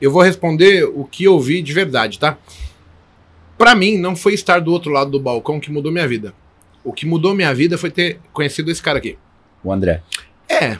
eu 0.00 0.10
vou 0.10 0.22
responder 0.22 0.84
o 0.84 1.04
que 1.04 1.24
eu 1.24 1.38
vi 1.40 1.62
de 1.62 1.72
verdade, 1.72 2.18
tá? 2.18 2.38
Pra 3.56 3.74
mim, 3.74 3.96
não 3.96 4.16
foi 4.16 4.34
estar 4.34 4.60
do 4.60 4.72
outro 4.72 4.90
lado 4.90 5.10
do 5.10 5.20
balcão 5.20 5.60
que 5.60 5.70
mudou 5.70 5.92
minha 5.92 6.06
vida. 6.08 6.34
O 6.82 6.92
que 6.92 7.06
mudou 7.06 7.34
minha 7.34 7.54
vida 7.54 7.78
foi 7.78 7.90
ter 7.90 8.20
conhecido 8.32 8.70
esse 8.70 8.82
cara 8.82 8.98
aqui. 8.98 9.16
O 9.62 9.72
André. 9.72 10.02
É. 10.48 10.78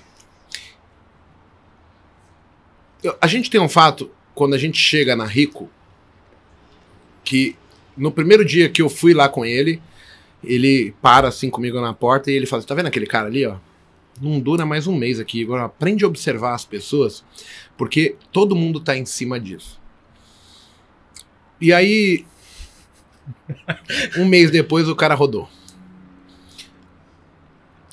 Eu- 3.02 3.16
a 3.20 3.26
gente 3.26 3.50
tem 3.50 3.60
um 3.60 3.68
fato, 3.68 4.10
quando 4.34 4.54
a 4.54 4.58
gente 4.58 4.78
chega 4.78 5.14
na 5.14 5.24
Rico, 5.24 5.68
que 7.22 7.56
no 7.96 8.10
primeiro 8.10 8.44
dia 8.44 8.68
que 8.68 8.82
eu 8.82 8.88
fui 8.88 9.14
lá 9.14 9.28
com 9.28 9.44
ele, 9.44 9.80
ele 10.42 10.94
para 11.00 11.28
assim 11.28 11.48
comigo 11.48 11.80
na 11.80 11.94
porta 11.94 12.30
e 12.30 12.34
ele 12.34 12.46
fala: 12.46 12.62
Tá 12.62 12.74
vendo 12.74 12.86
aquele 12.86 13.06
cara 13.06 13.28
ali, 13.28 13.46
ó? 13.46 13.56
Não 14.20 14.38
dura 14.38 14.64
mais 14.66 14.86
um 14.86 14.94
mês 14.94 15.18
aqui. 15.18 15.42
Agora 15.42 15.64
aprende 15.64 16.04
a 16.04 16.08
observar 16.08 16.54
as 16.54 16.64
pessoas, 16.64 17.24
porque 17.76 18.16
todo 18.32 18.56
mundo 18.56 18.80
tá 18.80 18.96
em 18.96 19.04
cima 19.04 19.38
disso. 19.38 19.80
E 21.60 21.72
aí, 21.72 22.24
um 24.18 24.24
mês 24.24 24.50
depois, 24.50 24.88
o 24.88 24.96
cara 24.96 25.14
rodou. 25.14 25.48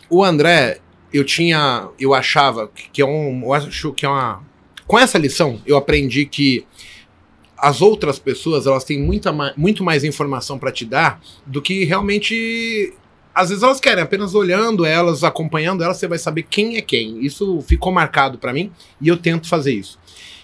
O 0.09 0.23
André, 0.23 0.81
eu 1.13 1.23
tinha, 1.23 1.89
eu 1.99 2.13
achava 2.13 2.67
que 2.67 3.01
é 3.01 3.05
um, 3.05 3.43
eu 3.43 3.53
acho 3.53 3.93
que 3.93 4.05
é 4.05 4.09
uma, 4.09 4.43
com 4.87 4.99
essa 4.99 5.17
lição 5.17 5.61
eu 5.65 5.77
aprendi 5.77 6.25
que 6.25 6.65
as 7.57 7.81
outras 7.81 8.17
pessoas 8.19 8.65
elas 8.65 8.83
têm 8.83 8.99
muita, 8.99 9.31
muito 9.55 9.83
mais 9.83 10.03
informação 10.03 10.57
para 10.57 10.71
te 10.71 10.83
dar 10.83 11.21
do 11.45 11.61
que 11.61 11.85
realmente 11.85 12.93
às 13.33 13.49
vezes 13.49 13.63
elas 13.63 13.79
querem, 13.79 14.03
apenas 14.03 14.35
olhando 14.35 14.85
elas, 14.85 15.23
acompanhando 15.23 15.83
elas, 15.83 15.97
você 15.97 16.07
vai 16.07 16.17
saber 16.17 16.43
quem 16.43 16.77
é 16.77 16.81
quem. 16.81 17.23
Isso 17.23 17.61
ficou 17.61 17.91
marcado 17.91 18.37
para 18.37 18.53
mim 18.53 18.71
e 18.99 19.07
eu 19.07 19.17
tento 19.17 19.47
fazer 19.47 19.73
isso. 19.73 19.99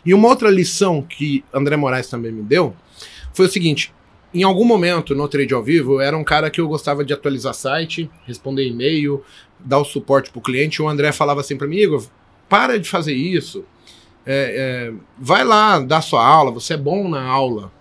E 0.05 0.13
uma 0.13 0.27
outra 0.27 0.49
lição 0.49 1.01
que 1.01 1.43
André 1.53 1.75
Moraes 1.75 2.09
também 2.09 2.31
me 2.31 2.43
deu 2.43 2.73
foi 3.33 3.45
o 3.45 3.49
seguinte: 3.49 3.93
em 4.33 4.43
algum 4.43 4.63
momento 4.63 5.13
no 5.13 5.27
Trade 5.27 5.53
ao 5.53 5.63
Vivo, 5.63 5.95
eu 5.95 6.01
era 6.01 6.17
um 6.17 6.23
cara 6.23 6.49
que 6.49 6.61
eu 6.61 6.67
gostava 6.67 7.03
de 7.03 7.13
atualizar 7.13 7.53
site, 7.53 8.09
responder 8.25 8.65
e-mail, 8.65 9.23
dar 9.59 9.79
o 9.79 9.85
suporte 9.85 10.29
pro 10.31 10.41
cliente. 10.41 10.81
O 10.81 10.87
André 10.87 11.11
falava 11.11 11.41
assim 11.41 11.57
para 11.57 11.67
mim, 11.67 11.77
Igor, 11.77 12.05
para 12.47 12.79
de 12.79 12.89
fazer 12.89 13.13
isso. 13.13 13.65
É, 14.25 14.91
é, 14.91 14.93
vai 15.17 15.45
lá 15.45 15.79
dar 15.79 16.01
sua 16.01 16.25
aula, 16.25 16.51
você 16.51 16.73
é 16.73 16.77
bom 16.77 17.07
na 17.07 17.23
aula. 17.23 17.71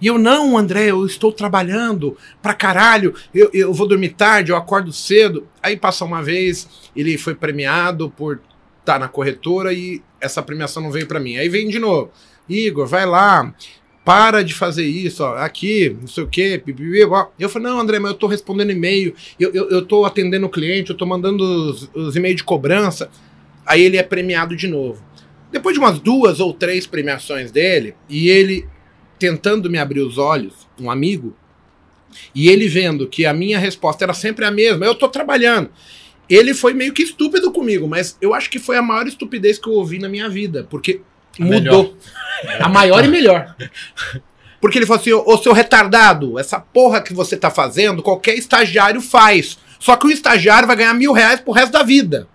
E 0.00 0.06
eu, 0.06 0.18
não, 0.18 0.56
André, 0.56 0.90
eu 0.90 1.04
estou 1.04 1.30
trabalhando 1.30 2.16
pra 2.40 2.54
caralho, 2.54 3.14
eu, 3.34 3.50
eu 3.52 3.72
vou 3.72 3.86
dormir 3.86 4.10
tarde, 4.10 4.50
eu 4.50 4.56
acordo 4.56 4.92
cedo. 4.92 5.46
Aí 5.62 5.76
passa 5.76 6.04
uma 6.04 6.22
vez, 6.22 6.68
ele 6.96 7.18
foi 7.18 7.34
premiado 7.34 8.10
por 8.10 8.40
estar 8.80 8.98
na 8.98 9.08
corretora 9.08 9.72
e 9.72 10.02
essa 10.20 10.42
premiação 10.42 10.82
não 10.82 10.90
veio 10.90 11.06
pra 11.06 11.20
mim. 11.20 11.36
Aí 11.36 11.48
vem 11.48 11.68
de 11.68 11.78
novo, 11.78 12.10
Igor, 12.48 12.86
vai 12.86 13.04
lá, 13.04 13.54
para 14.04 14.42
de 14.42 14.54
fazer 14.54 14.84
isso, 14.86 15.22
ó, 15.22 15.36
aqui, 15.36 15.96
não 16.00 16.08
sei 16.08 16.24
o 16.24 16.28
quê, 16.28 16.60
pipipi. 16.64 16.98
Eu 17.38 17.48
falei, 17.48 17.68
não, 17.68 17.78
André, 17.78 17.98
mas 17.98 18.12
eu 18.12 18.16
tô 18.16 18.26
respondendo 18.26 18.72
e-mail, 18.72 19.14
eu, 19.38 19.52
eu, 19.52 19.68
eu 19.68 19.86
tô 19.86 20.04
atendendo 20.04 20.46
o 20.46 20.50
cliente, 20.50 20.90
eu 20.90 20.96
tô 20.96 21.04
mandando 21.04 21.44
os, 21.44 21.90
os 21.94 22.16
e-mails 22.16 22.38
de 22.38 22.44
cobrança. 22.44 23.10
Aí 23.66 23.82
ele 23.82 23.98
é 23.98 24.02
premiado 24.02 24.56
de 24.56 24.66
novo. 24.66 25.04
Depois 25.52 25.74
de 25.74 25.80
umas 25.80 25.98
duas 25.98 26.40
ou 26.40 26.54
três 26.54 26.86
premiações 26.86 27.50
dele, 27.50 27.94
e 28.08 28.28
ele 28.30 28.66
tentando 29.20 29.70
me 29.70 29.78
abrir 29.78 30.00
os 30.00 30.18
olhos, 30.18 30.66
um 30.80 30.90
amigo, 30.90 31.36
e 32.34 32.48
ele 32.48 32.66
vendo 32.66 33.06
que 33.06 33.24
a 33.24 33.32
minha 33.32 33.58
resposta 33.58 34.04
era 34.04 34.12
sempre 34.12 34.44
a 34.44 34.50
mesma, 34.50 34.84
eu 34.84 34.96
tô 34.96 35.08
trabalhando. 35.08 35.70
Ele 36.28 36.54
foi 36.54 36.74
meio 36.74 36.92
que 36.92 37.02
estúpido 37.02 37.52
comigo, 37.52 37.86
mas 37.86 38.16
eu 38.20 38.34
acho 38.34 38.50
que 38.50 38.58
foi 38.58 38.76
a 38.76 38.82
maior 38.82 39.06
estupidez 39.06 39.58
que 39.58 39.68
eu 39.68 39.74
ouvi 39.74 39.98
na 39.98 40.08
minha 40.08 40.28
vida, 40.28 40.66
porque 40.68 41.02
Mudou. 41.38 41.96
A 42.58 42.68
maior 42.68 43.04
e 43.04 43.08
melhor. 43.08 43.54
Porque 44.60 44.78
ele 44.78 44.84
falou 44.84 45.00
assim: 45.00 45.12
ô 45.12 45.38
seu 45.38 45.52
retardado, 45.52 46.38
essa 46.38 46.60
porra 46.60 47.00
que 47.00 47.14
você 47.14 47.36
tá 47.36 47.50
fazendo, 47.50 48.02
qualquer 48.02 48.34
estagiário 48.34 49.00
faz. 49.00 49.58
Só 49.78 49.96
que 49.96 50.06
o 50.06 50.10
estagiário 50.10 50.66
vai 50.66 50.76
ganhar 50.76 50.92
mil 50.92 51.12
reais 51.12 51.40
pro 51.40 51.52
resto 51.52 51.72
da 51.72 51.82
vida. 51.82 52.28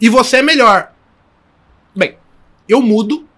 E 0.00 0.08
você 0.08 0.38
é 0.38 0.42
melhor. 0.42 0.90
Bem, 1.94 2.16
eu 2.66 2.80
mudo. 2.80 3.28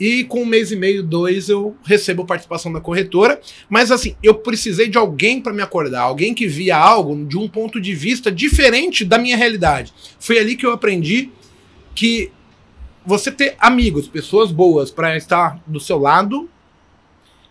E 0.00 0.24
com 0.24 0.42
um 0.42 0.46
mês 0.46 0.72
e 0.72 0.76
meio, 0.76 1.02
dois, 1.02 1.50
eu 1.50 1.76
recebo 1.84 2.24
participação 2.24 2.72
da 2.72 2.80
corretora. 2.80 3.38
Mas 3.68 3.92
assim, 3.92 4.16
eu 4.22 4.34
precisei 4.34 4.88
de 4.88 4.96
alguém 4.96 5.40
para 5.40 5.52
me 5.52 5.60
acordar. 5.60 6.00
Alguém 6.00 6.32
que 6.32 6.46
via 6.46 6.76
algo 6.76 7.26
de 7.26 7.36
um 7.36 7.46
ponto 7.46 7.78
de 7.78 7.94
vista 7.94 8.32
diferente 8.32 9.04
da 9.04 9.18
minha 9.18 9.36
realidade. 9.36 9.92
Foi 10.18 10.38
ali 10.38 10.56
que 10.56 10.64
eu 10.64 10.72
aprendi 10.72 11.30
que 11.94 12.32
você 13.04 13.30
ter 13.30 13.56
amigos, 13.58 14.08
pessoas 14.08 14.50
boas 14.50 14.90
para 14.90 15.16
estar 15.16 15.62
do 15.66 15.78
seu 15.78 15.98
lado 15.98 16.48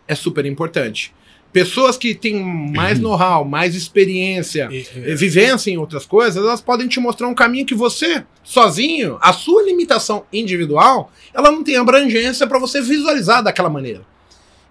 é 0.07 0.15
super 0.15 0.45
importante. 0.45 1.13
Pessoas 1.51 1.97
que 1.97 2.13
têm 2.13 2.43
mais 2.43 2.99
know-how, 2.99 3.43
mais 3.43 3.73
experiência, 3.75 4.67
E- 4.71 4.85
eh, 4.95 5.15
vivência 5.15 5.71
em 5.71 5.77
outras 5.77 6.05
coisas, 6.05 6.37
elas 6.43 6.61
podem 6.61 6.87
te 6.87 6.99
mostrar 6.99 7.27
um 7.27 7.33
caminho 7.33 7.65
que 7.65 7.73
você, 7.73 8.23
sozinho, 8.43 9.17
a 9.19 9.33
sua 9.33 9.63
limitação 9.63 10.25
individual, 10.31 11.11
ela 11.33 11.51
não 11.51 11.63
tem 11.63 11.75
abrangência 11.75 12.45
para 12.45 12.59
você 12.59 12.81
visualizar 12.81 13.41
daquela 13.43 13.69
maneira. 13.69 14.01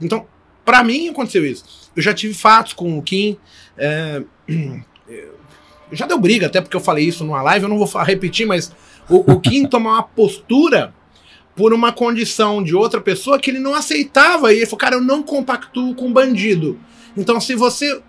Então, 0.01 0.25
para 0.65 0.85
mim 0.85 1.09
aconteceu 1.09 1.45
isso. 1.45 1.91
Eu 1.97 2.03
já 2.03 2.15
tive 2.15 2.33
fatos 2.35 2.73
com 2.75 2.97
o 2.97 3.03
Kim. 3.03 3.37
é, 3.77 4.23
já 5.93 6.07
deu 6.07 6.19
briga, 6.19 6.47
até 6.47 6.61
porque 6.61 6.77
eu 6.77 6.81
falei 6.81 7.05
isso 7.07 7.25
numa 7.25 7.43
live, 7.43 7.65
eu 7.65 7.69
não 7.69 7.79
vou 7.79 8.03
repetir, 8.03 8.47
mas 8.47 8.71
o, 9.09 9.33
o 9.33 9.41
Kim 9.41 9.65
tomar 9.69 9.93
uma 9.95 10.03
postura 10.03 10.95
por 11.59 11.73
uma 11.75 11.93
condição 11.93 12.63
de 12.63 12.73
outra 12.73 13.01
pessoa 13.01 13.37
que 13.37 13.51
ele 13.51 13.59
não 13.59 13.75
aceitava. 13.75 14.53
E 14.55 14.59
ele 14.59 14.67
falou, 14.67 14.79
cara, 14.79 14.95
eu 14.95 15.01
não 15.01 15.25
compactuo 15.25 15.93
com 15.93 16.13
bandido. 16.13 16.79
Então, 17.17 17.41
se 17.41 17.57
você 17.57 18.01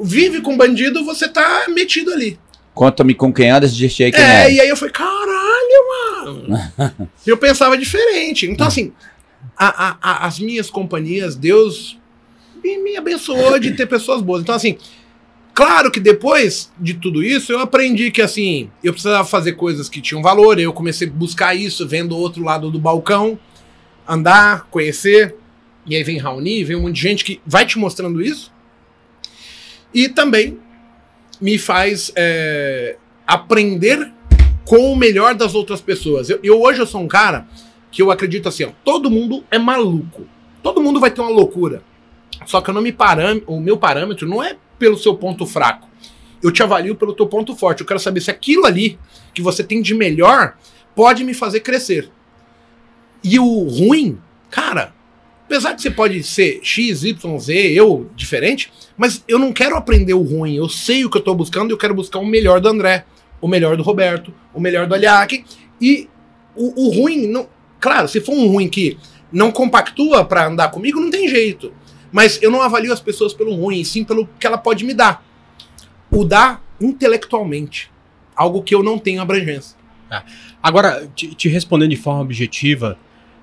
vive 0.00 0.40
com 0.40 0.56
bandido, 0.56 1.04
você 1.04 1.28
tá 1.28 1.66
metido 1.70 2.12
ali. 2.12 2.38
Conta-me 2.72 3.16
com 3.16 3.32
quem 3.32 3.50
andas 3.50 3.74
de 3.74 3.88
quem 3.88 4.06
É, 4.14 4.44
é. 4.46 4.52
e 4.52 4.60
aí 4.60 4.68
eu 4.68 4.76
falei, 4.76 4.92
caralho, 4.92 6.24
mano. 6.24 7.08
eu 7.26 7.36
pensava 7.36 7.76
diferente. 7.76 8.46
Então, 8.46 8.68
assim, 8.68 8.92
a- 9.56 9.88
a- 9.88 9.96
a- 10.00 10.26
as 10.28 10.38
minhas 10.38 10.70
companhias, 10.70 11.34
Deus 11.34 11.98
me, 12.62 12.78
me 12.78 12.96
abençoou 12.96 13.58
de 13.58 13.72
ter 13.72 13.86
pessoas 13.86 14.22
boas. 14.22 14.42
Então, 14.42 14.54
assim, 14.54 14.78
claro 15.58 15.90
que 15.90 15.98
depois 15.98 16.70
de 16.78 16.94
tudo 16.94 17.20
isso, 17.20 17.50
eu 17.50 17.58
aprendi 17.58 18.12
que, 18.12 18.22
assim, 18.22 18.70
eu 18.80 18.92
precisava 18.92 19.26
fazer 19.26 19.54
coisas 19.54 19.88
que 19.88 20.00
tinham 20.00 20.22
valor. 20.22 20.56
Eu 20.60 20.72
comecei 20.72 21.08
a 21.08 21.10
buscar 21.10 21.52
isso, 21.52 21.84
vendo 21.84 22.12
o 22.12 22.16
outro 22.16 22.44
lado 22.44 22.70
do 22.70 22.78
balcão, 22.78 23.36
andar, 24.06 24.68
conhecer. 24.70 25.34
E 25.84 25.96
aí 25.96 26.04
vem 26.04 26.16
Raoni, 26.16 26.62
vem 26.62 26.76
um 26.76 26.82
monte 26.82 26.94
de 26.94 27.00
gente 27.00 27.24
que 27.24 27.40
vai 27.44 27.66
te 27.66 27.76
mostrando 27.76 28.22
isso. 28.22 28.52
E 29.92 30.08
também 30.08 30.60
me 31.40 31.58
faz 31.58 32.12
é, 32.14 32.96
aprender 33.26 34.12
com 34.64 34.92
o 34.92 34.96
melhor 34.96 35.34
das 35.34 35.56
outras 35.56 35.80
pessoas. 35.80 36.30
Eu, 36.30 36.38
eu 36.40 36.62
hoje 36.62 36.78
eu 36.78 36.86
sou 36.86 37.00
um 37.00 37.08
cara 37.08 37.48
que 37.90 38.00
eu 38.00 38.12
acredito 38.12 38.48
assim, 38.48 38.62
ó, 38.62 38.70
todo 38.84 39.10
mundo 39.10 39.42
é 39.50 39.58
maluco. 39.58 40.24
Todo 40.62 40.80
mundo 40.80 41.00
vai 41.00 41.10
ter 41.10 41.20
uma 41.20 41.30
loucura. 41.30 41.82
Só 42.46 42.60
que 42.60 42.70
eu 42.70 42.74
não 42.74 42.82
me 42.82 42.92
param, 42.92 43.42
o 43.44 43.58
meu 43.58 43.76
parâmetro 43.76 44.28
não 44.28 44.40
é 44.40 44.56
pelo 44.78 44.96
seu 44.96 45.14
ponto 45.14 45.46
fraco. 45.46 45.88
Eu 46.42 46.52
te 46.52 46.62
avalio 46.62 46.94
pelo 46.94 47.12
teu 47.12 47.26
ponto 47.26 47.54
forte. 47.56 47.80
Eu 47.80 47.86
quero 47.86 47.98
saber 47.98 48.20
se 48.20 48.30
aquilo 48.30 48.64
ali 48.64 48.98
que 49.34 49.42
você 49.42 49.64
tem 49.64 49.82
de 49.82 49.94
melhor 49.94 50.56
pode 50.94 51.24
me 51.24 51.34
fazer 51.34 51.60
crescer. 51.60 52.10
E 53.22 53.38
o 53.38 53.62
ruim, 53.64 54.18
cara, 54.50 54.94
apesar 55.44 55.74
que 55.74 55.82
você 55.82 55.90
pode 55.90 56.22
ser 56.22 56.60
X, 56.62 57.02
Y, 57.04 57.38
Z, 57.38 57.72
eu 57.72 58.10
diferente, 58.14 58.72
mas 58.96 59.24
eu 59.26 59.38
não 59.38 59.52
quero 59.52 59.76
aprender 59.76 60.14
o 60.14 60.22
ruim. 60.22 60.56
Eu 60.56 60.68
sei 60.68 61.04
o 61.04 61.10
que 61.10 61.18
eu 61.18 61.22
tô 61.22 61.34
buscando 61.34 61.70
e 61.70 61.72
eu 61.72 61.78
quero 61.78 61.94
buscar 61.94 62.18
o 62.20 62.26
melhor 62.26 62.60
do 62.60 62.68
André, 62.68 63.04
o 63.40 63.48
melhor 63.48 63.76
do 63.76 63.82
Roberto, 63.82 64.32
o 64.54 64.60
melhor 64.60 64.86
do 64.86 64.94
Aliac. 64.94 65.44
E 65.80 66.08
o, 66.54 66.86
o 66.86 66.90
ruim, 66.90 67.26
não, 67.26 67.48
claro, 67.80 68.08
se 68.08 68.20
for 68.20 68.32
um 68.32 68.46
ruim 68.48 68.68
que 68.68 68.96
não 69.32 69.50
compactua 69.50 70.24
para 70.24 70.46
andar 70.46 70.70
comigo, 70.70 71.00
não 71.00 71.10
tem 71.10 71.28
jeito. 71.28 71.72
Mas 72.12 72.40
eu 72.42 72.50
não 72.50 72.62
avalio 72.62 72.92
as 72.92 73.00
pessoas 73.00 73.32
pelo 73.34 73.54
ruim, 73.54 73.84
sim 73.84 74.04
pelo 74.04 74.28
que 74.38 74.46
ela 74.46 74.58
pode 74.58 74.84
me 74.84 74.94
dar. 74.94 75.24
O 76.10 76.24
dar 76.24 76.62
intelectualmente. 76.80 77.90
Algo 78.34 78.62
que 78.62 78.74
eu 78.74 78.82
não 78.82 78.98
tenho 78.98 79.20
abrangência. 79.20 79.76
Agora, 80.62 81.08
te, 81.14 81.34
te 81.34 81.48
respondendo 81.48 81.90
de 81.90 81.96
forma 81.96 82.20
objetiva, 82.22 82.96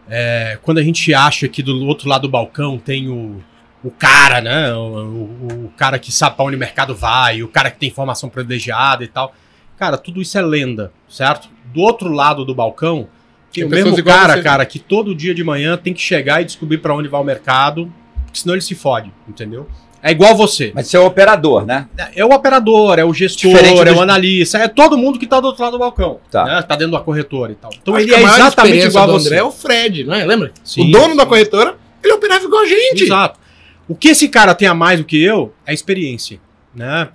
é, 0.10 0.58
quando 0.64 0.80
a 0.80 0.84
gente 0.84 1.14
acha 1.14 1.48
que 1.48 1.62
do 1.62 1.86
outro 1.86 2.10
lado 2.10 2.24
do 2.24 2.30
balcão 2.30 2.78
tem 2.80 3.08
o, 3.10 3.42
o 3.84 3.92
cara, 3.92 4.42
né? 4.42 4.74
O, 4.74 4.80
o- 4.80 5.66
o 5.66 5.72
cara 5.78 6.00
que 6.00 6.12
sabe 6.12 6.36
pra 6.36 6.46
onde 6.46 6.56
o 6.56 6.60
mercado 6.60 6.96
vai, 6.96 7.44
o 7.44 7.48
cara 7.48 7.70
que 7.70 7.78
tem 7.78 7.90
informação 7.90 8.30
privilegiada 8.30 9.04
e 9.04 9.08
tal. 9.08 9.36
Cara, 9.78 9.98
tudo 9.98 10.22
isso 10.22 10.38
é 10.38 10.42
lenda, 10.42 10.92
certo? 11.10 11.50
Do 11.74 11.82
outro 11.82 12.10
lado 12.12 12.44
do 12.46 12.56
balcão, 12.56 13.08
tem 13.52 13.64
Tem 13.64 13.66
o 13.66 13.70
mesmo 13.70 14.04
cara, 14.04 14.36
você. 14.38 14.42
cara, 14.42 14.66
que 14.66 14.80
todo 14.80 15.14
dia 15.14 15.36
de 15.36 15.44
manhã 15.44 15.78
tem 15.78 15.94
que 15.94 16.02
chegar 16.02 16.42
e 16.42 16.46
descobrir 16.46 16.78
pra 16.80 16.96
onde 16.96 17.08
vai 17.10 17.20
o 17.22 17.24
mercado, 17.24 17.92
porque 18.36 18.40
senão 18.40 18.54
ele 18.54 18.62
se 18.62 18.76
fode, 18.76 19.12
entendeu? 19.28 19.68
É 20.04 20.12
igual 20.12 20.36
você. 20.36 20.72
Mas 20.76 20.88
você 20.88 20.98
é 20.98 21.00
o 21.00 21.06
operador, 21.06 21.66
né? 21.66 21.88
É 22.16 22.24
o 22.24 22.30
operador, 22.30 23.00
é 23.00 23.06
o 23.06 23.14
gestor, 23.14 23.50
Diferente 23.50 23.88
é 23.88 23.92
o 23.92 24.02
analista, 24.02 24.60
é 24.60 24.68
todo 24.68 24.98
mundo 24.98 25.18
que 25.18 25.26
tá 25.26 25.40
do 25.40 25.48
outro 25.48 25.64
lado 25.64 25.74
do 25.74 25.80
balcão. 25.80 26.20
Tá. 26.30 26.44
Né? 26.44 26.62
Tá 26.62 26.76
dentro 26.76 26.92
da 26.92 27.00
corretora 27.00 27.54
e 27.54 27.56
tal. 27.56 27.72
Então 27.82 27.96
Acho 27.96 28.06
ele 28.06 28.14
é 28.14 28.22
exatamente 28.22 28.86
igual 28.86 29.06
a 29.06 29.08
do 29.08 29.14
você. 29.14 29.28
André 29.28 29.38
é 29.40 29.44
o 29.44 29.52
Fred, 29.52 30.04
não 30.04 30.14
é? 30.14 30.24
Lembra? 30.24 30.52
Sim. 30.64 30.90
o 30.90 30.92
dono 30.92 31.16
da 31.16 31.26
corretora, 31.26 31.76
ele 32.04 32.14
operava 32.14 32.46
igual 32.46 32.62
a 32.62 32.68
gente. 32.68 33.06
Exato. 33.06 33.40
O 33.88 33.96
que 33.96 34.10
esse 34.10 34.28
cara 34.28 34.54
tem 34.54 34.68
a 34.68 34.76
mais 34.76 35.00
do 35.00 35.06
que 35.06 35.22
eu 35.22 35.54
é 35.66 35.74
experiência, 35.74 36.40
né? 36.74 37.10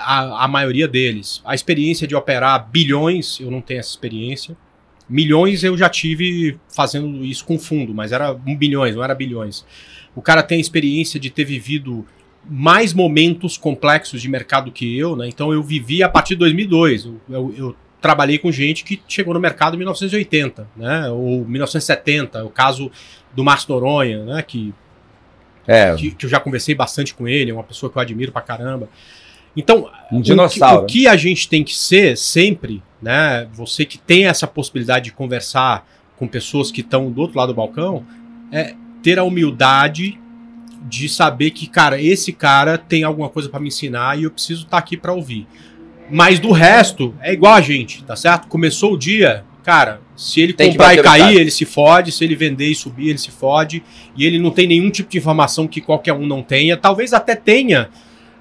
A, 0.00 0.44
a 0.44 0.48
maioria 0.48 0.86
deles. 0.86 1.42
A 1.44 1.54
experiência 1.54 2.06
de 2.06 2.14
operar 2.14 2.68
bilhões, 2.70 3.40
eu 3.40 3.50
não 3.50 3.60
tenho 3.60 3.80
essa 3.80 3.90
experiência. 3.90 4.56
Milhões 5.08 5.64
eu 5.64 5.76
já 5.76 5.88
tive 5.88 6.58
fazendo 6.68 7.24
isso 7.24 7.44
com 7.44 7.58
fundo, 7.58 7.94
mas 7.94 8.12
era 8.12 8.32
um 8.46 8.56
bilhões, 8.56 8.94
não 8.94 9.02
era 9.02 9.14
bilhões. 9.14 9.64
O 10.16 10.22
cara 10.22 10.42
tem 10.42 10.58
a 10.58 10.60
experiência 10.60 11.20
de 11.20 11.30
ter 11.30 11.44
vivido 11.44 12.04
mais 12.48 12.92
momentos 12.92 13.56
complexos 13.56 14.20
de 14.22 14.28
mercado 14.28 14.72
que 14.72 14.98
eu, 14.98 15.14
né? 15.14 15.28
Então 15.28 15.52
eu 15.52 15.62
vivi 15.62 16.02
a 16.02 16.08
partir 16.08 16.30
de 16.34 16.38
2002. 16.40 17.04
Eu, 17.04 17.20
eu- 17.28 17.54
eu 17.56 17.76
trabalhei 18.00 18.38
com 18.38 18.50
gente 18.50 18.82
que 18.84 19.00
chegou 19.08 19.34
no 19.34 19.40
mercado 19.40 19.74
em 19.74 19.78
1980, 19.78 20.66
né? 20.76 21.08
Ou 21.10 21.44
1970. 21.44 22.44
O 22.44 22.50
caso 22.50 22.90
do 23.34 23.44
Márcio 23.44 23.72
Noronha, 23.74 24.24
né? 24.24 24.42
Que 24.42 24.72
É, 25.68 25.94
que, 25.96 26.12
que 26.12 26.24
eu 26.26 26.30
já 26.30 26.38
conversei 26.38 26.74
bastante 26.76 27.12
com 27.12 27.26
ele, 27.26 27.50
é 27.50 27.54
uma 27.54 27.64
pessoa 27.64 27.90
que 27.90 27.98
eu 27.98 28.02
admiro 28.02 28.30
pra 28.30 28.40
caramba. 28.40 28.88
Então, 29.56 29.90
um 30.12 30.18
o 30.18 30.22
que- 30.22 30.28
dinossauro. 30.28 30.84
O 30.84 30.86
que, 30.86 31.08
a 31.08 31.16
gente 31.16 31.48
tem 31.48 31.64
que 31.64 31.74
ser 31.74 32.16
sempre, 32.16 32.80
né? 33.02 33.48
Você 33.54 33.84
que 33.84 33.98
tem 33.98 34.26
essa 34.26 34.46
possibilidade 34.46 35.06
de 35.06 35.12
conversar 35.12 35.84
com 36.16 36.28
pessoas 36.28 36.70
que 36.70 36.82
estão 36.82 37.10
do 37.10 37.20
outro 37.20 37.36
lado 37.38 37.52
do 37.52 37.56
balcão, 37.56 38.06
é 38.52 38.74
ter 39.06 39.20
a 39.20 39.22
humildade 39.22 40.18
de 40.82 41.08
saber 41.08 41.52
que, 41.52 41.68
cara, 41.68 42.02
esse 42.02 42.32
cara 42.32 42.76
tem 42.76 43.04
alguma 43.04 43.28
coisa 43.28 43.48
pra 43.48 43.60
me 43.60 43.68
ensinar 43.68 44.18
e 44.18 44.24
eu 44.24 44.32
preciso 44.32 44.64
estar 44.64 44.78
aqui 44.78 44.96
pra 44.96 45.12
ouvir. 45.12 45.46
Mas 46.10 46.40
do 46.40 46.50
resto, 46.50 47.14
é 47.20 47.32
igual 47.32 47.54
a 47.54 47.60
gente, 47.60 48.02
tá 48.02 48.16
certo? 48.16 48.48
Começou 48.48 48.94
o 48.94 48.98
dia, 48.98 49.44
cara, 49.62 50.00
se 50.16 50.40
ele 50.40 50.52
Tem 50.52 50.72
comprar 50.72 50.94
e 50.94 51.02
cair, 51.04 51.36
ele 51.36 51.52
se 51.52 51.64
fode, 51.64 52.10
se 52.10 52.24
ele 52.24 52.34
vender 52.34 52.66
e 52.66 52.74
subir, 52.74 53.10
ele 53.10 53.18
se 53.18 53.30
fode, 53.30 53.80
e 54.16 54.26
ele 54.26 54.40
não 54.40 54.50
tem 54.50 54.66
nenhum 54.66 54.90
tipo 54.90 55.08
de 55.08 55.18
informação 55.18 55.68
que 55.68 55.80
qualquer 55.80 56.12
um 56.12 56.26
não 56.26 56.42
tenha. 56.42 56.76
Talvez 56.76 57.12
até 57.12 57.36
tenha 57.36 57.90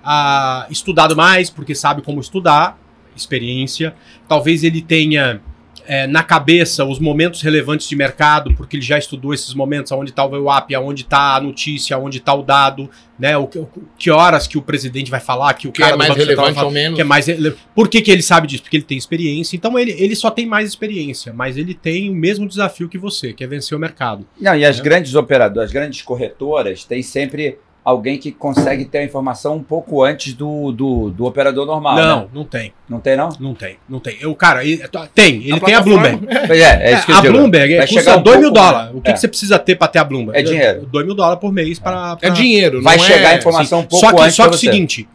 ah, 0.04 0.66
estudado 0.72 1.16
mais, 1.16 1.52
porque 1.52 1.76
sabe 1.76 2.02
como 2.02 2.20
estudar, 2.20 2.76
experiência. 3.16 3.94
Talvez 4.28 4.64
ele 4.64 4.82
tenha 4.82 5.42
eh, 5.88 6.08
na 6.08 6.24
cabeça 6.24 6.84
os 6.86 7.00
momentos 7.00 7.42
relevantes 7.42 7.88
de 7.88 7.96
mercado, 7.96 8.54
porque 8.56 8.76
ele 8.78 8.84
já 8.84 8.98
estudou 8.98 9.34
esses 9.34 9.54
momentos, 9.54 9.92
aonde 9.92 10.12
está 10.12 10.24
o 10.26 10.30
VWAP, 10.30 10.74
aonde 10.76 11.04
está 11.04 11.36
a 11.36 11.42
notícia, 11.42 11.96
aonde 11.96 12.18
está 12.18 12.34
o 12.34 12.42
dado, 12.44 12.90
né? 13.20 13.38
O, 13.38 13.48
que- 13.48 13.60
o- 13.60 13.70
que 13.98 14.10
horas 14.12 14.48
que 14.48 14.58
o 14.58 14.62
presidente 14.62 15.10
vai 15.12 15.20
falar, 15.20 15.54
que 15.54 15.68
o 15.68 15.72
que 15.72 15.82
cara 15.82 15.94
é 15.96 15.98
mais 15.98 16.08
Central 16.14 16.26
relevante 16.28 16.54
falar, 16.56 16.66
ou 16.68 16.72
menos. 16.74 16.96
que 16.96 17.02
é 17.02 17.06
mais 17.06 17.28
rele- 17.28 17.56
Por 17.74 17.88
que, 17.88 18.02
que 18.02 18.12
ele 18.12 18.22
sabe 18.22 18.48
disso? 18.48 18.64
Porque 18.64 18.78
ele 18.78 18.84
tem 18.84 18.98
experiência. 18.98 19.56
Então 19.56 19.78
ele, 19.80 19.92
ele 19.98 20.16
só 20.16 20.30
tem 20.30 20.46
mais 20.46 20.68
experiência, 20.70 21.32
mas 21.34 21.58
ele 21.58 21.74
tem 21.74 22.10
o 22.10 22.14
mesmo 22.16 22.48
desafio 22.48 22.90
que 22.90 22.98
você, 22.98 23.32
que 23.34 23.44
é 23.44 23.48
vencer 23.48 23.78
o 23.78 23.80
mercado. 23.80 24.26
Não, 24.40 24.56
e 24.56 24.66
as 24.66 24.80
É. 24.80 24.84
grandes 24.84 25.16
operadoras, 25.16 25.68
as 25.70 25.74
grandes 25.74 26.02
corretoras, 26.02 26.84
tem 26.84 27.02
sempre 27.02 27.58
alguém 27.86 28.18
que 28.18 28.32
consegue 28.32 28.84
ter 28.84 28.98
a 28.98 29.04
informação 29.04 29.58
um 29.58 29.64
pouco 29.64 30.04
antes 30.04 30.34
do, 30.34 30.72
do, 30.72 31.12
do 31.12 31.24
operador 31.26 31.68
normal. 31.68 31.96
não, 31.96 32.20
né? 32.22 32.28
não 32.34 32.44
tem, 32.44 32.74
Não 32.90 33.00
tem, 33.00 33.16
não? 33.16 33.30
não 33.40 33.54
tem, 33.54 33.78
não 33.88 34.00
tem. 34.00 34.18
Eu, 34.20 34.34
cara, 34.34 34.66
ele- 34.66 34.84
tem, 35.14 35.44
ele 35.48 35.60
tem 35.60 35.76
a 35.76 35.82
Bloomberg. 35.82 36.26
Pois 36.48 36.60
é, 36.60 36.92
é 36.92 36.94
isso 36.96 37.06
que 37.06 37.12
eu 37.12 37.18
a 37.18 37.22
digo. 37.22 37.34
Bloomberg 37.34 37.78
Vai 37.78 37.86
custa 37.88 38.02
chegar 38.02 38.18
um 38.18 38.24
2 38.24 38.40
mil 38.40 38.52
pouco, 38.52 38.68
dólares. 38.72 38.92
O 38.96 39.02
que, 39.02 39.10
é. 39.12 39.14
que 39.14 39.20
você 39.20 39.28
precisa 39.28 39.60
ter 39.60 39.76
para 39.76 39.88
ter 39.88 40.00
a 40.00 40.04
Bloomberg? 40.04 40.40
É 40.40 40.42
dinheiro. 40.42 40.88
2 40.92 41.06
mil 41.06 41.14
dólares 41.16 41.40
por 41.40 41.54
mês 41.54 41.78
para. 41.78 42.18
É 42.24 42.30
dinheiro, 42.32 42.82
Vai 42.82 42.98
não 42.98 43.04
chegar 43.04 43.30
a 43.30 43.34
é... 43.34 43.38
informação 43.38 43.80
um 43.82 43.84
pouco 43.84 44.04
Só 44.04 44.12
que, 44.12 44.22
antes 44.22 44.36
só 44.36 44.44
que 44.44 44.50
o 44.50 44.54
você. 44.54 44.66
seguinte: 44.66 45.08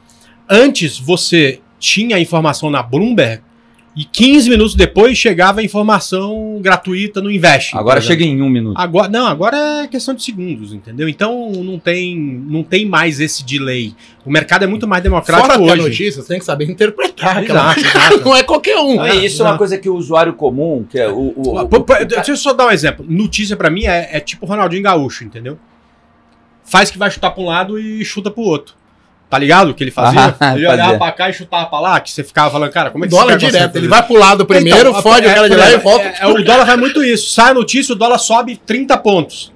antes 0.48 0.96
você 0.96 1.58
tinha 1.80 2.16
a 2.16 2.20
informação 2.20 2.70
na 2.70 2.82
Bloomberg 2.84 3.42
E 4.00 4.04
15 4.04 4.48
minutos 4.48 4.74
depois 4.74 5.18
chegava 5.18 5.60
a 5.60 5.62
informação 5.62 6.58
gratuita 6.62 7.20
no 7.20 7.30
Invest. 7.30 7.76
Agora 7.76 8.00
chega 8.00 8.24
em 8.24 8.40
um 8.40 8.48
minuto. 8.48 8.78
Agora, 8.78 9.08
não, 9.10 9.26
agora 9.26 9.82
é 9.84 9.88
questão 9.88 10.14
de 10.14 10.22
segundos, 10.22 10.72
entendeu? 10.72 11.06
Então 11.06 11.50
não 11.52 11.78
tem, 11.78 12.16
não 12.16 12.62
tem 12.62 12.86
mais 12.86 13.20
esse 13.20 13.44
delay. 13.44 13.94
O 14.24 14.30
mercado 14.30 14.62
é 14.62 14.66
muito 14.66 14.88
mais 14.88 15.02
democrático 15.02 15.46
Fora 15.46 15.60
hoje. 15.60 15.72
a 15.72 15.76
notícia, 15.76 16.22
você 16.22 16.28
tem 16.28 16.38
que 16.38 16.46
saber 16.46 16.64
interpretar. 16.70 17.44
Exato. 17.44 17.80
Não 18.24 18.34
é 18.34 18.42
qualquer 18.42 18.78
um. 18.78 18.96
Não, 18.96 19.06
e 19.06 19.26
isso 19.26 19.42
é 19.42 19.44
uma 19.46 19.58
coisa 19.58 19.76
que 19.76 19.88
o 19.88 19.94
usuário 19.96 20.32
comum, 20.32 20.82
que 20.88 20.98
é 20.98 21.06
o. 21.08 21.34
o, 21.36 21.58
o- 21.58 21.60
o 21.60 22.04
deixa 22.06 22.30
eu 22.30 22.36
só 22.38 22.54
dar 22.54 22.68
um 22.68 22.70
exemplo. 22.70 23.04
Notícia 23.06 23.54
pra 23.54 23.68
mim 23.68 23.84
é, 23.84 24.08
é 24.12 24.20
tipo 24.20 24.46
Ronaldinho 24.46 24.82
Gaúcho, 24.82 25.24
entendeu? 25.24 25.58
Faz 26.64 26.90
que 26.90 26.96
vai 26.96 27.10
chutar 27.10 27.30
pra 27.32 27.42
um 27.42 27.46
lado 27.46 27.78
e 27.78 28.02
chuta 28.04 28.30
pro 28.30 28.42
outro. 28.42 28.74
Tá 29.30 29.38
ligado 29.38 29.70
o 29.70 29.74
que 29.74 29.84
ele 29.84 29.92
fazia? 29.92 30.34
Ah, 30.40 30.56
ele 30.56 30.66
olhava 30.66 30.82
fazia. 30.82 30.98
pra 30.98 31.12
cá 31.12 31.30
e 31.30 31.32
chutava 31.32 31.66
pra 31.66 31.78
lá, 31.78 32.00
que 32.00 32.10
você 32.10 32.24
ficava 32.24 32.50
falando, 32.50 32.72
cara, 32.72 32.90
como 32.90 33.04
é 33.04 33.08
que 33.08 33.14
dólar 33.14 33.36
direto. 33.38 33.76
Ele 33.76 33.86
vai 33.86 34.02
pro 34.02 34.16
lado 34.16 34.44
primeiro, 34.44 34.90
Então, 34.90 35.02
fode 35.02 35.24
é, 35.26 35.30
o 35.30 35.34
cara 35.34 35.48
de 35.48 35.54
lá 35.56 35.70
é, 35.70 35.74
e 35.74 35.76
volta. 35.78 36.04
é, 36.04 36.16
é, 36.20 36.26
o 36.26 36.42
dólar 36.42 36.64
vai 36.64 36.76
muito 36.76 37.04
isso. 37.04 37.30
Sai 37.32 37.52
a 37.52 37.54
notícia, 37.54 37.92
o 37.94 37.96
dólar 37.96 38.18
sobe 38.18 38.56
30 38.56 38.98
pontos. 38.98 39.52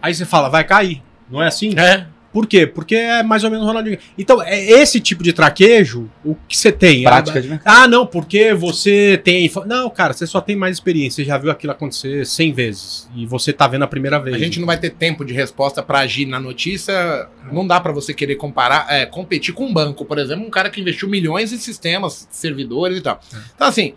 Aí 0.00 0.14
você 0.14 0.24
fala, 0.24 0.48
vai 0.48 0.62
cair. 0.62 1.02
Não 1.28 1.42
é 1.42 1.48
assim? 1.48 1.74
É. 1.76 2.06
Por 2.38 2.46
quê? 2.46 2.68
Porque 2.68 2.94
é 2.94 3.20
mais 3.20 3.42
ou 3.42 3.50
menos 3.50 3.66
Ronaldinho. 3.66 3.98
Então, 4.16 4.40
é 4.40 4.64
esse 4.64 5.00
tipo 5.00 5.24
de 5.24 5.32
traquejo, 5.32 6.08
o 6.24 6.36
que 6.46 6.56
você 6.56 6.70
tem? 6.70 7.02
prática 7.02 7.36
É- 7.40 7.42
de 7.42 7.48
mercado. 7.48 7.74
ah, 7.76 7.88
não, 7.88 8.06
porque 8.06 8.54
você 8.54 9.20
tem. 9.24 9.50
Não, 9.66 9.90
cara, 9.90 10.12
você 10.12 10.24
só 10.24 10.40
tem 10.40 10.54
mais 10.54 10.76
experiência. 10.76 11.24
Você 11.24 11.28
já 11.28 11.36
viu 11.36 11.50
aquilo 11.50 11.72
acontecer 11.72 12.24
100 12.24 12.52
vezes. 12.52 13.08
E 13.16 13.26
você 13.26 13.52
tá 13.52 13.66
vendo 13.66 13.82
a 13.82 13.88
primeira 13.88 14.20
vez. 14.20 14.36
A 14.36 14.38
gente 14.38 14.60
não 14.60 14.66
vai 14.66 14.78
ter 14.78 14.90
tempo 14.90 15.24
de 15.24 15.34
resposta 15.34 15.82
pra 15.82 15.98
agir 15.98 16.26
na 16.26 16.38
notícia. 16.38 17.28
Não 17.50 17.66
dá 17.66 17.80
pra 17.80 17.90
você 17.90 18.14
querer 18.14 18.36
comparar, 18.36 18.86
é, 18.88 19.04
competir 19.04 19.52
com 19.52 19.66
um 19.66 19.72
banco, 19.72 20.04
por 20.04 20.16
exemplo, 20.16 20.46
um 20.46 20.50
cara 20.50 20.70
que 20.70 20.80
investiu 20.80 21.08
milhões 21.08 21.52
em 21.52 21.58
sistemas, 21.58 22.28
servidores 22.30 22.98
e 22.98 23.00
tal. 23.00 23.18
Então, 23.56 23.66
assim, 23.66 23.94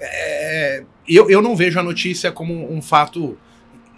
é, 0.00 0.82
eu, 1.08 1.30
eu 1.30 1.40
não 1.40 1.54
vejo 1.54 1.78
a 1.78 1.82
notícia 1.84 2.32
como 2.32 2.72
um 2.74 2.82
fato 2.82 3.38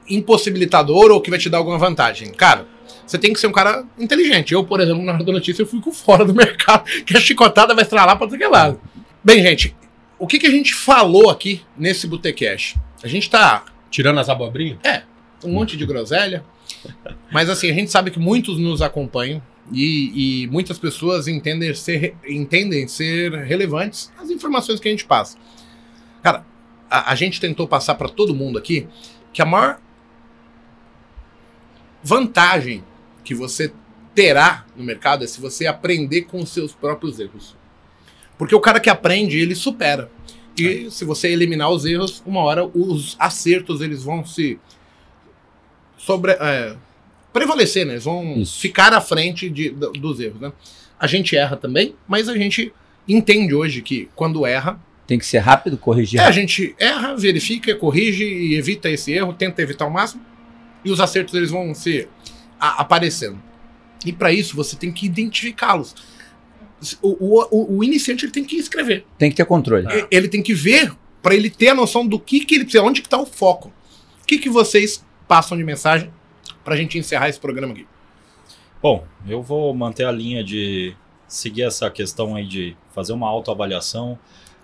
impossibilitador 0.09 1.11
ou 1.11 1.21
que 1.21 1.31
vai 1.31 1.39
te 1.39 1.49
dar 1.49 1.59
alguma 1.59 1.79
vantagem. 1.79 2.31
Cara, 2.33 2.67
você 3.07 3.19
tem 3.19 3.33
que 3.33 3.41
ser 3.41 3.47
um 3.47 3.53
cara 3.53 3.85
inteligente. 3.99 4.53
Eu, 4.53 4.65
por 4.65 4.81
exemplo, 4.81 5.03
na 5.03 5.13
hora 5.13 5.25
da 5.25 5.33
notícia, 5.33 5.63
eu 5.63 5.67
fui 5.67 5.81
com 5.81 5.93
fora 5.93 6.25
do 6.25 6.33
mercado, 6.35 6.85
que 7.05 7.17
a 7.17 7.21
chicotada 7.21 7.75
vai 7.75 7.85
estralar 7.85 8.19
todo 8.19 8.37
que 8.37 8.45
é 8.45 8.49
lado. 8.49 8.81
Bem, 9.23 9.43
gente, 9.43 9.77
o 10.19 10.27
que, 10.27 10.39
que 10.39 10.47
a 10.47 10.51
gente 10.51 10.75
falou 10.75 11.31
aqui 11.31 11.63
nesse 11.77 12.07
Botecash? 12.07 12.77
A 13.03 13.09
gente 13.09 13.29
tá 13.29 13.65
Tirando 13.97 14.21
as 14.21 14.29
abobrinhas? 14.29 14.79
um 15.45 15.53
monte 15.53 15.77
de 15.77 15.87
groselha. 15.87 16.45
Mas 17.33 17.49
assim, 17.49 17.71
a 17.71 17.73
gente 17.73 17.91
sabe 17.91 18.11
que 18.11 18.19
muitos 18.19 18.59
nos 18.59 18.83
acompanham 18.83 19.41
e, 19.73 20.43
e 20.43 20.47
muitas 20.49 20.79
pessoas 20.79 21.29
entendem 21.29 21.73
ser, 21.75 22.15
entendem 22.29 22.87
ser 22.89 23.33
relevantes 23.45 24.13
as 24.19 24.31
informações 24.31 24.81
que 24.81 24.89
a 24.89 24.91
gente 24.91 25.07
passa. 25.07 25.39
Cara, 26.23 26.45
a, 26.91 27.13
a 27.13 27.15
gente 27.15 27.41
tentou 27.41 27.67
passar 27.67 27.95
para 27.95 28.09
todo 28.09 28.35
mundo 28.35 28.59
aqui 28.59 28.87
que 29.33 29.41
a 29.41 29.47
maior 29.47 29.81
vantagem 32.07 32.85
que 33.25 33.35
você 33.35 33.73
terá 34.15 34.65
no 34.77 34.85
mercado 34.85 35.25
é 35.25 35.27
se 35.27 35.41
você 35.41 35.67
aprender 35.67 36.23
com 36.23 36.39
os 36.41 36.51
seus 36.51 36.73
próprios 36.73 37.19
erros. 37.19 37.57
Porque 38.39 38.55
o 38.55 38.61
cara 38.61 38.79
que 38.79 38.89
aprende, 38.89 39.37
ele 39.39 39.57
supera. 39.57 40.09
E 40.57 40.89
se 40.91 41.05
você 41.05 41.29
eliminar 41.29 41.69
os 41.71 41.85
erros, 41.85 42.23
uma 42.25 42.41
hora 42.41 42.65
os 42.65 43.17
acertos 43.19 43.81
eles 43.81 44.05
vão 44.05 44.25
se 44.25 44.57
sobre, 45.99 46.33
é, 46.33 46.77
prevalecer, 47.33 47.85
né? 47.85 47.95
Eles 47.95 48.05
vão 48.05 48.37
Isso. 48.41 48.61
ficar 48.61 48.93
à 48.95 49.01
frente 49.01 49.51
de- 49.51 49.71
do- 49.71 49.91
dos 49.93 50.21
erros, 50.21 50.41
né? 50.41 50.53
A 50.99 51.07
gente 51.09 51.37
erra 51.37 51.57
também, 51.57 51.95
mas 52.07 52.29
a 52.29 52.35
gente 52.37 52.73
entende 53.09 53.53
hoje 53.55 53.83
que 53.83 54.09
quando 54.15 54.47
erra, 54.47 54.79
Tem 55.07 55.19
que 55.19 55.27
ser 55.27 55.39
rápido, 55.39 55.77
corrigir 55.77 56.19
é, 56.19 56.23
a 56.23 56.27
rápido. 56.27 56.41
gente 56.41 56.75
erra, 56.79 57.17
verifica, 57.17 57.75
corrige 57.75 58.25
e 58.25 58.55
evita 58.57 58.89
esse 58.91 59.13
erro, 59.13 59.33
tenta 59.33 59.61
evitar 59.63 59.85
ao 59.85 59.91
máximo, 59.91 60.23
e 60.87 60.91
os 60.91 61.01
acertos 61.01 61.35
eles 61.35 61.51
vão 61.51 61.75
se 61.75 62.09
a- 62.59 62.81
aparecendo. 62.81 63.39
E 64.05 64.13
para 64.13 64.33
isso 64.33 64.55
você 64.57 64.77
tem 64.77 64.93
que 64.93 65.05
identificá-los. 65.07 65.95
O, 67.03 67.09
o- 67.41 67.49
o- 67.51 67.77
o 67.79 67.85
iniciante 67.85 68.25
ele 68.25 68.33
tem 68.33 68.45
que 68.45 68.57
escrever. 68.57 69.05
Tem 69.19 69.31
que 69.31 69.37
ter 69.37 69.45
controle. 69.45 69.87
E- 69.89 70.07
Ele 70.11 70.29
tem 70.29 70.43
que 70.43 70.55
ver 70.55 70.93
para 71.23 71.35
ele 71.35 71.51
ter 71.51 71.69
a 71.71 71.75
noção 71.75 72.07
do 72.07 72.19
que, 72.21 72.45
que 72.45 72.55
ele 72.55 72.65
precisa, 72.65 72.85
onde 72.85 73.03
que 73.03 73.09
tá 73.09 73.19
o 73.19 73.27
foco. 73.27 73.73
O 74.23 74.27
que, 74.27 74.39
que 74.39 74.49
vocês 74.49 75.05
passam 75.27 75.57
de 75.57 75.65
mensagem 75.65 76.11
pra 76.65 76.77
gente 76.77 76.99
encerrar 76.99 77.29
esse 77.29 77.41
programa 77.41 77.73
aqui? 77.73 77.87
Bom, 78.83 79.05
eu 79.27 79.43
vou 79.43 79.75
manter 79.75 80.05
a 80.05 80.13
linha 80.13 80.45
de 80.45 80.95
seguir 81.27 81.63
essa 81.63 81.91
questão 81.91 82.37
aí 82.37 82.47
de 82.47 82.77
fazer 82.95 83.13
uma 83.13 83.27
autoavaliação, 83.29 84.17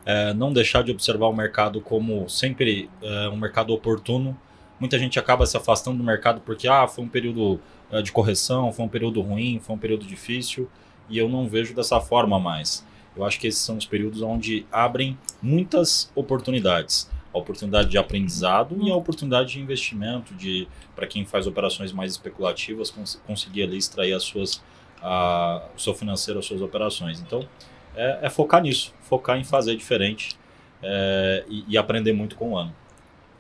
é, 0.05 0.33
não 0.35 0.53
deixar 0.53 0.83
de 0.85 0.93
observar 0.93 1.27
o 1.27 1.33
mercado 1.35 1.81
como 1.81 2.29
sempre 2.29 2.89
é, 3.03 3.29
um 3.29 3.37
mercado 3.37 3.73
oportuno. 3.73 4.39
Muita 4.83 4.99
gente 4.99 5.17
acaba 5.17 5.47
se 5.47 5.57
afastando 5.57 5.99
do 5.99 6.03
mercado 6.03 6.41
porque 6.41 6.67
ah, 6.67 6.89
foi 6.89 7.05
um 7.05 7.09
período 7.09 7.61
é, 7.89 8.03
de 8.03 8.11
correção, 8.11 8.73
foi 8.73 8.85
um 8.85 8.89
período 8.89 9.21
ruim, 9.21 9.61
foi 9.63 9.77
um 9.77 9.79
período 9.79 10.05
difícil, 10.05 10.69
e 11.09 11.17
eu 11.17 11.29
não 11.29 11.47
vejo 11.47 11.73
dessa 11.73 12.01
forma 12.01 12.37
mais. 12.41 12.85
Eu 13.17 13.25
acho 13.25 13.39
que 13.39 13.47
esses 13.47 13.61
são 13.61 13.77
os 13.77 13.87
períodos 13.87 14.23
onde 14.23 14.67
abrem 14.73 15.17
muitas 15.41 16.11
oportunidades. 16.17 17.09
A 17.33 17.39
oportunidade 17.39 17.91
de 17.91 17.97
aprendizado 17.97 18.77
e 18.83 18.91
a 18.91 18.97
oportunidade 18.97 19.53
de 19.53 19.61
investimento, 19.61 20.35
de 20.35 20.67
para 20.97 21.07
quem 21.07 21.25
faz 21.25 21.47
operações 21.47 21.93
mais 21.93 22.11
especulativas, 22.11 22.91
cons 22.91 23.23
conseguir 23.25 23.63
ali 23.63 23.79
extrair 23.79 24.15
as 24.15 24.25
suas, 24.25 24.65
a, 25.01 25.63
o 25.77 25.81
seu 25.81 25.95
financeiro, 25.95 26.41
as 26.41 26.45
suas 26.45 26.61
operações. 26.61 27.21
Então, 27.21 27.49
é, 27.95 28.19
é 28.23 28.29
focar 28.29 28.61
nisso, 28.61 28.93
focar 29.01 29.39
em 29.39 29.45
fazer 29.45 29.77
diferente 29.77 30.37
é, 30.83 31.45
e, 31.49 31.67
e 31.69 31.79
aprender 31.79 32.13
muito 32.13 32.35
com 32.35 32.55
o 32.55 32.59
ano. 32.59 32.82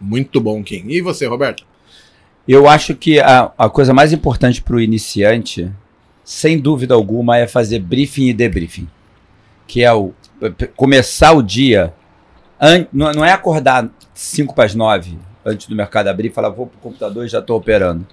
Muito 0.02 0.40
bom, 0.40 0.62
Kim. 0.62 0.84
E 0.88 1.00
você, 1.00 1.26
Roberto? 1.26 1.64
Eu 2.46 2.68
acho 2.68 2.94
que 2.96 3.20
a, 3.20 3.52
a 3.56 3.70
coisa 3.70 3.94
mais 3.94 4.12
importante 4.12 4.60
para 4.60 4.74
o 4.74 4.80
iniciante, 4.80 5.70
sem 6.24 6.58
dúvida 6.58 6.92
alguma, 6.94 7.38
é 7.38 7.46
fazer 7.46 7.78
briefing 7.78 8.26
e 8.26 8.32
debriefing. 8.32 8.88
Que 9.66 9.82
é 9.84 9.92
o 9.92 10.12
começar 10.76 11.32
o 11.32 11.40
dia. 11.42 11.94
an- 12.60 12.86
não, 12.92 13.12
não 13.12 13.24
é 13.24 13.30
acordar 13.32 13.88
5 14.12 14.54
para 14.54 14.64
as 14.64 14.74
9 14.74 15.16
antes 15.44 15.66
do 15.68 15.74
mercado 15.76 16.08
abrir 16.08 16.28
e 16.28 16.32
falar, 16.32 16.48
vou 16.50 16.66
pro 16.66 16.78
computador 16.80 17.24
e 17.24 17.28
já 17.28 17.38
estou 17.38 17.56
operando. 17.56 18.06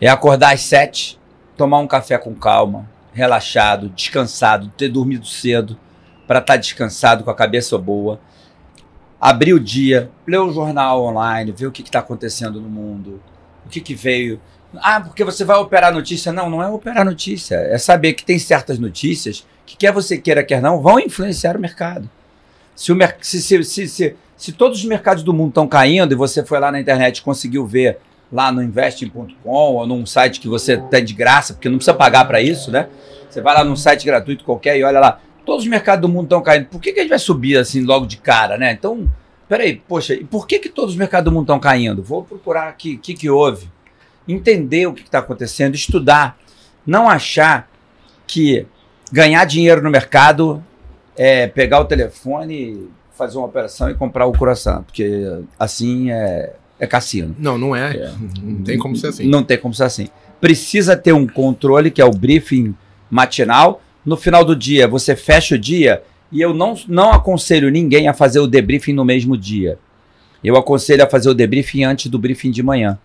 É 0.00 0.08
acordar 0.08 0.54
às 0.54 0.60
7, 0.60 1.18
tomar 1.56 1.78
um 1.78 1.86
café 1.86 2.16
com 2.18 2.34
calma, 2.34 2.88
relaxado, 3.12 3.88
descansado, 3.88 4.68
ter 4.76 4.88
dormido 4.88 5.26
cedo, 5.26 5.76
para 6.26 6.38
estar 6.38 6.56
descansado, 6.56 7.22
com 7.24 7.30
a 7.30 7.34
cabeça 7.34 7.76
boa. 7.78 8.20
Abrir 9.24 9.54
o 9.54 9.58
dia, 9.58 10.10
ler 10.26 10.36
o 10.36 10.52
jornal 10.52 11.02
online, 11.02 11.50
ver 11.50 11.66
o 11.66 11.72
que 11.72 11.80
está 11.80 12.00
acontecendo 12.00 12.60
no 12.60 12.68
mundo, 12.68 13.22
o 13.64 13.70
que, 13.70 13.80
que 13.80 13.94
veio. 13.94 14.38
Ah, 14.76 15.00
porque 15.00 15.24
você 15.24 15.46
vai 15.46 15.56
operar 15.56 15.94
notícia. 15.94 16.30
Não, 16.30 16.50
não 16.50 16.62
é 16.62 16.68
operar 16.68 17.06
notícia. 17.06 17.54
É 17.54 17.78
saber 17.78 18.12
que 18.12 18.22
tem 18.22 18.38
certas 18.38 18.78
notícias 18.78 19.46
que, 19.64 19.78
quer 19.78 19.92
você 19.92 20.18
queira, 20.18 20.44
quer 20.44 20.60
não, 20.60 20.82
vão 20.82 21.00
influenciar 21.00 21.56
o 21.56 21.58
mercado. 21.58 22.06
Se, 22.76 22.92
o 22.92 22.94
mer 22.94 23.16
se, 23.22 23.40
se, 23.40 23.64
se, 23.64 23.88
se, 23.88 24.16
se 24.36 24.52
todos 24.52 24.80
os 24.80 24.84
mercados 24.84 25.22
do 25.22 25.32
mundo 25.32 25.48
estão 25.48 25.66
caindo 25.66 26.12
e 26.12 26.14
você 26.14 26.44
foi 26.44 26.60
lá 26.60 26.70
na 26.70 26.78
internet 26.78 27.16
e 27.16 27.22
conseguiu 27.22 27.66
ver 27.66 27.96
lá 28.30 28.52
no 28.52 28.62
investing.com 28.62 29.50
ou 29.50 29.86
num 29.86 30.04
site 30.04 30.38
que 30.38 30.48
você 30.48 30.76
tem 30.76 31.02
de 31.02 31.14
graça, 31.14 31.54
porque 31.54 31.70
não 31.70 31.78
precisa 31.78 31.94
pagar 31.94 32.26
para 32.26 32.42
isso, 32.42 32.70
né? 32.70 32.88
Você 33.30 33.40
vai 33.40 33.54
lá 33.54 33.64
num 33.64 33.74
site 33.74 34.04
gratuito 34.04 34.44
qualquer 34.44 34.76
e 34.76 34.84
olha 34.84 35.00
lá, 35.00 35.20
todos 35.44 35.64
os 35.64 35.70
mercados 35.70 36.02
do 36.02 36.08
mundo 36.08 36.24
estão 36.24 36.42
caindo. 36.42 36.66
Por 36.66 36.80
que, 36.80 36.92
que 36.92 37.00
a 37.00 37.02
gente 37.02 37.10
vai 37.10 37.18
subir 37.18 37.56
assim 37.56 37.82
logo 37.82 38.06
de 38.06 38.16
cara, 38.16 38.56
né? 38.58 38.72
Então, 38.72 39.10
peraí, 39.48 39.76
poxa, 39.88 40.14
e 40.14 40.24
por 40.24 40.46
que, 40.46 40.58
que 40.58 40.68
todos 40.68 40.92
os 40.92 40.96
mercados 40.96 41.30
do 41.30 41.34
mundo 41.34 41.44
estão 41.44 41.60
caindo? 41.60 42.02
Vou 42.02 42.24
procurar 42.24 42.68
aqui 42.68 42.94
o 42.94 42.98
que, 42.98 43.14
que 43.14 43.30
houve. 43.30 43.68
Entender 44.26 44.86
o 44.86 44.94
que 44.94 45.02
está 45.02 45.18
acontecendo, 45.18 45.74
estudar. 45.74 46.38
Não 46.86 47.08
achar 47.08 47.70
que 48.26 48.66
ganhar 49.12 49.44
dinheiro 49.44 49.82
no 49.82 49.90
mercado 49.90 50.64
é 51.16 51.46
pegar 51.46 51.80
o 51.80 51.84
telefone, 51.84 52.88
fazer 53.12 53.38
uma 53.38 53.46
operação 53.46 53.90
e 53.90 53.94
comprar 53.94 54.26
o 54.26 54.32
coração, 54.32 54.82
porque 54.82 55.22
assim 55.58 56.10
é, 56.10 56.54
é 56.78 56.86
cassino. 56.86 57.34
Não, 57.38 57.56
não 57.56 57.76
é. 57.76 57.96
É. 57.96 58.12
Não 58.42 58.62
tem 58.62 58.78
como 58.78 58.96
ser 58.96 59.08
assim. 59.08 59.28
Não 59.28 59.42
tem 59.42 59.58
como 59.58 59.74
ser 59.74 59.84
assim. 59.84 60.08
Precisa 60.40 60.96
ter 60.96 61.12
um 61.12 61.26
controle, 61.26 61.90
que 61.90 62.02
é 62.02 62.04
o 62.04 62.10
briefing 62.10 62.74
matinal. 63.10 63.80
No 64.04 64.16
final 64.16 64.44
do 64.44 64.54
dia, 64.54 64.86
você 64.86 65.16
fecha 65.16 65.54
o 65.54 65.58
dia 65.58 66.02
e 66.30 66.40
eu 66.40 66.52
não, 66.52 66.74
não 66.86 67.12
aconselho 67.12 67.70
ninguém 67.70 68.06
a 68.06 68.12
fazer 68.12 68.40
o 68.40 68.46
debriefing 68.46 68.92
no 68.92 69.04
mesmo 69.04 69.36
dia. 69.36 69.78
Eu 70.42 70.56
aconselho 70.56 71.02
a 71.02 71.08
fazer 71.08 71.30
o 71.30 71.34
debriefing 71.34 71.84
antes 71.84 72.10
do 72.10 72.18
briefing 72.18 72.50
de 72.50 72.62
manhã. 72.62 72.98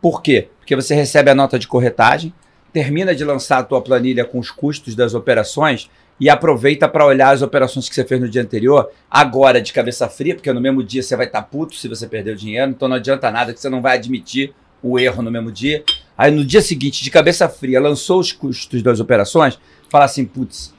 Por 0.00 0.20
quê? 0.20 0.48
Porque 0.58 0.74
você 0.74 0.94
recebe 0.94 1.30
a 1.30 1.34
nota 1.34 1.58
de 1.58 1.68
corretagem, 1.68 2.34
termina 2.72 3.14
de 3.14 3.24
lançar 3.24 3.58
a 3.58 3.62
tua 3.62 3.80
planilha 3.80 4.24
com 4.24 4.38
os 4.38 4.50
custos 4.50 4.96
das 4.96 5.14
operações 5.14 5.88
e 6.18 6.28
aproveita 6.28 6.88
para 6.88 7.06
olhar 7.06 7.30
as 7.30 7.42
operações 7.42 7.88
que 7.88 7.94
você 7.94 8.04
fez 8.04 8.20
no 8.20 8.28
dia 8.28 8.42
anterior, 8.42 8.90
agora 9.10 9.60
de 9.60 9.72
cabeça 9.72 10.08
fria, 10.08 10.34
porque 10.34 10.52
no 10.52 10.60
mesmo 10.60 10.82
dia 10.82 11.02
você 11.02 11.14
vai 11.14 11.26
estar 11.26 11.42
puto 11.42 11.76
se 11.76 11.86
você 11.86 12.06
perdeu 12.08 12.34
dinheiro, 12.34 12.70
então 12.70 12.88
não 12.88 12.96
adianta 12.96 13.30
nada 13.30 13.52
que 13.52 13.60
você 13.60 13.68
não 13.68 13.80
vai 13.80 13.96
admitir 13.96 14.52
o 14.82 14.98
erro 14.98 15.22
no 15.22 15.30
mesmo 15.30 15.52
dia. 15.52 15.84
Aí 16.16 16.30
no 16.30 16.44
dia 16.44 16.60
seguinte, 16.60 17.02
de 17.02 17.10
cabeça 17.10 17.48
fria, 17.48 17.80
lançou 17.80 18.20
os 18.20 18.32
custos 18.32 18.82
das 18.82 19.00
operações, 19.00 19.58
fala 19.92 20.06
assim, 20.06 20.24
putz, 20.24 20.72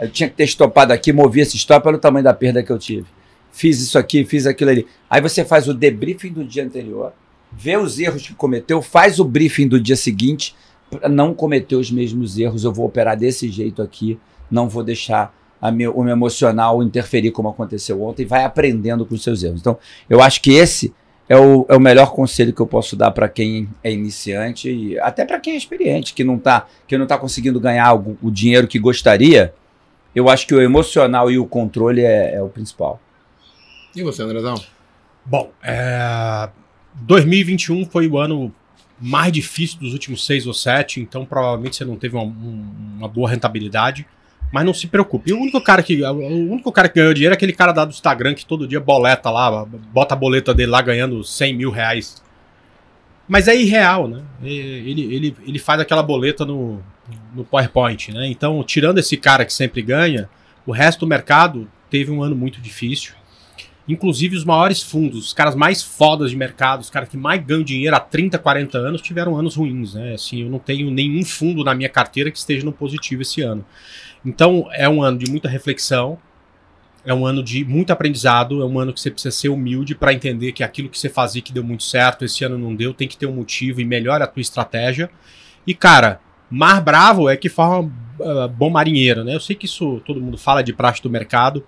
eu 0.00 0.10
tinha 0.10 0.28
que 0.28 0.34
ter 0.34 0.42
estopado 0.42 0.92
aqui, 0.92 1.12
movi 1.12 1.40
esse 1.40 1.56
stop 1.56 1.84
pelo 1.84 1.96
tamanho 1.96 2.24
da 2.24 2.34
perda 2.34 2.60
que 2.60 2.72
eu 2.72 2.78
tive. 2.78 3.06
fiz 3.52 3.80
isso 3.80 3.96
aqui, 3.96 4.24
fiz 4.24 4.46
aquilo 4.46 4.70
ali. 4.70 4.86
Aí 5.08 5.20
você 5.20 5.44
faz 5.44 5.68
o 5.68 5.72
debriefing 5.72 6.32
do 6.32 6.44
dia 6.44 6.64
anterior, 6.64 7.12
vê 7.52 7.76
os 7.76 8.00
erros 8.00 8.26
que 8.26 8.34
cometeu, 8.34 8.82
faz 8.82 9.20
o 9.20 9.24
briefing 9.24 9.68
do 9.68 9.80
dia 9.80 9.94
seguinte 9.94 10.56
para 10.90 11.08
não 11.08 11.32
cometer 11.32 11.76
os 11.76 11.88
mesmos 11.88 12.36
erros. 12.36 12.64
Eu 12.64 12.72
vou 12.72 12.84
operar 12.84 13.16
desse 13.16 13.48
jeito 13.48 13.80
aqui, 13.80 14.18
não 14.50 14.68
vou 14.68 14.82
deixar 14.82 15.32
meu, 15.72 15.92
o 15.92 16.02
meu 16.02 16.12
emocional 16.12 16.82
interferir 16.82 17.30
como 17.30 17.48
aconteceu 17.48 18.02
ontem, 18.02 18.26
vai 18.26 18.44
aprendendo 18.44 19.06
com 19.06 19.14
os 19.14 19.22
seus 19.22 19.44
erros. 19.44 19.60
Então, 19.60 19.78
eu 20.10 20.20
acho 20.20 20.42
que 20.42 20.52
esse 20.52 20.92
é 21.28 21.36
o, 21.36 21.66
é 21.68 21.76
o 21.76 21.80
melhor 21.80 22.12
conselho 22.12 22.52
que 22.52 22.60
eu 22.60 22.66
posso 22.66 22.94
dar 22.94 23.10
para 23.10 23.28
quem 23.28 23.68
é 23.82 23.90
iniciante 23.90 24.70
e 24.70 24.98
até 25.00 25.24
para 25.24 25.40
quem 25.40 25.54
é 25.54 25.56
experiente, 25.56 26.14
que 26.14 26.22
não 26.22 26.36
está 26.36 26.66
que 26.86 26.96
não 26.96 27.06
tá 27.06 27.18
conseguindo 27.18 27.58
ganhar 27.58 27.94
o, 27.94 28.16
o, 28.22 28.30
dinheiro 28.30 28.68
que 28.68 28.78
gostaria. 28.78 29.52
Eu 30.14 30.28
acho 30.28 30.46
que 30.46 30.54
o 30.54 30.62
emocional 30.62 31.30
e 31.30 31.38
o 31.38 31.44
controle 31.44 32.02
é, 32.02 32.34
é 32.34 32.42
o 32.42 32.48
principal. 32.48 33.00
E 33.94 34.02
você, 34.02 34.22
Andrezão? 34.22 34.54
Bom, 35.24 35.50
é... 35.62 36.48
2021 36.94 37.84
foi 37.86 38.08
o 38.08 38.16
ano 38.16 38.54
mais 38.98 39.30
difícil 39.30 39.78
dos 39.78 39.92
últimos 39.92 40.24
seis 40.24 40.46
ou 40.46 40.54
sete, 40.54 41.00
então 41.00 41.26
provavelmente 41.26 41.76
você 41.76 41.84
não 41.84 41.96
teve 41.96 42.16
uma, 42.16 42.24
uma 42.24 43.08
boa 43.08 43.28
rentabilidade. 43.28 44.06
Mas 44.52 44.64
não 44.64 44.72
se 44.72 44.86
preocupe. 44.86 45.32
O 45.32 45.40
único 45.40 45.60
cara 45.60 45.82
que, 45.82 46.02
o 46.02 46.52
único 46.52 46.70
cara 46.70 46.88
que 46.88 46.94
ganhou 46.94 47.12
dinheiro 47.12 47.34
é 47.34 47.36
aquele 47.36 47.52
cara 47.52 47.72
da 47.72 47.84
do 47.84 47.90
Instagram 47.90 48.34
que 48.34 48.46
todo 48.46 48.66
dia 48.66 48.80
boleta 48.80 49.30
lá, 49.30 49.64
bota 49.64 50.14
a 50.14 50.16
boleta 50.16 50.54
dele 50.54 50.70
lá 50.70 50.80
ganhando 50.80 51.22
100 51.22 51.54
mil 51.54 51.70
reais. 51.70 52.22
Mas 53.28 53.48
é 53.48 53.56
irreal, 53.56 54.06
né? 54.06 54.22
Ele, 54.42 55.14
ele, 55.14 55.36
ele 55.46 55.58
faz 55.58 55.80
aquela 55.80 56.02
boleta 56.02 56.44
no, 56.44 56.80
no 57.34 57.44
PowerPoint, 57.44 58.12
né? 58.12 58.28
Então, 58.28 58.62
tirando 58.62 58.98
esse 58.98 59.16
cara 59.16 59.44
que 59.44 59.52
sempre 59.52 59.82
ganha, 59.82 60.28
o 60.64 60.72
resto 60.72 61.00
do 61.00 61.06
mercado 61.06 61.68
teve 61.90 62.10
um 62.10 62.22
ano 62.22 62.36
muito 62.36 62.60
difícil. 62.60 63.14
Inclusive 63.88 64.36
os 64.36 64.44
maiores 64.44 64.82
fundos, 64.82 65.26
os 65.26 65.32
caras 65.32 65.54
mais 65.54 65.80
fodas 65.80 66.30
de 66.30 66.36
mercado, 66.36 66.80
os 66.80 66.90
caras 66.90 67.08
que 67.08 67.16
mais 67.16 67.44
ganham 67.44 67.62
dinheiro 67.62 67.94
há 67.94 68.00
30, 68.00 68.36
40 68.36 68.78
anos, 68.78 69.00
tiveram 69.00 69.36
anos 69.36 69.54
ruins, 69.54 69.94
né? 69.94 70.14
Assim, 70.14 70.42
eu 70.42 70.50
não 70.50 70.58
tenho 70.58 70.90
nenhum 70.90 71.24
fundo 71.24 71.62
na 71.62 71.72
minha 71.72 71.88
carteira 71.88 72.30
que 72.30 72.38
esteja 72.38 72.64
no 72.64 72.72
positivo 72.72 73.22
esse 73.22 73.42
ano. 73.42 73.64
Então, 74.26 74.68
é 74.72 74.88
um 74.88 75.02
ano 75.02 75.16
de 75.16 75.30
muita 75.30 75.48
reflexão, 75.48 76.18
é 77.04 77.14
um 77.14 77.24
ano 77.24 77.42
de 77.42 77.64
muito 77.64 77.92
aprendizado, 77.92 78.60
é 78.60 78.64
um 78.64 78.78
ano 78.80 78.92
que 78.92 79.00
você 79.00 79.10
precisa 79.10 79.34
ser 79.34 79.48
humilde 79.48 79.94
para 79.94 80.12
entender 80.12 80.50
que 80.50 80.64
aquilo 80.64 80.88
que 80.88 80.98
você 80.98 81.08
fazia 81.08 81.40
que 81.40 81.52
deu 81.52 81.62
muito 81.62 81.84
certo, 81.84 82.24
esse 82.24 82.44
ano 82.44 82.58
não 82.58 82.74
deu, 82.74 82.92
tem 82.92 83.06
que 83.06 83.16
ter 83.16 83.26
um 83.26 83.32
motivo 83.32 83.80
e 83.80 83.84
melhora 83.84 84.24
a 84.24 84.26
tua 84.26 84.40
estratégia. 84.40 85.08
E, 85.64 85.72
cara, 85.72 86.20
mar 86.50 86.80
bravo 86.80 87.28
é 87.28 87.36
que 87.36 87.48
forma 87.48 87.92
uh, 88.18 88.48
bom 88.48 88.68
marinheiro, 88.68 89.22
né? 89.22 89.34
Eu 89.34 89.40
sei 89.40 89.54
que 89.54 89.66
isso 89.66 90.00
todo 90.04 90.20
mundo 90.20 90.36
fala 90.36 90.62
de 90.62 90.72
praxe 90.72 91.00
do 91.00 91.08
mercado, 91.08 91.64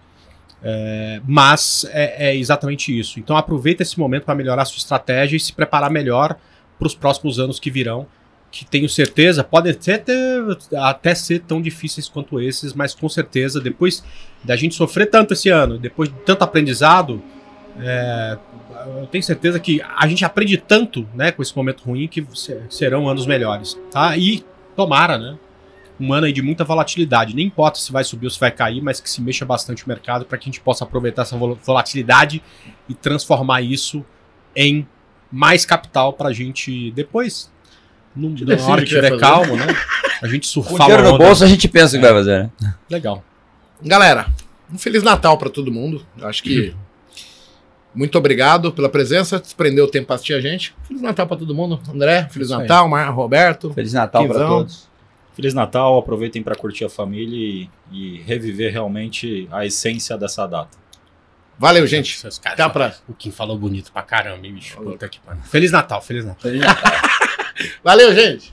é, 0.60 1.20
mas 1.24 1.86
é, 1.92 2.30
é, 2.30 2.36
exatamente 2.36 2.96
isso. 2.96 3.20
Então 3.20 3.36
aproveita 3.36 3.82
esse 3.82 3.98
momento 3.98 4.24
para 4.24 4.34
melhorar 4.34 4.62
a 4.62 4.64
sua 4.64 4.78
estratégia 4.78 5.36
e 5.36 5.40
se 5.40 5.52
preparar 5.52 5.90
melhor 5.90 6.36
para 6.78 6.86
os 6.86 6.94
próximos 6.94 7.38
anos 7.38 7.60
que 7.60 7.70
virão, 7.70 8.06
que 8.50 8.64
tenho 8.64 8.88
certeza 8.88 9.44
podem 9.44 9.72
até, 9.72 10.02
até 10.76 11.14
ser 11.14 11.40
tão 11.40 11.60
difíceis 11.60 12.08
quanto 12.08 12.40
esses, 12.40 12.72
mas 12.72 12.94
com 12.94 13.08
certeza 13.08 13.60
depois 13.60 14.02
da 14.42 14.56
gente 14.56 14.74
sofrer 14.74 15.06
tanto 15.06 15.34
esse 15.34 15.48
ano, 15.48 15.78
depois 15.78 16.08
de 16.08 16.14
tanto 16.20 16.42
aprendizado, 16.42 17.22
é, 17.80 18.38
eu 19.00 19.06
tenho 19.06 19.22
certeza 19.22 19.60
que 19.60 19.82
a 19.82 20.06
gente 20.06 20.24
aprende 20.24 20.56
tanto, 20.56 21.06
né, 21.14 21.30
com 21.30 21.42
esse 21.42 21.54
momento 21.56 21.82
ruim 21.84 22.08
que 22.08 22.26
serão 22.70 23.08
anos 23.08 23.26
melhores, 23.26 23.78
tá? 23.90 24.16
E 24.16 24.44
tomara, 24.74 25.18
né? 25.18 25.36
um 26.00 26.12
ano 26.12 26.26
aí 26.26 26.32
de 26.32 26.42
muita 26.42 26.64
volatilidade. 26.64 27.34
Nem 27.34 27.46
importa 27.46 27.78
se 27.78 27.90
vai 27.90 28.04
subir 28.04 28.26
ou 28.26 28.30
se 28.30 28.38
vai 28.38 28.50
cair, 28.50 28.80
mas 28.80 29.00
que 29.00 29.10
se 29.10 29.20
mexa 29.20 29.44
bastante 29.44 29.84
o 29.84 29.88
mercado 29.88 30.24
para 30.24 30.38
que 30.38 30.44
a 30.44 30.50
gente 30.50 30.60
possa 30.60 30.84
aproveitar 30.84 31.22
essa 31.22 31.36
volatilidade 31.36 32.42
e 32.88 32.94
transformar 32.94 33.62
isso 33.62 34.04
em 34.54 34.86
mais 35.30 35.66
capital 35.66 36.12
para 36.12 36.28
a 36.28 36.32
gente 36.32 36.90
depois, 36.92 37.50
no, 38.18 38.30
na 38.30 38.66
hora 38.66 38.82
que 38.82 38.88
estiver 38.88 39.16
calmo, 39.18 39.56
né? 39.56 39.66
A 40.20 40.26
gente 40.26 40.46
surfar. 40.46 40.72
Com 40.72 40.78
dinheiro 40.78 41.02
no 41.04 41.16
bolso 41.16 41.44
a 41.44 41.46
gente 41.46 41.68
pensa 41.68 41.96
o 41.96 42.00
que 42.00 42.04
vai 42.04 42.14
fazer, 42.14 42.50
né? 42.60 42.74
Legal. 42.90 43.22
Galera, 43.80 44.26
um 44.72 44.76
Feliz 44.76 45.02
Natal 45.02 45.38
para 45.38 45.48
todo 45.48 45.70
mundo. 45.70 46.04
Acho 46.22 46.42
que. 46.42 46.74
Muito 47.94 48.18
obrigado 48.18 48.70
pela 48.72 48.88
presença, 48.88 49.40
desprendeu 49.40 49.86
o 49.86 49.88
tempo 49.88 50.06
para 50.06 50.16
assistir 50.16 50.34
a 50.34 50.40
gente. 50.40 50.74
Feliz 50.86 51.02
Natal 51.02 51.26
para 51.26 51.36
todo 51.36 51.54
mundo. 51.54 51.80
André, 51.92 52.28
Feliz 52.30 52.48
Isso 52.48 52.58
Natal, 52.58 52.88
Mar 52.88 53.10
Roberto. 53.10 53.72
Feliz 53.72 53.92
Natal 53.92 54.26
para 54.28 54.46
todos. 54.46 54.88
Feliz 55.34 55.54
Natal, 55.54 55.96
aproveitem 55.98 56.42
para 56.42 56.54
curtir 56.54 56.84
a 56.84 56.88
família 56.88 57.36
e, 57.36 57.70
e, 57.92 58.22
reviver 58.22 58.72
realmente 58.72 59.48
a 59.50 59.64
essência 59.64 60.18
dessa 60.18 60.46
data. 60.46 60.76
Valeu, 61.58 61.86
gente. 61.86 62.18
Até 62.44 62.62
a 62.62 62.68
próxima. 62.68 63.04
O 63.08 63.14
Kim 63.14 63.30
falou 63.30 63.58
bonito 63.58 63.90
pra 63.92 64.02
caramba, 64.02 64.46
hein, 64.46 64.54
bicho? 64.54 64.76
Puta 64.76 65.08
que 65.08 65.18
pariu. 65.20 65.42
Feliz 65.44 65.72
Natal, 65.72 66.02
Feliz 66.02 66.24
Natal. 66.24 66.42
Feliz 66.42 66.60
Natal. 66.60 66.92
Valeu, 67.82 68.14
gente. 68.14 68.52